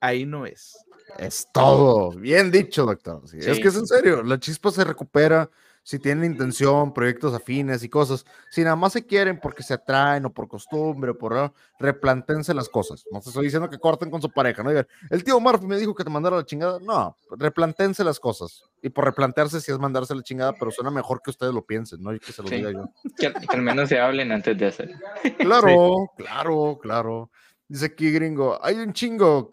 ahí 0.00 0.26
no 0.26 0.46
es. 0.46 0.76
Es 1.18 1.48
todo. 1.52 2.10
Bien 2.10 2.50
dicho, 2.50 2.84
doctor. 2.84 3.26
Sí, 3.28 3.38
Es 3.40 3.58
que 3.58 3.68
es 3.68 3.76
en 3.76 3.86
serio. 3.86 4.22
La 4.22 4.38
chispa 4.38 4.70
se 4.70 4.84
recupera 4.84 5.50
si 5.86 6.00
tienen 6.00 6.32
intención, 6.32 6.92
proyectos 6.92 7.32
afines 7.32 7.84
y 7.84 7.88
cosas. 7.88 8.24
Si 8.50 8.64
nada 8.64 8.74
más 8.74 8.92
se 8.92 9.06
quieren 9.06 9.38
porque 9.38 9.62
se 9.62 9.72
atraen 9.74 10.24
o 10.24 10.32
por 10.32 10.48
costumbre 10.48 11.12
o 11.12 11.16
por 11.16 11.52
replantense 11.78 12.52
las 12.54 12.68
cosas. 12.68 13.04
No 13.12 13.20
te 13.20 13.28
estoy 13.28 13.44
diciendo 13.44 13.70
que 13.70 13.78
corten 13.78 14.10
con 14.10 14.20
su 14.20 14.28
pareja, 14.28 14.64
¿no? 14.64 14.70
Digan, 14.70 14.88
el 15.10 15.22
tío 15.22 15.38
Murphy 15.38 15.64
me 15.64 15.76
dijo 15.78 15.94
que 15.94 16.02
te 16.02 16.10
mandara 16.10 16.34
la 16.38 16.44
chingada. 16.44 16.80
No, 16.80 17.16
replantense 17.38 18.02
las 18.02 18.18
cosas. 18.18 18.64
Y 18.82 18.88
por 18.88 19.04
replantearse 19.04 19.60
si 19.60 19.70
es 19.70 19.78
mandarse 19.78 20.12
la 20.16 20.22
chingada, 20.22 20.54
pero 20.58 20.72
suena 20.72 20.90
mejor 20.90 21.22
que 21.22 21.30
ustedes 21.30 21.54
lo 21.54 21.64
piensen, 21.64 22.02
¿no? 22.02 22.12
Y 22.12 22.18
que 22.18 22.32
se 22.32 22.42
lo 22.42 22.48
Sí. 22.48 22.56
diga 22.56 22.72
yo. 22.72 22.90
Que, 23.16 23.32
que 23.32 23.56
al 23.56 23.62
menos 23.62 23.88
se 23.88 24.00
hablen 24.00 24.32
antes 24.32 24.58
de 24.58 24.66
hacerlo. 24.66 24.96
Claro, 25.38 26.10
claro, 26.16 26.78
claro. 26.82 27.30
Dice 27.68 27.86
aquí, 27.86 28.10
gringo, 28.10 28.58
hay 28.60 28.74
un 28.74 28.92
chingo 28.92 29.50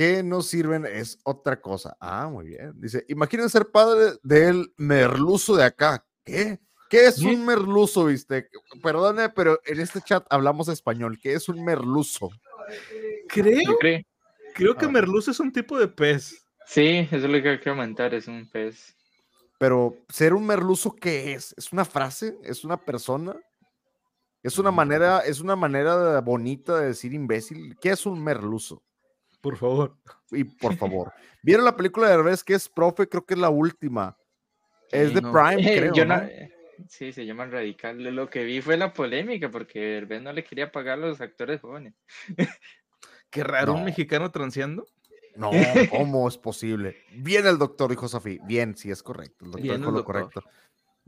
que 0.00 0.22
no 0.22 0.40
sirven, 0.40 0.86
es 0.86 1.18
otra 1.24 1.60
cosa. 1.60 1.94
Ah, 2.00 2.26
muy 2.32 2.46
bien. 2.46 2.72
Dice, 2.76 3.04
imaginen 3.08 3.50
ser 3.50 3.70
padre 3.70 4.12
del 4.22 4.72
merluzo 4.78 5.56
de 5.56 5.64
acá. 5.64 6.06
¿Qué? 6.24 6.58
¿Qué 6.88 7.04
es 7.04 7.18
un 7.18 7.44
merluzo, 7.44 8.06
viste? 8.06 8.48
Perdone, 8.82 9.28
pero 9.28 9.60
en 9.66 9.78
este 9.78 10.00
chat 10.00 10.24
hablamos 10.30 10.68
español. 10.68 11.18
¿Qué 11.22 11.34
es 11.34 11.50
un 11.50 11.62
merluzo? 11.62 12.30
Creo, 13.28 13.76
creo. 13.78 14.00
creo 14.54 14.74
que 14.74 14.86
Ah. 14.86 14.90
merluza 14.90 15.32
es 15.32 15.40
un 15.40 15.52
tipo 15.52 15.78
de 15.78 15.88
pez. 15.88 16.46
Sí, 16.64 17.06
eso 17.10 17.16
es 17.16 17.22
lo 17.24 17.42
que 17.42 17.50
hay 17.50 17.58
que 17.60 17.68
comentar, 17.68 18.14
es 18.14 18.26
un 18.26 18.48
pez. 18.48 18.96
Pero 19.58 19.98
ser 20.08 20.32
un 20.32 20.46
merluzo, 20.46 20.96
¿qué 20.96 21.34
es? 21.34 21.54
¿Es 21.58 21.74
una 21.74 21.84
frase? 21.84 22.38
¿Es 22.42 22.64
una 22.64 22.78
persona? 22.78 23.36
¿Es 24.42 24.58
una 24.58 24.70
manera, 24.70 25.18
es 25.26 25.40
una 25.40 25.56
manera 25.56 26.18
bonita 26.22 26.80
de 26.80 26.86
decir 26.86 27.12
imbécil? 27.12 27.76
¿Qué 27.82 27.90
es 27.90 28.06
un 28.06 28.24
merluzo? 28.24 28.82
Por 29.40 29.56
favor. 29.56 29.96
y 30.30 30.44
por 30.44 30.76
favor. 30.76 31.12
¿Vieron 31.42 31.64
la 31.64 31.76
película 31.76 32.08
de 32.08 32.16
Derbez 32.16 32.44
que 32.44 32.54
es 32.54 32.68
profe? 32.68 33.08
Creo 33.08 33.24
que 33.24 33.34
es 33.34 33.40
la 33.40 33.48
última. 33.50 34.16
Es 34.90 35.14
de 35.14 35.22
no. 35.22 35.32
Prime, 35.32 35.62
Eh, 35.62 35.78
creo. 35.78 35.94
yo 35.94 36.04
¿no? 36.04 36.16
no- 36.18 36.22
eh, 36.24 36.52
sí, 36.88 37.12
se 37.12 37.24
llama 37.24 37.46
Radical. 37.46 37.98
Lo 38.14 38.28
que 38.28 38.44
vi 38.44 38.60
fue 38.60 38.76
la 38.76 38.92
polémica 38.92 39.50
porque 39.50 39.80
Derbez 39.80 40.20
no 40.22 40.32
le 40.32 40.44
quería 40.44 40.70
pagar 40.70 40.94
a 40.98 41.02
los 41.08 41.20
actores 41.20 41.60
jóvenes. 41.60 41.94
Qué 43.30 43.44
raro, 43.44 43.72
un 43.74 43.80
No. 43.80 43.84
mexicano 43.86 44.30
transeando. 44.30 44.86
No, 45.36 45.50
¿cómo 45.90 46.28
es 46.28 46.36
posible? 46.36 46.96
Bien 47.16 47.46
el 47.46 47.56
doctor, 47.58 47.88
dijo 47.90 48.08
Safi. 48.08 48.40
Bien, 48.44 48.76
sí, 48.76 48.90
es 48.90 49.02
correcto. 49.02 49.44
El 49.44 49.52
doctor 49.52 49.62
Bien 49.62 49.76
dijo 49.76 49.88
el 49.88 49.94
lo 49.94 49.98
doctor. 50.02 50.14
correcto. 50.30 50.42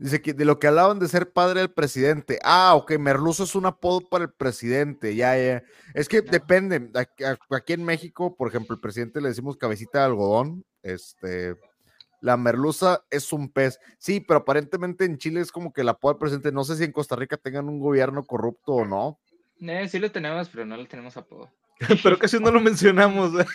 Dice 0.03 0.21
que 0.21 0.33
de 0.33 0.43
lo 0.43 0.59
que 0.59 0.67
hablaban 0.67 0.99
de 0.99 1.07
ser 1.07 1.31
padre 1.31 1.61
del 1.61 1.71
presidente. 1.71 2.37
Ah, 2.43 2.73
ok, 2.75 2.97
Merluzo 2.99 3.45
es 3.45 3.55
un 3.55 3.65
apodo 3.65 4.01
para 4.01 4.25
el 4.25 4.31
presidente. 4.33 5.15
Ya, 5.15 5.37
ya. 5.37 5.63
Es 5.93 6.09
que 6.09 6.21
No. 6.21 6.29
depende. 6.29 6.89
Aquí, 6.93 7.23
aquí 7.49 7.71
en 7.71 7.85
México, 7.85 8.35
por 8.35 8.49
ejemplo, 8.49 8.75
el 8.75 8.81
presidente 8.81 9.21
le 9.21 9.29
decimos 9.29 9.55
cabecita 9.55 9.99
de 9.99 10.05
algodón. 10.05 10.65
Este. 10.81 11.55
La 12.19 12.35
merluza 12.35 13.05
es 13.09 13.31
un 13.31 13.49
pez. 13.49 13.79
Sí, 13.97 14.19
pero 14.19 14.41
aparentemente 14.41 15.05
en 15.05 15.17
Chile 15.17 15.39
es 15.39 15.53
como 15.53 15.71
que 15.71 15.79
el 15.81 15.89
apodo 15.89 16.13
del 16.15 16.19
presidente. 16.19 16.51
No 16.51 16.65
sé 16.65 16.75
si 16.75 16.83
en 16.83 16.91
Costa 16.91 17.15
Rica 17.15 17.37
tengan 17.37 17.69
un 17.69 17.79
gobierno 17.79 18.25
corrupto 18.25 18.73
o 18.73 18.85
no. 18.85 19.19
Eh, 19.61 19.87
sí 19.87 19.99
lo 19.99 20.11
tenemos, 20.11 20.49
pero 20.49 20.65
no 20.65 20.75
le 20.75 20.85
tenemos 20.85 21.15
apodo. 21.15 21.49
Pero 22.03 22.19
casi 22.19 22.39
no 22.41 22.51
lo 22.51 22.59
mencionamos. 22.61 23.31
¿eh? 23.39 23.45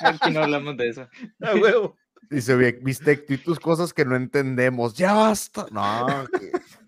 Aquí 0.00 0.30
no 0.30 0.44
hablamos 0.44 0.76
de 0.76 0.88
eso. 0.90 1.08
A 1.42 1.54
huevo. 1.56 1.96
Dice, 2.28 2.56
"Vie- 2.56 2.78
Bistec, 2.82 3.26
tú 3.26 3.34
y 3.34 3.38
tus 3.38 3.60
cosas 3.60 3.92
que 3.94 4.04
no 4.04 4.16
entendemos. 4.16 4.94
Ya 4.94 5.14
basta. 5.14 5.66
No, 5.70 6.06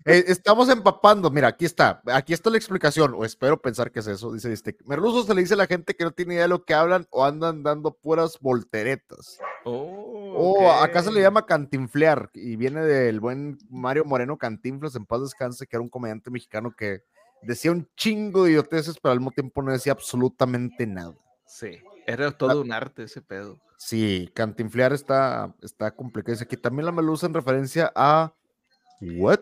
Eh, 0.05 0.23
estamos 0.27 0.69
empapando. 0.69 1.29
Mira, 1.29 1.49
aquí 1.49 1.65
está. 1.65 2.01
Aquí 2.07 2.33
está 2.33 2.49
la 2.49 2.57
explicación. 2.57 3.13
O 3.15 3.25
espero 3.25 3.61
pensar 3.61 3.91
que 3.91 3.99
es 3.99 4.07
eso. 4.07 4.33
Dice 4.33 4.49
Bistec. 4.49 4.81
Merluzo 4.85 5.23
se 5.23 5.35
le 5.35 5.41
dice 5.41 5.53
a 5.53 5.57
la 5.57 5.67
gente 5.67 5.93
que 5.95 6.03
no 6.03 6.11
tiene 6.11 6.33
idea 6.35 6.43
de 6.43 6.49
lo 6.49 6.63
que 6.63 6.73
hablan 6.73 7.05
o 7.11 7.23
andan 7.25 7.61
dando 7.63 7.91
puras 7.91 8.39
volteretas. 8.39 9.39
Oh, 9.65 10.33
O 10.63 10.71
acá 10.71 11.03
se 11.03 11.11
le 11.11 11.21
llama 11.21 11.45
cantinflear 11.45 12.29
y 12.33 12.55
viene 12.55 12.81
del 12.81 13.19
buen 13.19 13.57
Mario 13.69 14.03
Moreno 14.05 14.37
Cantinflas, 14.37 14.95
en 14.95 15.05
paz 15.05 15.21
descanse, 15.21 15.67
que 15.67 15.75
era 15.75 15.83
un 15.83 15.89
comediante 15.89 16.31
mexicano 16.31 16.73
que 16.75 17.03
decía 17.43 17.71
un 17.71 17.87
chingo 17.95 18.45
de 18.45 18.51
idioteces, 18.51 18.97
pero 18.99 19.11
al 19.11 19.19
mismo 19.19 19.31
tiempo 19.31 19.61
no 19.61 19.71
decía 19.71 19.91
absolutamente 19.93 20.87
nada. 20.87 21.13
Sí, 21.45 21.77
era 22.07 22.31
todo 22.31 22.61
un 22.61 22.71
arte 22.71 23.03
ese 23.03 23.21
pedo. 23.21 23.59
Sí, 23.81 24.29
cantinflear 24.35 24.91
está, 24.91 25.55
está 25.61 25.91
complicado. 25.95 26.33
Dice 26.33 26.43
aquí 26.43 26.57
también 26.57 26.85
la 26.85 26.91
melusa 26.91 27.25
en 27.27 27.33
referencia 27.33 27.89
a. 27.95 28.33
¿What? 28.99 29.39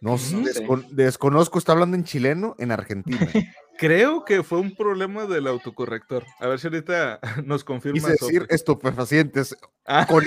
No 0.00 0.18
sé, 0.18 0.36
No 0.36 0.46
sé. 0.46 0.62
descon- 0.62 0.88
desconozco, 0.90 1.58
está 1.58 1.72
hablando 1.72 1.96
en 1.96 2.04
chileno 2.04 2.54
en 2.60 2.70
Argentina. 2.70 3.18
Creo 3.78 4.24
que 4.24 4.44
fue 4.44 4.60
un 4.60 4.76
problema 4.76 5.26
del 5.26 5.48
autocorrector. 5.48 6.24
A 6.38 6.46
ver 6.46 6.60
si 6.60 6.68
ahorita 6.68 7.18
nos 7.44 7.64
confirma. 7.64 7.98
Quise 7.98 8.12
decir 8.12 8.46
estupefacientes. 8.48 9.56
Ah, 9.86 10.06
con- 10.06 10.24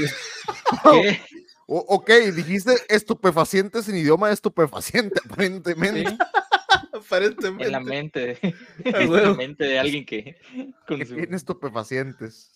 ok, 1.65 2.09
dijiste 2.35 2.75
estupefacientes 2.89 3.89
en 3.89 3.95
idioma 3.97 4.31
estupefaciente, 4.31 5.19
aparentemente. 5.25 6.09
Sí, 6.11 6.17
aparentemente. 6.97 7.65
en 7.65 7.71
la 7.71 7.79
mente. 7.79 8.37
A 8.85 8.89
en 8.89 8.93
la 9.05 9.09
huevo. 9.09 9.35
mente 9.35 9.63
de 9.65 9.79
alguien 9.79 10.05
que 10.05 10.37
que 10.45 10.73
consume. 10.87 11.21
tiene 11.21 11.35
estupefacientes. 11.35 12.53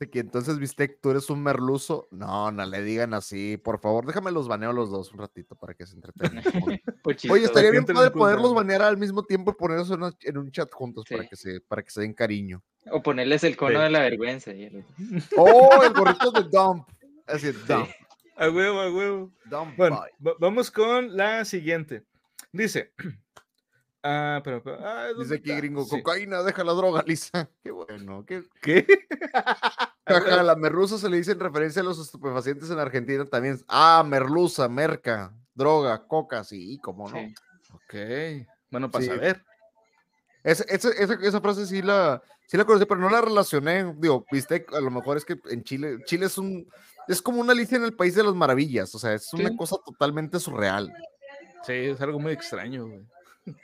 De 0.00 0.10
que 0.10 0.18
entonces, 0.18 0.58
viste, 0.58 0.88
tú 0.88 1.10
eres 1.12 1.30
un 1.30 1.40
merluzo. 1.44 2.08
No, 2.10 2.50
no 2.50 2.66
le 2.66 2.82
digan 2.82 3.14
así. 3.14 3.56
Por 3.56 3.78
favor, 3.80 4.04
déjame 4.04 4.32
los 4.32 4.48
baneo 4.48 4.72
los 4.72 4.90
dos 4.90 5.12
un 5.12 5.20
ratito 5.20 5.54
para 5.54 5.74
que 5.74 5.86
se 5.86 5.94
entretengan. 5.94 6.42
Oye, 7.30 7.44
estaría 7.44 7.70
bien 7.70 7.84
padre 7.84 8.10
poderlos 8.10 8.52
banear 8.52 8.82
al 8.82 8.96
mismo 8.98 9.22
tiempo 9.22 9.52
y 9.52 9.54
ponerlos 9.54 9.90
en, 9.92 9.98
una- 10.02 10.12
en 10.22 10.38
un 10.38 10.50
chat 10.50 10.68
juntos 10.72 11.04
para, 11.08 11.22
Sí. 11.22 11.28
que 11.28 11.36
se, 11.36 11.60
para 11.60 11.82
que 11.84 11.90
se 11.90 12.00
den 12.00 12.14
cariño. 12.14 12.64
O 12.90 13.00
ponerles 13.00 13.44
el 13.44 13.56
cono 13.56 13.78
Sí. 13.78 13.84
de 13.84 13.90
la 13.90 14.00
vergüenza. 14.00 14.52
y 14.52 14.64
el- 14.64 14.84
¡Oh, 15.36 15.70
el 15.84 15.92
gorrito 15.92 16.32
de 16.32 16.42
Dump! 16.50 16.88
Así, 17.28 17.52
Dump. 17.52 17.88
A 18.36 18.50
huevo, 18.50 18.80
a 18.80 18.92
huevo. 18.92 19.30
Dump 19.44 19.76
Bueno, 19.76 20.02
vamos 20.40 20.68
con 20.72 21.16
la 21.16 21.44
siguiente. 21.44 22.02
Dice. 22.50 22.92
Ah, 24.02 24.40
pero, 24.42 24.62
pero- 24.62 24.78
ah, 24.84 25.06
¿dónde 25.08 25.22
Dice 25.24 25.34
aquí, 25.36 25.50
está? 25.50 25.60
gringo, 25.60 25.84
Sí. 25.84 25.90
cocaína, 26.02 26.42
deja 26.42 26.64
la 26.64 26.72
droga, 26.72 27.02
Lisa. 27.06 27.48
Qué 27.62 27.70
bueno. 27.70 28.24
Qué... 28.26 28.42
¿Qué? 28.60 28.86
Ajá, 30.04 30.42
la 30.42 30.56
merluza 30.56 30.98
se 30.98 31.08
le 31.08 31.16
dice 31.18 31.32
en 31.32 31.40
referencia 31.40 31.80
a 31.82 31.84
los 31.84 31.98
estupefacientes 32.00 32.68
en 32.70 32.78
Argentina 32.80 33.24
también. 33.24 33.58
Ah, 33.68 34.02
merluza, 34.06 34.68
merca, 34.68 35.32
droga, 35.54 36.06
coca, 36.06 36.42
sí, 36.44 36.78
cómo 36.82 37.08
no. 37.08 37.16
sí. 37.16 37.34
Ok. 37.72 38.46
Bueno, 38.70 38.90
para 38.90 39.04
Sí. 39.04 39.10
saber. 39.10 39.44
Esa, 40.42 40.64
esa, 40.64 40.90
esa, 40.90 41.14
esa 41.22 41.40
frase 41.40 41.66
sí 41.66 41.82
la, 41.82 42.20
sí 42.48 42.56
la 42.56 42.64
conocí, 42.64 42.84
pero 42.86 43.00
no 43.00 43.08
la 43.08 43.20
relacioné. 43.20 43.94
Digo, 43.98 44.26
viste, 44.32 44.66
a 44.72 44.80
lo 44.80 44.90
mejor 44.90 45.16
es 45.16 45.24
que 45.24 45.38
en 45.50 45.62
Chile, 45.62 45.98
Chile 46.04 46.26
es 46.26 46.36
un, 46.36 46.68
es 47.06 47.22
como 47.22 47.40
una 47.40 47.52
Alicia 47.52 47.76
en 47.78 47.84
el 47.84 47.94
País 47.94 48.16
de 48.16 48.24
las 48.24 48.34
Maravillas, 48.34 48.92
o 48.96 48.98
sea, 48.98 49.14
es 49.14 49.32
una 49.32 49.56
cosa 49.56 49.76
totalmente 49.86 50.40
surreal. 50.40 50.92
Sí, 51.64 51.72
es 51.74 52.00
algo 52.00 52.18
muy 52.18 52.32
extraño, 52.32 52.86
güey. 52.88 53.06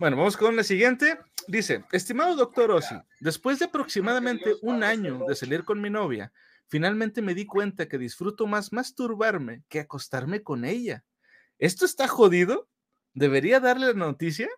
Bueno, 0.00 0.16
vamos 0.16 0.38
con 0.38 0.56
la 0.56 0.64
siguiente. 0.64 1.18
Dice, 1.46 1.84
estimado 1.92 2.34
doctor 2.34 2.70
Ossi, 2.70 2.94
después 3.20 3.58
de 3.58 3.66
aproximadamente 3.66 4.54
un 4.62 4.82
año 4.82 5.26
de 5.28 5.34
salir 5.34 5.62
con 5.62 5.78
mi 5.78 5.90
novia, 5.90 6.32
finalmente 6.68 7.20
me 7.20 7.34
di 7.34 7.44
cuenta 7.44 7.86
que 7.86 7.98
disfruto 7.98 8.46
más 8.46 8.72
masturbarme 8.72 9.62
que 9.68 9.78
acostarme 9.78 10.42
con 10.42 10.64
ella. 10.64 11.04
¿Esto 11.58 11.84
está 11.84 12.08
jodido? 12.08 12.66
¿Debería 13.12 13.60
darle 13.60 13.88
la 13.88 13.92
noticia? 13.92 14.48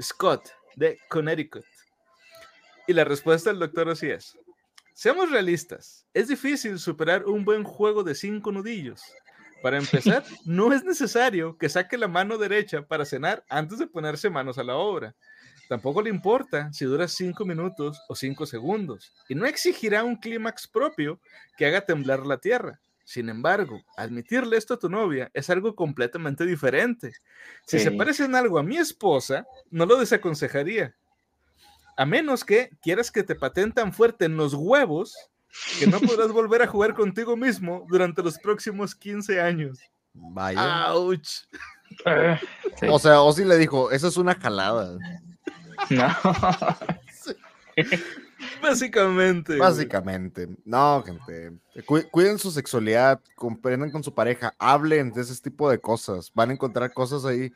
Scott, 0.00 0.50
de 0.76 1.00
Connecticut. 1.08 1.64
Y 2.86 2.92
la 2.92 3.02
respuesta 3.02 3.50
del 3.50 3.58
doctor 3.58 3.88
Ossi 3.88 4.08
es, 4.08 4.38
seamos 4.94 5.32
realistas, 5.32 6.06
es 6.14 6.28
difícil 6.28 6.78
superar 6.78 7.26
un 7.26 7.44
buen 7.44 7.64
juego 7.64 8.04
de 8.04 8.14
cinco 8.14 8.52
nudillos. 8.52 9.02
Para 9.62 9.78
empezar, 9.78 10.24
no 10.44 10.72
es 10.72 10.84
necesario 10.84 11.56
que 11.56 11.68
saque 11.68 11.96
la 11.96 12.08
mano 12.08 12.36
derecha 12.36 12.82
para 12.82 13.04
cenar 13.04 13.44
antes 13.48 13.78
de 13.78 13.86
ponerse 13.86 14.28
manos 14.28 14.58
a 14.58 14.64
la 14.64 14.76
obra. 14.76 15.14
Tampoco 15.68 16.02
le 16.02 16.10
importa 16.10 16.72
si 16.72 16.84
dura 16.84 17.08
cinco 17.08 17.44
minutos 17.44 18.02
o 18.08 18.14
cinco 18.14 18.44
segundos, 18.44 19.14
y 19.28 19.34
no 19.34 19.46
exigirá 19.46 20.04
un 20.04 20.16
clímax 20.16 20.66
propio 20.66 21.20
que 21.56 21.64
haga 21.66 21.80
temblar 21.80 22.26
la 22.26 22.38
tierra. 22.38 22.80
Sin 23.04 23.28
embargo, 23.28 23.82
admitirle 23.96 24.56
esto 24.56 24.74
a 24.74 24.78
tu 24.78 24.88
novia 24.88 25.30
es 25.34 25.50
algo 25.50 25.74
completamente 25.74 26.44
diferente. 26.44 27.12
Si 27.66 27.78
se 27.78 27.90
parece 27.90 28.24
en 28.24 28.34
algo 28.34 28.58
a 28.58 28.62
mi 28.62 28.76
esposa, 28.76 29.46
no 29.70 29.86
lo 29.86 29.96
desaconsejaría. 29.96 30.94
A 31.96 32.06
menos 32.06 32.44
que 32.44 32.70
quieras 32.82 33.10
que 33.10 33.22
te 33.22 33.34
pateen 33.34 33.72
tan 33.72 33.92
fuerte 33.92 34.24
en 34.24 34.36
los 34.36 34.54
huevos 34.54 35.16
que 35.78 35.86
no 35.86 36.00
podrás 36.00 36.32
volver 36.32 36.62
a 36.62 36.66
jugar 36.66 36.94
contigo 36.94 37.36
mismo 37.36 37.86
durante 37.88 38.22
los 38.22 38.38
próximos 38.38 38.94
15 38.94 39.40
años. 39.40 39.78
Vaya. 40.14 40.88
¡Auch! 40.88 41.20
Sí. 41.20 42.86
O 42.88 42.98
sea, 42.98 43.20
Ozzy 43.20 43.44
le 43.44 43.58
dijo, 43.58 43.90
esa 43.90 44.08
es 44.08 44.16
una 44.16 44.34
jalada. 44.34 44.96
No. 45.90 46.08
Básicamente. 48.62 49.56
güey. 49.56 49.60
Básicamente. 49.60 50.48
No, 50.64 51.02
gente. 51.04 51.52
Cu- 51.86 52.08
cuiden 52.10 52.38
su 52.38 52.50
sexualidad, 52.50 53.20
comprendan 53.34 53.90
con 53.90 54.02
su 54.02 54.12
pareja, 54.14 54.54
hablen 54.58 55.12
de 55.12 55.22
ese 55.22 55.40
tipo 55.42 55.70
de 55.70 55.78
cosas. 55.78 56.30
Van 56.34 56.50
a 56.50 56.52
encontrar 56.54 56.92
cosas 56.92 57.24
ahí. 57.24 57.52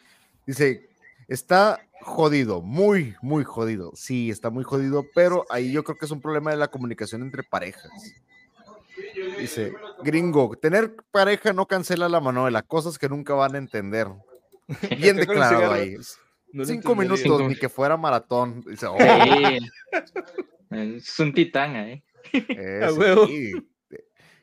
Dice, 0.47 0.89
está 1.29 1.81
jodido, 2.03 2.63
muy, 2.63 3.15
muy 3.23 3.45
jodido. 3.45 3.93
Sí, 3.95 4.31
está 4.31 4.51
muy 4.51 4.65
jodido, 4.65 5.05
pero 5.15 5.45
ahí 5.51 5.73
yo 5.73 5.85
creo 5.85 5.97
que 5.99 6.07
es 6.07 6.11
un 6.11 6.21
problema 6.21 6.51
de 6.51 6.57
la 6.57 6.69
comunicación 6.69 7.23
entre 7.23 7.43
parejas. 7.43 7.91
Dice, 9.39 9.73
gringo, 10.03 10.57
tener 10.57 10.95
pareja 11.11 11.53
no 11.53 11.67
cancela 11.67 12.09
la 12.09 12.21
manuela, 12.21 12.63
cosas 12.63 12.99
que 12.99 13.09
nunca 13.09 13.35
van 13.35 13.55
a 13.55 13.59
entender. 13.59 14.09
Bien 14.99 15.17
declarado 15.17 15.73
ahí. 15.73 15.97
No 16.53 16.65
Cinco 16.65 16.95
minutos, 16.95 17.21
Cinco. 17.21 17.49
ni 17.49 17.57
que 17.57 17.69
fuera 17.69 17.97
maratón. 17.97 18.63
Dice, 18.63 18.87
oh. 18.87 18.97
Es 20.71 21.19
un 21.19 21.35
titán. 21.35 21.77
Eh, 21.77 22.03
A 22.85 22.93
huevo. 22.93 23.27
sí. 23.27 23.53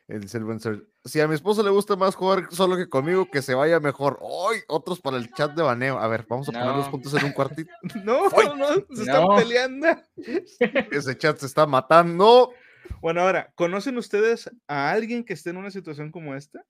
El 0.06 0.28
Silvencer. 0.28 0.84
Si 1.06 1.20
a 1.20 1.28
mi 1.28 1.34
esposo 1.34 1.62
le 1.62 1.68
gusta 1.68 1.96
más 1.96 2.14
jugar 2.14 2.48
solo 2.50 2.76
que 2.76 2.88
conmigo, 2.88 3.30
que 3.30 3.42
se 3.42 3.54
vaya 3.54 3.78
mejor. 3.78 4.18
¡Ay! 4.22 4.60
Otros 4.68 5.00
para 5.02 5.18
el 5.18 5.30
chat 5.34 5.52
de 5.52 5.62
baneo. 5.62 5.98
A 5.98 6.08
ver, 6.08 6.24
vamos 6.26 6.48
a 6.48 6.52
ponerlos 6.52 6.86
No. 6.86 6.90
juntos 6.92 7.12
en 7.14 7.24
un 7.24 7.32
cuartito. 7.32 7.70
No, 8.04 8.30
no, 8.56 8.66
se 8.94 9.02
están 9.02 9.22
No. 9.22 9.36
peleando. 9.36 9.88
Ese 10.90 11.18
chat 11.18 11.36
se 11.38 11.46
está 11.46 11.66
matando. 11.66 12.54
Bueno, 13.02 13.20
ahora, 13.20 13.52
¿conocen 13.54 13.98
ustedes 13.98 14.50
a 14.66 14.90
alguien 14.92 15.24
que 15.24 15.34
esté 15.34 15.50
en 15.50 15.58
una 15.58 15.70
situación 15.70 16.10
como 16.10 16.34
esta? 16.34 16.64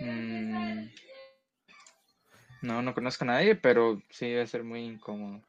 Mm, 0.00 0.88
No, 2.62 2.82
no 2.82 2.92
conozco 2.94 3.22
a 3.24 3.28
nadie, 3.28 3.54
pero 3.54 4.02
sí 4.10 4.26
debe 4.26 4.46
ser 4.48 4.64
muy 4.64 4.80
incómodo. 4.84 5.42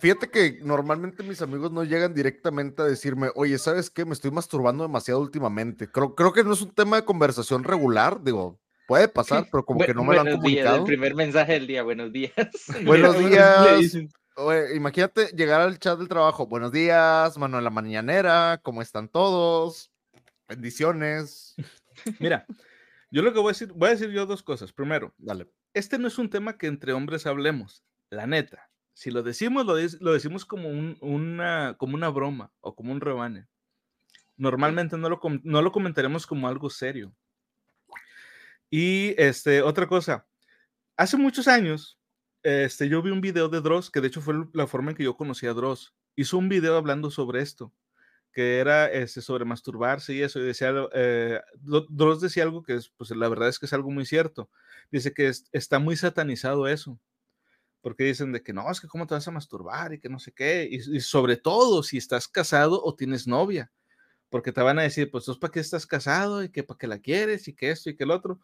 Fíjate 0.00 0.28
que 0.28 0.58
normalmente 0.62 1.22
mis 1.22 1.42
amigos 1.42 1.72
no 1.72 1.84
llegan 1.84 2.14
directamente 2.14 2.82
a 2.82 2.86
decirme, 2.86 3.30
oye, 3.34 3.58
¿sabes 3.58 3.90
qué? 3.90 4.04
Me 4.04 4.12
estoy 4.12 4.30
masturbando 4.30 4.84
demasiado 4.84 5.20
últimamente. 5.20 5.90
Creo, 5.90 6.14
creo 6.14 6.32
que 6.32 6.44
no 6.44 6.52
es 6.52 6.62
un 6.62 6.72
tema 6.72 6.96
de 6.96 7.04
conversación 7.04 7.64
regular. 7.64 8.22
Digo, 8.22 8.58
puede 8.86 9.08
pasar, 9.08 9.46
pero 9.52 9.64
como 9.64 9.84
que 9.84 9.94
no 9.94 10.04
me 10.04 10.14
lo 10.14 10.20
han 10.20 10.26
días, 10.26 10.36
comunicado. 10.36 10.76
el 10.78 10.84
primer 10.84 11.14
mensaje 11.14 11.52
del 11.54 11.66
día, 11.66 11.82
buenos 11.82 12.12
días. 12.12 12.32
Buenos 12.84 13.18
días. 13.18 13.96
Oye, 14.38 14.76
imagínate 14.76 15.28
llegar 15.28 15.62
al 15.62 15.78
chat 15.78 15.98
del 15.98 16.08
trabajo. 16.08 16.46
Buenos 16.46 16.70
días, 16.70 17.38
mano 17.38 17.58
en 17.58 17.64
la 17.64 17.70
mañanera. 17.70 18.60
¿Cómo 18.62 18.82
están 18.82 19.08
todos? 19.08 19.90
Bendiciones. 20.48 21.54
Mira, 22.20 22.46
yo 23.10 23.22
lo 23.22 23.32
que 23.32 23.38
voy 23.38 23.48
a 23.48 23.52
decir, 23.52 23.72
voy 23.72 23.88
a 23.88 23.92
decir 23.92 24.10
yo 24.10 24.26
dos 24.26 24.42
cosas. 24.42 24.72
Primero, 24.72 25.14
Dale. 25.16 25.48
este 25.72 25.98
no 25.98 26.06
es 26.08 26.18
un 26.18 26.28
tema 26.28 26.58
que 26.58 26.66
entre 26.66 26.92
hombres 26.92 27.26
hablemos, 27.26 27.82
la 28.10 28.26
neta. 28.26 28.68
Si 28.96 29.10
lo 29.10 29.22
decimos, 29.22 29.66
lo, 29.66 29.74
lo 30.00 30.12
decimos 30.14 30.46
como, 30.46 30.70
un- 30.70 30.96
una, 31.02 31.74
como 31.76 31.96
una 31.96 32.08
broma 32.08 32.50
o 32.62 32.74
como 32.74 32.92
un 32.92 33.00
rebane. 33.02 33.46
Normalmente 34.38 34.96
no 34.96 35.10
lo, 35.10 35.20
no 35.44 35.60
lo 35.60 35.70
comentaremos 35.70 36.26
como 36.26 36.48
algo 36.48 36.70
serio. 36.70 37.14
Y 38.70 39.14
este, 39.20 39.60
otra 39.60 39.86
cosa, 39.86 40.26
hace 40.96 41.18
muchos 41.18 41.46
años, 41.46 41.98
este, 42.42 42.88
yo 42.88 43.02
vi 43.02 43.10
un 43.10 43.20
video 43.20 43.48
de 43.50 43.60
Dross, 43.60 43.90
que 43.90 44.00
de 44.00 44.08
hecho 44.08 44.22
fue 44.22 44.34
la 44.54 44.66
forma 44.66 44.90
en 44.92 44.96
que 44.96 45.04
yo 45.04 45.16
conocí 45.16 45.46
a 45.46 45.52
Dross. 45.52 45.94
Hizo 46.16 46.38
un 46.38 46.48
video 46.48 46.76
hablando 46.76 47.10
sobre 47.10 47.42
esto, 47.42 47.74
que 48.32 48.58
era 48.60 48.86
este, 48.90 49.20
sobre 49.20 49.44
masturbarse 49.44 50.14
y 50.14 50.22
eso. 50.22 50.40
Y 50.40 50.44
decía, 50.44 50.72
eh, 50.94 51.42
Dro- 51.62 51.86
Dross 51.90 52.22
decía 52.22 52.44
algo 52.44 52.62
que 52.62 52.74
es, 52.76 52.88
pues 52.96 53.10
la 53.10 53.28
verdad 53.28 53.48
es 53.48 53.58
que 53.58 53.66
es 53.66 53.72
algo 53.74 53.90
muy 53.90 54.06
cierto. 54.06 54.48
Dice 54.90 55.12
que 55.12 55.28
es- 55.28 55.48
está 55.52 55.78
muy 55.78 55.96
satanizado 55.96 56.66
eso. 56.68 56.98
Porque 57.86 58.04
dicen 58.04 58.32
de 58.32 58.42
que 58.42 58.52
no, 58.52 58.68
es 58.70 58.80
que 58.80 58.88
cómo 58.88 59.06
te 59.06 59.14
vas 59.14 59.28
a 59.28 59.30
masturbar 59.30 59.92
y 59.94 60.00
que 60.00 60.08
no 60.08 60.18
sé 60.18 60.32
qué. 60.32 60.68
Y, 60.70 61.00
sobre 61.00 61.36
todo 61.36 61.84
si 61.84 61.98
estás 61.98 62.26
casado 62.28 62.82
o 62.82 62.96
tienes 62.96 63.28
novia. 63.28 63.70
Porque 64.30 64.52
te 64.52 64.62
van 64.62 64.78
a 64.78 64.82
decir, 64.82 65.10
pues 65.10 65.24
tú 65.24 65.38
para 65.38 65.52
qué 65.52 65.60
estás 65.60 65.86
casado 65.86 66.42
y 66.44 66.50
que 66.50 66.64
para 66.64 66.78
qué 66.78 66.86
la 66.88 66.98
quieres 67.00 67.48
y 67.48 67.54
que 67.54 67.70
esto 67.70 67.90
y 67.90 67.96
que 67.96 68.04
el 68.04 68.10
otro. 68.12 68.40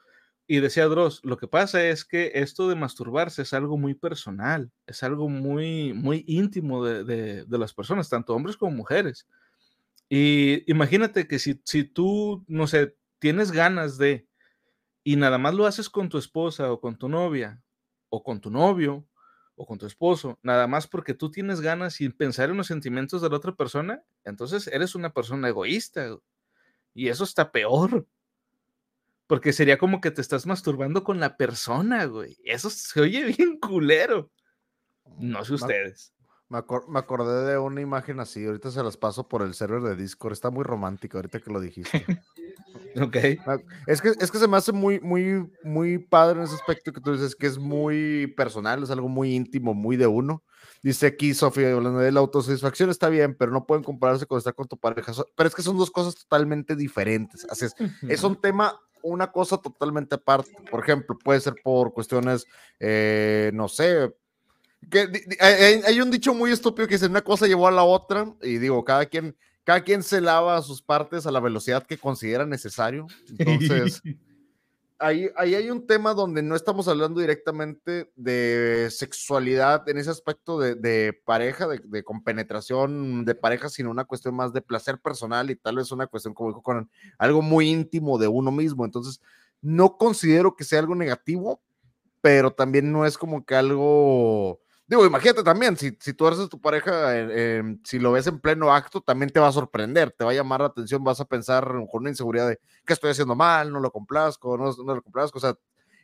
Y 0.47 0.61
decía 0.61 0.86
Dross, 0.86 1.20
lo 1.24 1.36
que 1.38 1.49
pasa 1.49 1.84
es 1.84 2.05
que 2.05 2.32
esto 2.34 2.68
de 2.68 2.76
masturbarse 2.76 3.43
es 3.43 3.53
algo 3.55 3.78
muy 3.78 3.95
personal, 3.95 4.70
es 4.86 5.03
algo 5.03 5.28
muy, 5.28 5.93
muy 5.95 6.24
íntimo 6.28 6.84
de, 6.84 7.05
de- 7.05 7.45
de 7.47 7.59
las 7.59 7.74
personas, 7.74 8.09
tanto 8.11 8.34
hombres 8.34 8.57
como 8.57 8.72
mujeres. 8.76 9.26
Y 10.09 10.70
imagínate 10.70 11.26
que 11.26 11.38
si, 11.38 11.61
si 11.64 11.84
tú, 11.84 12.45
no 12.49 12.66
sé, 12.66 12.97
tienes 13.18 13.51
ganas 13.53 13.99
de, 13.99 14.26
y 15.05 15.16
nada 15.16 15.38
más 15.38 15.55
lo 15.55 15.66
haces 15.66 15.90
con 15.90 16.09
tu 16.09 16.18
esposa 16.18 16.72
o 16.72 16.80
con 16.80 16.97
tu 16.99 17.09
novia, 17.09 17.62
o 18.11 18.22
con 18.24 18.40
tu 18.40 18.51
novio, 18.51 19.07
o 19.55 19.66
con 19.66 19.78
tu 19.78 19.86
esposo, 19.86 20.38
nada 20.42 20.66
más 20.66 20.86
porque 20.86 21.14
tú 21.14 21.30
tienes 21.30 21.61
ganas 21.61 21.94
sin 21.94 22.12
pensar 22.12 22.50
en 22.50 22.57
los 22.57 22.66
sentimientos 22.66 23.20
de 23.22 23.28
la 23.28 23.36
otra 23.36 23.55
persona, 23.55 24.03
entonces 24.24 24.66
eres 24.66 24.94
una 24.94 25.12
persona 25.12 25.48
egoísta. 25.48 26.16
Y 26.94 27.09
eso 27.09 27.24
está 27.24 27.53
peor. 27.53 28.07
Porque 29.26 29.53
sería 29.53 29.78
como 29.78 30.00
que 30.00 30.11
te 30.11 30.20
estás 30.20 30.46
masturbando 30.46 31.05
con 31.05 31.20
la 31.20 31.36
persona, 31.36 32.05
güey. 32.05 32.36
Eso 32.44 32.68
se 32.70 33.00
oye 33.00 33.24
bien 33.38 33.59
culero. 33.59 34.30
No 35.18 35.44
sé 35.44 35.55
ustedes. 35.55 36.12
Me, 36.48 36.59
acor- 36.59 36.86
me 36.88 36.98
acordé 36.98 37.50
de 37.50 37.59
una 37.59 37.80
imagen 37.80 38.20
así. 38.20 38.44
Ahorita 38.44 38.70
se 38.70 38.82
las 38.82 38.96
paso 38.98 39.26
por 39.28 39.42
el 39.42 39.55
server 39.55 39.80
de 39.82 39.96
Discord. 39.96 40.32
Está 40.34 40.50
muy 40.50 40.64
romántico 40.64 41.16
ahorita 41.16 41.40
que 41.40 41.50
lo 41.50 41.61
dijiste. 41.61 42.05
Ok. 43.00 43.16
Me- 43.16 43.64
es, 43.86 44.00
que, 44.03 44.12
es 44.20 44.30
que 44.30 44.38
se 44.38 44.48
me 44.48 44.57
hace 44.57 44.72
muy, 44.72 45.00
muy, 45.00 45.50
muy 45.64 45.98
padre 45.98 46.38
en 46.40 46.44
ese 46.44 46.55
aspecto 46.55 46.92
que 46.92 47.00
tú 47.00 47.12
dices 47.12 47.34
que 47.34 47.46
es 47.46 47.59
muy 47.59 48.26
personal, 48.36 48.82
es 48.82 48.90
algo 48.90 49.09
muy 49.09 49.34
íntimo, 49.34 49.72
muy 49.74 49.96
de 49.96 50.07
uno. 50.07 50.42
Dice 50.82 51.07
aquí 51.07 51.32
Sofía, 51.32 51.72
hablando 51.72 52.00
de 52.00 52.11
la 52.12 52.20
autosatisfacción 52.20 52.90
está 52.90 53.09
bien, 53.09 53.34
pero 53.38 53.53
no 53.53 53.66
pueden 53.66 53.84
compararse 53.84 54.26
con 54.26 54.38
estar 54.38 54.55
con 54.55 54.66
tu 54.66 54.76
pareja. 54.76 55.12
Pero 55.36 55.48
es 55.48 55.55
que 55.55 55.62
son 55.62 55.78
dos 55.78 55.90
cosas 55.90 56.14
totalmente 56.16 56.74
diferentes. 56.76 57.46
Así 57.48 57.66
es. 57.66 57.74
es 58.09 58.22
un 58.24 58.40
tema, 58.40 58.78
una 59.03 59.30
cosa 59.30 59.59
totalmente 59.59 60.16
aparte. 60.16 60.50
Por 60.70 60.80
ejemplo, 60.82 61.16
puede 61.18 61.40
ser 61.40 61.55
por 61.62 61.92
cuestiones, 61.94 62.44
eh, 62.80 63.50
no 63.55 63.68
sé. 63.68 64.12
Que, 64.90 65.09
hay- 65.40 65.80
hay 65.86 66.00
un 66.00 66.11
dicho 66.11 66.34
muy 66.34 66.50
estúpido 66.50 66.88
que 66.88 66.94
dice 66.96 67.07
una 67.07 67.22
cosa 67.22 67.46
llevó 67.46 67.68
a 67.68 67.72
la 67.72 67.84
otra 67.84 68.34
y 68.42 68.59
digo, 68.59 68.82
cada 68.84 69.07
quien, 69.07 69.36
cada 69.64 69.82
quien 69.82 70.02
se 70.02 70.20
lava 70.20 70.60
sus 70.62 70.82
partes 70.82 71.26
a 71.26 71.30
la 71.30 71.40
velocidad 71.40 71.86
que 71.86 71.98
considera 71.98 72.46
necesario. 72.46 73.06
Entonces, 73.38 74.02
ahí, 74.98 75.28
ahí 75.36 75.54
hay 75.54 75.70
un 75.70 75.86
tema 75.86 76.14
donde 76.14 76.42
no 76.42 76.56
estamos 76.56 76.88
hablando 76.88 77.20
directamente 77.20 78.10
de 78.16 78.88
sexualidad 78.90 79.88
en 79.88 79.98
ese 79.98 80.10
aspecto 80.10 80.58
de, 80.58 80.74
de 80.74 81.12
pareja, 81.24 81.66
de, 81.66 81.80
de 81.84 82.04
compenetración 82.04 83.24
de 83.24 83.34
pareja, 83.34 83.68
sino 83.68 83.90
una 83.90 84.04
cuestión 84.04 84.34
más 84.34 84.52
de 84.52 84.62
placer 84.62 84.98
personal 84.98 85.50
y 85.50 85.56
tal 85.56 85.76
vez 85.76 85.90
una 85.92 86.06
cuestión, 86.06 86.34
como 86.34 86.50
dijo 86.50 86.62
Conan, 86.62 86.90
algo 87.18 87.42
muy 87.42 87.68
íntimo 87.68 88.18
de 88.18 88.28
uno 88.28 88.50
mismo. 88.50 88.84
Entonces, 88.84 89.20
no 89.60 89.96
considero 89.96 90.56
que 90.56 90.64
sea 90.64 90.80
algo 90.80 90.94
negativo, 90.94 91.62
pero 92.20 92.52
también 92.52 92.90
no 92.92 93.04
es 93.04 93.18
como 93.18 93.44
que 93.44 93.54
algo... 93.54 94.60
Digo, 94.93 95.07
imagínate 95.07 95.43
también, 95.43 95.74
si, 95.74 95.97
si 95.99 96.12
tú 96.12 96.26
eres 96.26 96.47
tu 96.51 96.61
pareja, 96.61 97.16
eh, 97.16 97.26
eh, 97.30 97.78
si 97.82 97.99
lo 97.99 98.12
ves 98.12 98.26
en 98.26 98.38
pleno 98.38 98.74
acto, 98.74 99.01
también 99.01 99.30
te 99.30 99.40
va 99.40 99.49
a 99.49 99.53
sorprender, 99.53 100.11
te 100.11 100.22
va 100.22 100.32
a 100.32 100.34
llamar 100.34 100.61
la 100.61 100.66
atención, 100.66 101.03
vas 101.03 101.18
a 101.18 101.24
pensar 101.24 101.64
con 101.90 102.03
una 102.03 102.11
inseguridad 102.11 102.47
de 102.47 102.61
que 102.84 102.93
estoy 102.93 103.12
haciendo 103.12 103.34
mal, 103.34 103.72
no 103.72 103.80
lo 103.80 103.90
complazco, 103.90 104.59
no, 104.59 104.70
no 104.84 104.95
lo 104.95 105.01
complazco, 105.01 105.38
o 105.38 105.40
sea, 105.40 105.55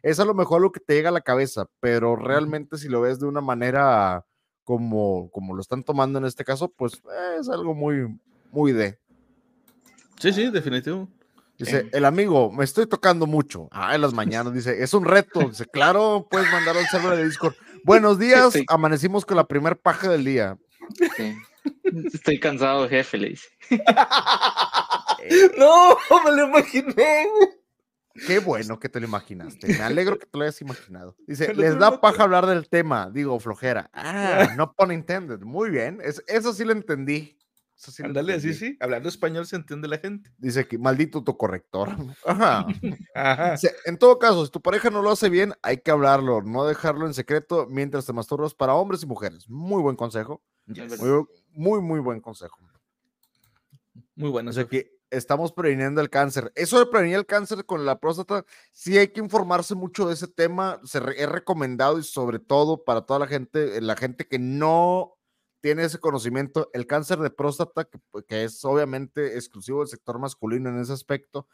es 0.03 0.18
a 0.20 0.24
lo 0.24 0.32
mejor 0.32 0.62
lo 0.62 0.72
que 0.72 0.80
te 0.80 0.95
llega 0.95 1.11
a 1.11 1.12
la 1.12 1.20
cabeza, 1.20 1.66
pero 1.80 2.16
realmente 2.16 2.78
si 2.78 2.89
lo 2.89 3.03
ves 3.03 3.20
de 3.20 3.26
una 3.26 3.43
manera 3.43 4.24
como, 4.64 5.30
como 5.32 5.55
lo 5.55 5.61
están 5.61 5.84
tomando 5.84 6.18
en 6.18 6.24
este 6.24 6.47
caso, 6.47 6.72
pues 6.74 6.95
eh, 6.95 7.36
es 7.41 7.51
algo 7.51 7.74
muy, 7.74 8.18
muy 8.53 8.72
de. 8.72 8.99
Sí, 10.18 10.32
sí, 10.32 10.49
definitivo. 10.49 11.07
Dice, 11.59 11.91
el 11.93 12.07
amigo, 12.07 12.51
me 12.51 12.64
estoy 12.64 12.86
tocando 12.86 13.26
mucho. 13.26 13.68
Ah, 13.70 13.95
en 13.95 14.01
las 14.01 14.14
mañanas, 14.14 14.55
dice, 14.55 14.82
es 14.82 14.95
un 14.95 15.05
reto. 15.05 15.41
Dice, 15.41 15.66
claro, 15.66 16.26
puedes 16.30 16.51
mandar 16.53 16.74
al 16.76 16.86
server 16.86 17.18
de 17.18 17.24
Discord. 17.24 17.55
Buenos 17.89 18.18
días, 18.18 18.53
amanecimos 18.68 19.24
con 19.24 19.36
la 19.36 19.47
primer 19.49 19.78
paja 19.78 20.09
del 20.11 20.24
día. 20.24 20.59
Sí. 21.16 21.34
Estoy 22.12 22.39
cansado, 22.39 22.89
jefe, 22.89 23.16
le 23.18 23.28
dice. 23.30 23.49
No, 25.59 25.97
me 26.24 26.30
lo 26.36 26.49
imaginé. 26.49 27.26
Qué 28.26 28.41
bueno 28.41 28.78
que 28.78 28.89
te 28.89 29.01
lo 29.01 29.07
imaginaste. 29.07 29.68
Me 29.68 29.82
alegro 29.82 30.18
que 30.18 30.26
te 30.26 30.36
lo 30.36 30.43
hayas 30.45 30.61
imaginado. 30.61 31.16
Dice, 31.26 31.55
les 31.55 31.78
da 31.78 32.01
paja 32.01 32.24
hablar 32.24 32.47
del 32.47 32.68
tema. 32.68 33.11
Digo, 33.11 33.39
flojera. 33.41 33.91
Ah, 33.93 34.55
no 34.57 34.72
pun 34.72 34.93
intended. 34.93 35.41
Muy 35.41 35.70
bien. 35.70 36.01
Es- 36.03 36.22
eso 36.26 36.53
sí 36.53 36.64
lo 36.64 36.72
entendí. 36.72 37.38
Eso 37.79 37.93
sí 37.93 38.03
así 38.03 38.55
sí. 38.55 38.76
Hablando 38.81 39.09
español 39.09 39.47
se 39.47 39.55
entiende 39.55 39.87
la 39.87 39.99
gente. 39.99 40.33
Dice 40.37 40.66
que 40.66 40.79
maldito 40.79 41.18
autocorrector. 41.18 41.89
Ajá. 42.26 42.66
Ajá. 43.14 43.53
Dice, 43.53 43.72
en 43.85 43.99
todo 43.99 44.18
caso, 44.18 44.45
si 44.45 44.51
tu 44.51 44.61
pareja 44.61 44.91
no 44.91 45.01
lo 45.01 45.12
hace 45.12 45.29
bien, 45.29 45.55
hay 45.62 45.79
que 45.79 45.93
hablarlo, 45.93 46.43
no 46.43 46.64
dejarlo 46.64 47.07
en 47.07 47.14
secreto 47.14 47.66
mientras 47.70 48.05
te 48.05 48.12
masturbas 48.12 48.53
para 48.53 48.74
hombres 48.74 49.05
y 49.05 49.07
mujeres. 49.07 49.49
Muy 49.49 49.81
buen 49.81 49.95
consejo. 49.95 50.43
Yes. 50.66 51.01
Muy, 51.01 51.24
muy, 51.53 51.81
muy 51.81 52.01
buen 52.01 52.20
consejo. 52.20 52.59
Muy 54.16 54.31
bueno. 54.31 54.51
O 54.51 54.53
sea 54.53 54.64
que 54.66 54.99
estamos 55.11 55.53
previniendo 55.53 56.01
el 56.01 56.11
cáncer. 56.11 56.53
Eso 56.57 56.79
de 56.81 56.87
prevenir 56.87 57.16
el 57.16 57.26
cáncer 57.26 57.64
con 57.64 57.87
la 57.87 58.01
próstata, 58.01 58.45
sí 58.72 58.99
hay 58.99 59.09
que 59.09 59.20
informarse 59.20 59.74
mucho 59.76 60.09
de 60.09 60.14
ese 60.14 60.26
tema. 60.26 60.81
Se 60.85 60.99
re- 61.01 61.22
es 61.22 61.29
recomendado 61.29 61.99
y 61.99 62.03
sobre 62.03 62.41
todo 62.41 62.83
para 62.85 63.03
toda 63.03 63.20
la 63.20 63.26
gente, 63.29 63.81
la 63.81 63.97
gente 63.97 64.26
que 64.26 64.39
no 64.41 65.14
tiene 65.61 65.84
ese 65.84 65.98
conocimiento, 65.98 66.70
el 66.72 66.86
cáncer 66.86 67.18
de 67.18 67.30
próstata, 67.30 67.84
que, 67.84 67.98
pues, 68.11 68.24
que 68.26 68.44
es 68.44 68.64
obviamente 68.64 69.34
exclusivo 69.36 69.80
del 69.80 69.88
sector 69.88 70.18
masculino 70.18 70.68
en 70.68 70.80
ese 70.80 70.92
aspecto, 70.92 71.46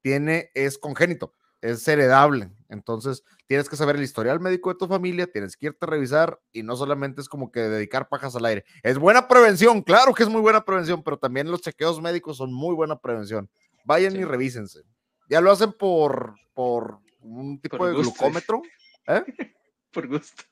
tiene, 0.00 0.50
es 0.54 0.78
congénito, 0.78 1.34
es 1.60 1.86
heredable. 1.86 2.50
Entonces, 2.68 3.22
tienes 3.46 3.68
que 3.68 3.76
saber 3.76 3.96
el 3.96 4.02
historial 4.02 4.40
médico 4.40 4.70
de 4.70 4.78
tu 4.78 4.88
familia, 4.88 5.30
tienes 5.30 5.56
que 5.56 5.66
irte 5.66 5.84
a 5.86 5.86
revisar 5.86 6.40
y 6.52 6.62
no 6.62 6.76
solamente 6.76 7.20
es 7.20 7.28
como 7.28 7.52
que 7.52 7.60
dedicar 7.60 8.08
pajas 8.08 8.34
al 8.34 8.44
aire. 8.46 8.64
Es 8.82 8.98
buena 8.98 9.28
prevención, 9.28 9.82
claro 9.82 10.12
que 10.14 10.24
es 10.24 10.28
muy 10.28 10.40
buena 10.40 10.64
prevención, 10.64 11.02
pero 11.02 11.18
también 11.18 11.50
los 11.50 11.60
chequeos 11.60 12.00
médicos 12.00 12.36
son 12.36 12.52
muy 12.52 12.74
buena 12.74 12.98
prevención. 12.98 13.48
Vayan 13.84 14.16
y 14.16 14.24
revísense. 14.24 14.82
Ya 15.28 15.40
lo 15.40 15.50
hacen 15.50 15.72
por, 15.72 16.34
por 16.54 16.98
un 17.20 17.60
tipo 17.60 17.78
Por 17.78 17.88
de 17.88 17.94
gusto. 17.94 18.12
glucómetro. 18.12 18.62
¿eh? 19.06 19.22
Por 19.92 20.08
gusto. 20.08 20.42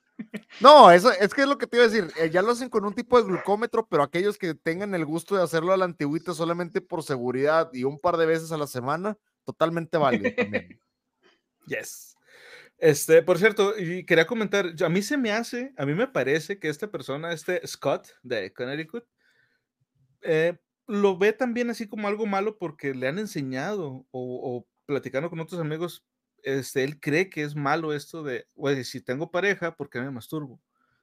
No, 0.60 0.90
eso 0.90 1.10
es 1.12 1.32
que 1.32 1.42
es 1.42 1.48
lo 1.48 1.58
que 1.58 1.66
te 1.66 1.76
iba 1.76 1.86
a 1.86 1.88
decir. 1.88 2.12
eh, 2.18 2.30
ya 2.30 2.42
lo 2.42 2.52
hacen 2.52 2.68
con 2.68 2.84
un 2.84 2.94
tipo 2.94 3.16
de 3.16 3.26
glucómetro, 3.26 3.86
pero 3.88 4.02
aquellos 4.02 4.38
que 4.38 4.54
tengan 4.54 4.94
el 4.94 5.04
gusto 5.04 5.36
de 5.36 5.42
hacerlo 5.42 5.72
a 5.72 5.76
la 5.76 5.84
antigüita 5.84 6.34
solamente 6.34 6.80
por 6.80 7.02
seguridad 7.02 7.70
y 7.72 7.84
un 7.84 7.98
par 7.98 8.16
de 8.16 8.26
veces 8.26 8.52
a 8.52 8.56
la 8.56 8.66
semana, 8.66 9.16
totalmente 9.44 9.96
válido 9.96 10.34
también. 10.36 10.80
Yes. 11.66 12.16
Este, 12.78 13.22
por 13.22 13.38
cierto, 13.38 13.78
y 13.78 14.04
quería 14.04 14.26
comentar, 14.26 14.74
a 14.82 14.88
mí 14.88 15.02
se 15.02 15.16
me 15.16 15.30
hace, 15.30 15.72
a 15.76 15.84
mí 15.84 15.94
me 15.94 16.08
parece 16.08 16.58
que 16.58 16.68
esta 16.68 16.90
persona, 16.90 17.32
este 17.32 17.64
Scott 17.66 18.08
de 18.22 18.52
Connecticut, 18.52 19.04
eh, 20.22 20.58
lo 20.86 21.16
ve 21.16 21.32
también 21.32 21.70
así 21.70 21.86
como 21.86 22.08
algo 22.08 22.26
malo 22.26 22.58
porque 22.58 22.94
le 22.94 23.06
han 23.06 23.18
enseñado 23.18 24.06
o, 24.10 24.10
o 24.10 24.66
platicando 24.86 25.30
con 25.30 25.40
otros 25.40 25.60
amigos, 25.60 26.04
este, 26.44 26.84
él 26.84 27.00
cree 27.00 27.30
que 27.30 27.42
es 27.42 27.54
malo 27.56 27.92
esto 27.92 28.22
de, 28.22 28.46
güey, 28.54 28.84
si 28.84 29.00
tengo 29.00 29.30
pareja, 29.30 29.76
¿por 29.76 29.90
qué 29.90 30.00
me 30.00 30.10
masturbo? 30.10 30.60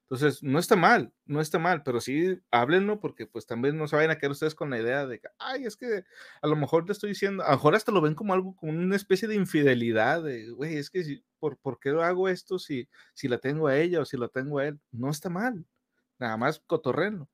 Entonces, 0.10 0.42
no 0.42 0.58
está 0.60 0.78
mal, 0.78 1.14
no 1.26 1.42
está 1.42 1.60
mal, 1.60 1.84
pero 1.84 2.00
sí 2.00 2.40
háblenlo 2.50 3.00
porque 3.02 3.28
pues 3.28 3.46
también 3.46 3.78
no 3.78 3.88
se 3.88 3.96
vayan 3.98 4.12
a 4.12 4.18
quedar 4.18 4.32
ustedes 4.32 4.56
con 4.56 4.70
la 4.70 4.80
idea 4.80 5.06
de 5.06 5.20
que, 5.20 5.28
ay, 5.38 5.66
es 5.66 5.76
que 5.76 6.06
a 6.42 6.48
lo 6.48 6.56
mejor 6.56 6.86
te 6.86 6.94
estoy 6.94 7.10
diciendo, 7.10 7.44
a 7.44 7.48
lo 7.52 7.58
mejor 7.58 7.76
hasta 7.76 7.92
lo 7.92 8.00
ven 8.02 8.16
como 8.16 8.34
algo, 8.34 8.56
como 8.56 8.72
una 8.72 8.96
especie 8.96 9.28
de 9.28 9.36
infidelidad, 9.36 10.24
de, 10.24 10.50
güey, 10.52 10.78
es 10.78 10.90
que 10.90 11.04
si, 11.04 11.26
¿por, 11.40 11.58
¿por 11.58 11.80
qué 11.80 11.90
hago 11.90 12.30
esto 12.30 12.58
si, 12.58 12.88
si 13.14 13.28
la 13.28 13.40
tengo 13.40 13.68
a 13.68 13.78
ella 13.78 14.00
o 14.02 14.06
si 14.06 14.16
lo 14.18 14.30
tengo 14.30 14.60
a 14.60 14.68
él? 14.68 14.80
No 14.92 15.10
está 15.10 15.30
mal, 15.30 15.66
nada 16.20 16.38
más 16.38 16.60
cotorrenlo. 16.68 17.30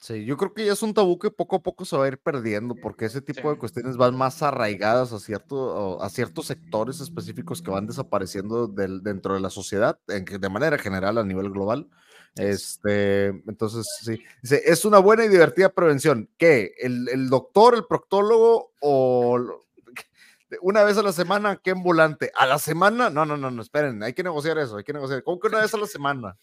Sí, 0.00 0.24
yo 0.24 0.36
creo 0.36 0.54
que 0.54 0.64
ya 0.64 0.72
es 0.72 0.82
un 0.82 0.94
tabú 0.94 1.18
que 1.18 1.30
poco 1.30 1.56
a 1.56 1.62
poco 1.62 1.84
se 1.84 1.96
va 1.96 2.04
a 2.04 2.08
ir 2.08 2.18
perdiendo, 2.18 2.76
porque 2.76 3.04
ese 3.06 3.20
tipo 3.20 3.48
de 3.48 3.54
Sí. 3.54 3.58
cuestiones 3.60 3.96
van 3.96 4.16
más 4.16 4.42
arraigadas 4.42 5.12
a, 5.12 5.18
cierto, 5.18 6.00
a 6.02 6.08
ciertos 6.08 6.46
sectores 6.46 7.00
específicos 7.00 7.60
que 7.62 7.70
van 7.72 7.86
desapareciendo 7.86 8.68
del- 8.68 9.02
dentro 9.02 9.34
de 9.34 9.40
la 9.40 9.50
sociedad, 9.50 9.98
en 10.08 10.24
de 10.24 10.48
manera 10.48 10.78
general 10.78 11.18
a 11.18 11.24
nivel 11.24 11.50
global. 11.50 11.88
Este, 12.36 13.26
entonces, 13.26 13.84
sí, 14.02 14.22
dice, 14.42 14.62
es 14.66 14.84
una 14.84 14.98
buena 14.98 15.24
y 15.24 15.28
divertida 15.28 15.70
prevención. 15.70 16.30
¿Qué? 16.38 16.72
¿El, 16.78 17.08
el 17.08 17.28
doctor, 17.28 17.74
el 17.74 17.84
proctólogo 17.86 18.70
o 18.80 19.38
una 20.62 20.84
vez 20.84 20.96
a 20.98 21.02
la 21.02 21.12
semana? 21.12 21.56
¿Qué 21.56 21.72
ambulante? 21.72 22.30
¿A 22.36 22.46
la 22.46 22.58
semana? 22.58 23.10
No, 23.10 23.26
no, 23.26 23.36
no, 23.36 23.50
no, 23.50 23.62
esperen, 23.62 24.02
hay 24.04 24.12
que 24.14 24.22
negociar 24.22 24.58
eso, 24.58 24.76
hay 24.76 24.84
que 24.84 24.92
negociar. 24.92 25.22
¿Cómo 25.24 25.40
que 25.40 25.48
una 25.48 25.60
vez 25.60 25.74
a 25.74 25.78
la 25.78 25.86
semana? 25.86 26.36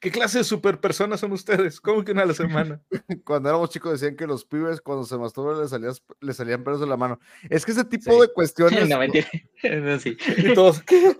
¿Qué 0.00 0.10
clase 0.12 0.38
de 0.38 0.44
superpersonas 0.44 1.18
son 1.20 1.32
ustedes? 1.32 1.80
¿Cómo 1.80 2.04
que 2.04 2.12
una 2.12 2.22
a 2.22 2.26
la 2.26 2.34
semana? 2.34 2.80
cuando 3.24 3.48
éramos 3.48 3.70
chicos 3.70 3.92
decían 3.92 4.16
que 4.16 4.26
los 4.26 4.44
pibes 4.44 4.80
cuando 4.80 5.04
se 5.04 5.18
masturban 5.18 5.60
les, 5.60 5.70
salías- 5.70 6.02
les 6.20 6.36
salían 6.36 6.62
pelos 6.62 6.80
de 6.80 6.86
la 6.86 6.96
mano. 6.96 7.18
Es 7.48 7.66
que 7.66 7.72
ese 7.72 7.84
tipo 7.84 8.12
Sí. 8.12 8.20
de 8.20 8.32
cuestiones, 8.32 8.88
No, 8.88 8.98
mentira. 8.98 9.26
No, 9.82 9.98
sí. 9.98 10.16
Y 10.36 10.54
todos, 10.54 10.82
¿qué? 10.82 11.16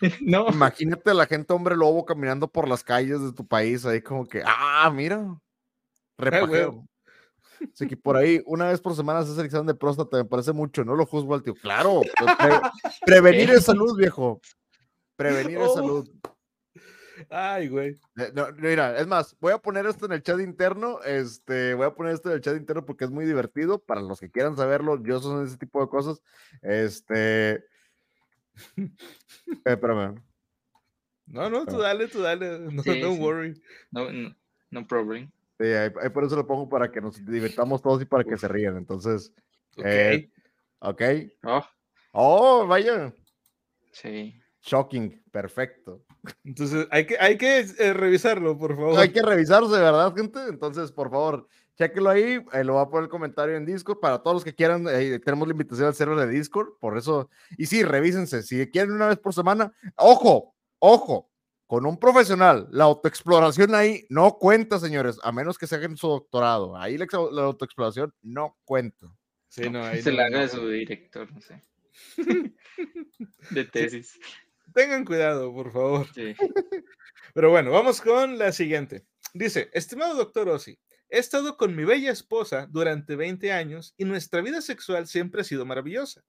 No. 0.20 0.48
imagínate 0.48 1.10
a 1.10 1.14
la 1.14 1.26
gente 1.26 1.52
hombre 1.52 1.76
lobo 1.76 2.04
caminando 2.04 2.48
por 2.50 2.68
las 2.68 2.82
calles 2.82 3.20
de 3.22 3.32
tu 3.32 3.46
país 3.46 3.84
ahí 3.86 4.02
como 4.02 4.26
que, 4.26 4.42
ah, 4.44 4.90
mira, 4.92 5.38
repajeo. 6.16 6.84
Así 7.72 7.86
que 7.88 7.96
por 7.96 8.16
ahí, 8.16 8.40
una 8.46 8.68
vez 8.68 8.80
por 8.80 8.94
semana 8.94 9.20
haces 9.20 9.36
el 9.38 9.46
examen 9.46 9.66
de 9.66 9.74
próstata, 9.74 10.16
me 10.16 10.24
parece 10.24 10.52
mucho, 10.52 10.84
no 10.84 10.94
lo 10.94 11.06
juzgo 11.06 11.34
al 11.34 11.42
tío. 11.42 11.54
Claro, 11.54 12.02
pre- 12.38 12.60
prevenir 13.04 13.50
es 13.50 13.64
salud, 13.64 13.96
viejo. 13.96 14.40
Prevenir 15.16 15.58
es 15.58 15.68
Oh. 15.68 15.74
salud. 15.74 16.08
Ay, 17.30 17.68
güey. 17.68 17.96
Eh, 18.16 18.30
no, 18.34 18.52
mira, 18.52 18.98
es 18.98 19.06
más, 19.06 19.36
voy 19.40 19.52
a 19.52 19.58
poner 19.58 19.86
esto 19.86 20.06
en 20.06 20.12
el 20.12 20.22
chat 20.22 20.40
interno, 20.40 21.00
este, 21.02 21.74
voy 21.74 21.86
a 21.86 21.94
poner 21.94 22.14
esto 22.14 22.28
en 22.30 22.36
el 22.36 22.40
chat 22.40 22.56
interno 22.56 22.84
porque 22.84 23.04
es 23.04 23.10
muy 23.10 23.24
divertido, 23.24 23.78
para 23.78 24.00
los 24.00 24.20
que 24.20 24.30
quieran 24.30 24.56
saberlo, 24.56 25.02
yo 25.02 25.20
son 25.20 25.44
ese 25.46 25.56
tipo 25.56 25.80
de 25.80 25.88
cosas, 25.88 26.22
este, 26.62 27.54
eh, 27.54 27.62
espérame, 29.64 30.22
No, 31.26 31.50
no, 31.50 31.66
tú 31.66 31.78
dale, 31.78 32.08
tú 32.08 32.20
dale. 32.20 32.58
No, 32.72 32.82
Sí, 32.82 33.00
don't 33.00 33.16
sí. 33.16 33.22
worry. 33.22 33.62
No, 33.90 34.10
no, 34.10 34.34
no 34.70 34.86
problem. 34.86 35.30
sí, 35.58 35.66
ahí, 35.66 35.90
ahí 36.00 36.08
por 36.10 36.24
eso 36.24 36.36
lo 36.36 36.46
pongo 36.46 36.68
para 36.68 36.90
que 36.90 37.00
nos 37.00 37.24
divirtamos 37.24 37.82
todos 37.82 38.00
y 38.02 38.04
para 38.04 38.24
que 38.24 38.36
se 38.36 38.48
rían, 38.48 38.76
entonces, 38.76 39.32
Ok. 39.76 39.84
Eh, 39.84 40.30
ok, 40.80 41.02
Oh, 41.44 41.64
oh, 42.12 42.66
vaya, 42.66 43.12
sí. 43.92 44.40
shocking, 44.62 45.22
perfecto. 45.30 46.04
Entonces, 46.44 46.86
hay 46.90 47.06
que, 47.06 47.16
hay 47.18 47.36
que 47.38 47.60
eh, 47.78 47.92
revisarlo, 47.92 48.58
por 48.58 48.74
favor. 48.76 48.98
Hay 48.98 49.10
que 49.10 49.22
revisarse, 49.22 49.70
¿verdad, 49.72 50.14
gente? 50.14 50.40
Entonces, 50.48 50.90
por 50.92 51.10
favor, 51.10 51.46
chéquelo 51.76 52.10
ahí. 52.10 52.44
eh, 52.52 52.64
lo 52.64 52.74
voy 52.74 52.82
a 52.82 52.86
poner 52.86 53.04
el 53.04 53.08
comentario 53.10 53.56
en 53.56 53.64
Discord. 53.66 54.00
Para 54.00 54.18
todos 54.18 54.34
los 54.36 54.44
que 54.44 54.54
quieran, 54.54 54.86
eh, 54.90 55.18
tenemos 55.20 55.46
la 55.48 55.52
invitación 55.52 55.86
al 55.88 55.94
server 55.94 56.18
de 56.18 56.28
Discord. 56.28 56.70
Por 56.80 56.98
eso, 56.98 57.30
y 57.56 57.66
sí, 57.66 57.82
revísense. 57.84 58.42
Si 58.42 58.66
quieren 58.70 58.92
una 58.92 59.08
vez 59.08 59.18
por 59.18 59.32
semana, 59.34 59.72
ojo, 59.96 60.54
ojo, 60.78 61.30
con 61.66 61.84
un 61.86 61.98
profesional. 61.98 62.66
La 62.70 62.84
autoexploración 62.84 63.74
ahí 63.74 64.04
no 64.08 64.38
cuenta, 64.38 64.78
señores, 64.78 65.18
a 65.22 65.32
menos 65.32 65.58
que 65.58 65.66
se 65.66 65.74
hagan 65.76 65.96
su 65.96 66.08
doctorado. 66.08 66.76
Ahí 66.76 66.96
la, 66.98 67.04
ex- 67.04 67.32
la 67.32 67.42
autoexploración 67.42 68.12
no 68.22 68.56
cuenta. 68.64 69.06
Sí, 69.48 69.68
no, 69.70 69.82
ahí 69.84 70.02
Se 70.02 70.10
no, 70.10 70.16
la 70.18 70.24
haga 70.26 70.42
no. 70.42 70.48
su 70.48 70.68
director, 70.68 71.30
no 71.32 71.40
sé. 71.40 71.62
De 73.50 73.64
tesis. 73.64 74.18
Tengan 74.78 75.04
cuidado, 75.04 75.52
por 75.52 75.72
favor. 75.72 76.06
Sí. 76.14 76.36
Pero 77.34 77.50
bueno, 77.50 77.72
vamos 77.72 78.00
con 78.00 78.38
la 78.38 78.52
siguiente. 78.52 79.04
Dice, 79.34 79.70
estimado 79.72 80.14
doctor 80.14 80.48
Ossi, 80.48 80.78
he 81.08 81.18
estado 81.18 81.56
con 81.56 81.74
mi 81.74 81.84
bella 81.84 82.12
esposa 82.12 82.68
durante 82.70 83.16
20 83.16 83.50
años 83.50 83.92
y 83.96 84.04
nuestra 84.04 84.40
vida 84.40 84.62
sexual 84.62 85.08
siempre 85.08 85.40
ha 85.40 85.44
sido 85.44 85.66
maravillosa. 85.66 86.22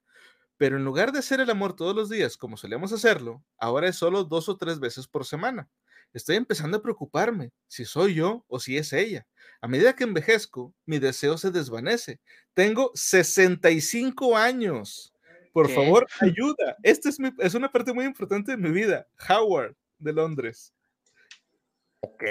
Pero 0.58 0.78
en 0.78 0.84
lugar 0.84 1.12
de 1.12 1.20
hacer 1.20 1.41
el 1.41 1.52
amor 1.52 1.76
todos 1.76 1.95
los 1.95 2.10
días 2.10 2.38
como 2.38 2.58
solíamos 2.58 2.91
hacerlo, 2.91 3.43
ahora 3.56 3.88
es 3.88 3.97
solo 3.97 4.24
dos 4.24 4.50
o 4.50 4.58
tres 4.58 4.80
veces 4.80 5.08
por 5.08 5.26
semana. 5.26 5.70
Estoy 6.12 6.36
empezando 6.36 6.78
a 6.78 6.82
preocuparme 6.82 7.52
si 7.68 7.86
soy 7.86 8.16
yo 8.16 8.45
o 8.47 8.60
si 8.60 8.78
es 8.78 8.93
ella. 8.93 9.28
A 9.62 9.68
medida 9.68 9.95
que 9.95 10.06
envejezco, 10.06 10.74
mi 10.88 10.97
deseo 10.97 11.38
se 11.38 11.52
desvanece. 11.52 12.20
Tengo 12.56 12.89
65 12.95 14.36
años. 14.36 15.14
Por 15.54 15.68
¿Qué? 15.68 15.76
favor, 15.76 16.08
ayuda. 16.22 16.78
Esta 16.84 17.10
es, 17.10 17.20
mi- 17.20 17.34
es 17.39 17.54
una 17.56 17.72
parte 17.72 17.91
muy 17.93 18.06
importante 18.06 18.52
de 18.52 18.58
mi 18.58 18.70
vida. 18.72 19.08
Howard, 19.30 19.76
de 19.97 20.14
Londres. 20.14 20.74
Ok. 22.02 22.24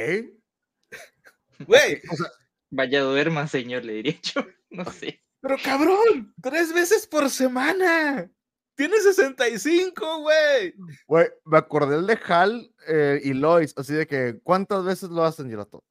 Güey, 1.66 2.00
Vaya 2.70 3.00
duerma, 3.02 3.46
señor, 3.48 3.84
le 3.84 3.94
diría 3.94 4.20
yo. 4.22 4.42
No 4.70 4.84
sé. 4.92 5.22
pero 5.40 5.56
cabrón, 5.64 6.34
tres 6.42 6.72
veces 6.74 7.06
por 7.06 7.30
semana. 7.30 8.30
Tienes 8.76 9.02
65, 9.02 10.20
güey. 10.20 10.74
Güey, 11.06 11.26
me 11.46 11.58
acordé 11.58 11.96
el 11.96 12.06
de 12.06 12.18
Hal 12.28 12.72
eh, 12.86 13.20
y 13.24 13.32
Lois, 13.32 13.72
así 13.76 13.94
de 13.94 14.06
que, 14.06 14.38
¿cuántas 14.44 14.84
veces 14.84 15.08
lo 15.08 15.24
hacen? 15.24 15.54
Vato, 15.56 15.82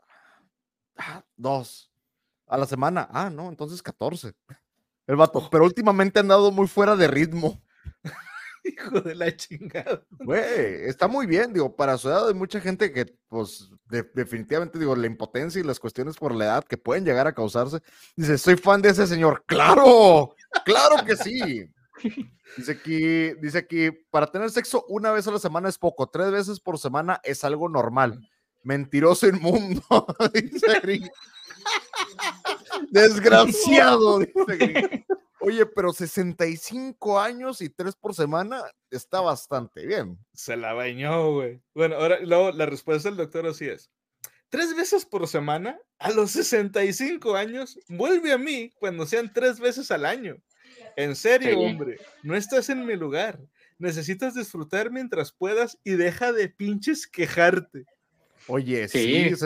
"Ah, 0.96 1.26
dos. 1.36 1.92
A 2.46 2.58
la 2.58 2.66
semana. 2.68 3.10
Ah, 3.12 3.30
no, 3.30 3.50
entonces 3.50 3.82
14. 3.82 4.34
El 5.08 5.16
vato, 5.16 5.48
pero 5.50 5.64
últimamente 5.64 6.20
han 6.20 6.28
dado 6.28 6.52
muy 6.52 6.68
fuera 6.68 6.96
de 6.96 7.08
ritmo. 7.08 7.62
Hijo 8.64 9.00
de 9.02 9.16
la 9.16 9.34
chingada. 9.36 10.04
Güey, 10.20 10.86
está 10.88 11.08
muy 11.08 11.26
bien, 11.26 11.54
digo, 11.54 11.74
para 11.76 11.98
su 11.98 12.10
edad 12.10 12.28
hay 12.28 12.34
mucha 12.34 12.60
gente 12.60 12.92
que, 12.92 13.06
pues, 13.30 13.70
de- 13.90 14.04
definitivamente, 14.14 14.78
digo, 14.78 14.96
la 14.96 15.08
impotencia 15.08 15.62
y 15.62 15.64
las 15.64 15.80
cuestiones 15.80 16.18
por 16.18 16.36
la 16.36 16.46
edad 16.46 16.64
que 16.66 16.78
pueden 16.78 17.06
llegar 17.06 17.26
a 17.28 17.34
causarse. 17.34 17.80
Dice, 18.18 18.38
soy 18.38 18.58
fan 18.58 18.82
de 18.82 18.90
ese 18.90 19.08
señor. 19.08 19.44
¡Claro! 19.46 20.36
¡Claro 20.66 21.06
que 21.06 21.16
sí! 21.16 21.70
Dice 22.58 22.72
aquí, 22.74 23.34
dice 23.42 23.58
aquí, 23.60 23.90
para 24.12 24.28
tener 24.28 24.50
sexo 24.52 24.86
una 24.90 25.12
vez 25.12 25.28
a 25.28 25.32
la 25.32 25.40
semana 25.40 25.70
es 25.70 25.78
poco, 25.78 26.08
tres 26.10 26.32
veces 26.32 26.60
por 26.60 26.78
semana 26.78 27.20
es 27.24 27.44
algo 27.44 27.70
normal. 27.70 28.20
Mentiroso 28.64 29.28
inmundo, 29.28 29.82
dice. 30.34 31.10
Desgraciado. 32.92 34.20
dice. 34.20 35.06
Oye, 35.40 35.66
pero 35.66 35.94
65 35.94 37.20
años 37.20 37.62
y 37.62 37.70
3 37.70 37.96
por 37.96 38.14
semana 38.14 38.64
está 38.92 39.22
bastante 39.22 39.86
bien. 39.86 40.18
Se 40.34 40.58
la 40.58 40.74
bañó, 40.74 41.32
güey. 41.34 41.62
Bueno, 41.74 41.96
ahora 41.96 42.20
luego 42.20 42.52
la 42.52 42.66
respuesta 42.66 43.10
del 43.10 43.18
doctor 43.18 43.48
así 43.48 43.66
es. 43.66 43.90
Tres 44.50 44.76
veces 44.76 45.06
por 45.06 45.28
semana, 45.28 45.78
a 46.00 46.12
los 46.12 46.32
65 46.32 47.36
años, 47.36 47.78
vuelve 47.90 48.32
a 48.32 48.38
mí 48.38 48.72
cuando 48.80 49.06
sean 49.06 49.32
tres 49.34 49.60
veces 49.60 49.92
al 49.92 50.06
año. 50.06 50.38
En 50.96 51.16
serio, 51.16 51.60
hombre, 51.60 51.98
no 52.24 52.36
estás 52.36 52.70
en 52.70 52.86
mi 52.86 52.96
lugar. 52.96 53.40
Necesitas 53.78 54.34
disfrutar 54.34 54.90
mientras 54.90 55.32
puedas 55.32 55.78
y 55.84 55.92
deja 55.92 56.32
de 56.32 56.50
pinches 56.50 57.08
quejarte. 57.08 57.86
Oye, 58.48 58.88
sí. 58.88 59.36
Sí. 59.36 59.46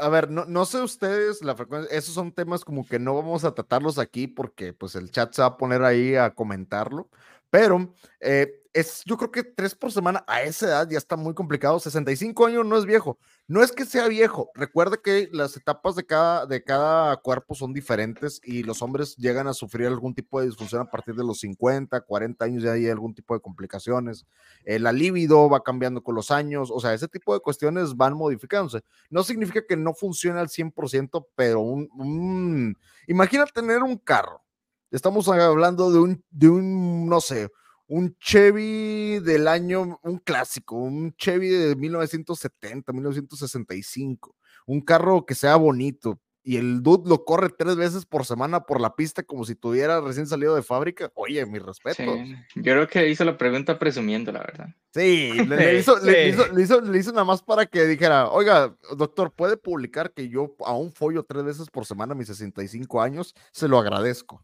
A 0.00 0.08
ver, 0.08 0.30
no, 0.30 0.44
no 0.44 0.64
sé 0.64 0.80
ustedes 0.82 1.42
la 1.42 1.54
frecuencia, 1.54 1.96
esos 1.96 2.14
son 2.14 2.32
temas 2.32 2.64
como 2.64 2.86
que 2.86 2.98
no 2.98 3.14
vamos 3.14 3.44
a 3.44 3.54
tratarlos 3.54 3.98
aquí 3.98 4.26
porque 4.26 4.72
pues 4.72 4.94
el 4.94 5.10
chat 5.10 5.32
se 5.32 5.42
va 5.42 5.48
a 5.48 5.56
poner 5.56 5.82
ahí 5.82 6.16
a 6.16 6.34
comentarlo, 6.34 7.08
pero 7.50 7.94
eh, 8.20 8.59
es, 8.72 9.02
yo 9.04 9.16
creo 9.16 9.32
que 9.32 9.42
tres 9.42 9.74
por 9.74 9.90
semana 9.90 10.22
a 10.28 10.42
esa 10.42 10.66
edad 10.66 10.88
ya 10.88 10.98
está 10.98 11.16
muy 11.16 11.34
complicado, 11.34 11.80
65 11.80 12.46
años 12.46 12.64
no 12.64 12.78
es 12.78 12.84
viejo, 12.86 13.18
no 13.48 13.64
es 13.64 13.72
que 13.72 13.84
sea 13.84 14.06
viejo, 14.06 14.50
recuerda 14.54 14.96
que 15.02 15.28
las 15.32 15.56
etapas 15.56 15.96
de 15.96 16.06
cada, 16.06 16.46
de 16.46 16.62
cada 16.62 17.16
cuerpo 17.16 17.56
son 17.56 17.72
diferentes 17.72 18.40
y 18.44 18.62
los 18.62 18.80
hombres 18.80 19.16
llegan 19.16 19.48
a 19.48 19.54
sufrir 19.54 19.88
algún 19.88 20.14
tipo 20.14 20.38
de 20.40 20.46
disfunción 20.46 20.82
a 20.82 20.90
partir 20.90 21.16
de 21.16 21.24
los 21.24 21.40
50, 21.40 22.00
40 22.02 22.44
años, 22.44 22.62
ya 22.62 22.72
hay 22.72 22.88
algún 22.88 23.12
tipo 23.12 23.34
de 23.34 23.40
complicaciones, 23.40 24.24
eh, 24.64 24.78
la 24.78 24.92
libido 24.92 25.48
va 25.48 25.64
cambiando 25.64 26.02
con 26.02 26.14
los 26.14 26.30
años, 26.30 26.70
o 26.72 26.78
sea, 26.78 26.94
ese 26.94 27.08
tipo 27.08 27.34
de 27.34 27.40
cuestiones 27.40 27.96
van 27.96 28.14
modificándose. 28.14 28.82
No 29.10 29.24
significa 29.24 29.64
que 29.66 29.76
no 29.76 29.94
funcione 29.94 30.38
al 30.38 30.48
100%, 30.48 31.26
pero 31.34 31.60
un, 31.60 31.88
un- 31.94 32.76
imagina 33.08 33.46
tener 33.46 33.82
un 33.82 33.96
carro. 33.98 34.42
Estamos 34.90 35.28
hablando 35.28 35.90
de 35.90 35.98
un, 36.00 36.24
de 36.30 36.48
un, 36.48 37.08
no 37.08 37.20
sé, 37.20 37.48
un 37.92 38.16
Chevy 38.20 39.18
del 39.18 39.48
año, 39.48 39.98
un 40.04 40.18
clásico, 40.18 40.76
un 40.76 41.12
Chevy 41.16 41.48
de 41.48 41.74
1970, 41.74 42.92
1965, 42.92 44.36
un 44.66 44.80
carro 44.80 45.26
que 45.26 45.34
sea 45.34 45.56
bonito 45.56 46.20
y 46.42 46.56
el 46.56 46.82
dude 46.82 47.08
lo 47.10 47.24
corre 47.24 47.48
tres 47.50 47.76
veces 47.76 48.06
por 48.06 48.24
semana 48.24 48.60
por 48.60 48.80
la 48.80 48.94
pista 48.94 49.22
como 49.24 49.44
si 49.44 49.54
tuviera 49.56 50.00
recién 50.00 50.26
salido 50.26 50.54
de 50.54 50.62
fábrica. 50.62 51.10
Oye, 51.14 51.44
mi 51.44 51.58
respeto. 51.58 52.02
Sí. 52.14 52.34
Yo 52.54 52.62
creo 52.62 52.88
que 52.88 53.08
hizo 53.10 53.24
la 53.24 53.36
pregunta 53.36 53.78
presumiendo, 53.78 54.32
la 54.32 54.38
verdad. 54.40 54.68
Sí, 54.94 55.32
le, 55.34 55.56
le 55.56 55.74
hizo, 55.80 55.98
le- 55.98 56.12
le 56.12 56.24
Sí. 56.24 56.30
hizo, 56.30 56.52
le 56.54 56.62
hizo- 56.62 56.80
le 56.80 56.98
hizo 56.98 57.10
nada 57.12 57.24
más 57.24 57.42
para 57.42 57.66
que 57.66 57.84
dijera, 57.86 58.28
oiga, 58.30 58.74
doctor, 58.96 59.32
¿puede 59.34 59.56
publicar 59.58 60.12
que 60.14 60.28
yo 60.28 60.54
aún 60.64 60.92
follo 60.92 61.24
tres 61.24 61.44
veces 61.44 61.68
por 61.68 61.84
semana 61.84 62.12
a 62.12 62.16
mis 62.16 62.28
65 62.28 63.02
años? 63.02 63.34
Se 63.52 63.68
lo 63.68 63.78
agradezco. 63.78 64.42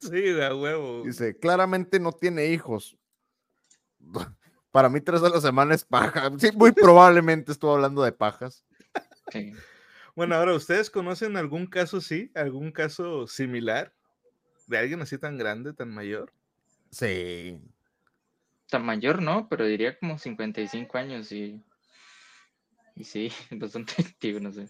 Sí, 0.00 0.10
de 0.10 0.54
huevo. 0.54 1.02
Dice, 1.04 1.36
claramente 1.36 1.98
no 1.98 2.12
tiene 2.12 2.46
hijos. 2.46 2.96
Para 4.70 4.88
mí 4.88 5.00
tres 5.00 5.22
a 5.22 5.28
la 5.28 5.40
semana 5.40 5.74
es 5.74 5.84
paja. 5.84 6.30
Sí, 6.38 6.50
muy 6.54 6.72
probablemente 6.72 7.52
estuvo 7.52 7.74
hablando 7.74 8.02
de 8.02 8.12
pajas. 8.12 8.64
Sí. 9.32 9.52
Bueno, 10.14 10.34
ahora, 10.34 10.54
¿ustedes 10.54 10.90
conocen 10.90 11.36
algún 11.36 11.66
caso 11.66 11.98
así? 11.98 12.30
¿Algún 12.34 12.72
caso 12.72 13.26
similar? 13.26 13.94
¿De 14.66 14.78
alguien 14.78 15.00
así 15.00 15.16
tan 15.16 15.38
grande, 15.38 15.72
tan 15.72 15.90
mayor? 15.90 16.32
Sí. 16.90 17.60
Tan 18.68 18.84
mayor, 18.84 19.22
¿no? 19.22 19.48
Pero 19.48 19.64
diría 19.64 19.98
como 19.98 20.18
55 20.18 20.98
años 20.98 21.32
y... 21.32 21.64
Y 22.94 23.04
sí, 23.04 23.30
bastante 23.52 23.94
activo, 24.02 24.40
no 24.40 24.52
sé. 24.52 24.68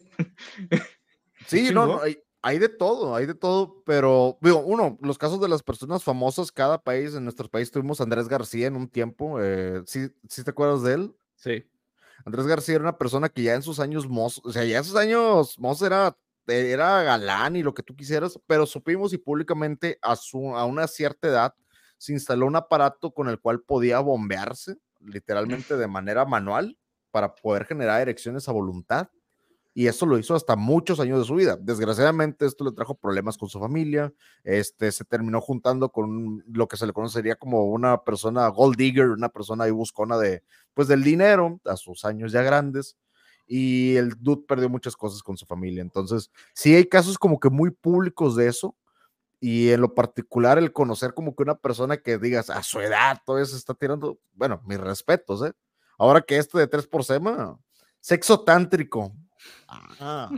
Sí, 1.47 1.71
no, 1.73 1.87
no, 1.87 2.03
hay, 2.03 2.19
hay 2.43 2.59
de 2.59 2.69
todo, 2.69 3.15
hay 3.15 3.27
de 3.27 3.35
todo, 3.35 3.83
pero 3.85 4.39
digo, 4.41 4.59
uno, 4.59 4.97
los 5.03 5.19
casos 5.19 5.41
de 5.41 5.49
las 5.49 5.63
personas 5.63 6.05
famosas, 6.05 6.53
cada 6.53 6.83
país, 6.83 7.15
en 7.15 7.25
nuestro 7.25 7.49
país 7.49 7.71
tuvimos 7.71 8.01
a 8.01 8.05
Andrés 8.05 8.29
García 8.29 8.67
en 8.69 8.77
un 8.77 8.89
tiempo, 8.89 9.41
eh, 9.41 9.83
¿sí, 9.87 10.09
sí 10.29 10.45
te 10.45 10.51
acuerdas 10.51 10.83
de 10.83 10.95
él? 10.95 11.17
Sí. 11.35 11.65
Andrés 12.25 12.47
García 12.47 12.77
era 12.77 12.85
una 12.85 12.99
persona 12.99 13.29
que 13.29 13.43
ya 13.43 13.55
en 13.55 13.63
sus 13.63 13.81
años 13.81 14.09
mozos, 14.09 14.45
o 14.45 14.53
sea, 14.53 14.65
ya 14.65 14.79
en 14.79 14.85
sus 14.85 14.97
años 14.97 15.59
mozos 15.59 15.87
era, 15.87 16.17
era 16.47 17.03
galán 17.03 17.57
y 17.57 17.63
lo 17.63 17.75
que 17.75 17.83
tú 17.83 17.97
quisieras, 17.97 18.39
pero 18.47 18.67
supimos 18.67 19.13
y 19.13 19.19
públicamente 19.19 19.99
a, 20.03 20.17
su, 20.17 20.57
a 20.57 20.65
una 20.65 20.87
cierta 20.87 21.29
edad 21.29 21.55
se 21.99 22.13
instaló 22.13 22.47
un 22.47 22.57
aparato 22.57 23.13
con 23.13 23.29
el 23.29 23.41
cual 23.41 23.61
podía 23.61 23.99
bombearse, 23.99 24.77
literalmente 25.01 25.77
de 25.77 25.89
manera 25.89 26.25
manual, 26.25 26.79
para 27.11 27.35
poder 27.35 27.65
generar 27.65 28.01
erecciones 28.01 28.49
a 28.49 28.53
voluntad. 28.53 29.09
Y 29.79 29.87
eso 29.87 30.07
lo 30.07 30.19
hizo 30.19 30.35
hasta 30.35 30.57
muchos 30.57 30.99
años 30.99 31.21
de 31.21 31.25
su 31.25 31.37
vida. 31.37 31.57
Desgraciadamente, 31.57 32.47
esto 32.47 32.65
le 32.65 32.73
trajo 32.73 32.97
problemas 32.97 33.39
con 33.39 33.49
su 33.49 33.61
familia. 33.61 34.13
Este 34.43 34.91
se 34.91 35.05
terminó 35.05 35.41
juntando 35.41 35.93
con 35.93 36.43
lo 36.49 36.67
que 36.67 36.77
se 36.77 36.85
le 36.85 36.93
conocería 36.93 37.37
como 37.37 37.63
una 37.67 38.03
persona 38.03 38.49
gold 38.49 38.77
digger, 38.77 39.11
una 39.11 39.29
persona 39.29 39.63
ahí 39.63 39.71
buscona 39.71 40.19
de, 40.19 40.43
pues, 40.75 40.89
del 40.89 41.05
dinero 41.05 41.61
a 41.65 41.77
sus 41.77 42.05
años 42.05 42.33
ya 42.33 42.43
grandes. 42.43 42.97
Y 43.47 43.95
el 43.95 44.15
dude 44.19 44.43
perdió 44.49 44.69
muchas 44.69 44.97
cosas 44.97 45.23
con 45.23 45.37
su 45.37 45.47
familia. 45.47 45.81
Entonces, 45.83 46.33
sí 46.55 46.75
hay 46.75 46.87
casos 46.87 47.17
como 47.17 47.39
que 47.39 47.49
muy 47.49 47.71
públicos 47.71 48.35
de 48.35 48.49
eso. 48.49 48.75
Y 49.39 49.71
en 49.71 49.81
lo 49.81 49.95
particular, 49.95 50.59
el 50.59 50.73
conocer 50.73 51.15
como 51.15 51.37
que 51.37 51.45
una 51.45 51.55
persona 51.55 51.99
que 51.99 52.19
digas 52.19 52.51
a 52.51 52.65
su 52.65 52.81
edad 52.81 53.21
todavía 53.25 53.47
se 53.47 53.57
está 53.57 53.75
tirando, 53.75 54.19
bueno, 54.33 54.61
mis 54.67 54.81
respetos, 54.81 55.41
¿eh? 55.47 55.53
Ahora 55.97 56.21
que 56.21 56.37
este 56.37 56.59
de 56.59 56.67
3 56.67 56.89
por 56.89 57.05
sema, 57.05 57.57
sexo 58.01 58.41
tántrico. 58.41 59.13
Ah. 59.69 60.31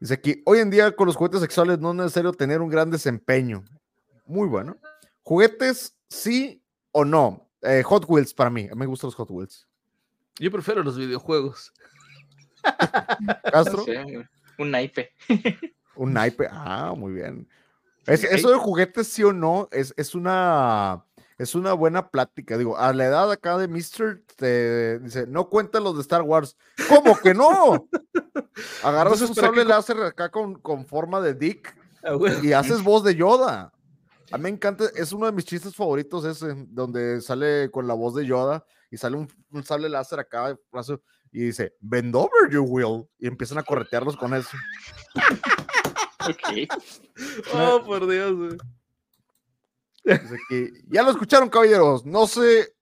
Dice 0.00 0.14
aquí, 0.14 0.42
hoy 0.44 0.58
en 0.58 0.70
día 0.70 0.94
con 0.94 1.06
los 1.06 1.16
juguetes 1.16 1.40
sexuales 1.40 1.78
no 1.78 1.90
es 1.90 1.96
necesario 1.96 2.32
tener 2.32 2.60
un 2.60 2.68
gran 2.68 2.90
desempeño. 2.90 3.64
Muy 4.26 4.48
bueno. 4.48 4.76
Juguetes, 5.22 5.96
sí 6.08 6.62
o 6.92 7.04
no. 7.04 7.48
Eh, 7.62 7.82
Hot 7.84 8.04
Wheels 8.08 8.34
para 8.34 8.50
mí, 8.50 8.68
me 8.76 8.86
gustan 8.86 9.08
los 9.08 9.14
Hot 9.14 9.30
Wheels. 9.30 9.66
Yo 10.38 10.50
prefiero 10.50 10.82
los 10.82 10.98
videojuegos. 10.98 11.72
Castro, 13.52 13.84
Sí, 13.84 13.92
un 14.58 14.70
naipe. 14.70 15.12
un 15.96 16.12
naipe. 16.12 16.48
Ah, 16.50 16.92
muy 16.96 17.12
bien. 17.12 17.48
Es- 18.06 18.24
eso 18.24 18.50
de 18.50 18.56
juguetes, 18.58 19.08
sí 19.08 19.22
o 19.22 19.32
no, 19.32 19.68
es, 19.72 19.94
es 19.96 20.14
una 20.14 21.04
es 21.38 21.54
una 21.54 21.72
buena 21.72 22.10
plática. 22.10 22.56
Digo, 22.58 22.76
a 22.78 22.92
la 22.92 23.06
edad 23.06 23.30
acá 23.30 23.58
de 23.58 23.68
Mr. 23.68 24.22
te 24.36 24.98
dice, 25.00 25.26
no 25.26 25.48
cuentan 25.48 25.84
los 25.84 25.94
de 25.96 26.02
Star 26.02 26.22
Wars. 26.22 26.56
¿Cómo 26.88 27.16
que 27.18 27.34
no? 27.34 27.88
Agarras 28.82 29.20
Entonces, 29.20 29.30
un 29.30 29.34
¿para 29.34 29.48
qué 29.48 29.56
sable 29.56 29.64
láser 29.64 30.00
acá 30.02 30.30
con, 30.30 30.54
con 30.54 30.86
forma 30.86 31.20
de 31.20 31.34
Dick 31.34 31.74
Ah, 32.04 32.16
y 32.42 32.52
haces 32.52 32.82
voz 32.82 33.02
de 33.02 33.14
Yoda. 33.14 33.72
A 34.30 34.36
mí 34.36 34.44
me 34.44 34.48
encanta, 34.50 34.84
es 34.94 35.12
uno 35.12 35.26
de 35.26 35.32
mis 35.32 35.44
chistes 35.44 35.74
favoritos 35.74 36.24
ese, 36.24 36.54
donde 36.68 37.20
sale 37.20 37.70
con 37.70 37.86
la 37.86 37.94
voz 37.94 38.14
de 38.14 38.26
Yoda 38.26 38.64
y 38.90 38.96
sale 38.96 39.16
un, 39.16 39.28
un 39.50 39.64
sable 39.64 39.88
láser 39.88 40.18
acá 40.18 40.56
brazo, 40.70 41.00
y 41.32 41.40
dice, 41.46 41.74
bend 41.80 42.14
over 42.14 42.50
you 42.50 42.62
will, 42.62 43.06
y 43.18 43.26
empiezan 43.26 43.58
a 43.58 43.62
corretearlos 43.62 44.16
con 44.16 44.34
eso. 44.34 44.56
Ok. 46.26 46.72
Oh, 47.52 47.82
por 47.84 48.08
Dios, 48.08 48.34
güey. 48.34 48.56
Dice 50.04 50.36
que, 50.48 50.72
ya 50.88 51.02
lo 51.02 51.10
escucharon, 51.10 51.48
caballeros, 51.48 52.04
no 52.04 52.26
se 52.26 52.74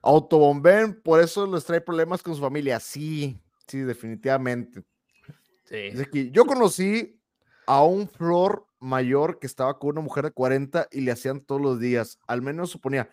autobomben, 0.00 1.00
por 1.02 1.20
eso 1.20 1.46
les 1.46 1.64
trae 1.64 1.80
problemas 1.80 2.22
con 2.22 2.34
su 2.34 2.40
familia. 2.40 2.78
Sí, 2.80 3.38
sí, 3.66 3.80
definitivamente. 3.80 4.84
Sí. 5.64 5.90
Dice 5.90 6.08
que 6.10 6.30
yo 6.30 6.46
conocí 6.46 7.20
a 7.66 7.82
un 7.82 8.08
flor 8.08 8.66
mayor 8.80 9.38
que 9.38 9.46
estaba 9.46 9.78
con 9.78 9.90
una 9.90 10.00
mujer 10.00 10.24
de 10.24 10.30
40 10.30 10.88
y 10.92 11.00
le 11.00 11.10
hacían 11.12 11.40
todos 11.40 11.60
los 11.60 11.80
días. 11.80 12.18
Al 12.26 12.42
menos 12.42 12.70
suponía. 12.70 13.10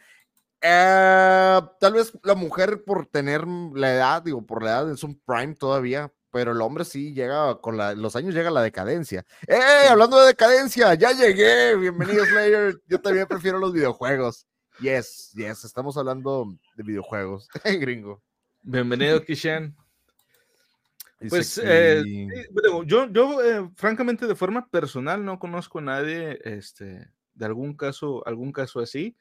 eh, 0.62 1.60
tal 1.80 1.94
vez 1.94 2.14
la 2.24 2.36
mujer 2.36 2.84
por 2.84 3.06
tener 3.08 3.46
la 3.48 3.94
edad, 3.94 4.22
digo, 4.24 4.46
por 4.46 4.64
la 4.64 4.72
edad 4.72 4.92
es 4.92 5.04
un 5.04 5.20
prime 5.26 5.56
todavía, 5.56 6.12
pero 6.36 6.52
el 6.52 6.60
hombre 6.60 6.84
sí 6.84 7.14
llega 7.14 7.62
con 7.62 7.78
la- 7.78 7.96
los 7.96 8.18
años 8.18 8.36
llega 8.36 8.52
la 8.52 8.62
decadencia. 8.62 9.26
¡Eh! 9.48 9.88
Hablando 9.90 10.20
de 10.20 10.28
decadencia, 10.28 10.94
ya 10.96 11.14
llegué. 11.14 11.78
Bienvenido, 11.78 12.26
Slayer. 12.26 12.78
Yo 12.90 13.00
también 13.00 13.26
prefiero 13.26 13.58
los 13.58 13.72
videojuegos. 13.72 14.46
Yes, 14.82 15.32
yes, 15.34 15.64
estamos 15.64 15.96
hablando 15.96 16.54
de 16.76 16.84
videojuegos. 16.84 17.48
Gringo. 17.80 18.22
Bienvenido, 18.64 19.22
Kishan. 19.26 19.78
Pues, 21.30 21.58
eh, 21.64 22.04
yo, 22.86 23.10
yo 23.10 23.42
eh, 23.42 23.72
francamente, 23.78 24.28
de 24.28 24.36
forma 24.36 24.68
personal, 24.68 25.24
no 25.24 25.40
conozco 25.40 25.80
a 25.80 25.84
nadie 25.84 26.38
este, 26.44 27.08
de 27.34 27.46
algún 27.46 27.78
caso, 27.78 28.28
algún 28.28 28.52
caso 28.52 28.82
así. 28.82 29.16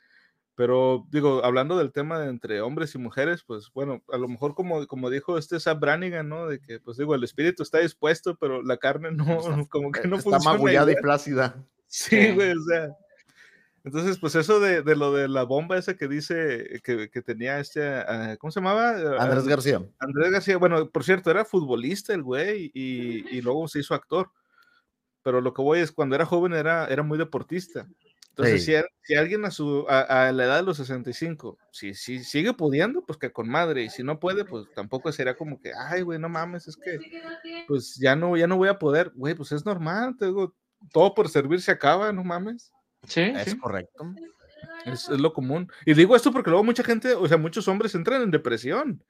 Pero 0.57 1.05
digo, 1.11 1.45
hablando 1.45 1.77
del 1.77 1.91
tema 1.91 2.19
de 2.21 2.29
entre 2.29 2.61
hombres 2.61 2.95
y 2.95 2.99
mujeres, 2.99 3.43
pues 3.45 3.71
bueno, 3.75 4.03
a 4.13 4.17
lo 4.19 4.29
mejor 4.29 4.55
como, 4.55 4.87
como 4.87 5.11
dijo 5.11 5.37
este 5.37 5.59
Sam 5.59 5.81
Brannigan, 5.81 6.29
¿no? 6.29 6.47
De 6.47 6.61
que, 6.61 6.79
pues 6.79 6.97
digo, 6.97 7.15
el 7.17 7.25
espíritu 7.25 7.63
está 7.65 7.79
dispuesto, 7.81 8.37
pero 8.37 8.63
la 8.63 8.77
carne 8.77 9.11
no, 9.13 9.39
Está- 9.41 9.67
como 9.69 9.91
que 9.91 10.07
no 10.07 10.17
está 10.17 10.31
funciona. 10.31 10.57
magullada 10.57 10.93
y 10.93 10.97
plácida. 10.97 11.57
Sí, 11.87 12.33
güey, 12.33 12.51
o 12.53 12.63
sea. 12.63 12.89
Entonces, 13.85 14.19
pues 14.19 14.35
eso 14.35 14.59
de, 14.59 14.83
de 14.83 14.97
lo 14.97 15.13
de 15.13 15.29
la 15.29 15.45
bomba 15.45 15.77
esa 15.79 15.95
que 15.95 16.09
dice 16.09 16.81
que, 16.83 17.09
que 17.11 17.23
tenía 17.23 17.61
este, 17.61 17.87
ah, 17.87 18.37
¿cómo 18.41 18.51
se 18.51 18.59
llamaba? 18.61 18.91
Andrés 19.23 19.45
Ah, 19.45 19.49
García. 19.51 19.83
Andrés 20.01 20.31
García, 20.33 20.57
bueno, 20.57 20.89
por 20.89 21.05
cierto, 21.05 21.31
era 21.31 21.45
futbolista 21.45 22.15
el 22.15 22.23
güey 22.23 22.71
y, 22.75 23.37
y 23.37 23.43
luego 23.43 23.69
se 23.69 23.81
hizo 23.81 23.95
actor. 23.95 24.31
Pero 25.23 25.41
lo 25.41 25.53
que 25.55 25.63
voy 25.63 25.81
es, 25.81 25.93
cuando 25.93 26.17
era 26.17 26.25
joven 26.27 26.55
era, 26.55 26.87
era 26.89 27.03
muy 27.03 27.17
deportista. 27.19 27.87
Entonces, 28.37 28.65
Sí. 28.65 28.73
si, 28.73 28.75
a- 28.77 28.85
si 29.03 29.15
alguien 29.15 29.45
a, 29.45 29.51
su, 29.53 29.87
a, 29.89 30.27
a 30.29 30.33
la 30.33 30.45
edad 30.45 30.57
de 30.57 30.63
los 30.65 30.77
65, 30.79 31.57
si, 31.71 31.95
si 31.95 32.19
sigue 32.25 32.53
pudiendo, 32.53 33.05
pues 33.07 33.17
que 33.19 33.31
con 33.31 33.49
madre. 33.49 33.85
Y 33.85 33.91
si 33.91 34.03
no 34.03 34.19
puede, 34.19 34.45
pues 34.45 34.67
tampoco 34.75 35.13
será 35.13 35.37
como 35.37 35.61
que, 35.61 35.73
ay, 35.73 36.03
güey, 36.03 36.19
no 36.19 36.29
mames, 36.29 36.67
es 36.67 36.77
que 36.77 36.99
pues 37.69 37.95
ya 37.97 38.17
no, 38.17 38.37
ya 38.37 38.47
no 38.49 38.57
voy 38.57 38.69
a 38.69 38.79
poder. 38.79 39.13
Güey, 39.15 39.35
pues 39.37 39.53
es 39.53 39.65
normal, 39.65 40.17
te 40.19 40.27
digo, 40.27 40.55
todo 40.93 41.15
por 41.15 41.29
servir 41.29 41.61
se 41.63 41.71
acaba, 41.71 42.13
no 42.13 42.25
mames. 42.25 42.73
Sí, 43.07 43.21
Es 43.21 43.53
sí. 43.53 43.59
correcto. 43.59 44.13
Es, 44.87 45.09
es 45.09 45.21
lo 45.21 45.33
común. 45.33 45.71
Y 45.87 45.95
digo 45.95 46.17
esto 46.17 46.33
porque 46.33 46.51
luego 46.51 46.65
mucha 46.65 46.83
gente, 46.83 47.15
o 47.15 47.27
sea, 47.29 47.37
muchos 47.37 47.69
hombres 47.69 47.95
entran 47.95 48.23
en 48.23 48.31
depresión 48.31 49.03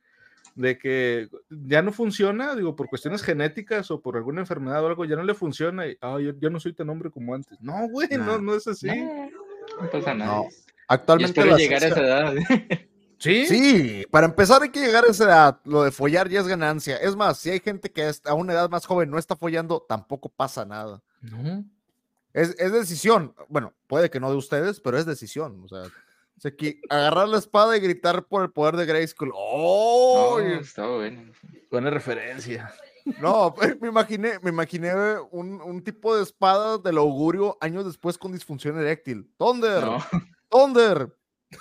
de 0.55 0.79
que 0.79 1.29
ya 1.51 1.83
no 1.83 1.93
funciona, 1.93 2.55
digo, 2.55 2.77
por 2.77 2.89
cuestiones 2.89 3.23
genéticas 3.23 3.91
o 3.91 4.01
por 4.01 4.17
alguna 4.17 4.41
enfermedad 4.41 4.85
o 4.85 4.87
algo, 4.87 5.05
ya 5.05 5.17
no 5.17 5.25
le 5.25 5.35
funciona 5.35 5.87
y, 5.87 5.97
"Ay, 6.01 6.27
yo, 6.27 6.33
yo 6.39 6.51
no 6.51 6.61
soy 6.61 6.73
tan 6.73 6.89
hombre 6.91 7.11
como 7.11 7.35
antes. 7.35 7.59
No, 7.61 7.89
güey, 7.89 8.09
no, 8.11 8.19
Nah. 8.25 8.39
no 8.39 8.55
es 8.55 8.67
así. 8.69 8.87
No, 8.87 9.31
no 9.83 9.91
pasa 9.91 10.15
nada. 10.15 10.37
No. 10.37 10.43
Yo 10.45 10.49
Actualmente 10.89 11.41
espero 11.41 11.53
la 11.57 11.59
llegar 11.59 11.83
a 11.83 11.87
esa 11.89 12.01
edad. 12.01 12.35
Sí, 13.17 13.47
Sí, 13.47 14.05
para 14.11 14.27
empezar 14.27 14.61
hay 14.63 14.69
que 14.69 14.81
llegar 14.81 15.05
a 15.05 15.11
esa 15.11 15.25
edad. 15.25 15.61
Lo 15.65 15.83
de 15.85 15.91
follar 15.93 16.29
ya 16.29 16.41
es 16.41 16.47
ganancia. 16.47 16.97
Es 16.99 17.17
más, 17.17 17.39
si 17.39 17.49
hay 17.49 17.61
gente 17.61 17.91
que 17.91 18.11
a 18.25 18.35
una 18.35 18.53
edad 18.53 18.69
más 18.69 18.85
joven 18.85 19.09
no 19.09 19.19
está 19.19 19.35
follando, 19.35 19.83
tampoco 19.89 20.29
pasa 20.29 20.67
nada. 20.67 21.01
No. 21.23 21.65
Es, 22.35 22.55
es 22.59 22.73
decisión. 22.73 23.35
Bueno, 23.49 23.73
puede 23.87 24.11
que 24.11 24.21
no 24.21 24.31
de 24.31 24.37
ustedes, 24.37 24.79
pero 24.81 24.99
es 24.99 25.07
decisión. 25.07 25.63
O 25.65 25.69
sea, 25.69 25.85
o 26.37 26.41
sea, 26.41 26.55
que 26.55 26.81
agarrar 26.91 27.29
la 27.29 27.39
espada 27.39 27.77
y 27.77 27.81
gritar 27.81 28.25
por 28.25 28.43
el 28.43 28.51
poder 28.51 28.77
de 28.77 28.87
Grayskull. 28.87 29.33
¡Oh! 29.35 30.39
No, 30.41 30.61
está 30.61 30.87
bueno. 30.87 31.33
Buena 31.71 31.91
referencia. 31.91 32.73
No, 33.21 33.55
pues, 33.55 33.81
me 33.81 33.89
imaginé, 33.89 34.39
me 34.43 34.51
imaginé 34.51 34.93
un, 35.31 35.61
un 35.61 35.83
tipo 35.83 36.17
de 36.17 36.23
espada 36.23 36.79
del 36.79 36.99
augurio 36.99 37.57
años 37.61 37.85
después 37.85 38.17
con 38.17 38.33
disfunción 38.33 38.79
eréctil. 38.79 39.31
Thunder, 39.37 39.85
No, 39.85 39.99
Thunder, 40.49 41.13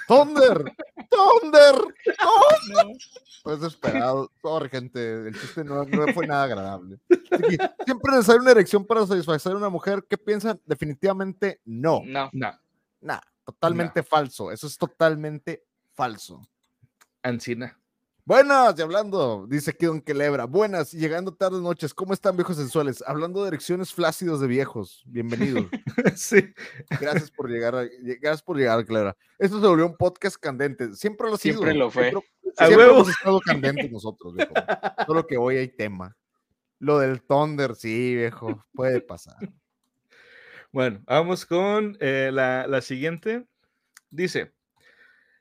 Thunder, 0.08 0.64
Thunder, 1.10 1.76
Thunder. 2.06 2.98
Pues 3.44 3.60
desesperado. 3.60 4.32
Sorry, 4.42 4.70
gente. 4.70 5.28
El 5.28 5.40
chiste 5.40 5.66
no, 5.66 5.84
no 5.84 6.14
fue 6.14 6.26
nada 6.26 6.44
agradable. 6.44 6.98
Que, 7.10 7.58
Siempre 7.86 8.12
es 8.12 8.16
necesaria 8.16 8.42
una 8.42 8.52
erección 8.52 8.86
para 8.86 9.06
satisfacer 9.06 9.52
a 9.52 9.58
una 9.58 9.70
mujer. 9.70 10.06
¿Qué 10.10 10.18
piensan? 10.18 10.62
Definitivamente 10.66 11.60
no. 11.66 12.02
no. 12.06 12.30
No, 12.32 12.58
Nah, 13.02 13.20
totalmente 13.46 14.04
falso. 14.04 14.52
Eso 14.52 14.68
es 14.68 14.78
totalmente 14.78 15.66
falso. 15.94 16.48
Ancina. 17.22 17.80
Buenas, 18.26 18.80
y 18.80 18.82
hablando, 18.82 19.46
dice 19.50 19.72
aquí 19.72 19.86
Don 19.86 20.00
Quelebra. 20.00 20.46
Buenas, 20.46 20.94
y 20.94 20.98
llegando 20.98 21.34
tardes 21.34 21.60
noches. 21.60 21.94
¿Cómo 21.94 22.14
están, 22.14 22.38
viejos 22.38 22.56
sensuales? 22.56 23.04
Hablando 23.06 23.42
de 23.42 23.50
erecciones 23.50 23.94
flácidos 23.94 24.40
de 24.40 24.48
viejos. 24.48 25.04
Bienvenidos. 25.08 25.66
sí. 26.16 26.38
Gracias 27.02 27.30
por 27.32 27.50
llegar, 27.50 27.76
a- 27.76 27.84
gracias 28.22 28.42
por 28.42 28.56
llegar, 28.58 28.86
Clara. 28.86 29.18
Esto 29.38 29.60
se 29.60 29.68
volvió 29.68 29.86
un 29.88 29.98
podcast 29.98 30.38
candente. 30.38 30.96
Siempre 30.96 31.28
lo 31.28 31.36
ha 31.36 31.38
sido. 31.38 31.56
Siempre 31.58 31.74
lo 31.74 31.92
fue. 31.92 32.12
Siempre, 32.12 32.30
A 32.58 32.68
siempre 32.68 32.86
huevo. 32.88 32.98
hemos 33.00 33.10
estado 33.10 33.40
candentes 33.42 33.92
nosotros, 33.92 34.34
viejo. 34.36 34.54
Solo 35.06 35.28
que 35.28 35.36
hoy 35.38 35.58
hay 35.58 35.68
tema. 35.68 36.16
Lo 36.80 37.00
del 37.00 37.22
Thunder, 37.24 37.76
sí, 37.76 38.16
viejo. 38.16 38.64
Puede 38.74 39.02
pasar. 39.02 39.36
Bueno, 40.74 41.04
vamos 41.06 41.46
con 41.46 41.96
eh, 42.00 42.32
la, 42.34 42.82
siguiente. 42.82 43.46
Dice, 44.10 44.56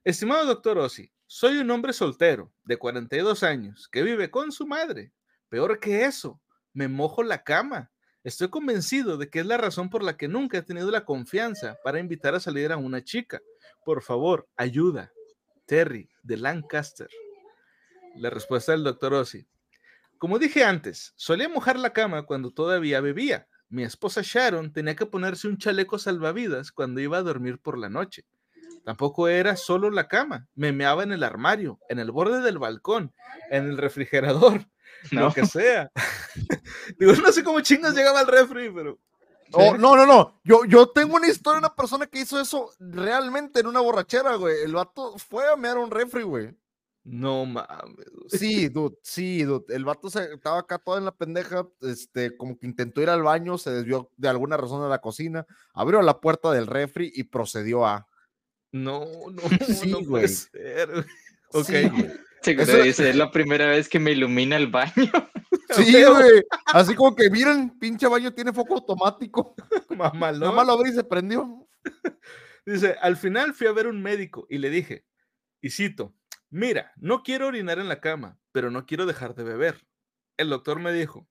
estimado 0.04 0.44
doctor 0.44 0.76
Ossi, 0.76 1.10
soy 1.26 1.56
un 1.56 1.70
hombre 1.70 1.94
soltero 1.94 2.52
de 2.64 2.76
42 2.76 3.42
años 3.42 3.88
que 3.90 4.02
vive 4.02 4.30
con 4.30 4.52
su 4.52 4.66
madre. 4.66 5.14
Peor 5.48 5.80
que 5.80 6.04
eso, 6.04 6.38
me 6.74 6.86
mojo 6.86 7.22
la 7.22 7.44
cama. 7.44 7.90
Estoy 8.22 8.50
convencido 8.50 9.16
de 9.16 9.30
que 9.30 9.40
es 9.40 9.46
la 9.46 9.56
razón 9.56 9.88
por 9.88 10.02
la 10.02 10.18
que 10.18 10.28
nunca 10.28 10.58
he 10.58 10.62
tenido 10.62 10.90
la 10.90 11.06
confianza 11.06 11.78
para 11.82 11.98
invitar 11.98 12.34
a 12.34 12.40
salir 12.40 12.70
a 12.70 12.76
una 12.76 13.02
chica. 13.02 13.40
Por 13.86 14.02
favor, 14.02 14.46
ayuda. 14.54 15.14
Terry, 15.64 16.10
de 16.22 16.36
Lancaster. 16.36 17.08
La 18.16 18.28
respuesta 18.28 18.72
del 18.72 18.84
doctor 18.84 19.14
Ossi. 19.14 19.48
Como 20.18 20.38
dije 20.38 20.62
antes, 20.62 21.14
solía 21.16 21.48
mojar 21.48 21.78
la 21.78 21.94
cama 21.94 22.26
cuando 22.26 22.50
todavía 22.50 23.00
bebía. 23.00 23.48
Mi 23.72 23.84
esposa 23.84 24.20
Sharon 24.22 24.70
tenía 24.70 24.94
que 24.94 25.06
ponerse 25.06 25.48
un 25.48 25.56
chaleco 25.56 25.98
salvavidas 25.98 26.72
cuando 26.72 27.00
iba 27.00 27.16
a 27.16 27.22
dormir 27.22 27.58
por 27.58 27.78
la 27.78 27.88
noche. 27.88 28.26
Tampoco 28.84 29.28
era 29.28 29.56
solo 29.56 29.90
la 29.90 30.08
cama, 30.08 30.46
me 30.54 30.72
meaba 30.72 31.04
en 31.04 31.12
el 31.12 31.22
armario, 31.22 31.78
en 31.88 31.98
el 31.98 32.10
borde 32.10 32.42
del 32.42 32.58
balcón, 32.58 33.14
en 33.50 33.64
el 33.70 33.78
refrigerador, 33.78 34.66
No. 35.10 35.22
lo 35.22 35.32
que 35.32 35.46
sea. 35.46 35.90
Digo, 36.98 37.14
no 37.14 37.32
sé 37.32 37.42
cómo 37.42 37.60
chingas 37.62 37.94
llegaba 37.94 38.20
al 38.20 38.26
refri, 38.26 38.70
pero 38.70 38.98
Oh, 39.54 39.76
no, 39.76 39.96
no, 39.96 40.06
no. 40.06 40.40
Yo, 40.44 40.64
yo 40.64 40.88
tengo 40.88 41.16
una 41.16 41.28
historia 41.28 41.54
de 41.60 41.66
una 41.66 41.74
persona 41.74 42.06
que 42.06 42.20
hizo 42.20 42.40
eso 42.40 42.70
realmente 42.78 43.60
en 43.60 43.66
una 43.66 43.80
borrachera, 43.80 44.34
güey. 44.36 44.62
El 44.64 44.72
vato 44.74 45.18
fue 45.18 45.46
a 45.50 45.56
mear 45.56 45.76
un 45.78 45.90
refri, 45.90 46.22
güey. 46.22 46.54
No 47.04 47.44
mames. 47.46 48.06
güey. 48.12 48.28
Sí, 48.28 48.68
dude, 48.68 48.96
sí, 49.02 49.42
dude. 49.42 49.74
El 49.74 49.84
vato 49.84 50.08
se, 50.10 50.34
estaba 50.34 50.58
acá 50.60 50.78
todo 50.78 50.98
en 50.98 51.04
la 51.04 51.14
pendeja, 51.16 51.66
este, 51.80 52.36
como 52.36 52.58
que 52.58 52.66
intentó 52.66 53.00
ir 53.02 53.10
al 53.10 53.22
baño, 53.22 53.58
se 53.58 53.70
desvió 53.70 54.10
de 54.16 54.28
alguna 54.28 54.56
razón 54.56 54.84
a 54.84 54.88
la 54.88 55.00
cocina, 55.00 55.46
abrió 55.74 56.00
la 56.02 56.20
puerta 56.20 56.52
del 56.52 56.66
refri 56.66 57.10
y 57.14 57.24
procedió 57.24 57.84
a. 57.86 58.06
No, 58.72 59.04
no, 59.32 59.42
Sí, 59.66 59.90
no 59.90 59.98
güey. 59.98 60.06
puede 60.08 60.28
ser. 60.28 60.88
güey. 60.90 61.04
Ok. 61.52 61.66
Sí, 61.66 61.88
güey. 61.88 62.10
Seguro 62.42 62.72
Eso- 62.72 62.82
dice, 62.82 63.10
es 63.10 63.16
la 63.16 63.30
primera 63.30 63.66
vez 63.66 63.88
que 63.88 64.00
me 64.00 64.12
ilumina 64.12 64.56
el 64.56 64.68
baño. 64.68 64.92
Sí, 65.70 65.90
güey. 66.04 66.42
Así 66.66 66.94
como 66.94 67.14
que 67.14 67.30
miren, 67.30 67.78
pinche 67.78 68.06
baño 68.06 68.32
tiene 68.34 68.52
foco 68.52 68.74
automático. 68.74 69.54
Mamalón. 69.96 70.40
Nada 70.40 70.52
más 70.52 70.66
lo 70.66 70.72
abrí 70.74 70.90
y 70.90 70.94
se 70.94 71.04
prendió. 71.04 71.66
Dice, 72.66 72.96
al 73.00 73.16
final 73.16 73.54
fui 73.54 73.66
a 73.66 73.72
ver 73.72 73.86
un 73.86 74.02
médico 74.02 74.46
y 74.50 74.58
le 74.58 74.68
dije, 74.70 75.06
y 75.62 75.70
cito, 75.70 76.14
mira, 76.52 76.92
no 76.96 77.24
quiero 77.24 77.48
orinar 77.48 77.80
en 77.80 77.88
la 77.88 78.00
cama, 78.00 78.38
pero 78.52 78.70
no 78.70 78.86
quiero 78.86 79.06
dejar 79.06 79.34
de 79.34 79.42
beber. 79.42 79.84
El 80.36 80.50
doctor 80.50 80.78
me 80.78 80.92
dijo, 80.92 81.26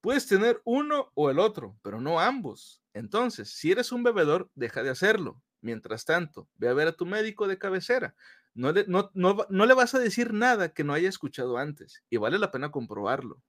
puedes 0.00 0.26
tener 0.26 0.60
uno 0.64 1.12
o 1.14 1.30
el 1.30 1.38
otro, 1.38 1.78
pero 1.82 2.00
no 2.00 2.20
ambos. 2.20 2.82
Entonces, 2.92 3.50
si 3.50 3.72
eres 3.72 3.92
un 3.92 4.02
bebedor, 4.02 4.50
deja 4.54 4.82
de 4.82 4.90
hacerlo. 4.90 5.42
Mientras 5.60 6.04
tanto, 6.04 6.48
ve 6.56 6.68
a 6.68 6.74
ver 6.74 6.88
a 6.88 6.92
tu 6.92 7.06
médico 7.06 7.48
de 7.48 7.58
cabecera. 7.58 8.14
No 8.54 8.72
le, 8.72 8.84
no, 8.86 9.10
le 9.48 9.74
vas 9.74 9.94
a 9.94 9.98
decir 9.98 10.32
nada 10.32 10.74
que 10.74 10.84
no 10.84 10.92
haya 10.92 11.08
escuchado 11.08 11.56
antes 11.58 12.02
y 12.10 12.18
vale 12.18 12.38
la 12.38 12.50
pena 12.50 12.70
comprobarlo. 12.70 13.42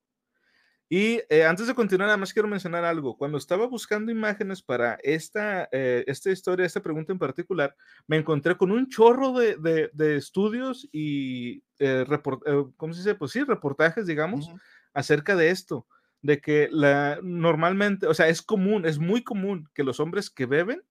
Y 0.98 1.20
eh, 1.30 1.44
antes 1.44 1.68
de 1.68 1.76
continuar, 1.76 2.08
además 2.08 2.32
quiero 2.32 2.48
mencionar 2.48 2.86
algo. 2.86 3.18
Cuando 3.18 3.38
estaba 3.38 3.68
buscando 3.68 4.14
imágenes 4.14 4.62
para 4.62 4.98
esta, 5.04 5.68
eh, 5.74 6.06
esta 6.08 6.32
historia, 6.32 6.66
esta 6.66 6.82
pregunta 6.82 7.12
en 7.12 7.20
particular, 7.20 7.76
me 8.08 8.16
encontré 8.18 8.56
con 8.56 8.72
un 8.72 8.88
chorro 8.88 9.34
de, 9.34 9.58
de- 9.58 9.90
de 9.92 10.16
estudios 10.16 10.88
y, 10.94 11.64
eh, 11.80 12.06
report- 12.08 12.44
eh, 12.46 12.72
¿cómo 12.78 12.94
se 12.94 13.00
dice? 13.02 13.16
Pues 13.16 13.32
sí, 13.32 13.44
reportajes, 13.44 14.06
digamos, 14.08 14.48
acerca 14.94 15.36
de 15.36 15.50
esto, 15.50 15.86
de 16.22 16.40
que 16.40 16.70
la, 16.72 17.20
normalmente, 17.22 18.08
o 18.08 18.14
sea, 18.14 18.30
es 18.30 18.42
común, 18.42 18.86
es 18.86 18.98
muy 18.98 19.22
común 19.22 19.70
que 19.74 19.84
los 19.84 20.00
hombres 20.00 20.30
que 20.30 20.46
beben, 20.46 20.82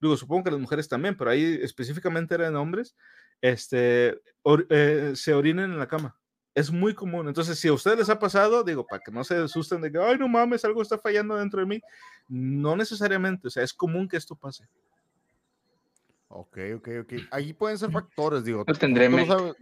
digo, 0.00 0.16
supongo 0.16 0.44
que 0.44 0.52
las 0.52 0.60
mujeres 0.60 0.88
también, 0.88 1.16
pero 1.16 1.30
ahí 1.30 1.58
específicamente 1.62 2.34
eran 2.34 2.56
hombres, 2.56 2.96
este, 3.42 4.20
or- 4.42 4.66
se 5.14 5.34
orinen 5.34 5.72
en 5.72 5.78
la 5.78 5.88
cama. 5.88 6.18
Es 6.56 6.72
muy 6.72 6.94
común. 6.94 7.28
Entonces, 7.28 7.58
si 7.58 7.68
a 7.68 7.74
ustedes 7.74 7.98
les 7.98 8.08
ha 8.08 8.18
pasado, 8.18 8.64
digo, 8.64 8.86
para 8.86 9.02
que 9.02 9.12
no 9.12 9.22
se 9.24 9.36
asusten 9.36 9.82
de 9.82 9.92
que, 9.92 9.98
ay, 9.98 10.16
no 10.18 10.26
mames, 10.26 10.64
algo 10.64 10.80
está 10.80 10.96
fallando 10.96 11.36
dentro 11.36 11.60
de 11.60 11.66
mí. 11.66 11.82
No 12.30 12.74
necesariamente, 12.74 13.48
o 13.48 13.50
sea, 13.50 13.62
es 13.62 13.74
común 13.74 14.08
que 14.08 14.16
esto 14.16 14.34
pase. 14.34 14.64
Ok, 16.28 16.58
ok, 16.76 16.88
ok. 17.02 17.12
Ahí 17.30 17.52
pueden 17.52 17.76
ser 17.76 17.90
factores, 17.90 18.42
digo. 18.42 18.64
Lo 18.66 18.74
tendré 18.74 19.06
como 19.10 19.18
en 19.18 19.26
tú 19.26 19.32
lo 19.34 19.38
sabes, 19.38 19.54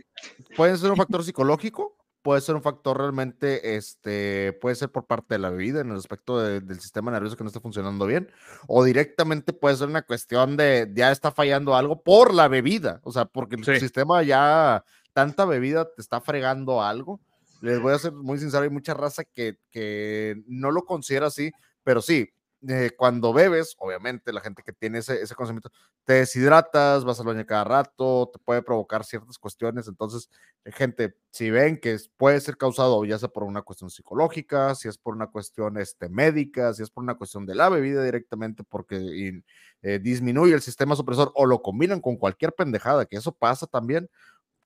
Puede 0.56 0.76
ser 0.76 0.90
un 0.92 0.96
factor 0.96 1.24
psicológico, 1.24 1.96
puede 2.22 2.40
ser 2.40 2.54
un 2.54 2.62
factor 2.62 2.96
realmente, 2.96 3.74
este, 3.76 4.52
puede 4.60 4.76
ser 4.76 4.88
por 4.90 5.04
parte 5.04 5.34
de 5.34 5.40
la 5.40 5.50
bebida 5.50 5.80
en 5.80 5.90
el 5.90 5.96
aspecto 5.96 6.38
de- 6.40 6.60
del 6.60 6.80
sistema 6.80 7.10
nervioso 7.10 7.36
que 7.36 7.42
no 7.42 7.48
está 7.48 7.60
funcionando 7.60 8.06
bien, 8.06 8.30
o 8.68 8.84
directamente 8.84 9.52
puede 9.52 9.76
ser 9.76 9.88
una 9.88 10.02
cuestión 10.02 10.56
de 10.56 10.90
ya 10.94 11.10
está 11.10 11.32
fallando 11.32 11.74
algo 11.74 12.00
por 12.02 12.32
la 12.32 12.46
bebida, 12.48 13.00
o 13.02 13.10
sea, 13.12 13.24
porque 13.26 13.56
el 13.56 13.64
Sí. 13.64 13.80
sistema 13.80 14.22
ya, 14.22 14.84
tanta 15.14 15.46
bebida 15.46 15.86
te 15.94 16.02
está 16.02 16.20
fregando 16.20 16.82
algo. 16.82 17.20
Les 17.62 17.80
voy 17.80 17.94
a 17.94 17.98
ser 17.98 18.12
muy 18.12 18.38
sincero, 18.38 18.64
hay 18.64 18.70
mucha 18.70 18.92
raza 18.92 19.24
que, 19.24 19.56
que 19.70 20.42
no 20.46 20.70
lo 20.70 20.84
considera 20.84 21.28
así, 21.28 21.50
pero 21.82 22.02
sí, 22.02 22.28
eh, 22.68 22.92
cuando 22.96 23.32
bebes, 23.32 23.74
obviamente, 23.78 24.32
la 24.32 24.40
gente 24.40 24.62
que 24.62 24.72
tiene 24.72 24.98
ese, 24.98 25.20
ese 25.20 25.34
conocimiento, 25.34 25.70
te 26.04 26.14
deshidratas, 26.14 27.04
vas 27.04 27.20
al 27.20 27.26
baño 27.26 27.44
cada 27.44 27.64
rato, 27.64 28.30
te 28.32 28.38
puede 28.38 28.62
provocar 28.62 29.04
ciertas 29.04 29.38
cuestiones. 29.38 29.86
Entonces, 29.86 30.30
eh, 30.64 30.72
gente, 30.72 31.14
si 31.30 31.50
ven 31.50 31.78
que 31.78 31.98
puede 32.16 32.40
ser 32.40 32.56
causado 32.56 33.04
ya 33.04 33.18
sea 33.18 33.28
por 33.28 33.44
una 33.44 33.62
cuestión 33.62 33.90
psicológica, 33.90 34.74
si 34.74 34.88
es 34.88 34.96
por 34.96 35.14
una 35.14 35.26
cuestión 35.26 35.76
este, 35.78 36.08
médica, 36.08 36.72
si 36.72 36.82
es 36.82 36.90
por 36.90 37.04
una 37.04 37.16
cuestión 37.16 37.44
de 37.44 37.54
la 37.54 37.68
bebida 37.68 38.02
directamente 38.02 38.64
porque 38.64 38.96
y, 38.96 39.44
eh, 39.82 39.98
disminuye 39.98 40.54
el 40.54 40.62
sistema 40.62 40.96
supresor 40.96 41.32
o 41.34 41.44
lo 41.44 41.60
combinan 41.60 42.00
con 42.00 42.16
cualquier 42.16 42.54
pendejada, 42.54 43.04
que 43.04 43.16
eso 43.16 43.32
pasa 43.32 43.66
también, 43.66 44.08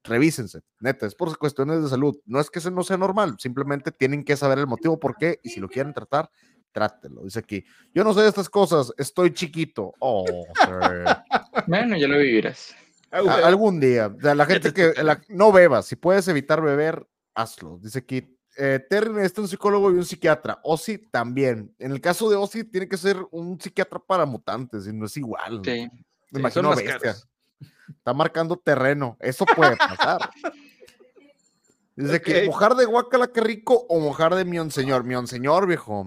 revísense, 0.05 0.61
neta, 0.81 1.07
es 1.07 1.15
por 1.15 1.37
cuestiones 1.39 1.83
de 1.83 1.89
salud. 1.89 2.17
No 2.25 2.41
es 2.41 2.51
que 2.51 2.59
eso 2.61 2.71
no 2.71 2.83
sea 2.83 2.97
normal, 2.97 3.37
simplemente 3.39 3.91
tienen 3.93 4.25
que 4.25 4.37
saber 4.37 4.59
el 4.59 4.67
motivo 4.67 4.99
por 4.99 5.17
qué 5.17 5.39
y 5.43 5.51
si 5.51 5.61
lo 5.61 5.69
quieren 5.69 5.93
tratar, 5.93 6.31
trátelo. 6.73 7.23
Dice 7.25 7.41
aquí, 7.41 7.65
yo 7.95 8.05
no 8.05 8.15
sé 8.15 8.21
de 8.23 8.29
estas 8.29 8.49
cosas, 8.49 8.93
estoy 8.97 9.33
chiquito. 9.33 9.93
Oh. 9.99 10.25
Bueno, 11.67 11.97
ya 11.97 12.09
lo 12.09 12.19
vivirás. 12.19 12.75
Ah, 13.11 13.21
algún 13.45 13.81
día. 13.81 14.09
O 14.15 14.21
sea, 14.21 14.35
la 14.35 14.45
gente 14.47 14.71
te 14.73 14.95
que 14.95 15.03
la- 15.03 15.21
no 15.29 15.51
bebas, 15.51 15.87
si 15.87 15.97
puedes 15.97 16.29
evitar 16.29 16.61
beber, 16.63 17.07
hazlo. 17.35 17.79
Dice 17.83 18.01
aquí, 18.01 18.37
eh, 18.57 18.85
Terry 18.89 19.11
necesita 19.13 19.41
un 19.43 19.49
psicólogo 19.49 19.91
y 19.91 19.95
un 19.95 20.05
psiquiatra. 20.05 20.59
Ozzy 20.63 20.99
también. 21.11 21.75
En 21.79 21.93
el 21.93 22.01
caso 22.01 22.29
de 22.29 22.37
Ozzy, 22.37 22.65
tiene 22.65 22.89
que 22.89 22.97
ser 22.97 23.17
un 23.31 23.59
psiquiatra 23.61 23.99
para 23.99 24.27
mutantes, 24.27 24.87
y 24.87 24.93
no 24.93 25.07
es 25.07 25.17
igual. 25.17 25.63
Sí. 25.65 25.71
Me 25.71 25.89
Sí, 25.89 25.91
son 26.31 26.41
imagino 26.41 26.69
más 26.69 26.77
bestia. 26.79 26.99
caros. 26.99 27.29
Está 27.89 28.13
marcando 28.13 28.57
terreno. 28.57 29.17
Eso 29.21 29.45
puede 29.47 29.77
pasar. 29.77 30.31
Dice 31.97 32.21
que 32.23 32.47
mojar 32.47 32.75
de 32.77 32.85
guacala, 32.85 33.29
qué 33.33 33.41
rico, 33.41 33.87
o 33.89 33.99
mojar 34.01 34.35
de 34.35 34.45
mionseñor. 34.45 35.05
Mionseñor, 35.05 35.67
viejo. 35.67 36.05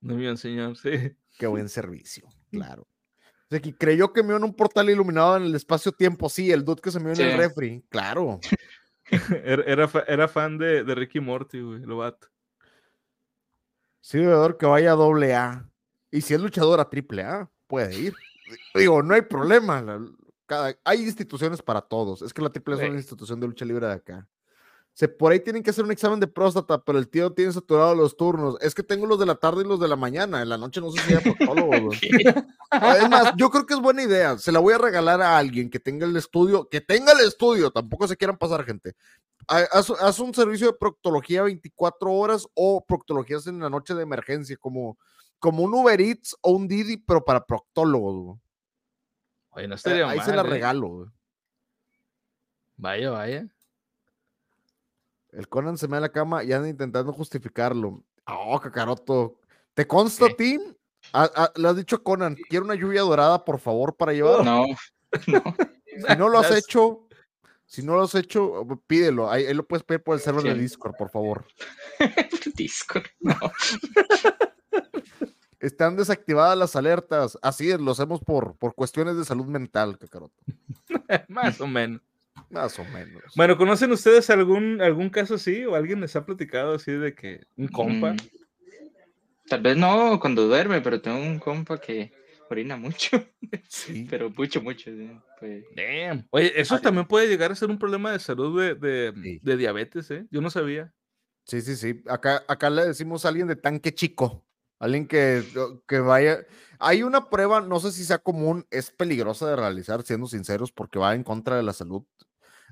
No 0.00 0.14
me 0.14 0.36
señor, 0.36 0.76
sí. 0.76 1.16
Qué 1.38 1.46
buen 1.46 1.68
servicio, 1.68 2.26
claro. 2.50 2.86
Dice 3.50 3.60
que 3.62 3.76
creyó 3.76 4.12
que 4.12 4.22
me 4.22 4.34
en 4.34 4.42
un 4.44 4.54
portal 4.54 4.88
iluminado 4.90 5.36
en 5.36 5.44
el 5.44 5.54
espacio-tiempo. 5.54 6.28
Sí, 6.28 6.50
el 6.50 6.64
dude 6.64 6.80
que 6.80 6.90
se 6.90 6.98
me 7.00 7.12
en 7.12 7.20
el 7.20 7.30
Sí. 7.32 7.36
refri. 7.36 7.84
Claro. 7.88 8.40
Era, 9.44 9.62
era, 9.64 9.86
fa- 9.86 10.04
era 10.08 10.26
fan 10.26 10.58
de, 10.58 10.82
de 10.82 10.94
Ricky 10.96 11.20
Morty, 11.20 11.60
güey, 11.60 11.80
lo 11.82 11.98
vato. 11.98 12.26
Sí, 14.00 14.18
bebedor 14.18 14.58
que 14.58 14.66
vaya 14.66 14.92
a 14.92 14.96
doble 14.96 15.32
A. 15.32 15.70
Y 16.10 16.22
si 16.22 16.34
es 16.34 16.40
luchador 16.40 16.80
a 16.80 16.90
triple 16.90 17.22
A, 17.22 17.48
puede 17.68 17.96
ir. 17.96 18.14
Digo, 18.74 19.04
no 19.04 19.14
hay 19.14 19.22
problema. 19.22 19.80
la- 19.80 20.04
cada- 20.46 20.76
hay 20.84 21.02
instituciones 21.02 21.60
para 21.62 21.80
todos. 21.82 22.22
Es 22.22 22.32
que 22.32 22.42
la 22.42 22.50
triple 22.50 22.74
A 22.74 22.76
es 22.78 22.82
una 22.84 22.92
Sí. 22.92 22.96
institución 22.98 23.40
de 23.40 23.46
lucha 23.48 23.64
libre 23.64 23.86
de 23.86 23.92
acá. 23.92 24.28
Se, 24.92 25.08
por 25.08 25.30
ahí 25.30 25.40
tienen 25.40 25.62
que 25.62 25.68
hacer 25.68 25.84
un 25.84 25.90
examen 25.90 26.18
de 26.20 26.26
próstata, 26.26 26.82
pero 26.82 26.98
el 26.98 27.06
tío 27.08 27.30
tiene 27.30 27.52
saturado 27.52 27.94
los 27.94 28.16
turnos. 28.16 28.56
Es 28.62 28.74
que 28.74 28.82
tengo 28.82 29.04
los 29.04 29.18
de 29.18 29.26
la 29.26 29.34
tarde 29.34 29.62
y 29.62 29.66
los 29.68 29.78
de 29.78 29.88
la 29.88 29.96
mañana. 29.96 30.40
En 30.40 30.48
la 30.48 30.56
noche 30.56 30.80
no 30.80 30.90
sé 30.90 30.98
si 31.02 31.14
proctólogo. 31.76 31.90
Además, 32.70 33.32
yo 33.36 33.50
creo 33.50 33.66
que 33.66 33.74
es 33.74 33.80
buena 33.80 34.02
idea. 34.02 34.38
Se 34.38 34.50
la 34.52 34.58
voy 34.58 34.72
a 34.74 34.78
regalar 34.78 35.20
a 35.20 35.36
alguien 35.36 35.68
que 35.70 35.78
tenga 35.80 36.06
el 36.06 36.16
estudio, 36.16 36.68
que 36.70 36.80
tenga 36.80 37.12
el 37.12 37.20
estudio, 37.20 37.70
tampoco 37.70 38.08
se 38.08 38.16
quieran 38.16 38.38
pasar, 38.38 38.64
gente. 38.64 38.94
Ha- 39.48 39.66
Haz, 39.70 39.90
haz 39.90 40.18
un 40.18 40.34
servicio 40.34 40.68
de 40.68 40.72
proctología 40.78 41.42
24 41.42 42.10
horas 42.12 42.46
o 42.54 42.84
proctologías 42.84 43.46
en 43.46 43.60
la 43.60 43.68
noche 43.70 43.94
de 43.94 44.02
emergencia, 44.02 44.56
como, 44.56 44.98
como 45.38 45.62
un 45.62 45.74
Uber 45.74 46.00
Eats 46.00 46.34
o 46.40 46.52
un 46.52 46.66
Didi, 46.66 46.96
pero 46.96 47.24
para 47.24 47.44
proctólogos. 47.44 48.38
Oye, 49.56 49.66
no 49.68 49.74
Eh, 49.74 49.76
estaría 49.76 50.08
Ahí 50.08 50.18
mal, 50.18 50.26
se 50.26 50.36
la 50.36 50.42
¿eh? 50.42 50.44
regalo. 50.44 50.88
güey. 50.88 51.08
Vaya, 52.76 53.10
vaya. 53.10 53.48
El 55.32 55.48
Conan 55.48 55.76
se 55.78 55.88
me 55.88 55.96
da 55.96 56.02
la 56.02 56.12
cama 56.12 56.44
y 56.44 56.52
anda 56.52 56.68
intentando 56.68 57.12
justificarlo. 57.12 58.04
Oh, 58.26 58.60
cacaroto. 58.60 59.38
¿Te 59.74 59.86
consta 59.86 60.26
a 60.26 60.28
ti? 60.30 60.58
Ah, 61.12 61.30
ah, 61.34 61.52
le 61.56 61.68
has 61.68 61.76
dicho 61.76 61.96
a 61.96 62.02
Conan, 62.02 62.34
quiero 62.48 62.64
una 62.64 62.74
lluvia 62.74 63.02
dorada, 63.02 63.44
por 63.44 63.58
favor, 63.58 63.94
para 63.96 64.12
llevar. 64.12 64.44
No, 64.44 64.64
no. 65.26 65.42
Si 66.08 66.16
no 66.16 66.28
lo 66.28 66.38
has 66.38 66.50
hecho, 66.50 67.08
si 67.64 67.82
no 67.82 67.94
lo 67.94 68.02
has 68.02 68.14
hecho, 68.14 68.66
pídelo. 68.86 69.30
Ahí, 69.30 69.46
ahí 69.46 69.54
lo 69.54 69.66
puedes 69.66 69.84
pedir 69.84 70.02
por 70.02 70.14
el 70.14 70.20
server 70.20 70.42
de. 70.42 70.54
Discord, 70.54 70.94
por 70.96 71.10
favor. 71.10 71.46
Discord. 72.54 73.06
No. 73.20 73.34
Están 75.60 75.96
desactivadas 75.96 76.56
las 76.58 76.76
alertas. 76.76 77.38
Así 77.42 77.70
es, 77.70 77.80
lo 77.80 77.92
hacemos 77.92 78.20
por, 78.20 78.56
por 78.56 78.74
cuestiones 78.74 79.16
de 79.16 79.24
salud 79.24 79.46
mental, 79.46 79.98
cacaroto. 79.98 80.34
Más 81.28 81.60
o 81.60 81.66
menos. 81.66 82.00
Más 82.50 82.78
o 82.78 82.84
menos. 82.84 83.22
Bueno, 83.34 83.56
¿conocen 83.56 83.90
ustedes 83.92 84.28
algún, 84.30 84.80
algún 84.82 85.08
caso 85.08 85.34
así? 85.36 85.64
¿O 85.64 85.74
alguien 85.74 86.00
les 86.00 86.14
ha 86.16 86.26
platicado 86.26 86.74
así 86.74 86.92
de 86.92 87.14
que 87.14 87.44
un 87.56 87.68
compa? 87.68 88.12
Mm, 88.12 88.16
Tal 89.48 89.62
vez 89.62 89.76
no 89.76 90.18
cuando 90.20 90.46
duerme, 90.46 90.80
pero 90.80 91.00
tengo 91.00 91.18
un 91.18 91.38
compa 91.38 91.80
que 91.80 92.12
orina 92.50 92.76
mucho. 92.76 93.16
sí. 93.68 94.06
Pero 94.10 94.30
mucho, 94.30 94.60
mucho. 94.60 94.90
sí, 94.90 95.10
pues, 95.40 95.64
Damn. 95.74 96.26
Oye, 96.30 96.52
eso 96.60 96.78
también 96.80 97.06
puede 97.06 97.28
llegar 97.28 97.52
a 97.52 97.54
ser 97.54 97.70
un 97.70 97.78
problema 97.78 98.12
de 98.12 98.18
salud 98.18 98.60
de, 98.60 98.74
de, 98.74 99.12
Sí. 99.22 99.40
de 99.42 99.56
diabetes, 99.56 100.10
¿eh? 100.10 100.26
Yo 100.30 100.40
no 100.40 100.50
sabía. 100.50 100.92
Sí, 101.44 101.60
sí, 101.62 101.76
sí. 101.76 102.02
Acá, 102.08 102.44
acá 102.48 102.68
le 102.70 102.86
decimos 102.86 103.24
a 103.24 103.28
alguien 103.28 103.46
de 103.46 103.56
tanque 103.56 103.94
chico. 103.94 104.44
Alguien 104.78 105.06
que, 105.08 105.42
que 105.88 106.00
vaya. 106.00 106.44
Hay 106.78 107.02
una 107.02 107.30
prueba, 107.30 107.60
no 107.62 107.80
sé 107.80 107.92
si 107.92 108.04
sea 108.04 108.18
común, 108.18 108.66
es 108.70 108.90
peligrosa 108.90 109.48
de 109.48 109.56
realizar, 109.56 110.02
siendo 110.02 110.26
sinceros, 110.26 110.72
porque 110.72 110.98
va 110.98 111.14
en 111.14 111.24
contra 111.24 111.56
de 111.56 111.62
la 111.62 111.72
salud. 111.72 112.02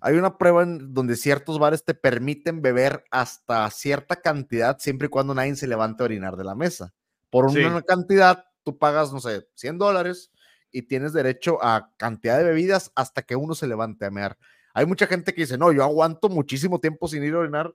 Hay 0.01 0.17
una 0.17 0.37
prueba 0.37 0.63
en 0.63 0.93
donde 0.93 1.17
ciertos 1.17 1.59
bares 1.59 1.85
te 1.85 1.95
permiten 1.95 2.61
beber 2.61 3.05
hasta 3.11 3.71
cierta 3.71 4.17
cantidad, 4.17 4.79
siempre 4.79 5.07
y 5.07 5.09
cuando 5.11 5.35
nadie 5.35 5.57
se 5.57 5.67
levante 5.67 6.03
a 6.03 6.07
orinar 6.07 6.37
de 6.37 6.45
la 6.45 6.55
mesa. 6.55 6.93
Por 7.31 7.51
Sí. 7.51 7.61
una 7.65 7.81
cantidad, 7.83 8.45
tú 8.65 8.77
pagas, 8.79 9.13
no 9.13 9.21
sé, 9.21 9.49
100 9.55 9.79
dólares 9.79 10.31
y 10.71 10.83
tienes 10.83 11.13
derecho 11.15 11.59
a 11.65 11.91
cantidad 11.97 12.37
de 12.37 12.45
bebidas 12.45 12.93
hasta 12.97 13.23
que 13.23 13.37
uno 13.37 13.55
se 13.55 13.67
levante 13.67 14.05
a 14.05 14.11
mear. 14.11 14.37
Hay 14.75 14.85
mucha 14.87 15.07
gente 15.07 15.33
que 15.33 15.43
dice, 15.43 15.57
no, 15.57 15.73
yo 15.73 15.83
aguanto 15.85 16.29
muchísimo 16.29 16.81
tiempo 16.81 17.09
sin 17.09 17.25
ir 17.25 17.35
a 17.35 17.39
orinar. 17.39 17.75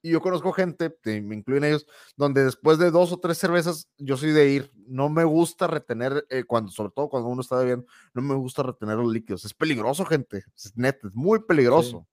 Y 0.00 0.10
yo 0.10 0.20
conozco 0.20 0.52
gente, 0.52 0.96
me 1.04 1.34
incluyen 1.34 1.64
ellos, 1.64 1.86
donde 2.16 2.44
después 2.44 2.78
de 2.78 2.90
dos 2.90 3.12
o 3.12 3.18
tres 3.18 3.38
cervezas, 3.38 3.88
yo 3.96 4.16
soy 4.16 4.30
de 4.30 4.50
ir. 4.50 4.72
No 4.86 5.08
me 5.08 5.24
gusta 5.24 5.66
retener, 5.66 6.24
eh, 6.30 6.44
cuando, 6.44 6.70
sobre 6.70 6.92
todo 6.94 7.08
cuando 7.08 7.28
uno 7.28 7.40
está 7.40 7.56
bebiendo, 7.56 7.86
no 8.14 8.22
me 8.22 8.34
gusta 8.34 8.62
retener 8.62 8.96
los 8.96 9.12
líquidos. 9.12 9.44
Es 9.44 9.54
peligroso, 9.54 10.04
gente. 10.04 10.44
Es 10.56 10.76
neta, 10.76 11.08
es 11.08 11.14
muy 11.14 11.40
peligroso. 11.40 12.06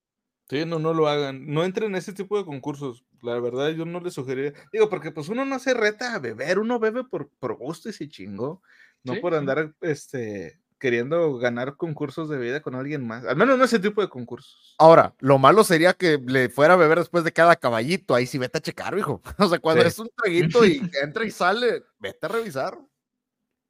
Sí, 0.49 0.63
no, 0.65 0.77
no 0.77 0.93
lo 0.93 1.07
hagan. 1.07 1.47
No 1.47 1.63
entren 1.63 1.91
en 1.91 1.95
ese 1.95 2.13
tipo 2.13 2.37
de 2.37 2.45
concursos. 2.45 3.03
La 3.21 3.39
verdad, 3.39 3.69
yo 3.69 3.85
no 3.85 3.99
les 3.99 4.13
sugeriría. 4.13 4.53
Digo, 4.71 4.89
porque 4.89 5.11
pues 5.11 5.29
uno 5.29 5.45
no 5.45 5.57
se 5.59 5.73
reta 5.73 6.13
a 6.13 6.19
beber, 6.19 6.59
uno 6.59 6.79
bebe 6.79 7.03
por, 7.03 7.29
por 7.39 7.55
gusto 7.55 7.89
y 7.89 7.93
se 7.93 8.07
chingó. 8.07 8.61
No 9.03 9.13
Sí, 9.13 9.19
por 9.19 9.35
andar 9.35 9.75
este, 9.81 10.59
queriendo 10.85 11.37
ganar 11.39 11.77
concursos 11.77 12.29
de 12.29 12.37
vida 12.37 12.61
con 12.61 12.75
alguien 12.75 13.07
más. 13.07 13.25
Al 13.25 13.35
menos 13.35 13.57
no 13.57 13.63
ese 13.65 13.79
tipo 13.79 14.01
de 14.01 14.07
concursos. 14.07 14.75
Ahora, 14.77 15.15
lo 15.17 15.39
malo 15.39 15.63
sería 15.63 15.93
que 15.93 16.19
le 16.23 16.47
fuera 16.49 16.75
a 16.75 16.77
beber 16.77 16.99
después 16.99 17.23
de 17.23 17.31
cada 17.31 17.55
caballito. 17.55 18.13
Ahí 18.13 18.27
sí, 18.27 18.37
vete 18.37 18.59
a 18.59 18.61
checar, 18.61 18.95
hijo. 18.95 19.19
O 19.39 19.49
sea, 19.49 19.57
cuando 19.57 19.81
Sí. 19.81 19.87
es 19.87 19.97
un 19.97 20.09
traguito 20.15 20.63
y 20.63 20.79
entra 21.01 21.25
y 21.25 21.31
sale, 21.31 21.83
vete 21.97 22.23
a 22.27 22.29
revisar. 22.29 22.77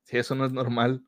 Sí, 0.03 0.18
eso 0.18 0.36
no 0.36 0.45
es 0.45 0.51
normal. 0.51 1.05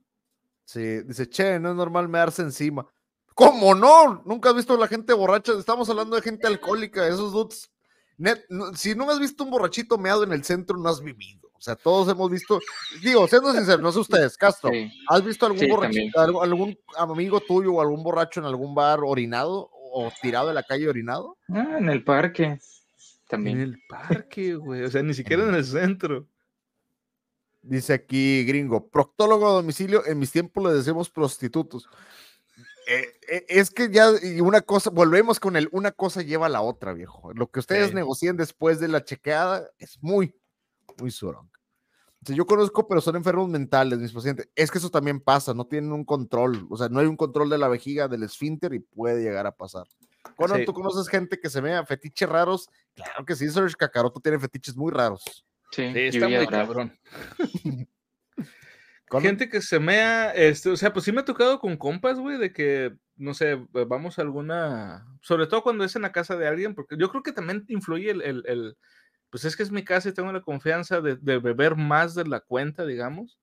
Sí, 0.64 1.01
dice, 1.03 1.28
che, 1.30 1.60
no 1.60 1.72
es 1.72 1.76
normal 1.76 2.08
mearse 2.08 2.41
encima. 2.41 2.88
¿Cómo 3.36 3.76
no? 3.76 4.24
Nunca 4.26 4.49
has 4.49 4.55
visto 4.55 4.76
a 4.76 4.78
la 4.78 4.88
gente 4.88 5.12
borracha. 5.14 5.51
Estamos 5.60 5.89
hablando 5.89 6.16
de 6.16 6.22
gente 6.22 6.47
alcohólica, 6.47 7.05
esos 7.05 7.34
dudes. 7.34 7.70
Net- 8.18 8.45
no- 8.49 8.74
si 8.76 8.95
no 8.95 9.10
has 9.12 9.20
visto 9.20 9.43
un 9.43 9.49
borrachito 9.51 9.97
meado 9.97 10.24
en 10.24 10.32
el 10.32 10.45
centro, 10.45 10.78
no 10.78 10.88
has 10.88 11.01
vivido. 11.01 11.46
O 11.58 11.62
sea, 11.62 11.76
todos 11.76 12.08
hemos 12.10 12.30
visto. 12.30 12.60
Digo, 13.03 13.28
siendo 13.28 13.51
sincero, 13.53 13.82
no 13.82 13.91
sé 13.91 13.99
ustedes, 13.99 14.38
Castro. 14.38 14.70
sí. 14.70 14.91
¿Has 15.10 15.24
visto 15.26 15.45
algún 15.45 15.60
Sí, 15.60 15.68
borrachito, 15.70 16.20
algún, 16.20 16.78
amigo 16.97 17.39
tuyo 17.41 17.74
o 17.74 17.82
algún 17.82 18.03
borracho 18.03 18.39
en 18.39 18.45
algún 18.45 18.76
bar 18.76 18.99
orinado 19.03 19.70
o 19.74 20.12
tirado 20.22 20.47
de 20.49 20.53
la 20.53 20.64
calle 20.64 20.88
orinado? 20.88 21.38
Ah, 21.49 21.78
en 21.80 21.89
el 21.89 22.03
parque. 22.03 22.43
En 22.45 22.60
También. 23.28 23.60
el 23.60 23.78
parque, 23.89 24.55
güey. 24.55 24.84
O 24.84 24.91
sea, 24.91 25.01
ni 25.03 25.14
siquiera 25.14 25.43
en 25.43 25.55
el 25.55 25.66
centro. 25.66 26.28
Dice 27.62 27.93
aquí, 27.93 28.45
gringo, 28.45 28.88
proctólogo 28.88 29.47
a 29.49 29.53
domicilio, 29.53 30.05
en 30.05 30.20
mis 30.20 30.32
tiempos 30.32 30.64
le 30.64 30.74
decimos 30.78 31.10
prostitutos. 31.10 31.89
Eh, 32.88 33.05
eh, 33.30 33.45
es 33.49 33.70
que 33.72 33.89
ya, 33.91 34.12
y 34.24 34.39
una 34.39 34.62
cosa, 34.62 34.89
volvemos 34.89 35.39
con 35.41 35.58
el, 35.58 35.68
una 35.74 35.91
cosa 35.91 36.22
lleva 36.22 36.45
a 36.45 36.49
la 36.49 36.62
otra, 36.62 36.93
viejo. 36.93 37.34
Lo 37.34 37.49
que 37.51 37.60
ustedes 37.60 37.89
Sí. 37.89 37.95
negocien 37.95 38.38
después 38.38 38.80
de 38.80 38.88
la 38.88 39.03
chequeada 39.03 39.68
es 39.80 39.97
muy, 40.01 40.34
muy 40.99 41.11
surong. 41.11 41.47
O 41.47 42.25
sea, 42.25 42.35
yo 42.35 42.45
conozco, 42.45 42.87
pero 42.87 42.99
son 42.99 43.15
enfermos 43.15 43.47
mentales, 43.49 43.99
mis 43.99 44.11
pacientes. 44.11 44.49
Es 44.55 44.71
que 44.71 44.79
eso 44.79 44.89
también 44.89 45.19
pasa, 45.19 45.53
no 45.53 45.65
tienen 45.67 45.91
un 45.91 46.03
control. 46.03 46.67
O 46.69 46.77
sea, 46.77 46.89
no 46.89 46.99
hay 46.99 47.05
un 47.05 47.15
control 47.15 47.49
de 47.49 47.57
la 47.57 47.67
vejiga, 47.67 48.07
del 48.07 48.23
esfínter 48.23 48.73
y 48.73 48.79
puede 48.79 49.21
llegar 49.21 49.45
a 49.45 49.55
pasar. 49.55 49.85
Conan, 50.35 50.59
Sí. 50.59 50.65
¿tú 50.65 50.73
conoces 50.73 51.07
gente 51.07 51.39
que 51.39 51.49
se 51.49 51.61
vea 51.61 51.85
fetiches 51.85 52.27
raros? 52.27 52.69
Claro 52.95 53.23
que 53.25 53.35
sí, 53.35 53.49
Serge 53.49 53.75
Kakaroto 53.75 54.19
tiene 54.19 54.39
fetiches 54.39 54.75
muy 54.75 54.91
raros. 54.91 55.23
Sí, 55.71 55.91
Sí, 55.93 55.99
está 55.99 56.27
muy 56.27 56.47
cabrón. 56.47 56.97
Gente 59.09 59.47
que 59.47 59.61
se 59.61 59.79
mea, 59.79 60.31
este, 60.31 60.69
o 60.69 60.75
sea, 60.75 60.91
pues 60.91 61.05
sí 61.05 61.13
me 61.13 61.21
ha 61.21 61.25
tocado 61.25 61.59
con 61.59 61.77
compas, 61.77 62.19
güey, 62.19 62.37
de 62.37 62.51
que, 62.51 62.93
no 63.15 63.33
sé, 63.33 63.53
eh, 63.53 63.85
vamos 63.87 64.19
a 64.19 64.21
alguna, 64.21 65.07
sobre 65.21 65.47
todo 65.47 65.63
cuando 65.63 65.85
es 65.85 65.95
en 65.95 66.01
la 66.01 66.11
casa 66.11 66.35
de 66.35 66.45
alguien, 66.45 66.75
porque 66.75 66.97
yo 66.99 67.09
creo 67.09 67.23
que 67.23 67.31
también 67.31 67.63
influye 67.69 68.11
el, 68.11 68.21
el, 68.21 68.43
el, 68.47 68.77
pues 69.30 69.45
es 69.45 69.55
que 69.55 69.63
es 69.63 69.71
mi 69.71 69.84
casa 69.84 70.09
y 70.09 70.13
tengo 70.13 70.32
la 70.32 70.41
confianza 70.41 71.01
de, 71.01 71.15
de 71.15 71.38
beber 71.39 71.75
más 71.75 72.15
de 72.15 72.25
la 72.25 72.39
cuenta, 72.39 72.86
digamos. 72.86 73.38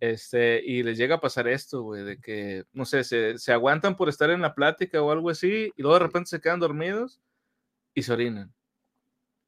Este, 0.00 0.62
y 0.64 0.82
les 0.82 0.98
llega 0.98 1.16
a 1.16 1.20
pasar 1.20 1.48
esto, 1.48 1.82
güey, 1.82 2.04
de 2.04 2.20
que, 2.20 2.64
no 2.72 2.84
sé, 2.84 3.04
se, 3.04 3.38
se 3.38 3.52
aguantan 3.52 3.96
por 3.96 4.08
estar 4.08 4.28
en 4.30 4.42
la 4.42 4.54
plática 4.54 5.00
o 5.00 5.10
algo 5.10 5.30
así, 5.30 5.72
y 5.76 5.82
luego 5.82 5.98
de 5.98 6.04
repente 6.04 6.30
se 6.30 6.40
quedan 6.40 6.60
dormidos 6.60 7.20
y 7.94 8.02
se 8.02 8.12
orinan. 8.12 8.52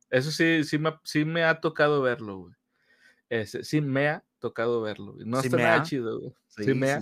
Eso 0.08 0.30
sí, 0.30 0.64
sí 0.64 0.78
me, 0.78 0.94
sí 1.02 1.24
me 1.24 1.44
ha 1.44 1.60
tocado 1.60 2.00
verlo, 2.00 2.38
güey. 2.38 2.54
Este, 3.28 3.64
sí 3.64 3.80
me 3.80 4.08
ha 4.08 4.24
tocado 4.38 4.80
verlo. 4.80 5.14
güey. 5.14 5.26
No 5.26 5.40
Sí 5.40 5.48
está 5.48 5.56
nada 5.58 5.74
ha. 5.74 5.82
chido, 5.82 6.20
güey. 6.20 6.32
Sí, 6.46 6.64
Sí, 6.64 6.74
me 6.74 6.92
ha. 6.92 7.00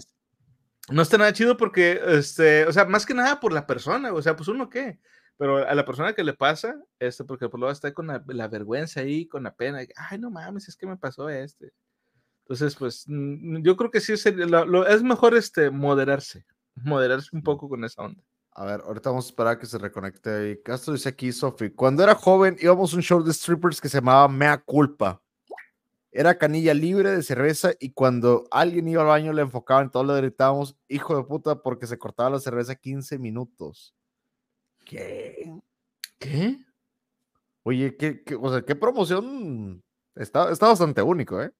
No 0.90 1.02
está 1.02 1.16
nada 1.16 1.32
chido 1.32 1.56
porque, 1.56 2.00
este, 2.08 2.66
o 2.66 2.72
sea, 2.72 2.84
más 2.86 3.06
que 3.06 3.14
nada 3.14 3.40
por 3.40 3.52
la 3.52 3.66
persona, 3.66 4.12
o 4.12 4.20
sea, 4.20 4.36
pues 4.36 4.48
uno 4.48 4.68
qué, 4.68 4.98
pero 5.36 5.58
a 5.68 5.74
la 5.74 5.84
persona 5.84 6.12
que 6.12 6.24
le 6.24 6.34
pasa, 6.34 6.74
este, 6.98 7.24
porque 7.24 7.48
por 7.48 7.58
luego 7.60 7.72
está 7.72 7.92
con 7.92 8.06
la, 8.06 8.22
la 8.28 8.48
vergüenza 8.48 9.00
ahí, 9.00 9.26
con 9.26 9.42
la 9.42 9.54
pena, 9.54 9.82
y, 9.82 9.88
ay, 9.96 10.18
no 10.18 10.30
mames, 10.30 10.68
es 10.68 10.76
que 10.76 10.86
me 10.86 10.96
pasó 10.96 11.28
este. 11.28 11.72
Entonces, 12.44 12.76
pues, 12.76 13.04
mm, 13.08 13.62
yo 13.62 13.76
creo 13.76 13.90
que 13.90 14.00
sí 14.00 14.16
sería- 14.16 14.46
lo- 14.46 14.66
lo- 14.66 14.86
es 14.86 15.02
mejor, 15.02 15.34
este, 15.36 15.70
moderarse, 15.70 16.44
moderarse 16.76 17.30
un 17.32 17.42
poco 17.42 17.68
con 17.68 17.84
esa 17.84 18.02
onda. 18.02 18.22
A 18.56 18.64
ver, 18.66 18.82
ahorita 18.82 19.10
vamos 19.10 19.26
a 19.26 19.28
esperar 19.30 19.52
a 19.54 19.58
que 19.58 19.66
se 19.66 19.78
reconecte 19.78 20.30
ahí. 20.30 20.62
Castro 20.62 20.92
dice 20.92 21.08
aquí, 21.08 21.32
Sofi, 21.32 21.70
cuando 21.70 22.04
era 22.04 22.14
joven 22.14 22.56
íbamos 22.60 22.92
a 22.92 22.96
un 22.96 23.02
show 23.02 23.22
de 23.22 23.32
strippers 23.32 23.80
que 23.80 23.88
se 23.88 23.98
llamaba 23.98 24.28
Mea 24.28 24.58
Culpa. 24.58 25.20
Era 26.12 26.38
canilla 26.38 26.72
libre 26.72 27.10
de 27.10 27.22
cerveza 27.24 27.72
y 27.80 27.90
cuando 27.92 28.46
alguien 28.52 28.86
iba 28.86 29.02
al 29.02 29.08
baño 29.08 29.32
le 29.32 29.42
enfocaban, 29.42 29.90
todos 29.90 30.06
le 30.06 30.16
gritábamos, 30.18 30.76
hijo 30.86 31.16
de 31.16 31.24
puta, 31.24 31.60
porque 31.62 31.88
se 31.88 31.98
cortaba 31.98 32.30
la 32.30 32.38
cerveza 32.38 32.76
15 32.76 33.18
minutos. 33.18 33.92
¿Qué? 34.84 35.52
¿Qué? 36.18 36.58
Oye, 37.64 37.96
¿qué, 37.96 38.22
qué- 38.24 38.34
o 38.34 38.50
sea, 38.52 38.62
qué 38.62 38.74
promoción? 38.76 39.82
Está, 40.14 40.50
está 40.52 40.68
bastante 40.68 41.02
único, 41.02 41.40
¿eh? 41.42 41.50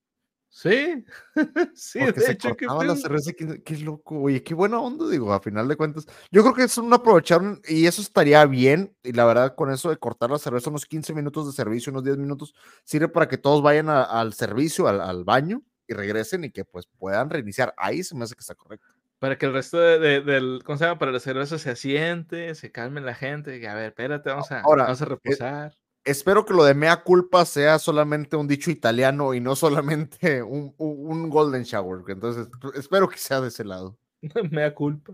Sí, 0.49 1.03
sí, 1.75 1.99
Porque 1.99 2.19
de 2.21 2.25
se 2.27 2.31
hecho, 2.33 2.55
qué 2.55 2.65
cortaba 2.67 2.85
la 2.85 2.93
pedo. 2.93 3.01
cerveza, 3.03 3.33
qué, 3.33 3.61
qué 3.63 3.77
loco, 3.79 4.21
oye, 4.21 4.43
qué 4.43 4.53
buena 4.53 4.79
onda, 4.79 5.09
digo, 5.09 5.33
a 5.33 5.41
final 5.41 5.67
de 5.67 5.75
cuentas. 5.77 6.05
Yo 6.31 6.43
creo 6.43 6.53
que 6.55 6.63
es 6.63 6.77
un 6.77 6.93
aprovecharon 6.93 7.61
y 7.67 7.87
eso 7.87 8.01
estaría 8.01 8.45
bien, 8.45 8.95
y 9.03 9.11
la 9.13 9.25
verdad 9.25 9.55
con 9.55 9.71
eso 9.71 9.89
de 9.89 9.97
cortar 9.97 10.31
la 10.31 10.39
cerveza 10.39 10.69
unos 10.69 10.85
15 10.85 11.13
minutos 11.13 11.47
de 11.47 11.53
servicio, 11.53 11.91
unos 11.91 12.03
10 12.05 12.17
minutos, 12.17 12.53
sirve 12.85 13.09
para 13.09 13.27
que 13.27 13.37
todos 13.37 13.61
vayan 13.63 13.89
a- 13.89 14.03
al 14.03 14.33
servicio, 14.33 14.87
al, 14.87 15.01
al 15.01 15.23
baño, 15.25 15.61
y 15.87 15.93
regresen 15.93 16.45
y 16.45 16.51
que 16.51 16.65
pues 16.65 16.87
puedan 16.97 17.29
reiniciar. 17.29 17.73
Ahí 17.77 18.03
se 18.03 18.15
me 18.15 18.23
hace 18.23 18.35
que 18.35 18.41
está 18.41 18.55
correcto. 18.55 18.87
Para 19.19 19.37
que 19.37 19.45
el 19.45 19.53
resto 19.53 19.77
de- 19.79 19.97
de- 19.99 20.21
del, 20.21 20.61
¿cómo 20.65 20.77
se 20.77 20.85
llama? 20.85 20.99
Para 20.99 21.11
la 21.11 21.19
cerveza 21.19 21.57
se 21.57 21.69
asiente, 21.71 22.53
se 22.55 22.71
calme 22.71 23.01
la 23.01 23.15
gente, 23.15 23.65
a 23.67 23.73
ver, 23.73 23.87
espérate, 23.87 24.29
vamos 24.29 24.51
a, 24.51 24.61
Ahora, 24.61 24.83
vamos 24.83 25.01
a 25.01 25.05
eh, 25.05 25.07
reposar. 25.09 25.77
Espero 26.03 26.45
que 26.45 26.53
lo 26.53 26.63
de 26.63 26.75
mea 26.75 26.97
culpa 27.01 27.45
sea 27.45 27.79
solamente 27.79 28.35
un 28.35 28.47
dicho 28.47 28.69
italiano 28.69 29.33
y 29.33 29.39
no 29.39 29.55
solamente 29.55 30.43
un, 30.43 30.75
un- 30.77 31.11
un 31.11 31.29
golden 31.29 31.63
shower. 31.63 32.03
Entonces, 32.07 32.47
espero 32.75 33.07
que 33.09 33.17
sea 33.17 33.41
de 33.41 33.47
ese 33.47 33.63
lado. 33.63 33.97
Me 34.51 34.61
da 34.61 34.73
culpa. 34.75 35.13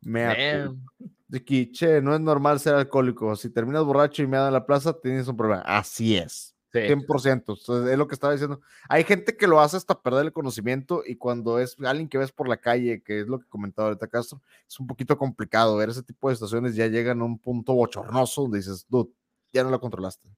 Mea 0.00 0.34
culpa. 0.68 0.92
De 1.28 1.44
que, 1.44 1.70
che, 1.70 2.00
no 2.00 2.14
es 2.14 2.20
normal 2.20 2.60
ser 2.60 2.74
alcohólico. 2.76 3.36
Si 3.36 3.50
terminas 3.50 3.84
borracho 3.84 4.22
y 4.22 4.26
meado 4.26 4.46
en 4.46 4.54
la 4.54 4.64
plaza, 4.64 4.98
tienes 4.98 5.28
un 5.28 5.36
problema. 5.36 5.62
Así 5.66 6.16
es. 6.16 6.55
Sí. 6.82 6.88
100%. 6.88 7.32
Entonces, 7.32 7.90
es 7.92 7.98
lo 7.98 8.06
que 8.06 8.14
estaba 8.14 8.32
diciendo. 8.32 8.60
Hay 8.88 9.04
gente 9.04 9.36
que 9.36 9.46
lo 9.46 9.60
hace 9.60 9.76
hasta 9.76 10.00
perder 10.00 10.26
el 10.26 10.32
conocimiento 10.32 11.02
y 11.06 11.16
cuando 11.16 11.58
es 11.58 11.76
alguien 11.84 12.08
que 12.08 12.18
ves 12.18 12.32
por 12.32 12.48
la 12.48 12.56
calle, 12.56 13.02
que 13.02 13.20
es 13.20 13.26
lo 13.26 13.38
que 13.38 13.46
comentaba 13.48 13.88
ahorita 13.88 14.06
Castro, 14.08 14.40
es 14.68 14.78
un 14.80 14.86
poquito 14.86 15.16
complicado 15.16 15.76
ver 15.76 15.90
ese 15.90 16.02
tipo 16.02 16.28
de 16.28 16.34
estaciones. 16.34 16.74
Ya 16.74 16.86
llegan 16.86 17.20
a 17.20 17.24
un 17.24 17.38
punto 17.38 17.74
bochornoso 17.74 18.42
donde 18.42 18.58
dices, 18.58 18.86
dude, 18.88 19.10
ya 19.52 19.64
no 19.64 19.70
la 19.70 19.78
controlaste. 19.78 20.28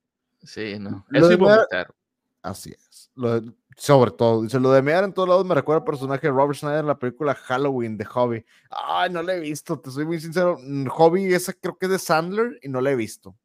Sí, 0.43 0.78
no. 0.78 1.05
Eso 1.12 1.28
mear- 1.28 1.39
vomitar. 1.39 1.95
Así 2.41 2.70
es. 2.70 3.11
Lo 3.16 3.41
de- 3.41 3.53
sobre 3.76 4.11
todo, 4.12 4.43
dice, 4.43 4.59
lo 4.61 4.70
de 4.72 4.80
mear 4.82 5.05
en 5.05 5.12
todos 5.12 5.28
lados 5.28 5.45
me 5.45 5.55
recuerda 5.55 5.78
al 5.80 5.84
personaje 5.84 6.26
de 6.28 6.32
Robert 6.32 6.57
Schneider 6.57 6.80
en 6.80 6.86
la 6.86 6.99
película 6.99 7.34
Halloween 7.34 7.97
de 7.97 8.05
Hobby. 8.05 8.45
Ay, 8.70 9.11
no 9.11 9.22
la 9.22 9.34
he 9.34 9.41
visto, 9.41 9.78
te 9.78 9.91
soy 9.91 10.05
muy 10.05 10.20
sincero. 10.20 10.57
Mm, 10.62 10.86
Hobby, 10.86 11.32
esa 11.34 11.53
creo 11.53 11.76
que 11.76 11.86
es 11.86 11.93
de 11.93 11.99
Sandler 11.99 12.59
y 12.62 12.68
no 12.68 12.80
la 12.80 12.91
he 12.93 12.97
visto. 12.97 13.36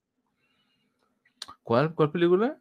¿Cuál? 1.63 1.93
¿Cuál 1.95 2.11
película? 2.11 2.59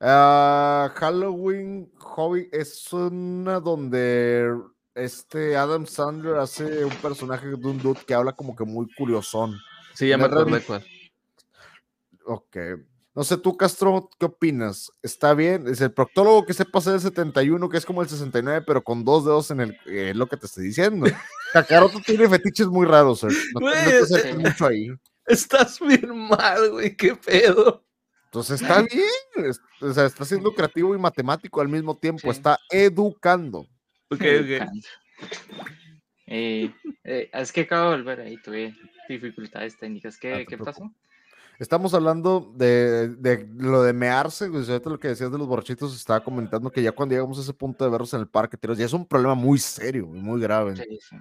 Ah, 0.00 0.92
Halloween 0.94 1.90
Hobby 1.98 2.48
es 2.52 2.92
una 2.92 3.60
donde 3.60 4.52
este 4.94 5.56
Adam 5.56 5.86
Sandler 5.86 6.36
hace 6.36 6.84
un 6.84 6.94
personaje 6.96 7.46
de 7.46 7.54
un 7.54 7.78
dude 7.78 8.00
que 8.06 8.14
habla 8.14 8.32
como 8.32 8.54
que 8.54 8.64
muy 8.64 8.86
curiosón. 8.94 9.58
Sí, 9.94 10.08
ya 10.08 10.18
me 10.18 10.24
acordé 10.24 10.60
cuál. 10.62 10.84
Ok. 12.24 12.56
No 13.14 13.24
sé, 13.24 13.38
tú, 13.38 13.56
Castro, 13.56 14.10
¿qué 14.18 14.26
opinas? 14.26 14.92
¿Está 15.02 15.32
bien? 15.32 15.66
Es 15.68 15.80
el 15.80 15.90
proctólogo 15.90 16.44
que 16.44 16.52
se 16.52 16.66
pasa 16.66 16.90
del 16.92 17.00
71, 17.00 17.66
que 17.70 17.78
es 17.78 17.86
como 17.86 18.02
el 18.02 18.08
69, 18.10 18.62
pero 18.66 18.84
con 18.84 19.06
dos 19.06 19.24
dedos 19.24 19.50
en 19.50 19.60
el. 19.62 19.78
eh, 19.86 20.12
lo 20.14 20.26
que 20.26 20.36
te 20.36 20.44
estoy 20.44 20.64
diciendo. 20.64 21.06
Kakaroto 21.54 21.98
tiene 22.04 22.28
fetiches 22.28 22.66
muy 22.66 22.86
raros, 22.86 23.20
sir. 23.20 23.30
No, 23.54 23.60
no 23.60 23.72
te 23.72 23.78
Güey, 23.80 24.02
acerques 24.02 24.34
eh, 24.34 24.38
mucho 24.38 24.66
ahí. 24.66 24.88
Estás 25.24 25.80
bien 25.80 26.14
mal, 26.14 26.70
güey. 26.72 26.94
¿Qué 26.94 27.16
pedo? 27.16 27.85
Entonces 28.36 28.60
está 28.60 28.82
bien. 28.92 29.50
o 29.80 29.92
sea, 29.94 30.04
está 30.04 30.24
siendo 30.26 30.52
creativo 30.52 30.94
y 30.94 30.98
matemático 30.98 31.60
al 31.62 31.68
mismo 31.68 31.96
tiempo. 31.96 32.20
Sí. 32.20 32.28
Está 32.28 32.58
educando. 32.70 33.60
Ok, 34.10 34.20
ok. 34.20 34.84
eh, 36.26 36.70
eh, 37.04 37.30
es 37.32 37.52
que 37.52 37.62
acabo 37.62 37.92
de 37.92 37.96
volver 37.96 38.20
ahí, 38.20 38.36
tuve 38.42 38.74
dificultades 39.08 39.78
técnicas. 39.78 40.16
Ah, 40.16 40.18
¿Qué, 40.20 40.32
te 40.34 40.46
¿qué 40.46 40.58
pasó? 40.58 40.92
Estamos 41.58 41.94
hablando 41.94 42.52
de, 42.54 43.08
de 43.08 43.48
lo 43.56 43.82
de 43.82 43.94
mearse, 43.94 44.50
pues, 44.50 44.68
ahorita 44.68 44.90
lo 44.90 45.00
que 45.00 45.08
decías 45.08 45.32
de 45.32 45.38
los 45.38 45.46
borrachitos, 45.46 45.96
estaba 45.96 46.22
comentando 46.22 46.70
que 46.70 46.82
ya 46.82 46.92
cuando 46.92 47.14
llegamos 47.14 47.38
a 47.38 47.40
ese 47.40 47.54
punto 47.54 47.82
de 47.86 47.90
verlos 47.90 48.12
en 48.12 48.20
el 48.20 48.28
parque, 48.28 48.58
tiros, 48.58 48.76
ya 48.76 48.84
es 48.84 48.92
un 48.92 49.06
problema 49.06 49.34
muy 49.34 49.58
serio 49.58 50.10
y 50.14 50.20
muy 50.20 50.38
grave. 50.42 50.76
Sí, 50.76 50.98
sí. 51.00 51.16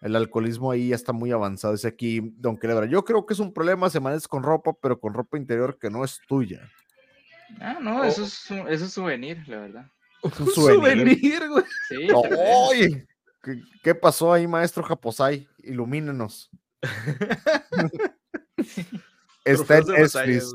El 0.00 0.14
alcoholismo 0.16 0.70
ahí 0.70 0.88
ya 0.90 0.94
está 0.94 1.12
muy 1.12 1.32
avanzado. 1.32 1.74
Dice 1.74 1.88
aquí 1.88 2.20
Don 2.36 2.56
Quelebra. 2.56 2.86
Yo 2.86 3.04
creo 3.04 3.26
que 3.26 3.34
es 3.34 3.40
un 3.40 3.52
problema 3.52 3.90
si 3.90 3.98
amaneces 3.98 4.28
con 4.28 4.42
ropa, 4.42 4.72
pero 4.80 5.00
con 5.00 5.12
ropa 5.14 5.36
interior 5.36 5.76
que 5.78 5.90
no 5.90 6.04
es 6.04 6.20
tuya. 6.28 6.70
Ah, 7.60 7.78
no, 7.80 8.04
eso 8.04 8.24
es, 8.24 8.50
un- 8.50 8.68
eso 8.68 8.84
es 8.84 8.92
souvenir, 8.92 9.42
la 9.48 9.58
verdad. 9.60 9.90
Es 10.22 10.38
un 10.40 10.46
souvenir. 10.54 11.48
güey. 11.48 11.64
Sí, 11.88 12.06
No. 12.06 12.20
Oye, 12.68 13.06
¿qué, 13.42 13.60
qué 13.82 13.94
pasó 13.94 14.32
ahí, 14.32 14.46
maestro 14.46 14.82
Japosai? 14.84 15.48
Ilumínenos. 15.64 16.50
Está 19.44 19.78
en 19.78 19.86
Netflix. 19.86 20.54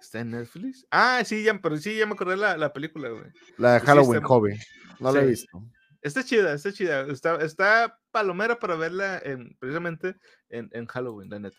¿Está 0.00 0.20
en 0.20 0.30
Netflix? 0.30 0.86
Ah, 0.90 1.22
sí, 1.24 1.42
ya, 1.42 1.58
pero 1.60 1.76
sí, 1.76 1.96
ya 1.96 2.06
me 2.06 2.12
acordé 2.12 2.36
la, 2.36 2.56
la 2.56 2.72
película, 2.72 3.08
güey. 3.08 3.24
La 3.58 3.74
de 3.74 3.80
Sí, 3.80 3.86
Halloween 3.86 4.16
está- 4.16 4.28
Hobby. 4.28 4.58
No 5.00 5.12
la 5.12 5.20
he 5.20 5.24
sí. 5.24 5.28
visto. 5.30 5.64
Está 6.04 6.22
chida, 6.22 6.52
está 6.52 6.70
chida. 6.70 7.00
Está, 7.08 7.36
está 7.36 7.98
palomera 8.10 8.58
para 8.58 8.76
verla 8.76 9.18
en, 9.24 9.56
precisamente 9.58 10.16
en, 10.50 10.68
en 10.72 10.84
Halloween, 10.86 11.30
la 11.30 11.38
neta. 11.38 11.56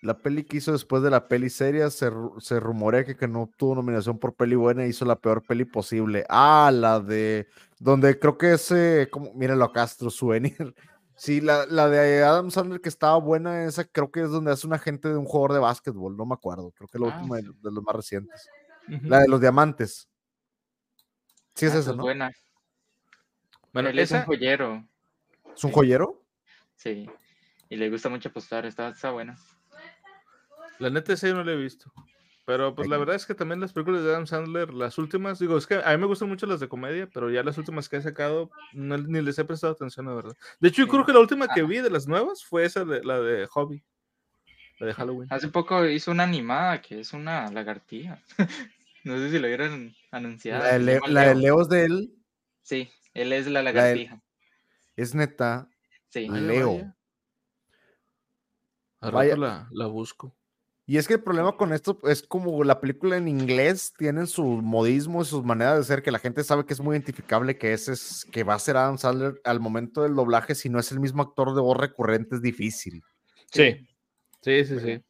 La 0.00 0.16
peli 0.18 0.44
que 0.44 0.58
hizo 0.58 0.70
después 0.70 1.02
de 1.02 1.10
la 1.10 1.26
peli 1.26 1.50
seria 1.50 1.90
se, 1.90 2.08
se 2.38 2.60
rumorea 2.60 3.04
que, 3.04 3.16
que 3.16 3.26
no 3.26 3.42
obtuvo 3.42 3.74
nominación 3.74 4.18
por 4.20 4.34
peli 4.36 4.54
buena, 4.54 4.86
hizo 4.86 5.04
la 5.04 5.16
peor 5.16 5.42
peli 5.44 5.64
posible. 5.64 6.24
Ah, 6.28 6.70
la 6.72 7.00
de 7.00 7.48
donde 7.80 8.16
creo 8.18 8.38
que 8.38 8.52
ese, 8.54 9.08
como, 9.10 9.34
mírenlo 9.34 9.64
a 9.64 9.72
Castro, 9.72 10.08
souvenir. 10.08 10.56
Sí, 11.14 11.40
la, 11.40 11.66
la 11.66 11.88
de 11.88 12.24
Adam 12.24 12.50
Sandler 12.50 12.80
que 12.80 12.88
estaba 12.88 13.16
buena, 13.18 13.64
esa 13.64 13.84
creo 13.84 14.10
que 14.10 14.22
es 14.22 14.30
donde 14.30 14.50
hace 14.50 14.66
un 14.66 14.72
agente 14.72 15.08
de 15.08 15.16
un 15.16 15.26
jugador 15.26 15.52
de 15.52 15.58
básquetbol, 15.60 16.16
no 16.16 16.24
me 16.26 16.34
acuerdo, 16.34 16.72
creo 16.72 16.88
que 16.88 16.98
la 16.98 17.08
Ah, 17.08 17.16
última 17.18 17.36
de, 17.36 17.70
los 17.70 17.84
más 17.84 17.94
recientes. 17.94 18.48
La 18.88 19.20
de 19.20 19.28
los 19.28 19.40
diamantes. 19.40 20.08
Sí, 21.54 21.66
es 21.66 21.74
Ah, 21.74 21.78
esa, 21.78 21.90
pues 21.90 21.96
¿no? 21.98 22.02
buena. 22.04 22.32
Bueno, 23.72 23.88
Él 23.88 23.98
es 23.98 24.10
un 24.10 24.22
joyero, 24.22 24.84
¿Es 25.54 25.64
un 25.64 25.70
sí. 25.70 25.74
joyero? 25.74 26.22
sí. 26.76 27.08
Y 27.68 27.76
le 27.76 27.88
gusta 27.88 28.08
mucho 28.10 28.28
apostar, 28.28 28.66
está, 28.66 28.88
está 28.90 29.10
buena. 29.12 29.36
la 30.78 30.90
neta 30.90 31.12
esa 31.14 31.28
yo 31.28 31.34
no 31.34 31.44
la 31.44 31.52
he 31.52 31.56
visto. 31.56 31.90
Pero 32.44 32.74
pues 32.74 32.88
la 32.88 32.98
verdad 32.98 33.14
es 33.14 33.24
que 33.24 33.34
también 33.36 33.60
las 33.60 33.72
películas 33.72 34.02
de 34.02 34.10
Adam 34.10 34.26
Sandler, 34.26 34.74
las 34.74 34.98
últimas, 34.98 35.38
digo, 35.38 35.56
es 35.56 35.66
que 35.66 35.76
a 35.76 35.90
mí 35.92 35.96
me 35.96 36.06
gustan 36.06 36.28
mucho 36.28 36.44
las 36.46 36.58
de 36.60 36.68
comedia, 36.68 37.08
pero 37.14 37.30
ya 37.30 37.42
las 37.44 37.56
últimas 37.56 37.88
que 37.88 37.96
he 37.96 38.02
sacado 38.02 38.50
no- 38.72 38.98
ni 38.98 39.22
les 39.22 39.38
he 39.38 39.44
prestado 39.44 39.72
atención, 39.72 40.06
la 40.06 40.14
verdad. 40.14 40.36
De 40.60 40.68
hecho, 40.68 40.82
yo 40.82 40.88
creo 40.88 41.06
que 41.06 41.12
la 41.12 41.20
última 41.20 41.48
que 41.48 41.62
vi 41.62 41.78
de 41.78 41.88
las 41.88 42.08
nuevas 42.08 42.44
fue 42.44 42.64
esa 42.64 42.84
de 42.84 43.02
la 43.04 43.20
de 43.20 43.46
Hobby, 43.46 43.82
la 44.80 44.88
de 44.88 44.94
Halloween. 44.94 45.28
Hace 45.32 45.48
poco 45.48 45.86
hizo 45.86 46.10
una 46.10 46.24
animada 46.24 46.82
que 46.82 46.98
es 47.00 47.12
una 47.12 47.48
lagartija. 47.52 48.20
no 49.04 49.16
sé 49.18 49.30
si 49.30 49.38
lo 49.38 49.46
vieron 49.46 49.94
anunciada. 50.10 50.64
La 50.64 50.72
de, 50.72 50.78
se 50.80 50.84
Le- 50.84 50.94
llama 50.94 51.08
la 51.08 51.20
de 51.22 51.34
Leo. 51.36 51.40
Leo 51.40 51.62
es 51.62 51.68
de 51.68 51.84
él, 51.84 52.14
Sí, 52.62 52.90
él 53.14 53.32
es 53.32 53.46
la 53.46 53.62
lagartija. 53.62 54.22
es 54.96 55.14
neta. 55.14 55.68
Sí. 56.08 56.28
Leo. 56.28 56.94
Vaya. 59.00 59.36
la, 59.36 59.68
la 59.72 59.86
busco. 59.86 60.36
Y 60.84 60.96
es 60.96 61.06
que 61.06 61.14
el 61.14 61.22
problema 61.22 61.56
con 61.56 61.72
esto 61.72 61.98
es 62.04 62.22
como 62.22 62.64
la 62.64 62.80
película 62.80 63.16
en 63.16 63.28
inglés 63.28 63.94
tienen 63.96 64.26
su 64.26 64.44
modismo 64.44 65.22
y 65.22 65.24
sus 65.24 65.44
maneras 65.44 65.78
de 65.78 65.84
ser 65.84 66.02
que 66.02 66.10
la 66.10 66.18
gente 66.18 66.42
sabe 66.42 66.66
que 66.66 66.72
es 66.72 66.80
muy 66.80 66.94
identificable 66.94 67.56
que 67.56 67.72
ese 67.72 67.92
es 67.92 68.26
que 68.30 68.42
va 68.42 68.54
a 68.54 68.58
ser 68.58 68.76
Adam 68.76 68.98
Sandler 68.98 69.40
al 69.44 69.60
momento 69.60 70.02
del 70.02 70.14
doblaje 70.14 70.54
si 70.54 70.68
no 70.68 70.80
es 70.80 70.90
el 70.90 70.98
mismo 70.98 71.22
actor 71.22 71.54
de 71.54 71.60
voz 71.60 71.76
recurrente 71.76 72.36
es 72.36 72.42
difícil. 72.42 73.02
Sí, 73.52 73.86
sí, 74.40 74.64
sí, 74.64 74.80
sí. 74.80 75.04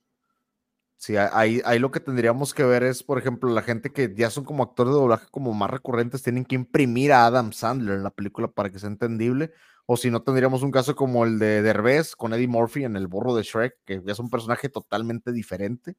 Sí, 1.02 1.16
ahí, 1.16 1.60
ahí 1.64 1.80
lo 1.80 1.90
que 1.90 1.98
tendríamos 1.98 2.54
que 2.54 2.62
ver 2.62 2.84
es, 2.84 3.02
por 3.02 3.18
ejemplo, 3.18 3.50
la 3.50 3.62
gente 3.62 3.90
que 3.92 4.14
ya 4.14 4.30
son 4.30 4.44
como 4.44 4.62
actores 4.62 4.92
de 4.94 5.00
doblaje 5.00 5.26
como 5.32 5.52
más 5.52 5.68
recurrentes, 5.68 6.22
tienen 6.22 6.44
que 6.44 6.54
imprimir 6.54 7.12
a 7.12 7.26
Adam 7.26 7.52
Sandler 7.52 7.96
en 7.96 8.04
la 8.04 8.12
película 8.12 8.46
para 8.46 8.70
que 8.70 8.78
sea 8.78 8.88
entendible, 8.88 9.50
o 9.86 9.96
si 9.96 10.12
no, 10.12 10.22
tendríamos 10.22 10.62
un 10.62 10.70
caso 10.70 10.94
como 10.94 11.24
el 11.24 11.40
de 11.40 11.60
Derbez 11.60 12.14
con 12.14 12.32
Eddie 12.32 12.46
Murphy 12.46 12.84
en 12.84 12.94
El 12.94 13.08
Burro 13.08 13.34
de 13.34 13.42
Shrek, 13.42 13.78
que 13.84 14.00
ya 14.06 14.12
es 14.12 14.20
un 14.20 14.30
personaje 14.30 14.68
totalmente 14.68 15.32
diferente. 15.32 15.96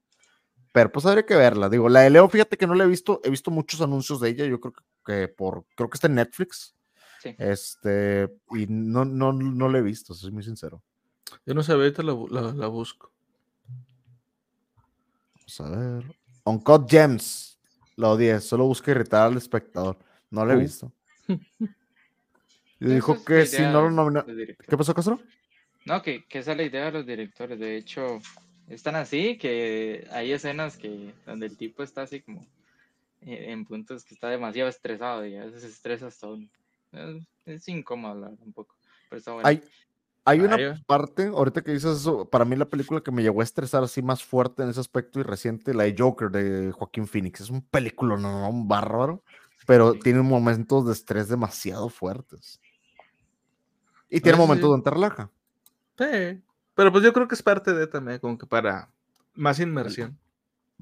Pero 0.72 0.90
pues 0.90 1.06
habría 1.06 1.26
que 1.26 1.36
verla. 1.36 1.68
Digo, 1.68 1.90
la 1.90 2.00
de 2.00 2.10
Leo, 2.10 2.30
fíjate 2.30 2.56
que 2.56 2.66
no 2.66 2.74
la 2.74 2.86
he 2.86 2.88
visto, 2.88 3.20
he 3.26 3.30
visto 3.30 3.52
muchos 3.52 3.82
anuncios 3.82 4.22
de 4.22 4.30
ella, 4.30 4.46
yo 4.46 4.62
creo 4.62 4.74
que, 5.06 5.28
por, 5.28 5.66
creo 5.76 5.90
que 5.90 5.98
está 5.98 6.08
en 6.08 6.16
Netflix, 6.16 6.78
Sí. 7.22 7.36
este, 7.38 8.30
y 8.52 8.68
no, 8.70 9.04
no, 9.04 9.34
no 9.34 9.68
la 9.68 9.80
he 9.80 9.82
visto, 9.82 10.14
soy 10.14 10.32
muy 10.32 10.44
sincero. 10.44 10.82
Yo 11.46 11.54
no 11.54 11.62
sé, 11.62 11.74
ahorita 11.74 12.04
la- 12.04 12.54
la 12.54 12.68
busco. 12.68 13.13
Vamos 15.60 15.62
a 15.62 15.70
ver. 15.78 16.16
Uncut 16.46 16.90
Gems. 16.90 17.60
La 17.96 18.10
odié. 18.10 18.40
Solo 18.40 18.66
busca 18.66 18.92
irritar 18.92 19.28
al 19.28 19.38
espectador. 19.38 19.98
No 20.30 20.46
la 20.46 20.54
he 20.54 20.58
Uh. 20.58 20.60
visto. 20.60 20.92
Dijo 22.80 23.14
es 23.14 23.20
que 23.22 23.46
si 23.46 23.62
no 23.62 23.90
lo 23.90 24.10
los 24.10 24.26
¿Qué 24.26 24.78
pasó, 24.78 24.94
Castro? 24.94 25.20
No, 25.86 26.02
que, 26.02 26.26
que 26.26 26.40
esa 26.40 26.52
es 26.52 26.58
la 26.58 26.64
idea 26.64 26.86
de 26.86 26.92
los 26.92 27.06
directores. 27.06 27.58
De 27.60 27.78
hecho, 27.78 28.20
están 28.68 28.96
así 28.96 29.38
que 29.38 30.08
hay 30.12 30.32
escenas 30.32 30.78
que 30.78 31.14
donde 31.26 31.46
el 31.46 31.58
tipo 31.58 31.84
está 31.84 32.02
así 32.04 32.22
como 32.22 32.42
eh, 33.22 33.52
en 33.52 33.66
puntos 33.66 34.04
que 34.04 34.14
está 34.14 34.30
demasiado 34.30 34.70
estresado 34.70 35.26
y 35.26 35.36
a 35.36 35.46
veces 35.46 35.62
se 35.62 35.68
estresa 35.70 36.08
hasta 36.08 36.28
uno. 36.28 36.50
Es, 36.92 37.24
es 37.46 37.68
incómodo 37.70 38.16
la 38.16 38.30
verdad, 38.30 38.46
un 38.46 38.54
poco. 38.54 38.76
Pero 39.10 39.20
está 39.20 39.32
bueno. 39.34 39.48
Hay, 39.48 39.62
hay 40.26 40.40
una 40.40 40.82
parte, 40.86 41.28
ahorita 41.28 41.62
que 41.64 41.72
dices 41.74 41.98
eso, 41.98 42.30
para 42.30 42.46
mí 42.46 42.56
la 42.56 42.70
película 42.70 43.02
que 43.02 43.12
me 43.12 43.24
llegó 43.24 43.42
a 43.42 43.44
estresar 43.44 43.84
así 43.84 44.02
más 44.02 44.24
fuerte 44.24 44.64
en 44.64 44.70
ese 44.70 44.80
aspecto 44.80 45.20
y 45.20 45.24
reciente, 45.24 45.74
la 45.74 45.84
de 45.84 45.96
Joker 45.98 46.30
de 46.30 46.72
Joaquín 46.72 47.08
Phoenix. 47.08 47.42
Es 47.42 47.50
un 47.50 47.62
película, 47.62 48.16
no, 48.18 48.32
no, 48.42 48.50
un 48.50 48.68
bárbaro, 48.68 49.24
pero 49.68 49.94
Sí. 49.94 50.00
tiene 50.02 50.22
momentos 50.22 50.86
de 50.86 50.94
estrés 50.94 51.28
demasiado 51.28 51.90
fuertes. 51.90 52.62
Y 54.10 54.22
tiene 54.22 54.38
sí. 54.38 54.42
momentos 54.42 54.70
donde 54.70 54.84
te 54.84 54.90
relaja. 54.92 55.32
Sí. 55.98 56.42
Pero 56.76 56.92
pues 56.92 57.04
yo 57.04 57.14
creo 57.14 57.28
que 57.28 57.36
es 57.36 57.44
parte 57.44 57.74
de 57.74 57.88
también, 57.88 58.20
como 58.20 58.38
que 58.38 58.48
para 58.48 58.92
más 59.34 59.60
inmersión. 59.60 60.18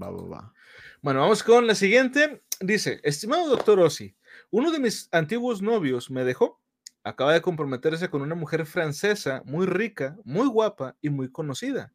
Va, 0.02 0.10
va, 0.10 0.24
va. 0.28 0.54
Bueno, 1.02 1.22
vamos 1.22 1.44
con 1.44 1.68
la 1.68 1.76
siguiente. 1.76 2.44
Dice, 2.60 3.02
estimado 3.04 3.50
doctor 3.50 3.80
Ossi, 3.80 4.16
uno 4.52 4.72
de 4.72 4.80
mis 4.80 5.10
antiguos 5.12 5.62
novios 5.62 6.12
me 6.12 6.24
dejó. 6.24 6.61
Acaba 7.04 7.34
de 7.34 7.41
comprometerse 7.41 8.10
con 8.10 8.22
una 8.22 8.36
mujer 8.36 8.66
francesa 8.66 9.41
muy 9.45 9.66
rica, 9.66 10.18
muy 10.24 10.47
guapa 10.47 10.95
y 11.02 11.10
muy 11.10 11.32
conocida. 11.32 11.93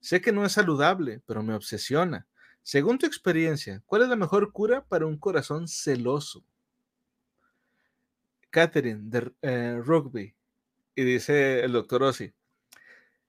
Sé 0.00 0.20
que 0.20 0.32
no 0.32 0.44
es 0.44 0.52
saludable, 0.52 1.22
pero 1.26 1.42
me 1.42 1.54
obsesiona. 1.54 2.26
Según 2.62 2.98
tu 2.98 3.06
experiencia, 3.06 3.82
¿cuál 3.86 4.02
es 4.02 4.08
la 4.08 4.16
mejor 4.16 4.52
cura 4.52 4.84
para 4.84 5.06
un 5.06 5.16
corazón 5.16 5.68
celoso? 5.68 6.44
Catherine 8.50 9.02
de 9.04 9.32
eh, 9.42 9.80
Rugby. 9.84 10.34
Y 10.94 11.02
dice 11.02 11.60
el 11.60 11.72
doctor 11.72 12.02
Ossi, 12.02 12.32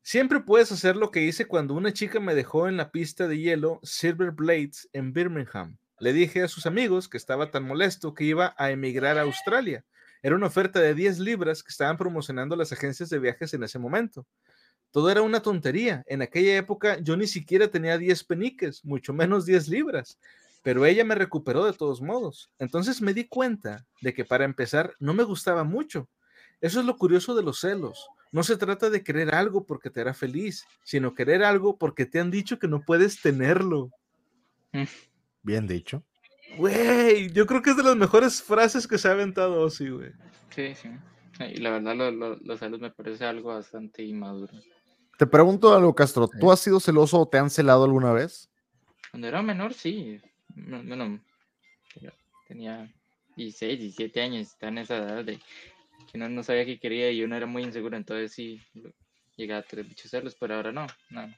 Siempre 0.01 0.39
puedes 0.39 0.71
hacer 0.71 0.95
lo 0.95 1.11
que 1.11 1.21
hice 1.21 1.45
cuando 1.45 1.75
una 1.75 1.93
chica 1.93 2.19
me 2.19 2.33
dejó 2.33 2.67
en 2.67 2.77
la 2.77 2.91
pista 2.91 3.27
de 3.27 3.37
hielo 3.37 3.79
Silver 3.83 4.31
Blades 4.31 4.89
en 4.91 5.13
Birmingham. 5.13 5.77
Le 5.99 6.13
dije 6.13 6.41
a 6.41 6.47
sus 6.47 6.65
amigos 6.65 7.07
que 7.09 7.17
estaba 7.17 7.51
tan 7.51 7.63
molesto 7.63 8.13
que 8.13 8.23
iba 8.23 8.55
a 8.57 8.71
emigrar 8.71 9.17
a 9.17 9.23
Australia. 9.23 9.85
Era 10.21 10.35
una 10.35 10.47
oferta 10.47 10.79
de 10.79 10.93
10 10.93 11.19
libras 11.19 11.63
que 11.63 11.71
estaban 11.71 11.97
promocionando 11.97 12.55
las 12.55 12.71
agencias 12.71 13.09
de 13.09 13.19
viajes 13.19 13.53
en 13.53 13.63
ese 13.63 13.79
momento. 13.79 14.25
Todo 14.91 15.09
era 15.09 15.21
una 15.21 15.41
tontería. 15.41 16.03
En 16.07 16.21
aquella 16.21 16.57
época 16.57 16.99
yo 16.99 17.15
ni 17.15 17.27
siquiera 17.27 17.67
tenía 17.67 17.97
10 17.97 18.23
peniques, 18.23 18.83
mucho 18.83 19.13
menos 19.13 19.45
10 19.45 19.67
libras. 19.67 20.19
Pero 20.63 20.85
ella 20.85 21.05
me 21.05 21.15
recuperó 21.15 21.65
de 21.65 21.73
todos 21.73 22.01
modos. 22.01 22.51
Entonces 22.59 23.01
me 23.01 23.13
di 23.13 23.27
cuenta 23.27 23.85
de 24.01 24.13
que 24.13 24.25
para 24.25 24.45
empezar 24.45 24.93
no 24.99 25.13
me 25.13 25.23
gustaba 25.23 25.63
mucho. 25.63 26.09
Eso 26.59 26.79
es 26.81 26.85
lo 26.85 26.97
curioso 26.97 27.35
de 27.35 27.43
los 27.43 27.59
celos. 27.59 28.09
No 28.31 28.43
se 28.43 28.57
trata 28.57 28.89
de 28.89 29.03
querer 29.03 29.33
algo 29.33 29.65
porque 29.65 29.89
te 29.89 30.01
hará 30.01 30.13
feliz, 30.13 30.65
sino 30.83 31.13
querer 31.13 31.43
algo 31.43 31.77
porque 31.77 32.05
te 32.05 32.19
han 32.19 32.29
dicho 32.29 32.59
que 32.59 32.67
no 32.67 32.81
puedes 32.81 33.21
tenerlo. 33.21 33.91
Bien 35.41 35.65
dicho. 35.65 36.03
Güey, 36.57 37.31
yo 37.31 37.45
creo 37.45 37.61
que 37.61 37.69
es 37.71 37.77
de 37.77 37.83
las 37.83 37.95
mejores 37.95 38.41
frases 38.41 38.87
que 38.87 38.97
se 38.97 39.07
ha 39.07 39.11
aventado 39.11 39.61
Ozzy, 39.61 39.89
güey. 39.89 40.11
Sí, 40.49 40.73
sí. 40.75 40.89
Y 41.39 41.57
la 41.57 41.69
verdad, 41.71 41.95
lo- 41.95 42.11
lo- 42.11 42.35
los 42.37 42.59
celos 42.59 42.79
me 42.81 42.91
parece 42.91 43.25
algo 43.25 43.49
bastante 43.53 44.03
inmaduro. 44.03 44.51
Te 45.17 45.25
pregunto 45.25 45.73
algo, 45.73 45.93
Castro. 45.95 46.27
¿Tú 46.27 46.51
has 46.51 46.59
sido 46.59 46.79
celoso 46.79 47.19
o 47.19 47.27
te 47.27 47.37
han 47.37 47.49
celado 47.49 47.83
alguna 47.85 48.11
vez? 48.11 48.49
Cuando 49.11 49.27
era 49.27 49.41
menor, 49.41 49.73
sí. 49.73 50.19
No- 50.55 50.83
Bueno, 50.83 51.19
tenía 52.47 52.91
16, 53.35 53.79
17 53.79 54.21
años, 54.21 54.47
estaba 54.47 54.71
en 54.71 54.77
esa 54.79 54.97
edad 54.97 55.23
de 55.23 55.39
que 56.11 56.17
no, 56.17 56.27
no 56.27 56.43
sabía 56.43 56.65
qué 56.65 56.79
quería 56.79 57.11
y 57.11 57.23
uno 57.23 57.35
era 57.37 57.45
muy 57.45 57.63
inseguro, 57.63 57.95
entonces 57.95 58.33
sí, 58.33 58.61
lo- 58.73 58.91
llegaba 59.37 59.61
a 59.61 59.63
tener 59.63 59.85
muchos 59.85 60.09
celos, 60.11 60.35
pero 60.37 60.55
ahora 60.55 60.71
no, 60.71 60.87
no. 61.11 61.33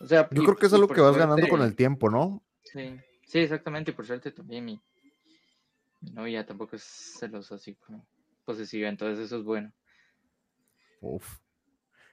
O 0.00 0.06
sea, 0.06 0.28
Yo 0.32 0.42
y- 0.42 0.44
creo 0.44 0.56
que 0.56 0.66
es 0.66 0.72
algo 0.72 0.88
que 0.88 1.00
vas 1.00 1.16
ganando 1.16 1.46
con 1.48 1.62
el 1.62 1.76
tiempo, 1.76 2.10
¿no? 2.10 2.42
Sí, 2.64 2.96
sí, 3.32 3.38
exactamente, 3.38 3.90
y 3.90 3.94
por 3.94 4.06
suerte 4.06 4.30
también 4.30 4.66
mi, 4.66 4.78
mi 6.02 6.10
novia 6.10 6.44
tampoco 6.44 6.76
es 6.76 6.82
celosa 6.82 7.54
así 7.54 7.74
como 7.76 8.06
posesiva, 8.44 8.90
entonces 8.90 9.24
eso 9.24 9.38
es 9.38 9.44
bueno. 9.44 9.72
Uf. 11.00 11.38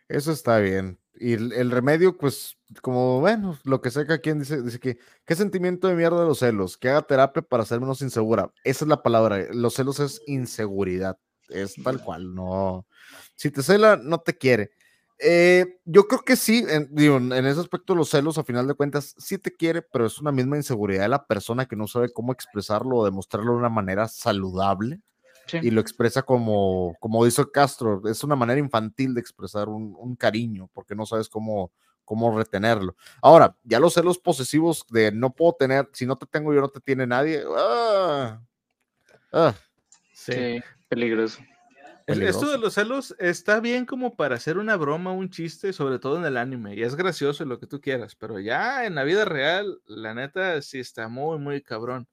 Eso 0.08 0.32
está 0.32 0.58
bien. 0.60 0.98
Y 1.14 1.34
el, 1.34 1.52
el 1.52 1.70
remedio, 1.70 2.18
pues, 2.18 2.58
como, 2.82 3.20
bueno, 3.20 3.60
lo 3.64 3.82
que 3.82 3.92
que 3.92 4.22
quien 4.22 4.40
dice, 4.40 4.64
dice 4.64 4.80
que, 4.80 4.98
¿qué 5.26 5.36
sentimiento 5.36 5.88
de 5.88 5.96
mierda 5.96 6.22
de 6.22 6.26
los 6.26 6.40
celos? 6.40 6.78
Que 6.78 6.90
haga 6.90 7.02
terapia 7.02 7.42
para 7.42 7.66
ser 7.66 7.82
menos 7.82 8.02
insegura. 8.02 8.52
Esa 8.64 8.86
es 8.86 8.90
la 8.90 9.04
palabra. 9.04 9.54
Los 9.54 9.76
celos 9.76 10.00
es 10.00 10.22
inseguridad. 10.26 11.20
Es 11.50 11.76
tal 11.84 12.02
cual, 12.02 12.34
no. 12.34 12.88
Si 13.36 13.52
te 13.52 13.62
cela, 13.62 13.98
no 13.98 14.20
te 14.22 14.38
quiere. 14.38 14.72
Eh, 15.22 15.80
yo 15.86 16.08
creo 16.08 16.22
que 16.22 16.36
sí, 16.36 16.66
en, 16.70 16.88
digo, 16.96 17.18
en 17.18 17.46
ese 17.46 17.60
aspecto 17.60 17.94
los 17.94 18.10
celos, 18.10 18.38
a 18.38 18.44
final 18.44 18.68
de 18.68 18.74
cuentas, 18.74 19.16
sí 19.18 19.38
te 19.38 19.56
quiere, 19.56 19.82
pero 19.82 20.06
es 20.06 20.20
una 20.20 20.32
misma 20.32 20.56
inseguridad 20.56 21.04
de 21.04 21.10
la 21.10 21.26
persona 21.26 21.66
que 21.66 21.76
no 21.76 21.88
sabe 21.88 22.12
cómo 22.14 22.32
expresarlo 22.32 22.98
o 22.98 23.06
demostrarlo 23.06 23.52
de 23.52 23.58
una 23.58 23.70
manera 23.70 24.08
saludable 24.08 25.02
Sí, 25.48 25.58
y 25.64 25.72
lo 25.72 25.82
expresa 25.82 26.22
como, 26.22 26.96
como 27.00 27.26
dice 27.26 27.44
Castro, 27.52 28.04
es 28.08 28.24
una 28.24 28.36
manera 28.36 28.60
infantil 28.60 29.16
de 29.16 29.22
expresar 29.22 29.68
un, 29.68 29.96
un 29.98 30.16
cariño, 30.16 30.70
porque 30.74 30.94
no 30.94 31.08
sabes 31.08 31.28
cómo, 31.28 31.72
cómo 32.06 32.38
retenerlo. 32.38 32.96
Ahora, 33.22 33.56
ya 33.64 33.80
los 33.80 33.96
celos 33.96 34.20
posesivos 34.20 34.86
de 34.90 35.12
no 35.12 35.32
puedo 35.32 35.54
tener, 35.54 35.90
si 35.94 36.06
no 36.06 36.16
te 36.16 36.28
tengo 36.28 36.54
yo 36.54 36.62
no 36.62 36.70
te 36.70 36.80
tiene 36.80 37.08
nadie. 37.08 37.44
¡ah! 37.58 38.42
Ah, 39.32 39.56
sí, 40.14 40.60
peligroso. 40.88 41.42
Es- 42.10 42.20
Esto 42.20 42.48
peligroso. 42.48 42.52
de 42.52 42.58
los 42.58 42.74
celos 42.74 43.16
está 43.20 43.60
bien 43.60 43.86
como 43.86 44.16
para 44.16 44.36
hacer 44.36 44.58
una 44.58 44.76
broma, 44.78 45.12
un 45.12 45.30
chiste, 45.30 45.74
sobre 45.74 46.00
todo 46.00 46.18
en 46.18 46.26
el 46.26 46.38
anime, 46.38 46.76
y 46.76 46.84
es 46.84 46.96
gracioso 46.96 47.46
lo 47.46 47.60
que 47.60 47.68
tú 47.68 47.82
quieras, 47.82 48.16
pero 48.16 48.40
ya 48.40 48.86
en 48.86 48.96
la 48.96 49.04
vida 49.04 49.26
real, 49.26 49.82
la 49.86 50.14
neta 50.14 50.62
sí 50.62 50.80
está 50.80 51.08
muy, 51.08 51.38
muy 51.40 51.62
cabrón. 51.62 52.08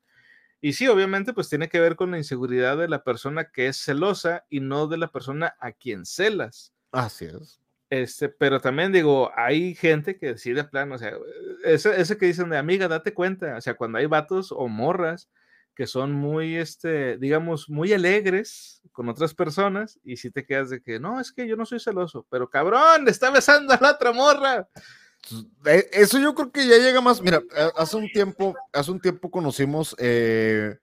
Y 0.61 0.74
sí, 0.74 0.88
obviamente, 0.88 1.32
pues 1.34 1.49
tiene 1.49 1.68
que 1.68 1.80
ver 1.80 1.97
con 1.97 2.11
la 2.12 2.18
inseguridad 2.18 2.76
de 2.78 2.88
la 2.88 3.05
persona 3.05 3.51
que 3.53 3.68
es 3.68 3.78
celosa 3.78 4.44
y 4.51 4.61
no 4.61 4.86
de 4.88 4.99
la 4.99 5.09
persona 5.12 5.55
a 5.61 5.72
quien 5.72 6.07
celas. 6.07 6.74
así 6.92 7.26
es. 7.26 7.61
Este, 7.90 8.28
pero 8.28 8.61
también 8.61 8.90
digo, 8.92 9.30
hay 9.36 9.74
gente 9.76 10.18
que 10.18 10.28
decide 10.34 10.64
plano, 10.64 10.97
o 10.97 10.99
sea, 10.99 11.12
ese, 11.64 12.01
ese 12.01 12.18
que 12.18 12.26
dicen 12.26 12.51
de 12.51 12.59
amiga, 12.59 12.88
date 12.88 13.14
cuenta, 13.14 13.57
o 13.57 13.61
sea, 13.61 13.74
cuando 13.74 13.99
hay 13.99 14.07
vatos 14.07 14.51
o 14.53 14.66
morras 14.68 15.30
que 15.77 15.87
son 15.87 16.12
muy, 16.12 16.57
este, 16.57 17.18
digamos, 17.18 17.68
muy 17.68 17.93
alegres 17.93 18.81
con 18.93 19.11
otras 19.11 19.35
personas 19.35 20.01
y 20.03 20.16
si 20.16 20.31
te 20.31 20.47
quedas 20.47 20.70
de 20.70 20.81
que, 20.81 20.99
no, 20.99 21.20
es 21.20 21.31
que 21.33 21.47
yo 21.47 21.55
no 21.55 21.66
soy 21.66 21.79
celoso, 21.79 22.27
pero 22.31 22.49
cabrón, 22.49 23.05
le 23.05 23.11
está 23.11 23.31
besando 23.31 23.74
a 23.74 23.78
la 23.81 23.93
otra 23.93 24.11
morra. 24.12 24.69
Eh, 25.66 25.86
Eso 25.93 26.19
yo 26.19 26.35
creo 26.35 26.51
que 26.51 26.66
ya 26.66 26.78
llega 26.78 27.03
más. 27.03 27.20
Mira, 27.20 27.43
hace 27.77 27.97
un 27.97 28.11
tiempo, 28.11 28.57
hace 28.73 28.90
un 28.90 29.01
tiempo 29.01 29.31
conocimos, 29.31 29.94
eh, 29.98 30.78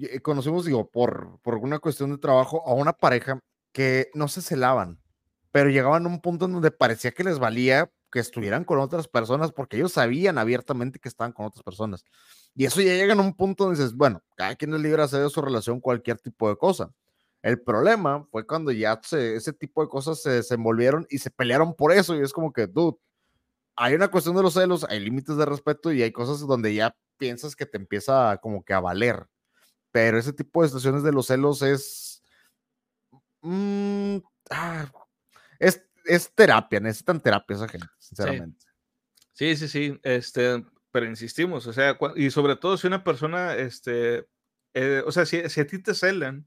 eh, 0.00 0.20
conocimos, 0.20 0.64
digo, 0.64 0.88
por, 0.88 1.38
por 1.42 1.56
una 1.56 1.78
cuestión 1.78 2.10
de 2.10 2.18
trabajo, 2.18 2.66
a 2.66 2.72
una 2.72 2.94
pareja 2.94 3.38
que 3.72 4.10
no 4.14 4.26
se 4.26 4.40
celaban, 4.40 4.98
pero 5.52 5.68
llegaban 5.68 6.06
a 6.06 6.08
un 6.08 6.20
punto 6.22 6.46
en 6.46 6.52
donde 6.52 6.70
parecía 6.70 7.10
que 7.10 7.24
les 7.24 7.38
valía 7.38 7.90
que 8.10 8.18
estuvieran 8.20 8.64
con 8.64 8.78
otras 8.80 9.08
personas 9.08 9.52
porque 9.52 9.76
ellos 9.76 9.92
sabían 9.92 10.38
abiertamente 10.38 10.98
que 10.98 11.08
estaban 11.08 11.32
con 11.32 11.46
otras 11.46 11.62
personas. 11.62 12.04
Y 12.54 12.64
eso 12.66 12.80
ya 12.80 12.92
llega 12.94 13.14
a 13.14 13.20
un 13.20 13.34
punto 13.34 13.64
donde 13.64 13.78
dices, 13.80 13.94
bueno, 13.96 14.22
cada 14.36 14.56
quien 14.56 14.74
es 14.74 14.80
libre 14.80 14.98
de 14.98 15.04
hacer 15.04 15.22
de 15.22 15.30
su 15.30 15.40
relación 15.42 15.80
cualquier 15.80 16.18
tipo 16.18 16.48
de 16.48 16.56
cosa. 16.56 16.90
El 17.42 17.60
problema 17.62 18.24
fue 18.30 18.46
cuando 18.46 18.70
ya 18.72 19.00
se- 19.02 19.36
ese 19.36 19.52
tipo 19.52 19.82
de 19.82 19.88
cosas 19.88 20.20
se 20.22 20.30
desenvolvieron 20.30 21.06
y 21.10 21.18
se 21.18 21.30
pelearon 21.30 21.74
por 21.74 21.92
eso. 21.92 22.14
Y 22.16 22.20
es 22.22 22.32
como 22.32 22.52
que, 22.52 22.66
dude, 22.66 22.98
hay 23.76 23.94
una 23.94 24.08
cuestión 24.10 24.36
de 24.36 24.42
los 24.42 24.54
celos, 24.54 24.84
hay 24.88 25.00
límites 25.00 25.36
de 25.36 25.46
respeto 25.46 25.92
y 25.92 26.02
hay 26.02 26.12
cosas 26.12 26.40
donde 26.40 26.74
ya 26.74 26.96
piensas 27.18 27.56
que 27.56 27.66
te 27.66 27.78
empieza 27.78 28.38
como 28.42 28.64
que 28.64 28.74
a 28.74 28.80
valer. 28.80 29.26
Pero 29.92 30.18
ese 30.18 30.32
tipo 30.34 30.62
de 30.62 30.68
situaciones 30.68 31.02
de 31.04 31.12
los 31.12 31.26
celos 31.28 31.62
es. 31.62 32.22
mm, 33.42 34.18
ah, 34.50 34.90
es, 35.58 35.82
es 36.06 36.32
terapia, 36.34 36.80
necesitan 36.80 37.20
terapia 37.22 37.56
esa 37.56 37.68
gente, 37.68 37.86
sinceramente. 38.10 38.66
Sí, 39.32 39.56
sí, 39.56 39.68
sí, 39.68 39.98
este, 40.02 40.64
pero 40.90 41.06
insistimos, 41.06 41.66
o 41.66 41.72
sea, 41.72 41.96
y 42.16 42.30
sobre 42.30 42.56
todo 42.56 42.76
si 42.76 42.86
una 42.86 43.02
persona, 43.04 43.54
este, 43.56 44.26
eh, 44.74 45.02
o 45.06 45.12
sea, 45.12 45.24
si, 45.24 45.48
si 45.48 45.60
a 45.60 45.66
ti 45.66 45.82
te 45.82 45.94
celan, 45.94 46.46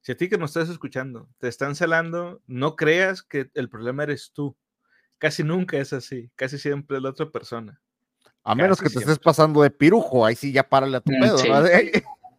si 0.00 0.12
a 0.12 0.16
ti 0.16 0.28
que 0.28 0.36
nos 0.38 0.50
estás 0.50 0.68
escuchando, 0.68 1.28
te 1.38 1.48
están 1.48 1.74
celando, 1.76 2.42
no 2.46 2.76
creas 2.76 3.22
que 3.22 3.50
el 3.54 3.68
problema 3.70 4.02
eres 4.02 4.32
tú. 4.34 4.56
Casi 5.18 5.44
nunca 5.44 5.78
es 5.78 5.92
así, 5.92 6.30
casi 6.34 6.58
siempre 6.58 6.96
es 6.96 7.02
la 7.02 7.10
otra 7.10 7.30
persona. 7.30 7.80
A 8.42 8.54
menos 8.54 8.78
Casi 8.78 8.82
que 8.82 8.88
te 8.88 8.98
siempre. 9.00 9.12
estés 9.12 9.24
pasando 9.24 9.62
de 9.62 9.70
pirujo, 9.70 10.26
ahí 10.26 10.34
sí 10.34 10.52
ya 10.52 10.68
párale 10.68 10.96
a 10.96 11.00
tu 11.00 11.12
Mm, 11.12 11.20
pedo. 11.20 11.38
sí. 11.38 11.48
¿no? 11.48 11.54
Ahí, 11.64 11.90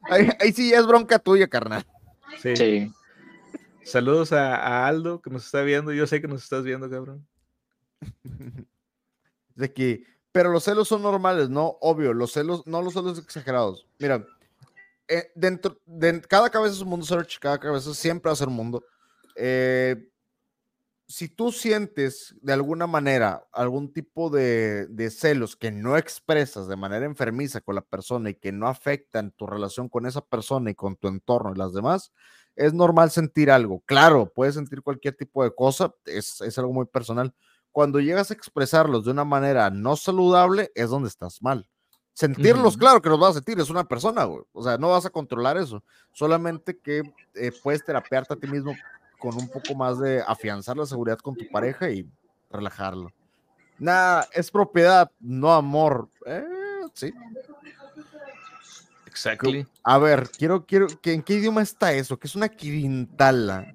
ahí- 0.10 0.30
ahí 0.40 0.52
sí 0.52 0.70
ya 0.70 0.78
es 0.80 0.86
bronca 0.86 1.18
tuya, 1.18 1.48
carnal. 1.48 1.84
Sí. 2.40 2.56
Sí. 2.56 2.92
Saludos 3.84 4.32
a, 4.34 4.56
a 4.56 4.88
Aldo 4.88 5.22
que 5.22 5.30
nos 5.32 5.46
está 5.46 5.62
viendo, 5.64 5.92
yo 5.94 6.06
sé 6.06 6.22
que 6.22 6.28
nos 6.28 6.44
estás 6.44 6.64
viendo, 6.64 6.88
cabrón. 6.90 7.28
De 9.56 9.74
que, 9.74 10.04
pero 10.32 10.52
los 10.52 10.66
celos 10.66 10.88
son 10.88 11.02
normales, 11.02 11.50
¿no? 11.50 11.78
Obvio, 11.82 12.14
los 12.14 12.34
celos, 12.34 12.66
no 12.68 12.82
los 12.82 12.94
celos 12.94 13.18
exagerados. 13.18 13.88
Mira, 14.00 14.26
eh, 15.08 15.32
dentro 15.36 15.80
de 15.86 16.22
cada 16.22 16.50
cabeza 16.50 16.76
es 16.76 16.82
un 16.82 16.90
mundo 16.90 17.06
search, 17.06 17.40
cada 17.40 17.60
cabeza 17.60 17.94
siempre 17.94 18.32
va 18.32 18.38
a 18.38 18.48
un 18.48 18.54
mundo. 18.54 18.84
Eh, 19.36 20.10
si 21.08 21.30
tú 21.30 21.52
sientes 21.52 22.36
de 22.42 22.54
alguna 22.54 22.88
manera 22.88 23.48
algún 23.52 23.94
tipo 23.94 24.30
de, 24.30 24.88
de 24.88 25.12
celos 25.12 25.56
que 25.56 25.72
no 25.72 25.98
expresas 25.98 26.68
de 26.68 26.76
manera 26.76 27.06
enfermiza 27.06 27.62
con 27.62 27.76
la 27.76 27.82
persona 27.82 28.32
y 28.32 28.36
que 28.36 28.52
no 28.52 28.68
afectan 28.68 29.32
tu 29.32 29.46
relación 29.46 29.88
con 29.88 30.08
esa 30.08 30.22
persona 30.22 30.72
y 30.72 30.76
con 30.76 30.96
tu 30.96 31.08
entorno 31.08 31.54
y 31.54 31.58
las 31.58 31.74
demás, 31.74 32.12
es 32.56 32.74
normal 32.74 33.12
sentir 33.12 33.52
algo. 33.52 33.82
Claro, 33.86 34.32
puedes 34.34 34.56
sentir 34.56 34.82
cualquier 34.82 35.16
tipo 35.16 35.44
de 35.44 35.54
cosa, 35.54 35.94
es, 36.06 36.42
es 36.42 36.58
algo 36.58 36.74
muy 36.74 36.86
personal. 36.86 37.34
Cuando 37.76 38.00
llegas 38.00 38.32
a 38.32 38.34
expresarlos 38.34 39.04
de 39.04 39.12
una 39.12 39.26
manera 39.26 39.70
no 39.70 39.98
saludable, 39.98 40.72
es 40.76 40.90
donde 40.90 41.10
estás 41.10 41.42
mal. 41.42 41.68
Sentirlos, 42.14 42.76
Ujú. 42.76 42.80
claro 42.80 43.02
que 43.02 43.10
los 43.10 43.20
vas 43.20 43.32
a 43.32 43.34
sentir, 43.34 43.60
es 43.60 43.70
una 43.70 43.84
persona, 43.84 44.24
güey. 44.24 44.46
O 44.54 44.64
sea, 44.64 44.78
no 44.78 44.92
vas 44.92 45.06
a 45.06 45.10
controlar 45.10 45.58
eso. 45.58 45.84
Solamente 46.14 46.78
que 46.78 47.02
eh, 47.34 47.52
puedes 47.62 47.84
terapearte 47.84 48.34
a 48.34 48.38
ti 48.38 48.48
mismo 48.48 48.74
con 49.20 49.36
un 49.36 49.50
poco 49.50 49.76
más 49.76 50.00
de 50.00 50.24
afianzar 50.26 50.78
la 50.78 50.86
seguridad 50.86 51.18
con 51.18 51.36
tu 51.36 51.50
pareja 51.52 51.90
y 51.90 52.10
relajarlo. 52.50 53.12
Nada, 53.78 54.26
es 54.32 54.50
propiedad, 54.50 55.12
no 55.20 55.52
amor. 55.54 56.08
Eh, 56.26 56.46
sí. 56.94 57.14
Exactly. 59.06 59.68
A 59.84 59.98
ver, 59.98 60.30
quiero, 60.30 60.66
quiero, 60.66 60.88
¿en 61.04 61.22
qué 61.22 61.34
idioma 61.34 61.62
está 61.62 61.92
eso? 61.92 62.18
Que 62.18 62.28
es 62.28 62.38
una 62.38 62.48
quintala. 62.48 63.75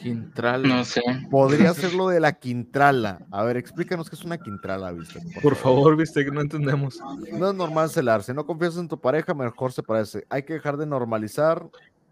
Quintral. 0.00 0.62
No 0.66 0.84
sé. 0.84 1.02
Podría 1.30 1.74
ser 1.74 1.92
lo 1.94 2.08
de 2.08 2.20
la 2.20 2.32
quintrala. 2.32 3.26
A 3.30 3.42
ver, 3.44 3.56
explícanos 3.56 4.08
qué 4.08 4.16
es 4.16 4.24
una 4.24 4.38
quintrala, 4.38 4.92
¿viste? 4.92 5.20
Por 5.42 5.56
favor, 5.56 5.96
viste 5.96 6.24
que 6.24 6.30
no 6.30 6.40
entendemos. 6.40 6.98
No 7.32 7.50
es 7.50 7.54
normal 7.54 7.90
celarse. 7.90 8.32
No 8.32 8.46
confías 8.46 8.76
en 8.76 8.88
tu 8.88 8.98
pareja, 9.00 9.34
mejor 9.34 9.72
se 9.72 9.82
parece. 9.82 10.24
Hay 10.30 10.44
que 10.44 10.54
dejar 10.54 10.76
de 10.76 10.86
normalizar 10.86 11.66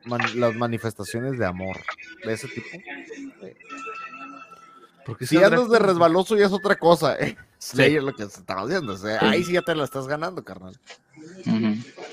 man- 0.05 0.21
las 0.37 0.55
manifestaciones 0.55 1.39
de 1.39 1.47
amor 1.47 1.77
de 2.25 2.33
ese 2.33 2.49
tipo. 2.49 2.67
Porque 5.09 5.27
Si 5.27 5.39
andas 5.39 5.71
de 5.71 5.79
resbaloso 5.79 6.37
ya 6.37 6.47
es 6.47 6.53
otra 6.53 6.77
cosa. 6.77 7.17
¿eh? 7.19 7.37
Sí, 7.61 7.83
es 7.83 8.03
lo 8.05 8.15
que 8.15 8.23
estamos 8.23 8.67
haciendo. 8.71 8.93
O 8.93 8.97
sea, 8.97 9.19
ahí 9.21 9.43
sí 9.43 9.53
ya 9.55 9.63
te 9.63 9.75
la 9.75 9.83
estás 9.83 10.07
ganando, 10.07 10.45
carnal. 10.45 10.79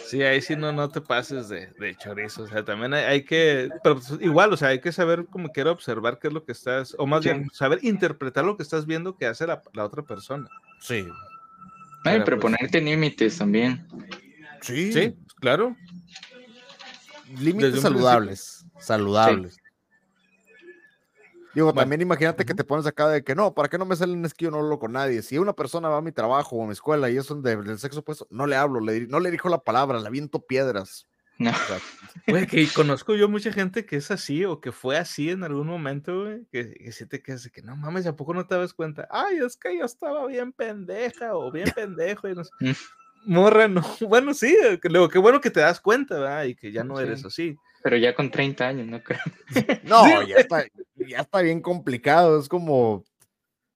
Sí, 0.07 0.23
ahí 0.23 0.41
sí 0.41 0.55
no, 0.55 0.71
no 0.71 0.89
te 0.89 1.01
pases 1.01 1.49
de, 1.49 1.67
de 1.79 1.95
chorizo. 1.97 2.43
O 2.43 2.47
sea, 2.47 2.65
también 2.65 2.95
hay, 2.95 3.03
hay 3.03 3.23
que, 3.25 3.69
pero 3.83 3.97
pues, 3.99 4.13
igual, 4.21 4.53
o 4.53 4.57
sea, 4.57 4.69
hay 4.69 4.81
que 4.81 4.91
saber 4.91 5.27
como 5.27 5.49
quiera 5.49 5.69
observar 5.69 6.17
qué 6.17 6.29
es 6.29 6.33
lo 6.33 6.43
que 6.45 6.51
estás, 6.51 6.95
o 6.97 7.05
más 7.05 7.21
Sí. 7.21 7.29
bien, 7.29 7.51
saber 7.53 7.77
interpretar 7.83 8.43
lo 8.43 8.57
que 8.57 8.63
estás 8.63 8.87
viendo 8.87 9.17
que 9.17 9.27
hace 9.27 9.45
la, 9.45 9.61
la 9.73 9.85
otra 9.85 10.01
persona. 10.01 10.49
Sí. 10.79 11.05
Ay, 12.05 12.21
Pero, 12.25 12.39
pues, 12.39 12.53
ponerte 12.55 12.81
límites 12.81 13.37
también. 13.37 13.85
Sí. 14.61 14.91
Sí, 14.93 15.15
claro. 15.39 15.75
Límites 17.39 17.81
saludables. 17.81 18.65
Saludables. 18.79 19.57
Digo, 21.55 21.67
Bueno, 21.67 21.79
también 21.81 22.01
imagínate 22.01 22.45
que 22.45 22.51
ujú. 22.53 22.57
te 22.57 22.63
pones 22.65 22.85
acá 22.85 23.07
de 23.07 23.23
que 23.23 23.33
no, 23.33 23.53
¿para 23.55 23.69
qué 23.69 23.77
no 23.77 23.85
me 23.85 23.95
salen 23.95 24.23
es 24.25 24.33
que 24.33 24.45
yo 24.45 24.51
no 24.51 24.57
hablo 24.59 24.77
con 24.77 24.91
nadie? 24.91 25.21
Si 25.21 25.37
una 25.37 25.53
persona 25.53 25.87
va 25.89 25.97
a 25.97 26.01
mi 26.01 26.11
trabajo 26.11 26.57
o 26.57 26.63
a 26.63 26.67
mi 26.67 26.73
escuela 26.73 27.09
y 27.09 27.17
es 27.17 27.31
un 27.31 27.41
de- 27.41 27.55
del 27.55 27.79
sexo 27.79 28.01
opuesto, 28.01 28.27
no 28.29 28.45
le 28.45 28.55
hablo, 28.57 28.81
le, 28.81 29.07
no 29.07 29.19
le 29.21 29.31
dijo 29.31 29.47
la 29.49 29.59
palabra, 29.59 29.99
le 29.99 30.07
aviento 30.07 30.39
piedras. 30.45 31.07
No. 31.37 31.49
O 31.49 31.53
sea, 31.53 31.79
Güey, 32.27 32.47
que 32.47 32.65
conozco 32.73 33.13
yo 33.13 33.27
mucha 33.27 33.51
gente 33.51 33.85
que 33.85 33.97
es 33.97 34.09
así 34.09 34.45
o 34.45 34.61
que 34.61 34.71
fue 34.71 34.97
así 34.97 35.29
en 35.31 35.43
algún 35.43 35.67
momento, 35.67 36.23
güey, 36.23 36.45
que, 36.49 36.73
que 36.75 37.05
te 37.05 37.21
quedas 37.21 37.43
de 37.43 37.49
que 37.49 37.61
no 37.61 37.75
mames, 37.75 38.05
¿a 38.07 38.15
poco 38.15 38.33
no 38.33 38.47
te 38.47 38.55
das 38.55 38.73
cuenta? 38.73 39.05
Ay, 39.11 39.39
es 39.45 39.57
que 39.57 39.77
yo 39.77 39.83
estaba 39.83 40.25
bien 40.27 40.53
pendeja 40.53 41.35
o 41.35 41.51
bien 41.51 41.67
pendejo. 41.75 42.29
Y 42.29 42.35
no 42.35 42.43
sé. 42.45 42.51
Morra, 43.25 43.67
no. 43.67 43.81
Bueno, 44.09 44.33
sí, 44.33 44.55
que 44.81 44.87
luego 44.89 45.09
qué 45.09 45.17
bueno 45.19 45.41
que 45.41 45.49
te 45.51 45.59
das 45.59 45.81
cuenta, 45.81 46.15
¿verdad? 46.19 46.43
Y 46.45 46.55
que 46.55 46.71
ya 46.71 46.83
no 46.85 46.99
eres 46.99 47.19
Sí. 47.21 47.27
así. 47.27 47.57
Pero 47.85 47.97
ya 47.97 48.15
con 48.15 48.31
30 48.31 48.67
años, 48.67 48.87
no 48.87 49.03
creo. 49.03 49.19
no, 49.83 50.23
ya 50.23 50.37
está, 50.37 50.65
ya 50.95 51.19
está 51.19 51.41
bien 51.41 51.61
complicado, 51.61 52.39
es 52.39 52.49
como... 52.49 53.05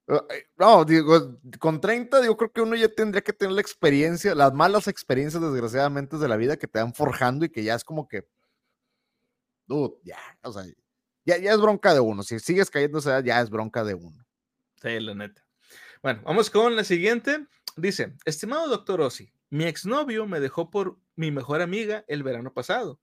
eh, 0.08 0.48
No, 0.56 0.84
digo, 0.84 1.38
con 1.60 1.80
30 1.80 2.24
yo 2.24 2.36
creo 2.36 2.50
que 2.50 2.60
uno 2.60 2.74
ya 2.74 2.88
tendría 2.88 3.22
que 3.22 3.32
tener 3.32 3.54
la 3.54 3.60
experiencia, 3.60 4.34
las 4.34 4.52
malas 4.52 4.88
experiencias 4.88 5.40
desgraciadamente 5.40 6.18
de 6.18 6.26
la 6.26 6.36
vida 6.36 6.56
que 6.56 6.66
te 6.66 6.80
van 6.80 6.92
forjando 6.92 7.44
y 7.44 7.50
que 7.50 7.62
ya 7.62 7.76
es 7.76 7.84
como 7.84 8.08
que, 8.08 8.26
dude, 9.68 9.94
ya, 10.02 10.18
o 10.42 10.52
sea, 10.52 10.64
ya, 11.24 11.38
ya 11.38 11.52
es 11.52 11.60
bronca 11.60 11.94
de 11.94 12.00
uno, 12.00 12.24
si 12.24 12.40
sigues 12.40 12.68
cayendo 12.68 12.98
esa 12.98 13.10
edad, 13.10 13.22
ya 13.22 13.40
es 13.40 13.48
bronca 13.48 13.84
de 13.84 13.94
uno. 13.94 14.26
Sí, 14.82 14.98
la 14.98 15.14
neta. 15.14 15.46
Bueno, 16.02 16.20
vamos 16.24 16.50
con 16.50 16.74
la 16.74 16.82
siguiente. 16.82 17.46
Dice, 17.76 18.16
estimado 18.24 18.66
doctor 18.66 19.02
Ossi, 19.02 19.32
mi 19.50 19.66
exnovio 19.66 20.26
me 20.26 20.40
dejó 20.40 20.68
por 20.68 20.98
mi 21.14 21.30
mejor 21.30 21.62
amiga 21.62 22.04
el 22.08 22.24
verano 22.24 22.52
pasado. 22.52 22.98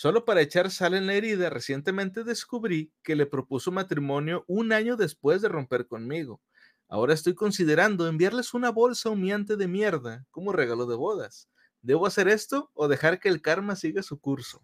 Solo 0.00 0.24
para 0.24 0.40
echar 0.40 0.70
sal 0.70 0.94
en 0.94 1.06
la 1.06 1.12
herida, 1.12 1.50
recientemente 1.50 2.24
descubrí 2.24 2.90
que 3.02 3.14
le 3.14 3.26
propuso 3.26 3.70
matrimonio 3.70 4.46
un 4.48 4.72
año 4.72 4.96
después 4.96 5.42
de 5.42 5.50
romper 5.50 5.86
conmigo. 5.86 6.40
Ahora 6.88 7.12
estoy 7.12 7.34
considerando 7.34 8.08
enviarles 8.08 8.54
una 8.54 8.70
bolsa 8.70 9.10
humeante 9.10 9.58
de 9.58 9.68
mierda 9.68 10.24
como 10.30 10.52
regalo 10.52 10.86
de 10.86 10.96
bodas. 10.96 11.50
¿Debo 11.82 12.06
hacer 12.06 12.28
esto 12.28 12.70
o 12.72 12.88
dejar 12.88 13.20
que 13.20 13.28
el 13.28 13.42
karma 13.42 13.76
siga 13.76 14.02
su 14.02 14.18
curso? 14.18 14.62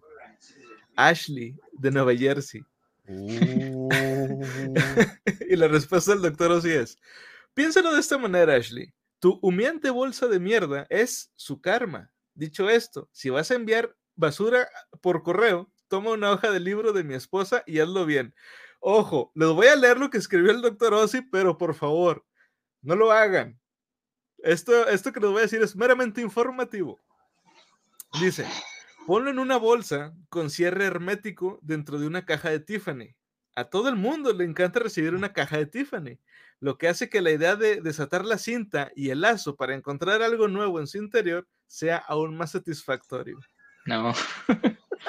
Ashley, 0.96 1.54
de 1.72 1.90
Nueva 1.90 2.16
Jersey. 2.16 2.62
y 5.50 5.56
la 5.56 5.68
respuesta 5.68 6.12
del 6.12 6.22
doctor 6.22 6.50
Ossi 6.50 6.70
es, 6.70 6.98
piénsalo 7.52 7.92
de 7.92 8.00
esta 8.00 8.16
manera, 8.16 8.54
Ashley. 8.54 8.94
Tu 9.20 9.38
humeante 9.42 9.90
bolsa 9.90 10.28
de 10.28 10.40
mierda 10.40 10.86
es 10.88 11.30
su 11.36 11.60
karma. 11.60 12.10
Dicho 12.32 12.70
esto, 12.70 13.10
si 13.12 13.28
vas 13.28 13.50
a 13.50 13.54
enviar 13.54 13.94
basura 14.16 14.68
por 15.01 15.22
correo, 15.22 15.70
toma 15.88 16.12
una 16.12 16.32
hoja 16.32 16.51
del 16.51 16.64
libro 16.64 16.93
de 16.93 17.05
mi 17.05 17.14
esposa 17.14 17.62
y 17.66 17.78
hazlo 17.78 18.06
bien. 18.06 18.34
Ojo, 18.80 19.32
les 19.34 19.48
voy 19.48 19.66
a 19.68 19.76
leer 19.76 19.98
lo 19.98 20.10
que 20.10 20.18
escribió 20.18 20.51
el 20.51 20.62
doctor 20.62 20.94
Ossi, 20.94 21.22
pero 21.22 21.56
por 21.56 21.74
favor, 21.74 22.24
no 22.82 22.97
lo 22.97 23.12
hagan. 23.12 23.59
Esto, 24.38 24.88
esto 24.88 25.12
que 25.12 25.20
les 25.20 25.30
voy 25.30 25.38
a 25.40 25.43
decir 25.43 25.62
es 25.62 25.74
meramente 25.76 26.20
informativo. 26.20 27.01
Dice, 28.20 28.47
ponlo 29.06 29.30
en 29.30 29.38
una 29.38 29.56
bolsa 29.56 30.14
con 30.28 30.51
cierre 30.51 30.84
hermético 30.84 31.59
dentro 31.62 31.98
de 31.98 32.06
una 32.06 32.24
caja 32.24 32.51
de 32.51 32.60
Tiffany. 32.60 33.16
A 33.55 33.64
todo 33.64 33.88
el 33.88 33.97
mundo 33.97 34.32
le 34.32 34.44
encanta 34.44 34.80
recibir 34.80 35.14
una 35.14 35.32
caja 35.32 35.56
de 35.56 35.66
Tiffany, 35.66 36.20
lo 36.60 36.76
que 36.76 36.88
hace 36.88 37.09
que 37.09 37.22
la 37.22 37.30
idea 37.30 37.56
de 37.56 37.80
desatar 37.80 38.24
la 38.24 38.38
cinta 38.38 38.93
y 38.94 39.10
el 39.10 39.22
lazo 39.22 39.56
para 39.56 39.74
encontrar 39.74 40.22
algo 40.22 40.47
nuevo 40.48 40.78
en 40.78 40.86
su 40.86 40.98
interior 40.98 41.48
sea 41.66 41.97
aún 41.97 42.36
más 42.36 42.52
satisfactorio. 42.52 43.38
No. 43.86 44.12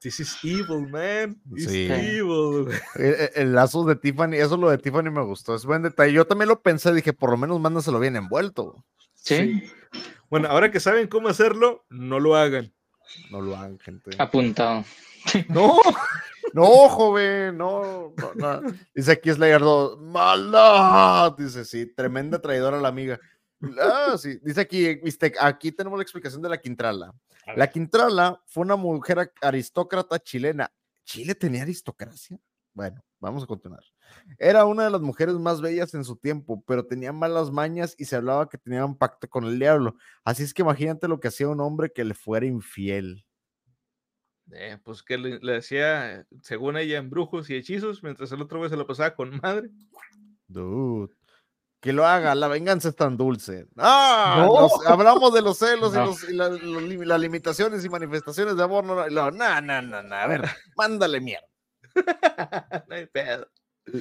This 0.00 0.20
is 0.20 0.36
evil, 0.44 0.88
man. 0.88 1.40
It's 1.56 1.70
Sí. 1.70 1.88
evil. 1.90 2.68
El, 2.94 3.04
el- 3.14 3.30
el 3.34 3.52
lazo 3.54 3.84
de 3.84 3.96
Tiffany, 3.96 4.34
eso 4.34 4.56
lo 4.56 4.70
de 4.70 4.78
Tiffany 4.78 5.10
me 5.10 5.22
gustó, 5.24 5.54
es 5.54 5.64
buen 5.64 5.82
detalle. 5.82 6.12
Yo 6.12 6.26
también 6.26 6.48
lo 6.48 6.60
pensé, 6.62 6.92
dije, 6.94 7.12
por 7.12 7.30
lo 7.30 7.36
menos 7.36 7.58
mándaselo 7.60 7.98
bien 7.98 8.14
envuelto. 8.16 8.84
Sí. 9.14 9.62
Bueno, 10.30 10.48
ahora 10.48 10.70
que 10.70 10.78
saben 10.80 11.08
cómo 11.08 11.28
hacerlo, 11.28 11.84
no 11.88 12.20
lo 12.20 12.36
hagan. 12.36 12.72
No 13.30 13.40
lo 13.40 13.56
hagan, 13.56 13.78
gente. 13.80 14.10
Apuntado. 14.18 14.84
No. 15.48 15.80
No, 16.52 16.64
joven, 16.88 17.58
no, 17.58 18.12
no, 18.16 18.32
no. 18.36 18.72
Dice 18.94 19.12
aquí 19.12 19.32
Slayer 19.32 19.60
2, 19.60 20.00
maldad. 20.00 21.32
Dice, 21.36 21.64
sí, 21.64 21.86
tremenda 21.92 22.40
traidora 22.40 22.80
la 22.80 22.88
amiga. 22.88 23.18
Ah, 23.80 24.16
sí. 24.18 24.38
Dice 24.42 24.60
aquí, 24.60 24.94
viste, 24.96 25.32
aquí 25.40 25.72
tenemos 25.72 25.98
la 25.98 26.02
explicación 26.02 26.42
de 26.42 26.48
la 26.48 26.60
Quintrala. 26.60 27.14
La 27.54 27.68
Quintrala 27.68 28.42
fue 28.46 28.62
una 28.62 28.76
mujer 28.76 29.32
aristócrata 29.40 30.18
chilena. 30.18 30.70
¿Chile 31.04 31.34
tenía 31.34 31.62
aristocracia? 31.62 32.38
Bueno, 32.74 33.02
vamos 33.20 33.44
a 33.44 33.46
continuar. 33.46 33.82
Era 34.38 34.66
una 34.66 34.84
de 34.84 34.90
las 34.90 35.00
mujeres 35.00 35.36
más 35.36 35.60
bellas 35.60 35.94
en 35.94 36.04
su 36.04 36.16
tiempo, 36.16 36.62
pero 36.66 36.84
tenía 36.84 37.12
malas 37.12 37.50
mañas 37.50 37.94
y 37.96 38.04
se 38.04 38.16
hablaba 38.16 38.48
que 38.48 38.58
tenía 38.58 38.84
un 38.84 38.98
pacto 38.98 39.28
con 39.28 39.44
el 39.44 39.58
diablo. 39.58 39.96
Así 40.24 40.42
es 40.42 40.52
que 40.52 40.62
imagínate 40.62 41.08
lo 41.08 41.20
que 41.20 41.28
hacía 41.28 41.48
un 41.48 41.60
hombre 41.60 41.90
que 41.90 42.04
le 42.04 42.14
fuera 42.14 42.44
infiel. 42.44 43.24
Eh, 44.52 44.78
pues 44.84 45.02
que 45.02 45.18
le, 45.18 45.38
le 45.38 45.56
hacía, 45.56 46.26
según 46.42 46.76
ella, 46.76 46.98
embrujos 46.98 47.48
y 47.50 47.54
hechizos, 47.54 48.02
mientras 48.02 48.30
el 48.32 48.42
otro 48.42 48.58
güey 48.58 48.70
se 48.70 48.76
lo 48.76 48.86
pasaba 48.86 49.14
con 49.14 49.40
madre. 49.42 49.70
Dude. 50.46 51.14
Que 51.80 51.92
lo 51.92 52.06
haga, 52.06 52.34
la 52.34 52.48
venganza 52.48 52.88
es 52.88 52.96
tan 52.96 53.16
dulce. 53.16 53.66
¡Ah! 53.76 54.44
No. 54.46 54.68
hablamos 54.86 55.32
de 55.34 55.42
los 55.42 55.58
celos 55.58 55.92
y, 55.92 55.96
No. 55.96 56.06
los- 56.06 56.28
y 56.28 56.32
la- 56.32 56.48
los 56.48 56.82
lim- 56.82 57.04
las 57.04 57.20
limitaciones 57.20 57.84
y 57.84 57.88
manifestaciones 57.88 58.56
de 58.56 58.62
amor. 58.64 58.84
No, 58.84 58.94
no, 59.08 59.30
no, 59.30 59.82
no, 59.82 60.02
no, 60.02 60.14
A 60.16 60.26
ver, 60.26 60.42
mándale 60.76 61.20
mierda. 61.20 61.46
no 62.88 62.94
hay 62.94 63.06
pedo. 63.06 63.48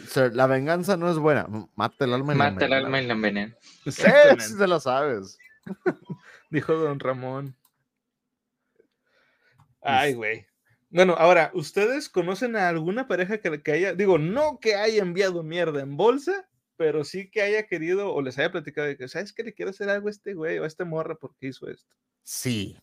Sir, 0.09 0.35
la 0.35 0.47
venganza 0.47 0.97
no 0.97 1.11
es 1.11 1.17
buena. 1.17 1.47
Mata 1.75 2.05
el 2.05 2.13
alma 2.13 2.33
y 2.33 2.37
la 2.37 2.51
Mata 2.51 2.65
el 2.65 2.73
alma 2.73 3.01
y 3.01 3.05
la 3.07 3.13
envenena. 3.13 3.55
Sí 3.83 3.91
se 3.91 4.67
la 4.67 4.79
sabes. 4.79 5.37
dijo 6.49 6.73
don 6.73 6.99
Ramón. 6.99 7.55
Ay, 9.81 10.13
güey. 10.13 10.47
Bueno, 10.89 11.13
ahora, 11.17 11.51
¿ustedes 11.53 12.09
conocen 12.09 12.55
a 12.55 12.69
alguna 12.69 13.07
pareja 13.07 13.37
que, 13.39 13.61
que 13.61 13.71
haya, 13.73 13.93
digo, 13.93 14.17
no 14.17 14.59
que 14.59 14.75
haya 14.75 15.01
enviado 15.01 15.43
mierda 15.43 15.81
en 15.81 15.97
bolsa, 15.97 16.47
pero 16.77 17.03
sí 17.03 17.29
que 17.29 17.41
haya 17.41 17.67
querido 17.67 18.13
o 18.13 18.21
les 18.21 18.37
haya 18.37 18.51
platicado 18.51 18.87
de 18.87 18.97
que, 18.97 19.07
¿sabes 19.07 19.33
qué 19.33 19.43
le 19.43 19.53
quiero 19.53 19.71
hacer 19.71 19.89
algo 19.89 20.07
a 20.07 20.11
este 20.11 20.33
güey 20.33 20.59
o 20.59 20.63
a 20.63 20.67
esta 20.67 20.85
morra 20.85 21.15
porque 21.15 21.47
hizo 21.47 21.67
esto? 21.67 21.95
Sí. 22.23 22.77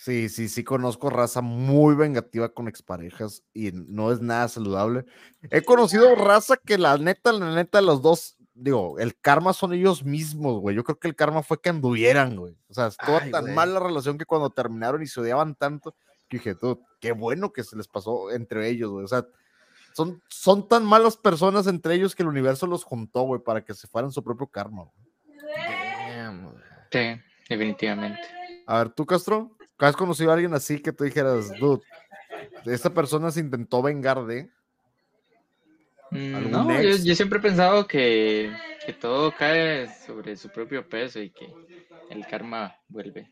Sí, 0.00 0.28
sí, 0.28 0.48
sí, 0.48 0.64
conozco 0.64 1.10
raza 1.10 1.42
muy 1.42 1.94
vengativa 1.94 2.48
con 2.48 2.68
exparejas 2.68 3.42
y 3.52 3.72
no 3.72 4.10
es 4.10 4.22
nada 4.22 4.48
saludable. 4.48 5.04
He 5.50 5.62
conocido 5.62 6.14
raza 6.14 6.56
que 6.56 6.78
la 6.78 6.96
neta, 6.96 7.32
la 7.32 7.54
neta, 7.54 7.82
los 7.82 8.00
dos, 8.00 8.38
digo, 8.54 8.98
el 8.98 9.18
karma 9.20 9.52
son 9.52 9.74
ellos 9.74 10.04
mismos, 10.04 10.60
güey. 10.60 10.74
Yo 10.76 10.84
creo 10.84 10.98
que 10.98 11.08
el 11.08 11.16
karma 11.16 11.42
fue 11.42 11.60
que 11.60 11.68
anduvieran, 11.68 12.36
güey. 12.36 12.56
O 12.68 12.74
sea, 12.74 12.86
estuvo 12.86 13.18
Ay, 13.18 13.30
tan 13.30 13.42
güey. 13.42 13.54
mal 13.54 13.74
la 13.74 13.80
relación 13.80 14.16
que 14.16 14.24
cuando 14.24 14.48
terminaron 14.48 15.02
y 15.02 15.06
se 15.06 15.20
odiaban 15.20 15.56
tanto, 15.56 15.94
que 16.28 16.38
dije, 16.38 16.54
tú, 16.54 16.80
qué 17.00 17.12
bueno 17.12 17.52
que 17.52 17.64
se 17.64 17.76
les 17.76 17.88
pasó 17.88 18.30
entre 18.30 18.68
ellos, 18.68 18.90
güey. 18.90 19.04
O 19.04 19.08
sea, 19.08 19.26
son, 19.98 20.22
son 20.28 20.68
tan 20.68 20.84
malas 20.84 21.16
personas 21.16 21.66
entre 21.66 21.94
ellos 21.94 22.14
que 22.14 22.22
el 22.22 22.28
universo 22.28 22.68
los 22.68 22.84
juntó, 22.84 23.22
güey, 23.22 23.42
para 23.42 23.64
que 23.64 23.74
se 23.74 23.88
fueran 23.88 24.12
su 24.12 24.22
propio 24.22 24.46
karma, 24.46 24.84
güey. 24.84 25.08
Sí, 26.92 27.20
definitivamente. 27.48 28.20
A 28.68 28.78
ver, 28.78 28.90
tú, 28.90 29.04
Castro, 29.04 29.56
¿has 29.76 29.96
conocido 29.96 30.30
a 30.30 30.34
alguien 30.34 30.54
así 30.54 30.80
que 30.80 30.92
tú 30.92 31.02
dijeras, 31.02 31.50
dude, 31.58 31.82
esta 32.66 32.90
persona 32.94 33.32
se 33.32 33.40
intentó 33.40 33.82
vengar 33.82 34.24
de? 34.24 34.48
Mm, 36.12 36.34
¿Algún 36.36 36.52
No, 36.52 36.80
yo 36.80 37.14
siempre 37.16 37.40
he 37.40 37.42
pensado 37.42 37.88
que, 37.88 38.56
que 38.86 38.92
todo 38.92 39.34
cae 39.36 39.88
sobre 40.06 40.36
su 40.36 40.48
propio 40.48 40.88
peso 40.88 41.20
y 41.20 41.30
que 41.30 41.52
el 42.10 42.24
karma 42.24 42.76
vuelve. 42.86 43.28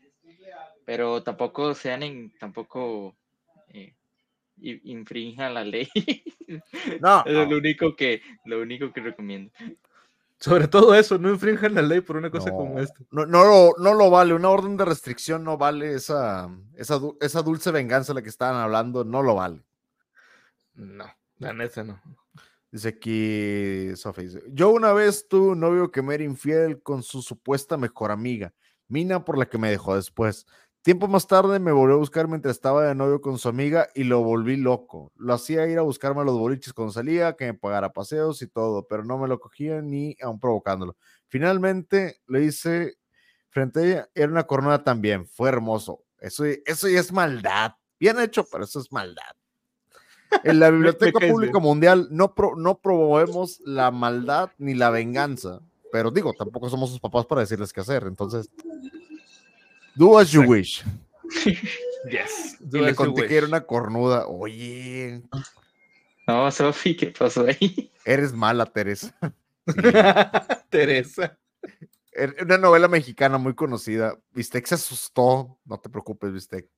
Pero 0.85 1.23
tampoco 1.23 1.73
sean 1.73 2.03
en, 2.03 2.37
tampoco 2.37 3.15
eh, 3.69 3.95
i- 4.59 4.91
infrinjan 4.91 5.53
la 5.53 5.63
ley. 5.63 5.89
No, 7.01 7.23
Eso 7.25 7.41
es 7.43 7.49
lo 7.49 7.57
único 7.57 7.93
que, 7.95 8.21
lo 8.45 8.61
único 8.61 8.93
que 8.93 9.01
recomiendo. 9.01 9.51
Sobre 10.39 10.69
todo 10.69 10.95
eso, 10.95 11.17
no 11.17 11.29
infrinjan 11.29 11.73
la 11.75 11.81
ley 11.81 11.99
por 11.99 12.15
una 12.15 12.29
cosa 12.31 12.51
como 12.51 12.75
No. 12.75 12.79
esta. 12.79 12.99
no, 13.11 13.25
no, 13.25 13.43
lo, 13.43 13.73
no 13.79 13.93
lo 13.95 14.09
vale, 14.09 14.33
una 14.33 14.49
orden 14.49 14.77
de 14.77 14.85
restricción 14.85 15.43
no 15.43 15.57
vale 15.57 15.93
esa, 15.95 16.49
esa, 16.75 17.01
esa 17.19 17.41
dulce 17.41 17.71
venganza 17.71 18.13
de 18.13 18.19
la 18.19 18.23
que 18.23 18.29
estaban 18.29 18.55
hablando, 18.61 19.03
no 19.03 19.23
lo 19.23 19.35
vale. 19.35 19.61
No, 20.75 21.05
la 21.39 21.53
neta 21.53 21.83
no. 21.83 22.01
Dice 22.71 22.89
aquí 22.89 23.95
Sofía, 23.95 24.23
dice, 24.25 24.43
yo 24.49 24.69
una 24.69 24.93
vez 24.93 25.27
tuve 25.27 25.49
un 25.51 25.59
novio 25.59 25.89
que 25.91 26.01
me 26.01 26.15
era 26.15 26.23
infiel 26.23 26.81
con 26.81 27.01
su 27.03 27.21
supuesta 27.21 27.75
mejor 27.77 28.11
amiga, 28.11 28.53
Mina 28.89 29.25
por 29.25 29.37
la 29.37 29.47
que 29.49 29.57
me 29.57 29.69
dejó 29.69 29.95
después. 29.95 30.45
Tiempo 30.87 31.09
más 31.09 31.27
tarde 31.27 31.59
me 31.59 31.73
volvió 31.73 31.95
a 31.95 31.99
buscar 31.99 32.29
mientras 32.29 32.55
estaba 32.55 32.85
de 32.85 32.95
novio 32.95 33.19
con 33.19 33.37
su 33.37 33.49
amiga 33.49 33.89
y 33.93 34.05
lo 34.05 34.23
volví 34.23 34.55
loco. 34.55 35.11
Lo 35.17 35.33
hacía 35.33 35.67
ir 35.67 35.77
a 35.79 35.81
buscarme 35.81 36.21
a 36.21 36.23
los 36.23 36.37
boliches 36.39 36.71
cuando 36.71 36.93
salía, 36.93 37.35
que 37.35 37.43
me 37.47 37.53
pagara 37.55 37.91
paseos 37.91 38.41
y 38.41 38.47
todo, 38.47 38.87
pero 38.87 39.03
no 39.03 39.17
me 39.17 39.27
lo 39.27 39.37
cogía 39.37 39.81
ni 39.81 40.15
aún 40.21 40.39
provocándolo. 40.39 40.95
Finalmente 41.27 42.21
le 42.27 42.45
hice 42.45 42.93
frente 43.49 43.79
a 43.81 43.83
ella, 43.83 44.09
era 44.15 44.31
una 44.31 44.47
cornuda 44.47 44.85
también, 44.85 45.27
fue 45.27 45.49
hermoso. 45.49 46.05
Eso, 46.19 46.45
eso 46.45 46.87
ya 46.87 47.01
es 47.01 47.11
maldad. 47.11 47.73
Bien 47.99 48.17
hecho, 48.21 48.45
pero 48.49 48.63
eso 48.63 48.79
es 48.79 48.89
maldad. 48.89 49.33
En 50.41 50.57
la 50.61 50.69
Biblioteca 50.71 51.19
Pública 51.19 51.59
Mundial 51.59 52.07
no, 52.11 52.33
pro- 52.33 52.55
no 52.55 52.79
promovemos 52.79 53.59
la 53.65 53.91
maldad 53.91 54.51
ni 54.57 54.73
la 54.73 54.89
venganza, 54.89 55.59
pero 55.91 56.11
digo, 56.11 56.33
tampoco 56.33 56.69
somos 56.69 56.91
sus 56.91 57.01
papás 57.01 57.25
para 57.25 57.41
decirles 57.41 57.73
qué 57.73 57.81
hacer, 57.81 58.03
entonces, 58.07 58.49
do 59.97 60.17
as 60.17 60.31
you 60.31 60.41
wish. 60.43 60.83
Yes. 62.09 62.57
Y 62.61 62.79
le 62.79 62.95
conté 62.95 63.27
que 63.27 63.35
era 63.35 63.47
una 63.47 63.65
cornuda. 63.65 64.27
Oye, 64.27 65.21
No, 66.25 66.49
Sofi, 66.51 66.95
¿qué 66.95 67.07
pasó 67.07 67.45
ahí? 67.45 67.91
eres 68.05 68.31
mala, 68.31 68.65
Teresa. 68.65 69.13
Teresa. 70.69 71.37
Era 72.13 72.33
una 72.43 72.57
novela 72.57 72.87
mexicana 72.87 73.37
muy 73.37 73.55
conocida. 73.55 74.17
Bistec 74.31 74.65
se 74.67 74.75
asustó. 74.75 75.59
No 75.65 75.77
te 75.79 75.89
preocupes, 75.89 76.31
Bistec. 76.31 76.69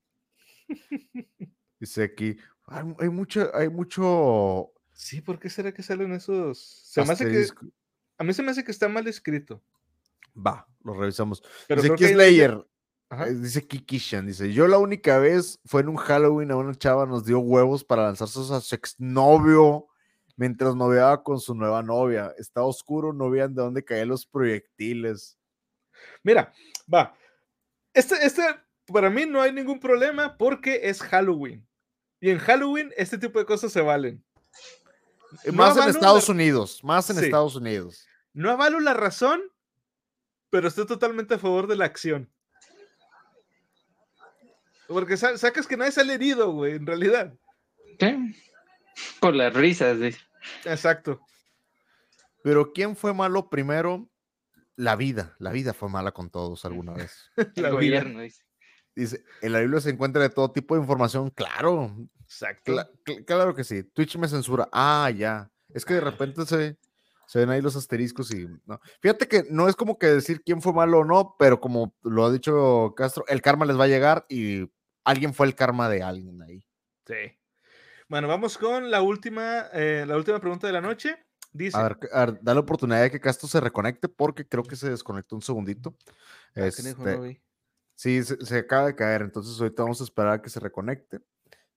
Dice 1.79 2.03
aquí, 2.03 2.37
hay, 2.65 2.83
hay 2.99 3.09
mucho, 3.09 3.51
hay 3.53 3.69
mucho 3.69 4.71
Sí, 4.99 5.21
¿por 5.21 5.39
qué 5.39 5.49
será 5.49 5.73
que 5.73 5.81
salen 5.81 6.11
esos? 6.11 6.59
Se 6.59 7.01
me 7.05 7.13
hace 7.13 7.23
que, 7.23 7.29
asterisco. 7.29 7.65
a 8.17 8.23
mí 8.25 8.33
se 8.33 8.43
me 8.43 8.51
hace 8.51 8.65
que 8.65 8.71
está 8.71 8.89
mal 8.89 9.07
escrito. 9.07 9.63
Va, 10.35 10.67
lo 10.83 10.93
revisamos. 10.93 11.41
Pero 11.69 11.81
dice 11.81 11.93
aquí 11.93 12.05
Slayer. 12.05 12.67
Ajá. 13.09 13.27
eh, 13.27 13.33
Dice 13.33 13.67
Kikishan, 13.67 14.27
dice, 14.27 14.53
yo 14.53 14.67
la 14.67 14.77
única 14.77 15.17
vez 15.17 15.59
fue 15.65 15.81
en 15.81 15.89
un 15.89 15.95
Halloween 15.97 16.51
a 16.51 16.55
una 16.57 16.75
chava 16.75 17.05
nos 17.05 17.25
dio 17.25 17.39
huevos 17.39 17.83
para 17.83 18.03
lanzarse 18.03 18.39
a 18.53 18.59
su 18.61 18.75
exnovio 18.75 19.87
mientras 20.35 20.75
noviaba 20.75 21.23
con 21.23 21.39
su 21.39 21.55
nueva 21.55 21.81
novia. 21.83 22.33
Estaba 22.37 22.65
oscuro, 22.67 23.11
no 23.13 23.29
veían 23.29 23.53
de 23.55 23.61
dónde 23.63 23.83
caían 23.83 24.07
los 24.09 24.25
proyectiles. 24.25 25.37
Mira, 26.23 26.53
va. 26.93 27.13
Este, 27.93 28.15
este, 28.25 28.43
para 28.85 29.09
mí 29.09 29.25
no 29.25 29.41
hay 29.41 29.51
ningún 29.51 29.79
problema 29.79 30.37
porque 30.37 30.81
es 30.83 31.01
Halloween. 31.01 31.67
Y 32.21 32.29
en 32.29 32.37
Halloween 32.37 32.91
este 32.95 33.17
tipo 33.17 33.39
de 33.39 33.45
cosas 33.45 33.71
se 33.71 33.81
valen. 33.81 34.23
Eh, 35.43 35.51
No 35.51 35.53
más 35.53 35.77
en 35.77 35.89
Estados 35.89 36.27
la- 36.29 36.33
Unidos, 36.35 36.83
más 36.83 37.09
en 37.09 37.17
Sí. 37.17 37.25
Estados 37.25 37.55
Unidos. 37.55 38.05
No 38.33 38.51
avalo 38.51 38.79
la 38.79 38.93
razón, 38.93 39.41
pero 40.49 40.67
estoy 40.67 40.85
totalmente 40.85 41.33
a 41.35 41.39
favor 41.39 41.67
de 41.67 41.75
la 41.75 41.85
acción. 41.85 42.31
Porque 44.89 45.15
sa- 45.17 45.37
sacas 45.37 45.65
que 45.67 45.77
nadie 45.77 45.91
sale 45.91 46.13
herido, 46.15 46.51
güey, 46.51 46.73
en 46.75 46.85
realidad. 46.85 47.33
¿Qué? 47.97 48.17
Por 49.21 49.35
las 49.35 49.53
risas, 49.53 49.99
dice. 49.99 50.19
Exacto. 50.65 51.21
Pero 52.43 52.71
¿quién 52.73 52.95
fue 52.95 53.13
malo 53.13 53.49
primero? 53.49 54.09
La 54.75 54.95
vida, 54.95 55.35
la 55.39 55.51
vida 55.51 55.73
fue 55.73 55.89
mala 55.89 56.11
con 56.11 56.29
todos 56.29 56.63
alguna 56.65 56.93
vez. 56.93 57.29
El 57.37 57.45
La 57.55 57.69
vida. 57.69 57.71
gobierno, 57.71 58.21
dice. 58.21 58.43
Dice, 58.95 59.23
en 59.41 59.53
la 59.53 59.59
Biblia 59.59 59.79
se 59.81 59.89
encuentra 59.91 60.21
de 60.21 60.29
todo 60.29 60.51
tipo 60.51 60.75
de 60.75 60.81
información, 60.81 61.29
claro, 61.29 61.95
Exacto. 62.23 62.73
cla- 62.73 62.89
cl- 63.05 63.23
claro 63.25 63.53
que 63.55 63.63
sí. 63.63 63.83
Twitch 63.83 64.17
me 64.17 64.27
censura. 64.27 64.67
Ah, 64.71 65.09
ya. 65.15 65.49
Es 65.73 65.85
que 65.85 65.93
de 65.93 66.01
repente 66.01 66.45
se, 66.45 66.77
se 67.27 67.39
ven 67.39 67.49
ahí 67.49 67.61
los 67.61 67.75
asteriscos 67.75 68.33
y 68.33 68.47
no. 68.65 68.79
Fíjate 69.01 69.27
que 69.27 69.45
no 69.49 69.67
es 69.69 69.75
como 69.75 69.97
que 69.99 70.07
decir 70.07 70.41
quién 70.43 70.61
fue 70.61 70.73
malo 70.73 70.99
o 70.99 71.05
no, 71.05 71.35
pero 71.37 71.59
como 71.61 71.95
lo 72.01 72.25
ha 72.25 72.31
dicho 72.31 72.93
Castro, 72.97 73.23
el 73.27 73.41
karma 73.41 73.65
les 73.65 73.79
va 73.79 73.83
a 73.83 73.87
llegar 73.89 74.25
y 74.29 74.69
alguien 75.09 75.33
fue 75.33 75.47
el 75.47 75.55
karma 75.55 75.89
de 75.89 76.03
alguien 76.03 76.41
ahí. 76.41 76.65
Sí. 77.05 77.37
Bueno, 78.07 78.27
vamos 78.27 78.57
con 78.57 78.89
la 78.89 79.01
última, 79.01 79.67
eh, 79.73 80.05
la 80.07 80.17
última 80.17 80.39
pregunta 80.39 80.67
de 80.67 80.73
la 80.73 80.81
noche. 80.81 81.17
Dice, 81.51 81.77
A 81.77 81.83
ver, 81.83 81.97
a 82.11 82.25
ver, 82.25 82.39
da 82.41 82.53
la 82.53 82.59
oportunidad 82.59 83.01
de 83.01 83.11
que 83.11 83.19
Castro 83.19 83.47
se 83.47 83.59
reconecte 83.59 84.07
porque 84.07 84.47
creo 84.47 84.63
que 84.63 84.75
se 84.75 84.89
desconectó 84.89 85.35
un 85.35 85.41
segundito. 85.41 85.95
Ah, 86.55 86.61
no 86.61 86.65
Este. 86.65 87.41
Sí, 87.95 88.23
se, 88.23 88.43
se 88.45 88.57
acaba 88.59 88.87
de 88.87 88.95
caer, 88.95 89.23
entonces 89.23 89.59
ahorita 89.59 89.83
vamos 89.83 89.99
a 89.99 90.05
esperar 90.05 90.33
a 90.33 90.41
que 90.41 90.49
se 90.49 90.59
reconecte. 90.59 91.19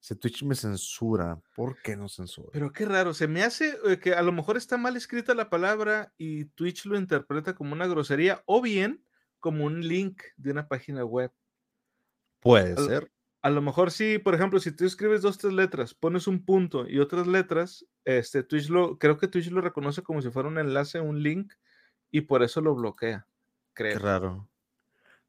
Si 0.03 0.17
Twitch 0.17 0.43
me 0.43 0.57
censura, 0.57 1.41
¿por 1.55 1.81
qué 1.81 1.97
no 1.97 2.09
censura? 2.09 2.49
Pero 2.53 2.73
qué 2.73 2.85
raro, 2.87 3.15
se 3.15 3.29
me 3.29 3.45
hace 3.45 3.79
eh, 3.87 4.01
que 4.01 4.15
a 4.15 4.23
lo 4.23 4.33
mejor 4.33 4.57
está 4.57 4.77
mal 4.77 4.97
escrita 4.97 5.33
la 5.33 5.49
palabra 5.49 6.13
y 6.19 6.47
Twitch 6.47 6.87
lo 6.87 6.99
interpreta 6.99 7.55
como 7.55 7.73
una 7.73 7.87
grosería 7.87 8.43
o 8.47 8.61
bien 8.61 9.05
como 9.39 9.65
un 9.65 9.81
link 9.87 10.21
de 10.37 10.51
una 10.51 10.67
página 10.67 11.05
web. 11.05 11.31
Puede 12.41 12.77
ser. 12.85 13.12
A 13.43 13.51
lo 13.51 13.61
mejor 13.61 13.91
sí, 13.91 14.19
por 14.19 14.35
ejemplo, 14.37 14.61
si 14.61 14.71
tú 14.71 14.85
escribes 14.85 15.21
dos, 15.21 15.37
tres 15.37 15.53
letras, 15.53 15.95
pones 15.95 16.29
un 16.29 16.45
punto 16.45 16.89
y 16.89 17.01
otras 17.01 17.27
letras, 17.27 17.85
este 18.05 18.45
Twitch 18.45 18.69
lo, 18.69 18.99
creo 18.99 19.19
que 19.19 19.27
Twitch 19.27 19.51
lo 19.51 19.61
reconoce 19.61 20.03
como 20.03 20.23
si 20.23 20.31
fuera 20.31 20.49
un 20.49 20.59
enlace, 20.59 21.01
un 21.01 21.23
link, 21.23 21.53
y 22.13 22.21
por 22.23 22.45
eso 22.45 22.61
lo 22.61 22.75
bloquea. 22.77 23.27
Qué 23.75 23.85
Creo. 23.85 23.99
raro. 23.99 24.49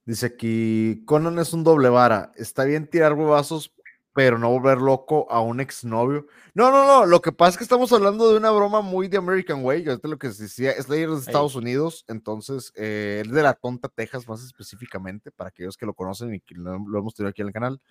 Dice 0.06 0.28
aquí, 0.28 1.02
Conan 1.06 1.40
es 1.40 1.54
un 1.54 1.64
doble 1.64 1.90
vara. 1.90 2.32
Está 2.36 2.66
bien 2.66 2.88
tirar 2.88 3.14
huevazos, 3.14 3.74
pero 4.14 4.38
no 4.38 4.50
volver 4.50 4.78
loco 4.80 5.30
a 5.32 5.42
un 5.42 5.60
exnovio. 5.60 6.28
No, 6.54 6.70
no, 6.72 6.86
no. 6.86 7.06
Lo 7.06 7.22
que 7.22 7.32
pasa 7.32 7.52
es 7.52 7.58
que 7.58 7.64
estamos 7.64 7.92
hablando 7.94 8.30
de 8.32 8.38
una 8.38 8.52
broma 8.52 8.82
muy 8.82 9.08
de 9.08 9.18
American 9.18 9.64
Way. 9.66 9.88
Ahorita 9.88 10.08
lo 10.08 10.18
que 10.20 10.32
se 10.32 10.44
decía 10.44 10.72
es 10.72 10.88
de 10.88 11.04
Estados 11.04 11.56
Unidos. 11.56 12.06
Entonces, 12.08 12.72
eh, 12.76 13.24
es 13.26 13.32
de 13.32 13.42
la 13.44 13.54
tonta 13.54 13.90
Texas 13.90 14.28
más 14.28 14.44
específicamente, 14.44 15.32
para 15.32 15.50
aquellos 15.50 15.78
que 15.78 15.86
lo 15.88 15.94
conocen 15.96 16.36
y 16.36 16.40
que 16.42 16.54
lo, 16.56 16.78
lo 16.88 17.00
hemos 17.00 17.16
tenido 17.16 17.30
aquí 17.32 17.42
en 17.42 17.48
el 17.48 17.54
canal. 17.54 17.82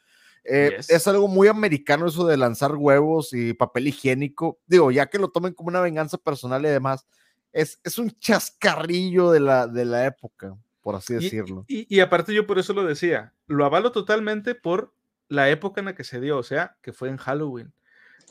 Eh, 0.45 0.75
Yes. 0.77 0.91
Es 0.91 1.07
algo 1.09 1.29
muy 1.29 1.49
americano 1.49 2.07
eso 2.07 2.27
de 2.27 2.37
lanzar 2.37 2.75
huevos 2.77 3.33
y 3.33 3.53
papel 3.55 3.89
higiénico. 3.89 4.59
Digo, 4.67 4.91
ya 4.91 5.07
que 5.07 5.19
lo 5.19 5.29
tomen 5.31 5.55
como 5.55 5.69
una 5.69 5.81
venganza 5.81 6.19
personal 6.19 6.65
y 6.65 6.69
demás, 6.69 7.07
es, 7.53 7.81
es 7.85 7.99
un 7.99 8.11
chascarrillo 8.19 9.31
de 9.31 9.41
la, 9.41 9.67
de 9.67 9.85
la 9.85 10.07
época, 10.07 10.57
por 10.81 10.95
así 10.95 11.15
Y- 11.15 11.17
decirlo. 11.17 11.65
Y, 11.69 11.95
y 11.95 12.01
aparte 12.01 12.35
yo 12.35 12.47
por 12.47 12.59
eso 12.59 12.73
lo 12.73 12.85
decía, 12.85 13.35
lo 13.47 13.65
avalo 13.65 13.93
totalmente 13.93 14.55
por 14.55 14.95
la 15.33 15.49
época 15.51 15.81
en 15.81 15.87
la 15.87 15.95
que 15.95 16.05
se 16.05 16.21
dio, 16.21 16.39
o 16.39 16.43
sea, 16.43 16.77
que 16.83 16.93
fue 16.93 17.09
en 17.09 17.17
Halloween. 17.17 17.73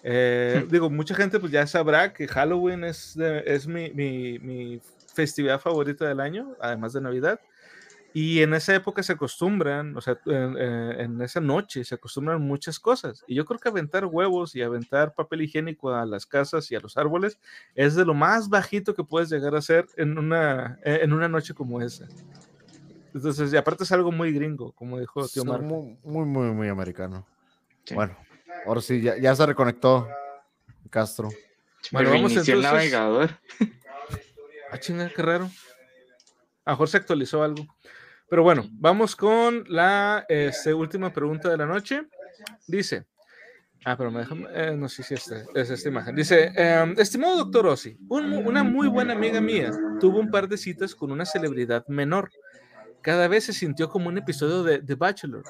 Eh, 0.03 0.65
digo, 0.69 0.89
mucha 0.89 1.15
gente 1.15 1.39
pues 1.39 1.51
ya 1.51 1.65
sabrá 1.67 2.13
que 2.13 2.27
Halloween 2.27 2.83
es, 2.83 3.15
de- 3.15 3.43
es 3.45 3.67
mi, 3.67 3.91
mi- 3.91 4.39
mi 4.39 4.79
festividad 5.13 5.59
favorita 5.59 6.07
del 6.07 6.19
año, 6.19 6.55
además 6.61 6.93
de 6.93 7.01
Navidad. 7.01 7.39
Y 8.13 8.41
en 8.41 8.53
esa 8.53 8.75
época 8.75 9.03
se 9.03 9.13
acostumbran, 9.13 9.95
o 9.95 10.01
sea, 10.01 10.19
en, 10.25 10.57
eh, 10.59 10.95
en 11.03 11.21
esa 11.21 11.39
noche 11.39 11.85
se 11.85 11.95
acostumbran 11.95 12.41
muchas 12.41 12.77
cosas. 12.77 13.23
Y 13.25 13.35
yo 13.35 13.45
creo 13.45 13.57
que 13.57 13.69
aventar 13.69 14.05
huevos 14.05 14.53
y 14.53 14.61
aventar 14.61 15.13
papel 15.13 15.43
higiénico 15.43 15.93
a 15.93 16.05
las 16.05 16.25
casas 16.25 16.69
y 16.71 16.75
a 16.75 16.81
los 16.81 16.97
árboles 16.97 17.39
es 17.73 17.95
de 17.95 18.03
lo 18.03 18.13
más 18.13 18.49
bajito 18.49 18.93
que 18.95 19.05
puedes 19.05 19.29
llegar 19.29 19.55
a 19.55 19.59
hacer 19.59 19.85
en 19.95 20.17
una, 20.17 20.77
eh, 20.83 20.99
en 21.03 21.13
una 21.13 21.29
noche 21.29 21.53
como 21.53 21.81
esa. 21.81 22.05
Entonces, 23.13 23.51
y 23.53 23.57
aparte 23.57 23.83
es 23.83 23.91
algo 23.91 24.11
muy 24.11 24.31
gringo, 24.31 24.71
como 24.73 24.99
dijo 24.99 25.27
tío 25.27 25.43
Es 25.43 25.47
Marco. 25.47 25.63
muy, 25.65 25.97
muy, 26.03 26.25
muy, 26.25 26.51
muy 26.51 26.67
americano. 26.69 27.25
Sí. 27.83 27.93
Bueno, 27.95 28.15
ahora 28.65 28.81
sí, 28.81 29.01
ya, 29.01 29.17
ya 29.17 29.35
se 29.35 29.45
reconectó 29.45 30.07
Castro. 30.89 31.29
Bueno, 31.91 32.09
Me 32.09 32.15
vamos 32.17 32.31
reinició 32.33 32.53
el 32.53 32.59
entonces- 32.65 32.91
navegador. 32.91 33.29
Ah, 34.71 34.77
chinga, 34.77 35.09
qué 35.09 35.21
raro. 35.21 35.49
A 36.63 36.87
se 36.87 36.97
actualizó 36.97 37.43
algo. 37.43 37.65
Pero 38.29 38.43
bueno, 38.43 38.63
vamos 38.71 39.15
con 39.15 39.65
la 39.67 40.25
este, 40.29 40.73
última 40.73 41.11
pregunta 41.11 41.49
de 41.49 41.57
la 41.57 41.65
noche. 41.65 42.03
Dice, 42.65 43.05
ah, 43.83 43.97
pero 43.97 44.09
me 44.11 44.19
dejan, 44.19 44.47
eh, 44.53 44.75
no 44.77 44.87
sé 44.87 45.03
si 45.03 45.15
esta, 45.15 45.43
es 45.53 45.69
esta 45.69 45.89
imagen. 45.89 46.15
Dice, 46.15 46.51
em, 46.55 46.95
estimado 46.97 47.35
doctor 47.35 47.67
Ossi, 47.67 47.97
un 48.07 48.31
una 48.47 48.63
muy 48.63 48.87
buena 48.87 49.13
amiga 49.13 49.41
mía 49.41 49.71
tuvo 49.99 50.19
un 50.19 50.31
par 50.31 50.47
de 50.47 50.57
citas 50.57 50.95
con 50.95 51.11
una 51.11 51.25
celebridad 51.25 51.85
menor. 51.87 52.31
Cada 53.01 53.27
vez 53.27 53.45
se 53.45 53.53
sintió 53.53 53.89
como 53.89 54.09
un 54.09 54.17
episodio 54.17 54.63
de 54.63 54.79
The 54.79 54.95
Bachelor, 54.95 55.43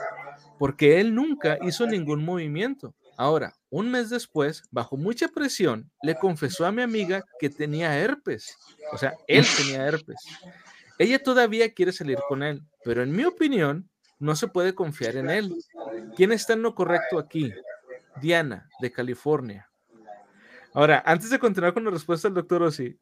porque 0.57 0.99
él 0.99 1.13
nunca 1.13 1.57
hizo 1.61 1.85
ningún 1.85 2.23
movimiento. 2.23 2.93
Ahora, 3.17 3.53
un 3.69 3.91
mes 3.91 4.09
después, 4.09 4.63
bajo 4.71 4.97
mucha 4.97 5.27
presión, 5.27 5.91
le 6.01 6.15
confesó 6.15 6.65
a 6.65 6.71
mi 6.71 6.81
amiga 6.81 7.23
que 7.39 7.49
tenía 7.49 7.97
herpes. 7.97 8.57
O 8.93 8.97
sea, 8.97 9.15
él 9.27 9.45
tenía 9.57 9.85
herpes. 9.85 10.17
Ella 10.97 11.21
todavía 11.21 11.73
quiere 11.73 11.91
salir 11.91 12.19
con 12.27 12.43
él, 12.43 12.63
pero 12.83 13.03
en 13.03 13.11
mi 13.11 13.25
opinión, 13.25 13.89
no 14.19 14.35
se 14.35 14.47
puede 14.47 14.75
confiar 14.75 15.15
en 15.17 15.29
él. 15.29 15.55
¿Quién 16.15 16.31
está 16.31 16.53
en 16.53 16.61
lo 16.61 16.75
correcto 16.75 17.17
aquí? 17.17 17.51
Diana, 18.21 18.69
de 18.79 18.91
California. 18.91 19.69
Ahora, 20.73 21.03
antes 21.05 21.31
de 21.31 21.39
continuar 21.39 21.73
con 21.73 21.83
la 21.83 21.91
respuesta 21.91 22.27
del 22.27 22.35
doctor 22.35 22.61
Ossi, 22.63 22.97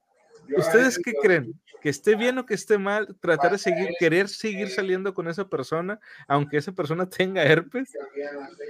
¿ustedes 0.58 1.00
qué 1.04 1.14
creen? 1.22 1.60
¿Que 1.82 1.90
esté 1.90 2.16
bien 2.16 2.38
o 2.38 2.46
que 2.46 2.54
esté 2.56 2.78
mal 2.78 3.16
tratar 3.22 3.52
de 3.54 3.58
seguir, 3.58 3.90
querer 4.00 4.28
seguir 4.28 4.70
saliendo 4.70 5.14
con 5.14 5.28
esa 5.30 5.48
persona, 5.48 6.00
aunque 6.28 6.58
esa 6.58 6.72
persona 6.74 7.08
tenga 7.10 7.44
herpes? 7.44 7.92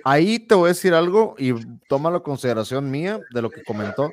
Ahí 0.03 0.39
te 0.39 0.55
voy 0.55 0.65
a 0.65 0.73
decir 0.73 0.93
algo 0.93 1.35
y 1.37 1.53
toma 1.87 2.11
la 2.11 2.19
consideración 2.19 2.89
mía 2.91 3.19
de 3.33 3.41
lo 3.41 3.49
que 3.49 3.63
comentó. 3.63 4.11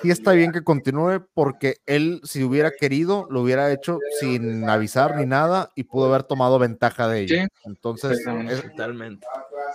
Sí 0.00 0.10
está 0.10 0.32
bien 0.32 0.52
que 0.52 0.62
continúe 0.62 1.26
porque 1.34 1.78
él, 1.86 2.20
si 2.24 2.44
hubiera 2.44 2.70
querido, 2.70 3.26
lo 3.30 3.40
hubiera 3.42 3.72
hecho 3.72 3.98
sin 4.20 4.68
avisar 4.68 5.16
ni 5.16 5.26
nada 5.26 5.70
y 5.74 5.84
pudo 5.84 6.06
haber 6.08 6.22
tomado 6.22 6.58
ventaja 6.60 7.08
de 7.08 7.20
ella. 7.22 7.44
Sí. 7.44 7.48
Entonces, 7.64 8.20
es- 8.48 8.62
Totalmente. 8.62 9.26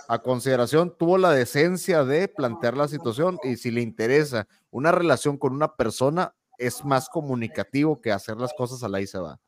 a 0.08 0.18
consideración, 0.20 0.94
tuvo 0.96 1.18
la 1.18 1.32
decencia 1.32 2.04
de 2.04 2.28
plantear 2.28 2.74
la 2.76 2.88
situación 2.88 3.38
y 3.42 3.56
si 3.56 3.70
le 3.70 3.82
interesa 3.82 4.46
una 4.70 4.92
relación 4.92 5.36
con 5.36 5.52
una 5.52 5.74
persona, 5.76 6.32
es 6.58 6.84
más 6.84 7.08
comunicativo 7.08 8.00
que 8.00 8.12
hacer 8.12 8.36
las 8.36 8.52
cosas 8.52 8.82
a 8.82 8.88
la 8.88 9.00
y 9.00 9.06
se 9.06 9.18
va. 9.18 9.40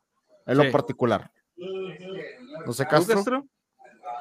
En 0.45 0.57
Sí. 0.57 0.63
lo 0.63 0.71
particular. 0.71 1.31
No 2.65 2.73
sé, 2.73 2.85
¿Tú, 2.85 2.89
Castro. 2.89 3.15
Castro? 3.15 3.47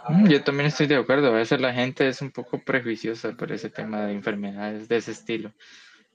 Mm, 0.09 0.29
Yo 0.29 0.45
también 0.45 0.67
estoy 0.67 0.87
de 0.87 0.97
acuerdo. 0.97 1.29
A 1.29 1.31
veces 1.31 1.61
la 1.61 1.73
gente 1.73 2.07
es 2.09 2.21
un 2.23 2.31
poco 2.31 2.63
prejuiciosa 2.63 3.33
por 3.33 3.53
ese 3.53 3.71
tema 3.71 4.03
de 4.07 4.13
enfermedades 4.13 4.89
de 4.89 4.97
ese 4.97 5.13
estilo. 5.13 5.53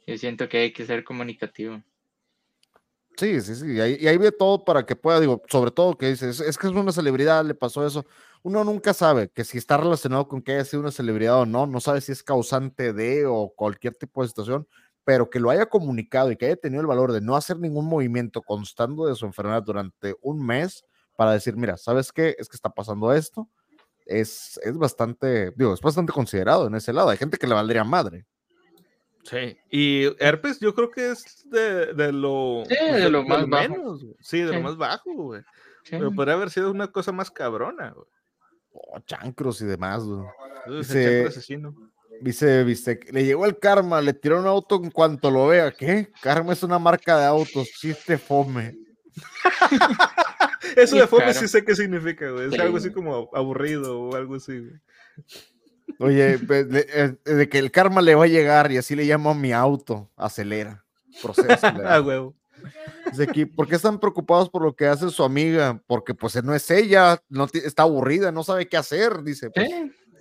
Yo 0.08 0.18
siento 0.18 0.48
que 0.50 0.58
hay 0.58 0.74
que 0.74 0.86
ser 0.86 1.04
comunicativo. 1.04 1.82
Sí, 3.18 3.40
sí, 3.42 3.56
sí. 3.56 3.74
Y 3.74 3.80
ahí, 3.80 3.98
y 4.00 4.08
ahí 4.08 4.18
ve 4.18 4.32
todo 4.32 4.66
para 4.66 4.86
que 4.86 4.96
pueda, 4.96 5.20
digo, 5.22 5.42
sobre 5.48 5.72
todo 5.72 5.98
que 5.98 6.10
dices, 6.10 6.42
es 6.42 6.58
que 6.58 6.68
es 6.68 6.74
una 6.74 6.92
celebridad, 6.92 7.46
le 7.46 7.56
pasó 7.56 7.86
eso. 7.88 8.06
Uno 8.44 8.64
nunca 8.64 8.94
sabe 8.94 9.30
que 9.30 9.44
si 9.46 9.58
está 9.58 9.78
relacionado 9.78 10.28
con 10.28 10.42
que 10.42 10.52
haya 10.54 10.66
sido 10.66 10.82
una 10.82 10.92
celebridad 10.92 11.40
o 11.40 11.46
no, 11.46 11.66
no 11.66 11.80
sabe 11.80 12.02
si 12.02 12.12
es 12.12 12.22
causante 12.22 12.92
de 12.94 13.26
o 13.26 13.54
cualquier 13.56 13.96
tipo 13.96 14.22
de 14.22 14.28
situación, 14.28 14.68
pero 15.06 15.30
que 15.30 15.40
lo 15.40 15.50
haya 15.52 15.68
comunicado 15.68 16.32
y 16.32 16.36
que 16.36 16.48
haya 16.48 16.56
tenido 16.58 16.82
el 16.82 16.88
valor 16.88 17.12
de 17.14 17.22
no 17.22 17.36
hacer 17.36 17.58
ningún 17.60 17.86
movimiento 17.86 18.42
constando 18.42 19.06
de 19.06 19.16
su 19.16 19.26
enfermedad 19.26 19.64
durante 19.64 20.16
un 20.22 20.46
mes 20.46 20.84
para 21.16 21.32
decir, 21.32 21.56
mira, 21.56 21.78
¿sabes 21.78 22.12
qué? 22.12 22.36
Es 22.38 22.50
que 22.50 22.58
está 22.58 22.70
pasando 22.70 23.14
esto. 23.14 23.48
Es, 24.06 24.60
es 24.64 24.78
bastante, 24.78 25.52
digo, 25.56 25.74
es 25.74 25.82
bastante 25.82 26.12
considerado 26.12 26.68
en 26.68 26.76
ese 26.76 26.92
lado. 26.92 27.10
Hay 27.10 27.18
gente 27.18 27.38
que 27.38 27.48
le 27.48 27.54
valdría 27.56 27.84
madre. 27.84 28.26
Sí. 29.24 29.58
Y 29.72 30.06
herpes 30.24 30.60
yo 30.60 30.76
creo 30.76 30.92
que 30.92 31.12
es 31.12 31.44
de, 31.50 31.94
de 31.94 32.12
lo, 32.12 32.64
Sí, 32.68 32.76
pues, 32.80 33.04
de 33.04 33.10
lo 33.10 33.24
más 33.24 33.48
bajo. 33.50 33.70
menos, 33.74 34.04
güey. 34.04 34.16
Sí, 34.20 34.40
de 34.42 34.48
lo 34.48 34.54
Sí. 34.54 34.60
más 34.60 34.78
bajo, 34.78 35.12
güey. 35.14 35.42
Sí. 35.84 35.92
Pero 35.98 36.12
podría 36.12 36.36
haber 36.36 36.50
sido 36.52 36.70
una 36.70 36.92
cosa 36.92 37.12
más 37.12 37.32
cabrona, 37.32 37.92
güey. 37.92 38.08
Oh, 38.74 39.00
chancros 39.00 39.62
y 39.62 39.66
demás. 39.66 40.04
güey. 40.04 40.28
Dice- 40.78 41.04
chancro 41.04 41.30
asesino. 41.30 41.76
Dice 42.22 42.64
Vistec, 42.64 43.12
le 43.12 43.26
llegó 43.26 43.46
el 43.46 43.60
karma, 43.60 44.02
le 44.02 44.14
tiró 44.14 44.40
un 44.40 44.48
auto 44.48 44.82
en 44.84 44.92
cuanto 44.92 45.30
lo 45.32 45.48
vea. 45.48 45.72
¿Qué? 45.72 46.10
Karma 46.22 46.54
es 46.54 46.64
una 46.64 46.80
marca 46.80 47.18
de 47.20 47.26
autos, 47.26 47.70
chiste 47.80 48.18
fome. 48.18 48.78
Eso 50.76 50.96
de 50.98 51.08
fome 51.08 51.24
claro. 51.26 51.40
sí 51.40 51.48
sé 51.48 51.64
qué 51.64 51.76
significa, 51.76 52.30
güey. 52.32 52.48
Es 52.48 52.54
Sí. 52.54 52.60
algo 52.60 52.78
así 52.78 52.92
como 52.92 53.30
aburrido 53.34 54.00
o 54.02 54.16
algo 54.16 54.36
así, 54.36 54.60
güey. 54.60 54.74
Oye, 56.00 56.40
pues, 56.40 56.68
de, 56.70 56.88
eh, 56.90 57.32
de 57.34 57.48
que 57.50 57.60
el 57.60 57.72
karma 57.72 58.02
le 58.02 58.16
va 58.16 58.26
a 58.26 58.28
llegar 58.28 58.72
y 58.72 58.78
así 58.78 58.96
le 58.96 59.06
llamo 59.06 59.30
a 59.30 59.36
mi 59.36 59.54
auto. 59.54 60.10
Acelera. 60.18 60.84
Procede 61.22 61.54
a 61.54 61.56
acelerar. 61.56 61.94
Ah, 61.94 62.02
huevo. 62.02 62.36
Dice 63.12 63.24
aquí, 63.24 63.46
¿por 63.46 63.68
qué 63.68 63.76
están 63.76 64.00
preocupados 64.00 64.50
por 64.50 64.64
lo 64.64 64.76
que 64.76 64.88
hace 64.88 65.10
su 65.12 65.24
amiga? 65.24 65.80
Porque 65.86 66.16
pues 66.16 66.44
no 66.44 66.56
es 66.56 66.70
ella, 66.72 67.22
no 67.30 67.48
está 67.54 67.84
aburrida, 67.84 68.32
no 68.32 68.44
sabe 68.44 68.68
qué 68.68 68.76
hacer, 68.78 69.22
dice. 69.24 69.52
Pues. 69.52 69.70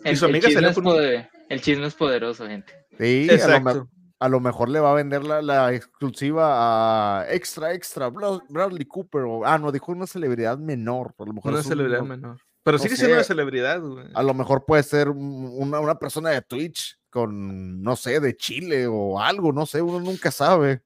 Y 0.04 0.10
El, 0.10 0.16
su 0.16 0.26
el 0.26 0.30
amiga 0.32 0.48
chisme 0.48 0.54
salió 0.62 0.70
es 0.70 0.78
poder- 0.78 1.30
el 1.48 1.60
chisme 1.60 1.86
es 1.86 1.94
poderoso, 1.94 2.46
gente. 2.46 2.72
sí, 2.98 3.28
a 3.30 3.58
lo, 3.58 3.88
a 4.20 4.28
lo 4.28 4.40
mejor 4.40 4.68
le 4.68 4.80
va 4.80 4.92
a 4.92 4.94
vender 4.94 5.24
la, 5.24 5.42
la 5.42 5.72
exclusiva 5.74 7.20
a 7.20 7.32
extra, 7.32 7.72
extra, 7.74 8.08
Bra- 8.10 8.42
Bradley 8.48 8.84
Cooper. 8.86 9.22
O, 9.22 9.44
ah, 9.46 9.58
no, 9.58 9.72
dijo 9.72 9.92
una 9.92 10.06
celebridad 10.06 10.58
menor. 10.58 11.14
A 11.18 11.24
lo 11.24 11.32
mejor 11.32 11.50
Una 11.52 11.60
es 11.60 11.66
un- 11.66 11.72
celebridad 11.72 12.02
menor. 12.02 12.38
Pero 12.62 12.78
no 12.78 12.82
sigue 12.82 12.96
siendo 12.96 13.14
una 13.16 13.24
celebridad, 13.24 13.80
güey. 13.80 14.06
A 14.14 14.22
lo 14.22 14.32
mejor 14.34 14.64
puede 14.64 14.82
ser 14.82 15.10
un- 15.10 15.50
una, 15.58 15.80
una 15.80 15.98
persona 15.98 16.30
de 16.30 16.40
Twitch 16.42 16.98
con, 17.10 17.82
no 17.82 17.94
sé, 17.96 18.20
de 18.20 18.34
Chile 18.36 18.86
o 18.86 19.20
algo, 19.20 19.52
no 19.52 19.66
sé, 19.66 19.82
uno 19.82 20.00
nunca 20.00 20.30
sabe. 20.30 20.82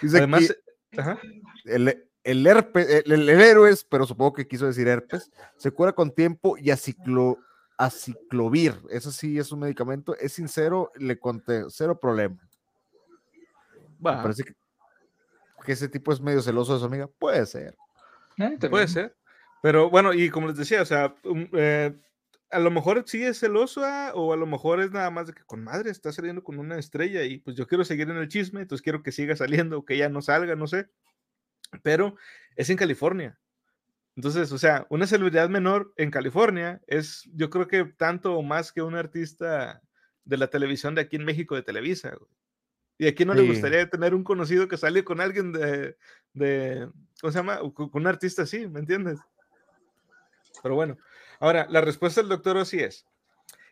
Dice 0.00 0.18
Además, 0.18 0.44
aquí, 0.44 0.52
eh, 0.92 1.00
ajá. 1.00 1.18
el, 1.66 2.04
el 2.24 2.46
herpes, 2.46 2.88
el, 3.04 3.12
el- 3.12 3.28
el 3.28 3.40
héroes, 3.40 3.84
pero 3.88 4.06
supongo 4.06 4.32
que 4.32 4.48
quiso 4.48 4.66
decir 4.66 4.88
herpes, 4.88 5.30
se 5.58 5.70
cura 5.70 5.92
con 5.92 6.10
tiempo 6.12 6.56
y 6.58 6.70
aciclo, 6.70 7.36
aciclovir, 7.78 8.74
eso 8.90 9.12
sí 9.12 9.38
es 9.38 9.52
un 9.52 9.60
medicamento, 9.60 10.16
es 10.16 10.32
sincero, 10.32 10.90
le 10.96 11.18
conté, 11.18 11.62
cero 11.68 11.98
problema. 11.98 12.36
Me 14.00 14.10
Va, 14.10 14.22
parece 14.22 14.44
que, 14.44 14.52
que 15.64 15.72
ese 15.72 15.88
tipo 15.88 16.12
es 16.12 16.20
medio 16.20 16.42
celoso 16.42 16.74
de 16.74 16.80
su 16.80 16.86
amiga, 16.86 17.06
puede 17.06 17.46
ser. 17.46 17.76
Eh, 18.36 18.58
puede 18.68 18.88
ser. 18.88 19.16
Pero 19.62 19.90
bueno, 19.90 20.12
y 20.12 20.28
como 20.28 20.48
les 20.48 20.56
decía, 20.56 20.82
o 20.82 20.84
sea, 20.84 21.14
um, 21.24 21.48
eh, 21.52 21.96
a 22.50 22.58
lo 22.58 22.70
mejor 22.70 23.04
sí 23.06 23.22
es 23.24 23.38
celosa 23.40 24.12
o 24.14 24.32
a 24.32 24.36
lo 24.36 24.46
mejor 24.46 24.80
es 24.80 24.90
nada 24.90 25.10
más 25.10 25.28
de 25.28 25.34
que 25.34 25.44
con 25.44 25.62
madre 25.62 25.90
está 25.90 26.12
saliendo 26.12 26.42
con 26.42 26.58
una 26.58 26.78
estrella 26.78 27.22
y 27.24 27.38
pues 27.38 27.56
yo 27.56 27.66
quiero 27.66 27.84
seguir 27.84 28.08
en 28.10 28.16
el 28.16 28.28
chisme, 28.28 28.62
entonces 28.62 28.82
quiero 28.82 29.02
que 29.02 29.12
siga 29.12 29.36
saliendo, 29.36 29.84
que 29.84 29.96
ya 29.96 30.08
no 30.08 30.22
salga, 30.22 30.56
no 30.56 30.66
sé. 30.66 30.88
Pero 31.82 32.16
es 32.56 32.70
en 32.70 32.76
California. 32.76 33.38
Entonces, 34.18 34.50
o 34.50 34.58
sea, 34.58 34.84
una 34.90 35.06
celebridad 35.06 35.48
menor 35.48 35.92
en 35.96 36.10
California 36.10 36.82
es, 36.88 37.30
yo 37.34 37.50
creo 37.50 37.68
que 37.68 37.84
tanto 37.84 38.34
o 38.34 38.42
más 38.42 38.72
que 38.72 38.82
un 38.82 38.96
artista 38.96 39.80
de 40.24 40.36
la 40.36 40.48
televisión 40.48 40.96
de 40.96 41.02
aquí 41.02 41.14
en 41.14 41.24
México 41.24 41.54
de 41.54 41.62
Televisa. 41.62 42.08
güey. 42.18 42.28
Y 42.98 43.06
a 43.06 43.14
quién 43.14 43.28
no 43.28 43.34
le 43.34 43.46
gustaría 43.46 43.88
tener 43.88 44.16
un 44.16 44.24
conocido 44.24 44.66
que 44.66 44.76
sale 44.76 45.04
con 45.04 45.20
alguien 45.20 45.52
de, 45.52 45.96
de 46.32 46.90
¿cómo 47.20 47.30
se 47.30 47.38
llama? 47.38 47.60
Con 47.72 47.90
un 47.92 48.06
artista 48.08 48.42
así, 48.42 48.66
¿me 48.66 48.80
entiendes? 48.80 49.20
Pero 50.64 50.74
bueno, 50.74 50.98
ahora 51.38 51.68
la 51.70 51.80
respuesta 51.80 52.20
del 52.20 52.30
doctor 52.30 52.56
Ossi 52.56 52.80
es, 52.80 53.06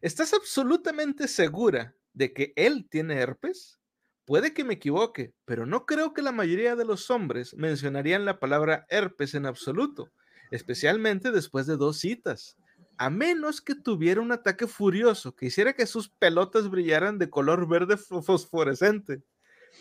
¿estás 0.00 0.32
absolutamente 0.32 1.26
segura 1.26 1.92
de 2.12 2.32
que 2.32 2.52
él 2.54 2.86
tiene 2.88 3.18
herpes? 3.18 3.80
Puede 4.24 4.54
que 4.54 4.62
me 4.62 4.74
equivoque, 4.74 5.34
pero 5.44 5.66
no 5.66 5.86
creo 5.86 6.14
que 6.14 6.22
la 6.22 6.30
mayoría 6.30 6.76
de 6.76 6.84
los 6.84 7.10
hombres 7.10 7.52
mencionarían 7.54 8.24
la 8.24 8.38
palabra 8.38 8.86
herpes 8.90 9.34
en 9.34 9.46
absoluto, 9.46 10.12
especialmente 10.50 11.30
después 11.32 11.66
de 11.66 11.76
dos 11.76 11.98
citas, 11.98 12.56
a 12.98 13.10
menos 13.10 13.60
que 13.60 13.74
tuviera 13.74 14.20
un 14.20 14.32
ataque 14.32 14.66
furioso 14.66 15.34
que 15.34 15.46
hiciera 15.46 15.72
que 15.74 15.86
sus 15.86 16.08
pelotas 16.08 16.70
brillaran 16.70 17.18
de 17.18 17.28
color 17.28 17.68
verde 17.68 17.96
fo- 17.96 18.22
fosforescente. 18.22 19.22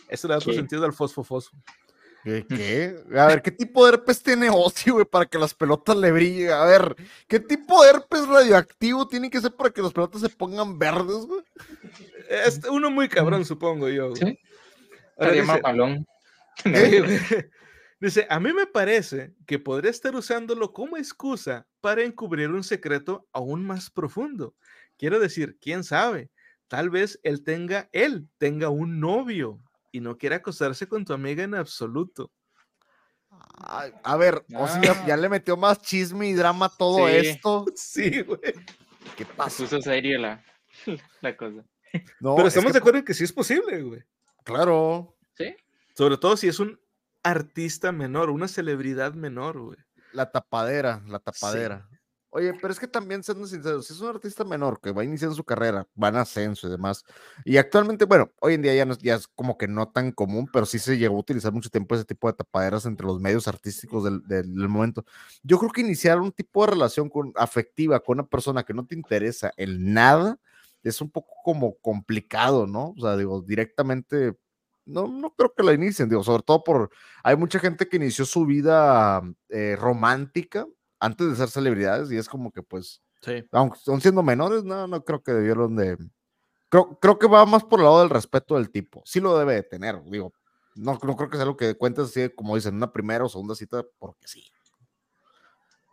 Eso 0.10 0.28
le 0.28 0.34
da 0.34 0.38
otro 0.40 0.52
Sí. 0.52 0.58
sentido 0.58 0.84
al 0.86 0.94
fosfofosfo. 0.94 1.56
¿Qué? 2.26 2.46
qué? 2.50 2.98
A 3.18 3.28
ver, 3.28 3.42
¿qué 3.42 3.52
tipo 3.52 3.86
de 3.86 3.94
herpes 3.94 4.22
tiene 4.22 4.50
Ozzy, 4.50 4.90
güey, 4.90 5.06
para 5.06 5.26
que 5.28 5.38
las 5.38 5.54
pelotas 5.54 5.96
le 5.96 6.12
brillen? 6.12 6.50
A 6.52 6.66
ver, 6.66 6.96
¿qué 7.28 7.40
tipo 7.40 7.84
de 7.84 7.92
herpes 7.92 8.28
radioactivo 8.28 9.08
tiene 9.08 9.30
que 9.30 9.40
ser 9.40 9.54
para 9.56 9.70
que 9.70 9.82
las 9.82 9.94
pelotas 9.94 10.22
se 10.22 10.30
pongan 10.30 10.78
verdes, 10.78 11.26
güey? 11.26 11.42
Es 12.30 12.60
uno 12.70 12.90
muy 12.92 13.08
cabrón, 13.08 13.46
supongo 13.46 13.88
yo. 13.90 14.10
güey. 14.10 14.22
Sí. 14.22 14.40
Ahora 15.18 15.32
dice- 15.32 15.46
mamalón. 15.46 16.06
Dice, 18.00 18.28
a 18.30 18.40
mí 18.40 18.52
me 18.54 18.68
parece 18.68 19.34
que 19.48 19.58
podría 19.58 19.90
estar 19.92 20.16
usándolo 20.16 20.74
como 20.74 20.98
excusa 20.98 21.66
para 21.82 22.04
encubrir 22.04 22.50
un 22.52 22.64
secreto 22.64 23.28
aún 23.32 23.66
más 23.66 23.90
profundo. 23.90 24.54
Quiero 24.98 25.20
decir, 25.20 25.58
quién 25.62 25.84
sabe, 25.84 26.30
tal 26.68 26.90
vez 26.90 27.20
él 27.24 27.44
tenga, 27.44 27.90
él 27.94 28.28
tenga 28.38 28.70
un 28.70 29.00
novio 29.00 29.60
y 29.92 30.02
no 30.02 30.18
quiera 30.18 30.38
acostarse 30.38 30.88
con 30.88 31.06
tu 31.06 31.14
amiga 31.14 31.44
en 31.44 31.56
absoluto. 31.56 32.32
Ay, 33.58 33.92
a 34.04 34.18
ver, 34.18 34.46
Ah. 34.56 35.04
ya 35.08 35.18
le 35.18 35.30
metió 35.30 35.58
más 35.58 35.82
chisme 35.82 36.28
y 36.30 36.34
drama 36.34 36.68
a 36.68 36.78
todo 36.78 37.08
Sí. 37.08 37.16
esto. 37.16 37.66
Sí, 37.76 38.22
güey. 38.22 38.40
¿Qué 39.16 39.26
pasa? 39.26 39.64
puso 39.64 39.82
serio 39.82 40.20
la, 40.20 40.44
la 41.22 41.36
cosa. 41.38 41.64
No, 42.20 42.36
Pero 42.36 42.48
es 42.48 42.54
estamos 42.54 42.70
que, 42.72 42.74
de 42.74 42.80
acuerdo 42.80 43.00
en 43.00 43.06
que 43.06 43.14
sí 43.14 43.24
es 43.24 43.32
posible, 43.32 43.82
güey. 43.82 44.04
Claro, 44.44 45.16
¿Sí? 45.38 45.56
Sobre 45.94 46.18
todo 46.18 46.36
si 46.38 46.48
es 46.50 46.60
un 46.60 46.80
artista 47.26 47.92
menor, 47.92 48.30
una 48.30 48.48
celebridad 48.48 49.14
menor, 49.14 49.60
güey. 49.60 49.78
la 50.14 50.32
tapadera, 50.32 51.04
la 51.08 51.20
tapadera. 51.20 51.90
Oye, 52.30 52.54
pero 52.62 52.74
es 52.74 52.80
que 52.80 52.88
también, 52.88 53.24
siendo 53.24 53.48
sinceros, 53.48 53.88
si 53.88 53.94
es 53.94 54.02
un 54.02 54.10
artista 54.10 54.44
menor 54.44 54.82
que 54.82 54.92
va 54.92 55.06
iniciando 55.06 55.34
su 55.36 55.44
carrera, 55.46 55.88
va 56.02 56.10
en 56.10 56.18
ascenso 56.18 56.68
y 56.68 56.72
demás, 56.72 57.04
y 57.46 57.56
actualmente, 57.56 58.04
bueno, 58.04 58.30
hoy 58.42 58.56
en 58.56 58.62
día 58.62 58.76
ya, 58.76 58.84
no, 58.86 58.92
es- 58.92 59.00
ya 59.00 59.16
es 59.16 59.26
como 59.30 59.58
que 59.58 59.70
no 59.70 59.88
tan 59.90 60.12
común, 60.12 60.50
pero 60.52 60.66
sí 60.66 60.78
se 60.78 60.98
llegó 60.98 61.16
a 61.16 61.20
utilizar 61.20 61.54
mucho 61.54 61.70
tiempo 61.70 61.96
ese 61.96 62.04
tipo 62.04 62.28
de 62.28 62.34
tapaderas 62.34 62.86
entre 62.86 63.06
los 63.08 63.22
medios 63.22 63.48
artísticos 63.48 64.04
del, 64.04 64.22
del- 64.28 64.54
del 64.54 64.68
momento. 64.68 65.06
Yo 65.44 65.58
creo 65.60 65.72
que 65.72 65.80
iniciar 65.82 66.20
un 66.20 66.34
tipo 66.34 66.66
de 66.66 66.72
relación 66.74 67.08
con, 67.10 67.32
afectiva 67.38 68.02
con 68.02 68.20
una 68.20 68.28
persona 68.28 68.64
que 68.64 68.74
no 68.74 68.86
te 68.86 68.96
interesa 68.96 69.54
en 69.56 69.94
nada 69.94 70.38
es 70.84 71.00
un 71.02 71.10
poco 71.10 71.34
como 71.44 71.78
complicado, 71.80 72.68
¿no? 72.68 72.94
O 72.98 73.02
sea, 73.02 73.16
digo, 73.18 73.42
directamente, 73.42 74.36
no, 74.86 75.08
no 75.08 75.32
creo 75.36 75.54
que 75.56 75.64
la 75.64 75.74
inicien, 75.74 76.10
digo, 76.10 76.24
sobre 76.24 76.44
todo 76.44 76.64
por, 76.64 76.90
hay 77.24 77.36
mucha 77.36 77.60
gente 77.60 77.88
que 77.88 77.98
inició 77.98 78.26
su 78.26 78.46
vida 78.46 79.22
eh, 79.50 79.76
romántica 79.80 80.66
antes 81.00 81.30
de 81.30 81.36
ser 81.36 81.50
celebridades 81.50 82.12
y 82.12 82.18
es 82.18 82.30
como 82.30 82.52
que 82.52 82.62
pues, 82.64 83.02
Sí. 83.22 83.44
aunque 83.52 83.80
son 83.80 84.02
siendo 84.02 84.22
menores, 84.24 84.64
no, 84.64 84.88
no 84.88 85.04
creo 85.04 85.24
que 85.24 85.34
debieron 85.34 85.76
de... 85.76 85.98
Creo, 86.70 87.00
creo 87.00 87.18
que 87.20 87.28
va 87.28 87.46
más 87.46 87.64
por 87.64 87.80
el 87.80 87.86
lado 87.86 88.00
del 88.02 88.10
respeto 88.10 88.56
del 88.56 88.70
tipo. 88.70 89.02
Sí 89.06 89.20
lo 89.20 89.38
debe 89.38 89.56
de 89.56 89.64
tener, 89.64 90.02
digo. 90.06 90.34
No, 90.76 91.00
no 91.02 91.16
creo 91.16 91.30
que 91.30 91.38
sea 91.38 91.44
algo 91.44 91.58
que 91.58 91.76
cuentes 91.76 92.06
así, 92.06 92.30
como 92.36 92.56
dicen, 92.56 92.76
una 92.76 92.92
primera 92.92 93.24
o 93.24 93.30
segunda 93.30 93.56
cita, 93.56 93.84
porque 93.98 94.28
sí. 94.28 94.44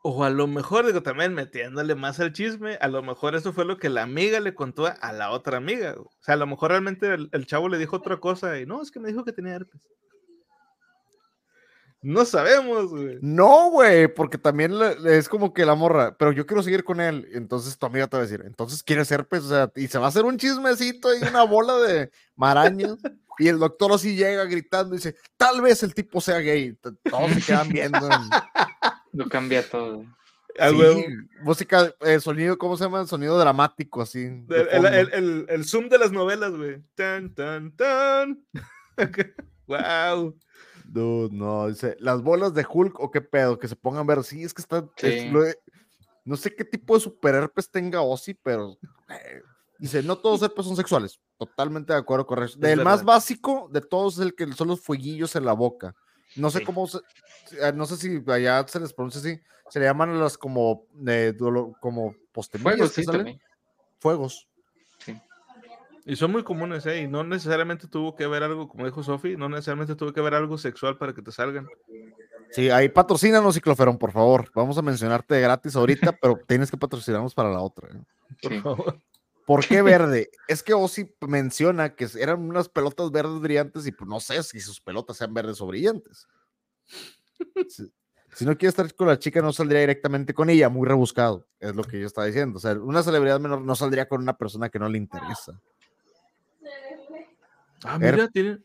O 0.04 0.24
a 0.24 0.30
lo 0.30 0.48
mejor, 0.48 0.84
digo, 0.84 1.00
también 1.04 1.32
metiéndole 1.32 1.94
más 1.94 2.18
al 2.18 2.32
chisme, 2.32 2.76
a 2.80 2.88
lo 2.88 3.02
mejor 3.04 3.36
eso 3.36 3.52
fue 3.52 3.64
lo 3.64 3.78
que 3.78 3.88
la 3.88 4.02
amiga 4.02 4.40
le 4.40 4.52
contó 4.52 4.86
a 4.86 5.12
la 5.12 5.30
otra 5.30 5.58
amiga. 5.58 5.94
O 5.96 6.10
sea, 6.20 6.34
a 6.34 6.38
lo 6.38 6.46
mejor 6.48 6.72
realmente 6.72 7.06
el, 7.14 7.46
chavo 7.46 7.68
le 7.68 7.78
dijo 7.78 7.96
otra 7.96 8.16
cosa 8.18 8.58
y 8.58 8.66
no, 8.66 8.82
es 8.82 8.90
que 8.90 8.98
me 8.98 9.08
dijo 9.08 9.24
que 9.24 9.32
tenía 9.32 9.54
herpes. 9.54 9.80
No 12.02 12.24
sabemos, 12.24 12.90
güey. 12.90 13.18
No, 13.22 13.70
güey, 13.70 14.12
porque 14.12 14.38
también 14.38 14.72
es 15.06 15.28
como 15.28 15.54
que 15.54 15.64
la 15.64 15.76
morra, 15.76 16.16
pero 16.18 16.32
yo 16.32 16.46
quiero 16.46 16.64
seguir 16.64 16.82
con 16.82 17.00
él. 17.00 17.28
Entonces 17.32 17.78
tu 17.78 17.86
amiga 17.86 18.08
te 18.08 18.16
va 18.16 18.24
a 18.24 18.26
decir, 18.26 18.42
entonces 18.44 18.82
quieres 18.82 19.06
ser, 19.06 19.28
pues, 19.28 19.44
o 19.44 19.48
sea, 19.50 19.70
y 19.76 19.86
se 19.86 19.98
va 19.98 20.06
a 20.06 20.08
hacer 20.08 20.24
un 20.24 20.36
chismecito 20.36 21.14
y 21.14 21.22
una 21.22 21.44
bola 21.44 21.76
de 21.76 22.10
marañas. 22.34 22.96
Y 23.38 23.46
el 23.46 23.60
doctor 23.60 23.92
así 23.92 24.16
llega 24.16 24.44
gritando 24.46 24.94
y 24.94 24.98
dice, 24.98 25.14
tal 25.36 25.60
vez 25.62 25.84
el 25.84 25.94
tipo 25.94 26.20
sea 26.20 26.38
gay. 26.38 26.76
Todos 27.08 27.30
se 27.34 27.40
quedan 27.40 27.68
viendo. 27.68 28.08
Lo 29.12 29.28
cambia 29.28 29.68
todo. 29.68 30.04
A 30.58 30.68
Sí, 30.68 30.76
música, 31.42 31.94
eh, 32.00 32.20
sonido, 32.20 32.58
¿cómo 32.58 32.76
se 32.76 32.84
llama? 32.84 33.06
Sonido 33.06 33.38
dramático, 33.38 34.02
así. 34.02 34.24
El, 34.24 34.68
el- 34.70 34.86
el- 34.86 35.12
el- 35.14 35.46
el 35.48 35.64
zoom 35.64 35.88
de 35.88 35.98
las 35.98 36.12
novelas, 36.12 36.52
güey. 36.52 36.82
Tan, 36.94 37.34
tan, 37.34 37.74
tan. 37.74 38.44
wow. 39.66 40.36
Dude, 40.84 41.34
no, 41.34 41.68
dice, 41.68 41.96
las 42.00 42.20
bolas 42.22 42.52
de 42.52 42.66
Hulk 42.68 43.00
o 43.00 43.10
qué 43.10 43.22
pedo, 43.22 43.58
que 43.58 43.68
se 43.68 43.76
pongan 43.76 44.06
ver. 44.06 44.22
Sí, 44.24 44.42
es 44.42 44.52
que 44.52 44.60
está. 44.62 44.86
es 44.98 45.32
lo 45.32 45.42
no 46.24 46.36
sé 46.36 46.54
qué 46.54 46.64
tipo 46.64 46.94
de 46.94 47.00
superherpes 47.00 47.70
tenga 47.70 48.00
Ozzy, 48.02 48.34
pero. 48.34 48.78
eh, 49.08 49.42
dice, 49.78 50.02
no 50.02 50.18
todos 50.18 50.42
herpes 50.42 50.66
son 50.66 50.76
sexuales. 50.76 51.18
Totalmente 51.38 51.92
de 51.92 51.98
acuerdo 51.98 52.26
con 52.26 52.42
eso. 52.42 52.58
El 52.62 52.84
más 52.84 53.02
básico 53.04 53.68
de 53.72 53.80
todos 53.80 54.14
es 54.14 54.20
el 54.20 54.34
que 54.34 54.52
son 54.52 54.68
los 54.68 54.80
fueguillos 54.80 55.34
en 55.34 55.44
la 55.46 55.52
boca. 55.54 55.94
No 56.36 56.50
sé 56.50 56.58
Sí. 56.60 56.64
cómo 56.64 56.86
se- 56.86 56.98
eh, 57.60 57.72
no 57.74 57.86
sé 57.86 57.96
si 57.96 58.22
allá 58.28 58.66
se 58.66 58.80
les 58.80 58.92
pronuncia 58.92 59.20
así. 59.20 59.40
Se 59.70 59.78
le 59.80 59.86
llaman 59.86 60.18
las 60.20 60.36
como 60.38 60.84
eh, 61.06 61.34
como 61.80 62.14
postemillas 62.32 62.76
Fuego, 62.76 62.92
que 62.94 63.02
sí, 63.02 63.06
también. 63.06 63.40
Fuegos. 64.00 64.48
Y 66.04 66.16
son 66.16 66.32
muy 66.32 66.42
comunes, 66.42 66.84
¿eh? 66.86 67.02
Y 67.02 67.06
no 67.06 67.22
necesariamente 67.22 67.86
tuvo 67.86 68.16
que 68.16 68.26
ver 68.26 68.42
algo, 68.42 68.68
como 68.68 68.84
dijo 68.84 69.04
Sofi, 69.04 69.36
no 69.36 69.48
necesariamente 69.48 69.94
tuvo 69.94 70.12
que 70.12 70.20
ver 70.20 70.34
algo 70.34 70.58
sexual 70.58 70.98
para 70.98 71.12
que 71.14 71.22
te 71.22 71.30
salgan. 71.30 71.68
Sí, 72.50 72.70
ahí 72.70 72.88
patrocínanos, 72.88 73.54
Cicloferón, 73.54 73.98
por 73.98 74.10
favor. 74.10 74.50
Vamos 74.52 74.76
a 74.76 74.82
mencionarte 74.82 75.40
gratis 75.40 75.76
ahorita, 75.76 76.12
pero 76.20 76.40
tienes 76.48 76.70
que 76.72 76.76
patrocinarnos 76.76 77.34
para 77.34 77.50
la 77.50 77.60
otra. 77.60 77.88
¿eh? 77.88 78.02
Por 78.42 78.52
Sí. 78.52 78.60
favor. 78.60 78.98
¿Por 79.54 79.66
qué 79.66 79.82
verde? 79.82 80.30
es 80.48 80.62
que 80.62 80.72
Ozzy 80.74 81.14
menciona 81.26 81.94
que 81.94 82.08
eran 82.18 82.40
unas 82.40 82.68
pelotas 82.68 83.10
verdes 83.10 83.40
brillantes 83.40 83.86
y 83.86 83.92
pues 83.92 84.08
no 84.08 84.18
sé 84.20 84.42
si 84.42 84.60
sus 84.60 84.80
pelotas 84.80 85.16
sean 85.18 85.34
verdes 85.34 85.60
o 85.60 85.66
brillantes. 85.66 86.26
Si, 87.68 87.92
si 88.34 88.44
no 88.46 88.56
quiere 88.56 88.70
estar 88.70 88.94
con 88.94 89.08
la 89.08 89.18
chica, 89.18 89.42
no 89.42 89.52
saldría 89.52 89.80
directamente 89.80 90.32
con 90.32 90.48
ella, 90.48 90.68
muy 90.68 90.86
rebuscado, 90.88 91.46
es 91.60 91.74
lo 91.74 91.82
que 91.84 92.00
yo 92.00 92.06
estaba 92.06 92.26
diciendo. 92.26 92.56
O 92.56 92.60
sea, 92.60 92.72
una 92.74 93.02
celebridad 93.02 93.40
menor 93.40 93.60
no 93.62 93.74
saldría 93.76 94.08
con 94.08 94.22
una 94.22 94.36
persona 94.38 94.68
que 94.70 94.78
no 94.78 94.88
le 94.88 94.98
interesa. 94.98 95.60
Ah, 97.84 97.98
Her- 98.00 98.12
mira, 98.12 98.28
tiene. 98.28 98.58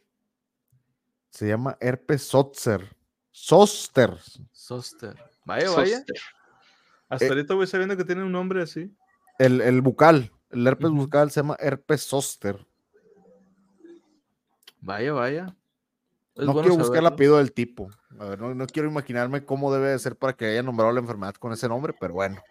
Se 1.32 1.48
llama 1.48 1.78
herpes 1.80 2.24
zoster. 2.28 2.96
Zoster. 3.32 4.18
Soster. 4.52 5.16
Vaya, 5.46 5.70
vaya. 5.72 5.98
Soster. 5.98 6.16
Hasta 7.10 7.26
Eh, 7.26 7.30
ahorita 7.30 7.54
voy 7.54 7.68
sabiendo 7.68 7.96
que 7.98 8.04
tiene 8.06 8.24
un 8.24 8.32
nombre 8.32 8.62
así. 8.62 8.96
El, 9.40 9.62
el 9.62 9.82
bucal, 9.82 10.32
el 10.52 10.66
herpes 10.68 10.90
Ujú. 10.90 10.98
bucal 10.98 11.32
se 11.32 11.42
llama 11.42 11.56
herpes 11.60 12.04
zoster. 12.08 12.66
Vaya, 14.82 15.14
vaya. 15.14 15.56
Es 16.36 16.46
no 16.46 16.54
bueno 16.54 16.70
quiero 16.70 16.78
buscar 16.84 17.00
el 17.00 17.08
apellido 17.08 17.38
del 17.38 17.52
tipo. 17.52 17.90
A 18.20 18.26
ver, 18.26 18.40
no, 18.40 18.54
no 18.54 18.68
quiero 18.68 18.88
imaginarme 18.90 19.44
cómo 19.44 19.74
debe 19.74 19.90
de 19.90 20.00
ser 20.00 20.16
para 20.16 20.34
que 20.34 20.46
haya 20.46 20.64
nombrado 20.64 20.92
la 20.92 21.00
enfermedad 21.00 21.34
con 21.36 21.52
ese 21.52 21.68
nombre, 21.68 21.94
pero 22.00 22.14
bueno. 22.14 22.42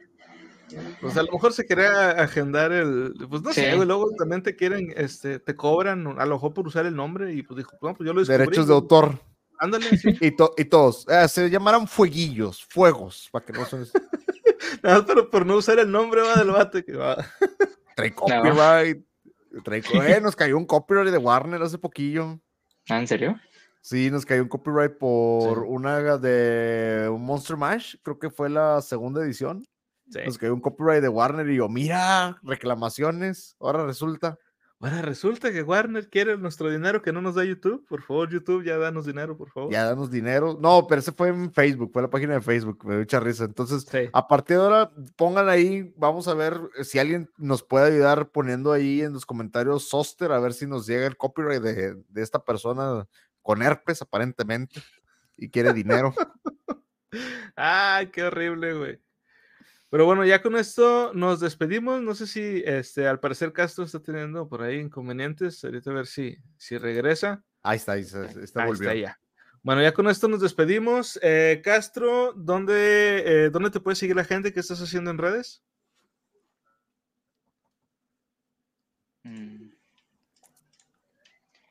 Pues 1.00 1.16
a 1.16 1.22
lo 1.22 1.30
mejor 1.30 1.52
se 1.52 1.64
quería 1.64 2.10
agendar 2.10 2.72
el. 2.72 3.14
Pues 3.30 3.42
no 3.42 3.52
sé, 3.52 3.74
güey. 3.76 3.86
Luego 3.86 4.10
también 4.18 4.42
te 4.42 4.56
quieren, 4.56 4.92
este, 4.96 5.38
te 5.38 5.54
cobran 5.54 6.18
a 6.18 6.26
lo 6.26 6.34
mejor 6.34 6.52
por 6.52 6.66
usar 6.66 6.86
el 6.86 6.96
nombre 6.96 7.32
y 7.32 7.42
pues 7.44 7.58
dijo, 7.58 7.76
no, 7.80 7.94
pues 7.94 8.04
yo 8.06 8.12
lo 8.12 8.20
descubrí. 8.20 8.38
Derechos 8.44 8.66
de 8.66 8.74
autor. 8.74 9.20
Ándale, 9.60 9.96
sí. 9.96 10.08
Y, 10.20 10.32
to- 10.32 10.52
y 10.58 10.64
todos. 10.64 11.06
eh, 11.08 11.28
se 11.28 11.48
llamarán 11.48 11.86
fueguillos, 11.86 12.64
fuegos, 12.64 13.28
para 13.30 13.44
que 13.46 13.52
no 13.52 13.64
se 13.64 13.76
Nada 14.82 14.98
más 14.98 15.04
pero 15.06 15.30
por 15.30 15.46
no 15.46 15.56
usar 15.56 15.78
el 15.78 15.90
nombre 15.90 16.20
va 16.22 16.34
del 16.34 16.50
bate 16.50 16.84
que 16.84 16.96
va. 16.96 17.24
Trae 17.96 18.14
copyright. 18.14 19.04
Trae 19.64 19.78
eh, 19.78 20.20
nos 20.22 20.36
cayó 20.36 20.56
un 20.58 20.66
copyright 20.66 21.10
de 21.10 21.18
Warner 21.18 21.62
hace 21.62 21.78
poquillo. 21.78 22.38
Ah, 22.88 23.00
¿en 23.00 23.08
serio? 23.08 23.40
Sí, 23.80 24.10
nos 24.10 24.26
cayó 24.26 24.42
un 24.42 24.48
copyright 24.48 24.98
por 24.98 25.60
Sí. 25.60 25.64
una 25.66 26.18
de 26.18 27.08
Monster 27.18 27.56
Mash, 27.56 27.96
creo 28.02 28.18
que 28.18 28.30
fue 28.30 28.50
la 28.50 28.82
segunda 28.82 29.22
edición. 29.22 29.64
Sí. 30.10 30.20
Nos 30.24 30.38
cayó 30.38 30.54
un 30.54 30.60
copyright 30.60 31.00
de 31.02 31.08
Warner 31.08 31.48
y 31.48 31.56
yo, 31.56 31.68
mira, 31.68 32.38
reclamaciones. 32.42 33.56
Ahora 33.58 33.84
resulta. 33.86 34.38
Ahora 34.78 35.00
resulta 35.00 35.50
que 35.50 35.62
Warner 35.62 36.10
quiere 36.10 36.36
nuestro 36.36 36.70
dinero 36.70 37.00
que 37.00 37.10
no 37.12 37.22
nos 37.22 37.34
da 37.34 37.44
YouTube. 37.44 37.86
Por 37.88 38.02
favor, 38.02 38.28
YouTube, 38.30 38.62
ya 38.62 38.76
danos 38.76 39.06
dinero, 39.06 39.36
por 39.36 39.50
favor. 39.50 39.72
Ya 39.72 39.84
danos 39.84 40.10
dinero. 40.10 40.58
No, 40.60 40.86
pero 40.86 40.98
ese 41.00 41.12
fue 41.12 41.28
en 41.28 41.50
Facebook, 41.50 41.90
fue 41.92 42.02
la 42.02 42.10
página 42.10 42.34
de 42.34 42.42
Facebook, 42.42 42.84
me 42.84 42.90
dio 42.92 42.98
mucha 43.00 43.18
risa. 43.18 43.44
Entonces, 43.44 43.86
Sí. 43.90 44.10
a 44.12 44.28
partir 44.28 44.58
de 44.58 44.62
ahora, 44.64 44.92
pongan 45.16 45.48
ahí, 45.48 45.94
vamos 45.96 46.28
a 46.28 46.34
ver 46.34 46.60
si 46.82 46.98
alguien 46.98 47.30
nos 47.38 47.62
puede 47.62 47.86
ayudar 47.94 48.28
poniendo 48.30 48.70
ahí 48.72 49.00
en 49.00 49.14
los 49.14 49.24
comentarios 49.24 49.88
Soster, 49.88 50.30
a 50.30 50.40
ver 50.40 50.52
si 50.52 50.66
nos 50.66 50.86
llega 50.86 51.06
el 51.06 51.16
copyright 51.16 51.62
de, 51.62 51.94
de 52.08 52.22
esta 52.22 52.44
persona 52.44 53.06
con 53.40 53.62
herpes, 53.62 54.02
aparentemente, 54.02 54.82
y 55.38 55.48
quiere 55.48 55.72
dinero. 55.72 56.12
Ay, 57.56 58.08
qué 58.08 58.24
horrible, 58.24 58.74
güey. 58.74 59.00
Pero 59.96 60.04
bueno, 60.04 60.26
ya 60.26 60.42
con 60.42 60.56
esto 60.56 61.10
nos 61.14 61.40
despedimos. 61.40 62.02
No 62.02 62.14
sé 62.14 62.26
si 62.26 62.62
este, 62.66 63.08
al 63.08 63.18
parecer 63.18 63.54
Castro 63.54 63.82
está 63.82 63.98
teniendo 63.98 64.46
por 64.46 64.60
ahí 64.60 64.78
inconvenientes. 64.78 65.64
Ahorita 65.64 65.90
a 65.90 65.94
ver 65.94 66.06
si, 66.06 66.36
si 66.58 66.76
regresa. 66.76 67.42
Ahí 67.62 67.78
está, 67.78 67.92
ahí 67.92 68.02
está, 68.02 68.26
está 68.26 68.64
Ahí 68.64 68.72
está 68.72 68.94
ya. 68.94 69.18
Bueno, 69.62 69.80
ya 69.80 69.94
con 69.94 70.06
esto 70.08 70.28
nos 70.28 70.42
despedimos. 70.42 71.18
Eh, 71.22 71.62
Castro, 71.64 72.34
¿dónde, 72.34 73.22
eh, 73.24 73.48
¿dónde 73.48 73.70
te 73.70 73.80
puede 73.80 73.94
seguir 73.94 74.16
la 74.16 74.24
gente? 74.24 74.52
¿Qué 74.52 74.60
estás 74.60 74.82
haciendo 74.82 75.10
en 75.10 75.16
redes? 75.16 75.64
Mm. 79.22 79.70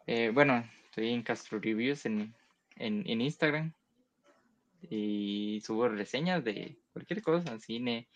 Eh, 0.07 0.31
bueno, 0.33 0.67
estoy 0.85 1.11
en 1.11 1.21
Castro 1.21 1.59
Reviews 1.59 2.07
en 2.07 2.33
en, 2.77 3.03
en 3.07 3.21
Instagram 3.21 3.71
y 4.89 5.61
subo 5.63 5.89
reseñas 5.89 6.43
de 6.43 6.75
cualquier 6.95 7.21
cosa, 7.21 7.59
cine, 7.59 8.07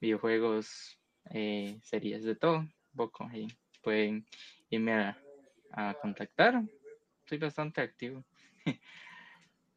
videojuegos, 0.00 0.98
eh, 1.34 1.78
series, 1.82 2.24
de 2.24 2.34
todo, 2.34 2.66
poco. 2.96 3.28
Y 3.30 3.46
pueden 3.82 4.26
irme 4.70 4.94
a, 4.94 5.18
a 5.70 5.94
contactar. 6.00 6.62
Soy 7.28 7.36
bastante 7.36 7.82
activo. 7.82 8.24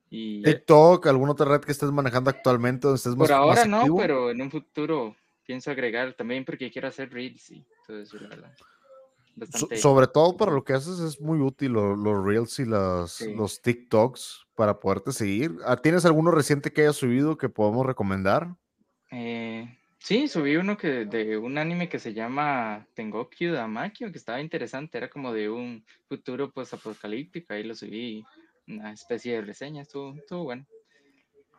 y 0.09 0.41
TikTok, 0.41 1.05
alguna 1.07 1.33
otra 1.33 1.47
red 1.47 1.65
que 1.65 1.73
estés 1.73 1.91
manejando 1.91 2.29
actualmente 2.29 2.87
donde 2.87 2.95
estés 2.95 3.17
más, 3.17 3.27
por 3.27 3.35
ahora 3.35 3.55
más 3.55 3.67
no, 3.67 3.77
activo? 3.79 3.97
pero 3.97 4.31
en 4.31 4.41
un 4.41 4.49
futuro 4.49 5.17
pienso 5.45 5.69
agregar 5.69 6.13
también 6.13 6.45
porque 6.45 6.71
quiero 6.71 6.87
hacer 6.87 7.11
reels 7.11 7.51
y 7.51 7.65
todo 7.85 7.99
eso, 7.99 8.17
la 8.21 8.29
verdad. 8.29 8.55
So- 9.51 9.67
sobre 9.75 10.07
todo 10.07 10.37
para 10.37 10.51
lo 10.51 10.63
que 10.63 10.73
haces 10.73 10.99
es 10.99 11.19
muy 11.19 11.39
útil 11.39 11.73
lo- 11.73 11.95
los 11.95 12.23
reels 12.25 12.57
y 12.59 12.65
las, 12.65 13.11
Sí. 13.13 13.33
los 13.33 13.61
TikToks 13.61 14.47
para 14.55 14.79
poderte 14.79 15.11
seguir. 15.11 15.57
Ah, 15.65 15.75
¿Tienes 15.77 16.05
alguno 16.05 16.31
reciente 16.31 16.71
que 16.71 16.81
hayas 16.81 16.95
subido 16.95 17.37
que 17.37 17.49
podamos 17.49 17.85
recomendar? 17.85 18.55
Eh, 19.11 19.77
sí, 19.99 20.27
subí 20.27 20.55
uno 20.55 20.77
que 20.77 21.05
de 21.05 21.37
un 21.37 21.57
anime 21.57 21.89
que 21.89 21.99
se 21.99 22.13
llama 22.13 22.87
Tengoku 22.93 23.45
Damakyo, 23.51 24.11
que 24.11 24.17
estaba 24.17 24.41
interesante, 24.41 24.97
era 24.97 25.09
como 25.09 25.33
de 25.33 25.49
un 25.49 25.85
futuro 26.07 26.51
pues 26.51 26.73
apocalíptico, 26.73 27.53
ahí 27.53 27.63
lo 27.63 27.75
subí, 27.75 28.23
una 28.67 28.91
especie 28.93 29.33
de 29.35 29.41
reseña, 29.41 29.81
estuvo, 29.83 30.15
estuvo 30.15 30.43
bueno. 30.45 30.65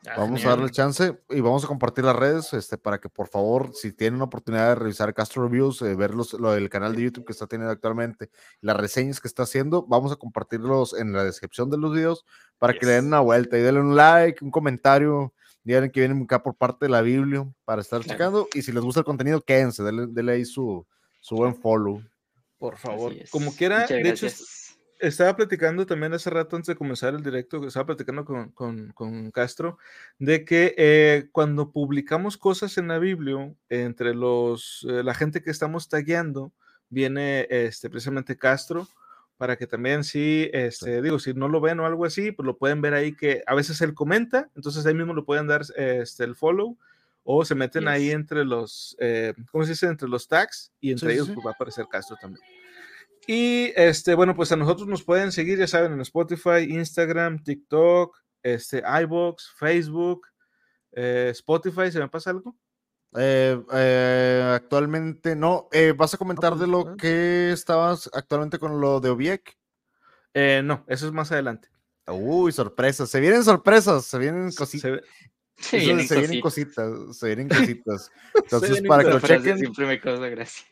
Ah, 0.08 0.14
Vamos 0.18 0.44
a 0.44 0.50
darle 0.50 0.64
el 0.66 0.70
chance 0.70 1.18
y 1.30 1.40
vamos 1.40 1.64
a 1.64 1.66
compartir 1.66 2.04
las 2.04 2.14
redes 2.14 2.52
este, 2.52 2.78
para 2.78 2.98
que 3.00 3.08
por 3.08 3.26
favor, 3.28 3.72
si 3.74 3.92
tienen 3.92 4.14
una 4.16 4.24
oportunidad 4.26 4.68
de 4.68 4.74
revisar 4.76 5.12
Castro 5.14 5.42
Reviews, 5.44 5.82
eh, 5.82 5.94
ver 5.96 6.14
los- 6.14 6.34
lo 6.34 6.52
del 6.52 6.68
canal 6.70 6.94
de 6.94 7.02
YouTube 7.02 7.24
que 7.26 7.32
está 7.32 7.46
teniendo 7.46 7.72
actualmente, 7.72 8.30
las 8.60 8.76
reseñas 8.76 9.20
que 9.20 9.26
está 9.28 9.42
haciendo, 9.42 9.84
vamos 9.86 10.12
a 10.12 10.16
compartirlos 10.16 10.94
en 10.94 11.12
la 11.12 11.24
descripción 11.24 11.70
de 11.70 11.78
los 11.78 11.92
videos 11.92 12.24
para 12.58 12.72
que 12.74 12.86
le 12.86 12.92
den 12.92 13.06
una 13.06 13.20
vuelta 13.20 13.58
y 13.58 13.62
denle 13.62 13.80
un 13.80 13.96
like, 13.96 14.44
un 14.44 14.50
comentario, 14.50 15.32
digan 15.64 15.90
que 15.90 16.00
vienen 16.00 16.22
acá 16.22 16.42
por 16.42 16.54
parte 16.54 16.86
de 16.86 16.90
la 16.90 17.00
Biblia 17.02 17.44
para 17.64 17.82
estar 17.82 18.00
Claro. 18.02 18.14
checando 18.14 18.48
y 18.54 18.62
si 18.62 18.70
les 18.72 18.82
gusta 18.84 19.00
el 19.00 19.06
contenido, 19.06 19.40
quédense, 19.42 19.82
denle, 19.82 20.06
denle 20.08 20.32
ahí 20.34 20.44
su, 20.44 20.86
su 21.20 21.34
buen 21.34 21.56
follow. 21.56 22.00
Por 22.58 22.76
favor. 22.78 23.12
Es. 23.12 23.30
Como 23.30 23.52
quiera, 23.54 23.80
de 23.80 23.84
hecho, 23.84 23.94
gracias. 24.26 24.65
Estaba 25.01 25.36
platicando 25.36 25.85
también 25.86 26.12
hace 26.14 26.31
rato 26.31 26.56
antes 26.56 26.68
de 26.68 26.77
comenzar 26.77 27.14
el 27.14 27.23
directo, 27.23 27.60
que 27.60 27.68
estaba 27.68 27.86
platicando 27.86 28.24
con, 28.24 28.51
con- 28.51 28.93
con 28.93 29.31
Castro, 29.31 29.78
de 30.18 30.44
que 30.44 30.74
eh, 30.77 31.28
cuando 31.32 31.70
publicamos 31.73 32.36
cosas 32.36 32.78
en 32.78 32.89
la 32.89 32.98
Biblia, 32.98 33.52
entre 33.68 34.14
los, 34.14 34.86
eh, 34.89 35.02
la 35.02 35.14
gente 35.14 35.43
que 35.43 35.51
estamos 35.51 35.89
tagueando, 35.89 36.52
viene 36.89 37.47
este, 37.51 37.90
precisamente 37.90 38.36
Castro, 38.36 38.89
para 39.36 39.56
que 39.56 39.66
también 39.66 40.02
si, 40.05 40.48
este, 40.52 41.02
digo, 41.02 41.18
si 41.18 41.35
no 41.35 41.48
lo 41.48 41.60
ven 41.60 41.81
o 41.81 41.86
algo 41.86 42.05
así, 42.05 42.32
pues 42.32 42.47
lo 42.47 42.56
pueden 42.56 42.81
ver 42.81 42.94
ahí 42.94 43.14
que 43.14 43.43
a 43.47 43.55
veces 43.55 43.81
él 43.82 43.93
comenta, 43.93 44.51
entonces 44.56 44.86
ahí 44.86 44.94
mismo 44.94 45.12
lo 45.14 45.24
pueden 45.24 45.47
dar 45.47 45.62
este, 45.77 46.24
el 46.24 46.35
follow. 46.36 46.77
O 47.28 47.44
se 47.44 47.56
meten 47.56 47.89
ahí 47.89 48.12
entre 48.12 48.44
los, 48.44 48.97
eh, 49.01 49.35
¿cómo 49.51 49.64
se 49.64 49.70
dice? 49.73 49.86
Entre 49.86 50.09
los 50.09 50.28
tags 50.28 50.70
y 50.81 50.93
entre 50.93 51.09
sí, 51.09 51.14
ellos 51.16 51.27
sí. 51.27 51.32
pues, 51.32 51.44
va 51.44 51.51
a 51.51 51.55
aparecer 51.55 51.85
Castro 51.90 52.16
también. 52.20 52.40
Y 53.27 53.73
este, 53.74 54.15
bueno, 54.15 54.35
pues 54.36 54.53
a 54.53 54.57
nosotros 54.57 54.86
nos 54.86 55.03
pueden 55.03 55.32
seguir, 55.32 55.59
ya 55.59 55.66
saben, 55.66 55.93
en 55.93 56.01
Spotify, 56.01 56.69
Instagram, 56.69 57.43
TikTok, 57.43 58.16
este, 58.43 58.82
iBox, 59.03 59.53
Facebook, 59.57 60.28
eh, 60.93 61.28
Spotify, 61.32 61.90
¿se 61.90 61.98
me 61.98 62.09
pasa 62.09 62.31
algo? 62.31 62.57
Eh, 63.19 63.59
eh, 63.73 64.53
actualmente 64.55 65.35
no, 65.35 65.69
eh, 65.73 65.94
¿vas 65.97 66.15
a 66.15 66.19
comentar 66.19 66.57
de 66.57 66.66
lo 66.66 66.97
que 66.97 67.51
estabas 67.51 68.11
actualmente 68.12 68.59
con 68.59 68.81
lo 68.81 69.01
de 69.01 69.11
Obiek? 69.11 69.57
Eh, 70.35 70.61
no, 70.62 70.85
eso 70.86 71.07
es 71.07 71.12
más 71.12 71.32
adelante. 71.32 71.69
Uy, 72.07 72.53
sorpresas, 72.53 73.09
se 73.09 73.20
vienen 73.20 73.43
sorpresas, 73.43 74.05
se 74.05 74.19
vienen 74.19 74.53
cositas. 74.53 75.01
se 75.57 75.78
vienen 75.78 76.07
se 76.07 76.19
vienen 76.19 76.40
cositas. 76.40 77.16
se 77.16 77.27
vienen 77.27 77.48
cositas. 77.48 78.12
Entonces, 78.35 78.70
vienen 78.70 78.89
para 78.89 79.05
que 79.05 79.11
lo 79.11 79.20
chequen, 79.20 79.59
Siempre 79.59 79.86
me 79.86 80.01
causa 80.01 80.28
gracia. 80.28 80.66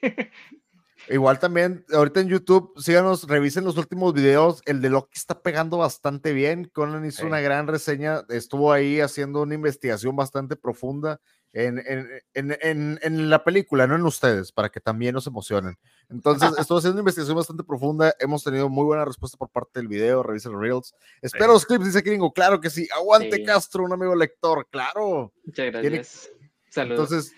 Igual 1.09 1.39
también, 1.39 1.85
ahorita 1.93 2.21
en 2.21 2.29
YouTube, 2.29 2.73
síganos, 2.77 3.27
revisen 3.29 3.65
los 3.65 3.77
últimos 3.77 4.13
videos. 4.15 4.63
El 4.67 4.81
de 4.81 4.91
Loki 4.91 5.13
está 5.17 5.41
pegando 5.41 5.79
bastante 5.79 6.33
bien. 6.33 6.71
Conan 6.73 7.05
hizo 7.05 7.21
Sí. 7.23 7.27
una 7.27 7.41
gran 7.41 7.67
reseña, 7.67 8.23
estuvo 8.29 8.73
ahí 8.73 9.01
haciendo 9.01 9.43
una 9.43 9.55
investigación 9.55 10.17
bastante 10.17 10.57
profunda 10.57 11.21
en, 11.53 11.79
en, 11.79 12.09
en, 12.35 12.59
en, 12.63 12.99
en 13.03 13.31
la 13.31 13.45
película, 13.45 13.87
no 13.87 13.95
en 13.95 14.03
ustedes, 14.03 14.51
para 14.51 14.71
que 14.71 14.81
también 14.81 15.15
nos 15.15 15.27
emocionen. 15.29 15.79
Entonces, 16.09 16.51
estuvo 16.69 16.79
haciendo 16.79 16.95
una 16.95 17.03
investigación 17.03 17.37
bastante 17.37 17.63
profunda. 17.63 18.13
Hemos 18.19 18.43
tenido 18.43 18.69
muy 18.69 18.85
buena 18.85 19.05
respuesta 19.05 19.37
por 19.39 19.51
parte 19.51 19.79
del 19.79 19.87
video. 19.89 20.23
Revisen 20.25 20.53
los 20.53 20.61
reels. 20.61 20.95
Espero 21.23 21.45
Sí. 21.45 21.53
los 21.53 21.67
clips, 21.67 21.85
dice 21.87 22.01
Gringo. 22.01 22.33
Claro 22.33 22.61
que 22.61 22.71
sí. 22.71 22.89
Aguante, 22.97 23.37
Sí. 23.37 23.45
Castro, 23.45 23.85
un 23.85 23.93
amigo 23.93 24.17
lector. 24.17 24.67
Claro. 24.71 25.33
Muchas 25.45 25.71
Tiene- 25.71 25.81
gracias. 25.91 26.31
Saludos. 26.71 27.13
Entonces, 27.13 27.33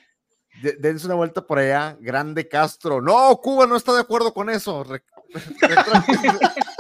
dense 0.79 1.07
una 1.07 1.15
vuelta 1.15 1.47
por 1.47 1.59
allá. 1.59 1.97
Grande 2.01 2.49
Castro. 2.49 3.01
No, 3.01 3.37
Cuba 3.43 3.67
no 3.67 3.77
está 3.77 3.95
de 3.95 4.01
acuerdo 4.01 4.33
con 4.33 4.51
eso. 4.51 4.85
Re-. 4.85 5.03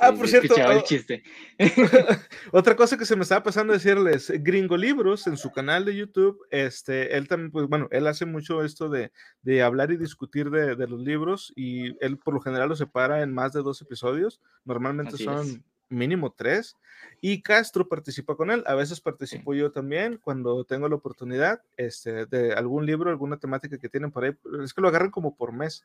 Ah, 0.00 0.12
por 0.12 0.26
cierto, 0.26 0.46
escuchaba 0.46 0.74
el 0.74 0.82
chiste. 0.82 1.22
Otra 2.52 2.74
cosa 2.74 2.96
que 2.96 3.04
se 3.04 3.16
me 3.16 3.22
estaba 3.22 3.42
pasando 3.42 3.72
a 3.72 3.76
decirles, 3.76 4.32
Gringo 4.42 4.76
Libros 4.76 5.26
en 5.26 5.36
su 5.36 5.52
canal 5.52 5.84
de 5.84 5.94
YouTube, 5.94 6.38
este, 6.50 7.16
él 7.16 7.28
también, 7.28 7.50
pues 7.50 7.68
bueno, 7.68 7.86
él 7.90 8.06
hace 8.06 8.24
mucho 8.24 8.64
esto 8.64 8.88
de, 8.88 9.12
de 9.42 9.62
hablar 9.62 9.90
y 9.92 9.98
discutir 9.98 10.48
de, 10.50 10.74
de 10.74 10.86
los 10.86 11.00
libros 11.00 11.52
y 11.54 12.02
él 12.02 12.16
por 12.16 12.32
lo 12.32 12.40
general 12.40 12.70
lo 12.70 12.76
separa 12.76 13.20
en 13.20 13.34
más 13.34 13.52
de 13.52 13.62
dos 13.62 13.82
episodios, 13.82 14.40
normalmente 14.64 15.16
Así 15.16 15.24
son 15.24 15.46
es. 15.46 15.60
Mínimo 15.90 16.32
tres, 16.32 16.76
y 17.20 17.42
Castro 17.42 17.86
participa 17.88 18.36
con 18.36 18.50
él, 18.50 18.62
a 18.66 18.74
veces 18.74 19.00
participo 19.00 19.52
yo 19.54 19.70
también 19.72 20.16
cuando 20.16 20.64
tengo 20.64 20.88
la 20.88 20.94
oportunidad 20.94 21.60
este, 21.76 22.24
de 22.26 22.54
algún 22.54 22.86
libro, 22.86 23.10
alguna 23.10 23.36
temática 23.38 23.76
que 23.78 23.88
tienen 23.88 24.10
por 24.10 24.24
ahí, 24.24 24.32
es 24.64 24.72
que 24.72 24.80
lo 24.80 24.88
agarran 24.88 25.10
como 25.10 25.36
por 25.36 25.52
mes. 25.52 25.84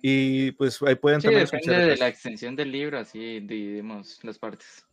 Y 0.00 0.52
pues 0.52 0.80
ahí 0.82 0.94
pueden 0.94 1.20
Sí, 1.20 1.26
también 1.26 1.46
depende 1.46 1.86
de 1.86 1.96
la 1.96 2.06
extensión 2.06 2.54
del 2.54 2.70
libro, 2.70 2.98
así 2.98 3.40
dividimos 3.40 4.22
las 4.22 4.38
partes. 4.38 4.86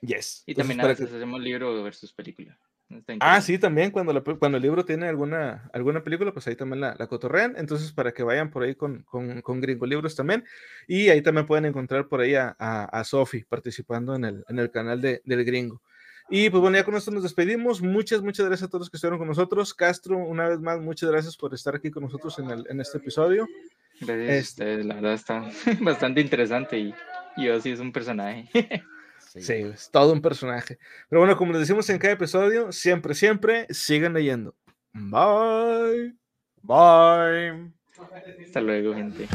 Yes. 0.00 0.44
Y 0.46 0.52
Entonces, 0.52 0.56
también 0.56 0.80
a 0.80 0.86
veces 0.86 1.08
que- 1.10 1.16
hacemos 1.16 1.40
libro 1.40 1.82
versus 1.82 2.12
película. 2.12 2.56
Ah, 3.20 3.40
sí, 3.40 3.58
también 3.58 3.90
cuando, 3.90 4.12
la 4.12 4.20
cuando 4.20 4.56
el 4.56 4.62
libro 4.62 4.84
tiene 4.84 5.08
alguna, 5.08 5.68
alguna 5.72 6.02
película, 6.02 6.32
pues 6.32 6.46
ahí 6.46 6.56
también 6.56 6.80
la, 6.80 6.94
la 6.98 7.06
cotorrean. 7.06 7.54
Entonces, 7.56 7.92
para 7.92 8.12
que 8.12 8.22
vayan 8.22 8.50
por 8.50 8.62
ahí 8.62 8.74
con, 8.74 9.02
con, 9.02 9.40
con 9.42 9.60
Gringo 9.60 9.86
Libros 9.86 10.14
también. 10.16 10.44
Y 10.86 11.08
ahí 11.08 11.22
también 11.22 11.46
pueden 11.46 11.64
encontrar 11.64 12.08
por 12.08 12.20
ahí 12.20 12.34
a, 12.34 12.54
a, 12.58 12.84
a 12.84 13.04
Sofi 13.04 13.44
participando 13.44 14.14
en 14.14 14.24
el, 14.24 14.44
en 14.48 14.58
el 14.58 14.70
canal 14.70 15.00
de, 15.00 15.22
del 15.24 15.44
Gringo. 15.44 15.80
Y 16.30 16.48
pues 16.50 16.60
bueno, 16.60 16.76
ya 16.78 16.84
con 16.84 16.94
esto 16.94 17.10
nos 17.10 17.24
despedimos. 17.24 17.82
Muchas, 17.82 18.22
muchas 18.22 18.46
gracias 18.46 18.66
a 18.66 18.70
todos 18.70 18.82
los 18.82 18.90
que 18.90 18.96
estuvieron 18.96 19.18
con 19.18 19.28
nosotros. 19.28 19.74
Castro, 19.74 20.16
una 20.18 20.48
vez 20.48 20.60
más, 20.60 20.80
muchas 20.80 21.10
gracias 21.10 21.36
por 21.36 21.52
estar 21.52 21.74
aquí 21.74 21.90
con 21.90 22.04
nosotros 22.04 22.38
en, 22.38 22.50
el, 22.50 22.66
en 22.70 22.80
este 22.80 22.98
episodio. 22.98 23.46
Gracias 24.00 24.28
a 24.28 24.34
Este- 24.34 24.62
ustedes, 24.62 24.86
la 24.86 24.94
verdad 24.94 25.12
está 25.14 25.50
bastante 25.80 26.20
interesante 26.20 26.78
y, 26.78 26.94
y 27.36 27.44
yo 27.46 27.60
sí 27.60 27.70
es 27.72 27.80
un 27.80 27.92
personaje. 27.92 28.48
Sí, 29.40 29.54
es 29.54 29.90
todo 29.90 30.12
un 30.12 30.20
personaje. 30.20 30.78
Pero 31.08 31.20
bueno, 31.20 31.36
como 31.36 31.52
les 31.52 31.60
decimos 31.62 31.88
en 31.88 31.98
cada 31.98 32.14
episodio, 32.14 32.70
siempre, 32.70 33.14
siempre 33.14 33.66
sigan 33.70 34.12
leyendo. 34.12 34.54
Bye. 34.92 36.14
Bye. 36.62 37.72
Hasta 38.44 38.60
luego, 38.60 38.94
gente. 38.94 39.26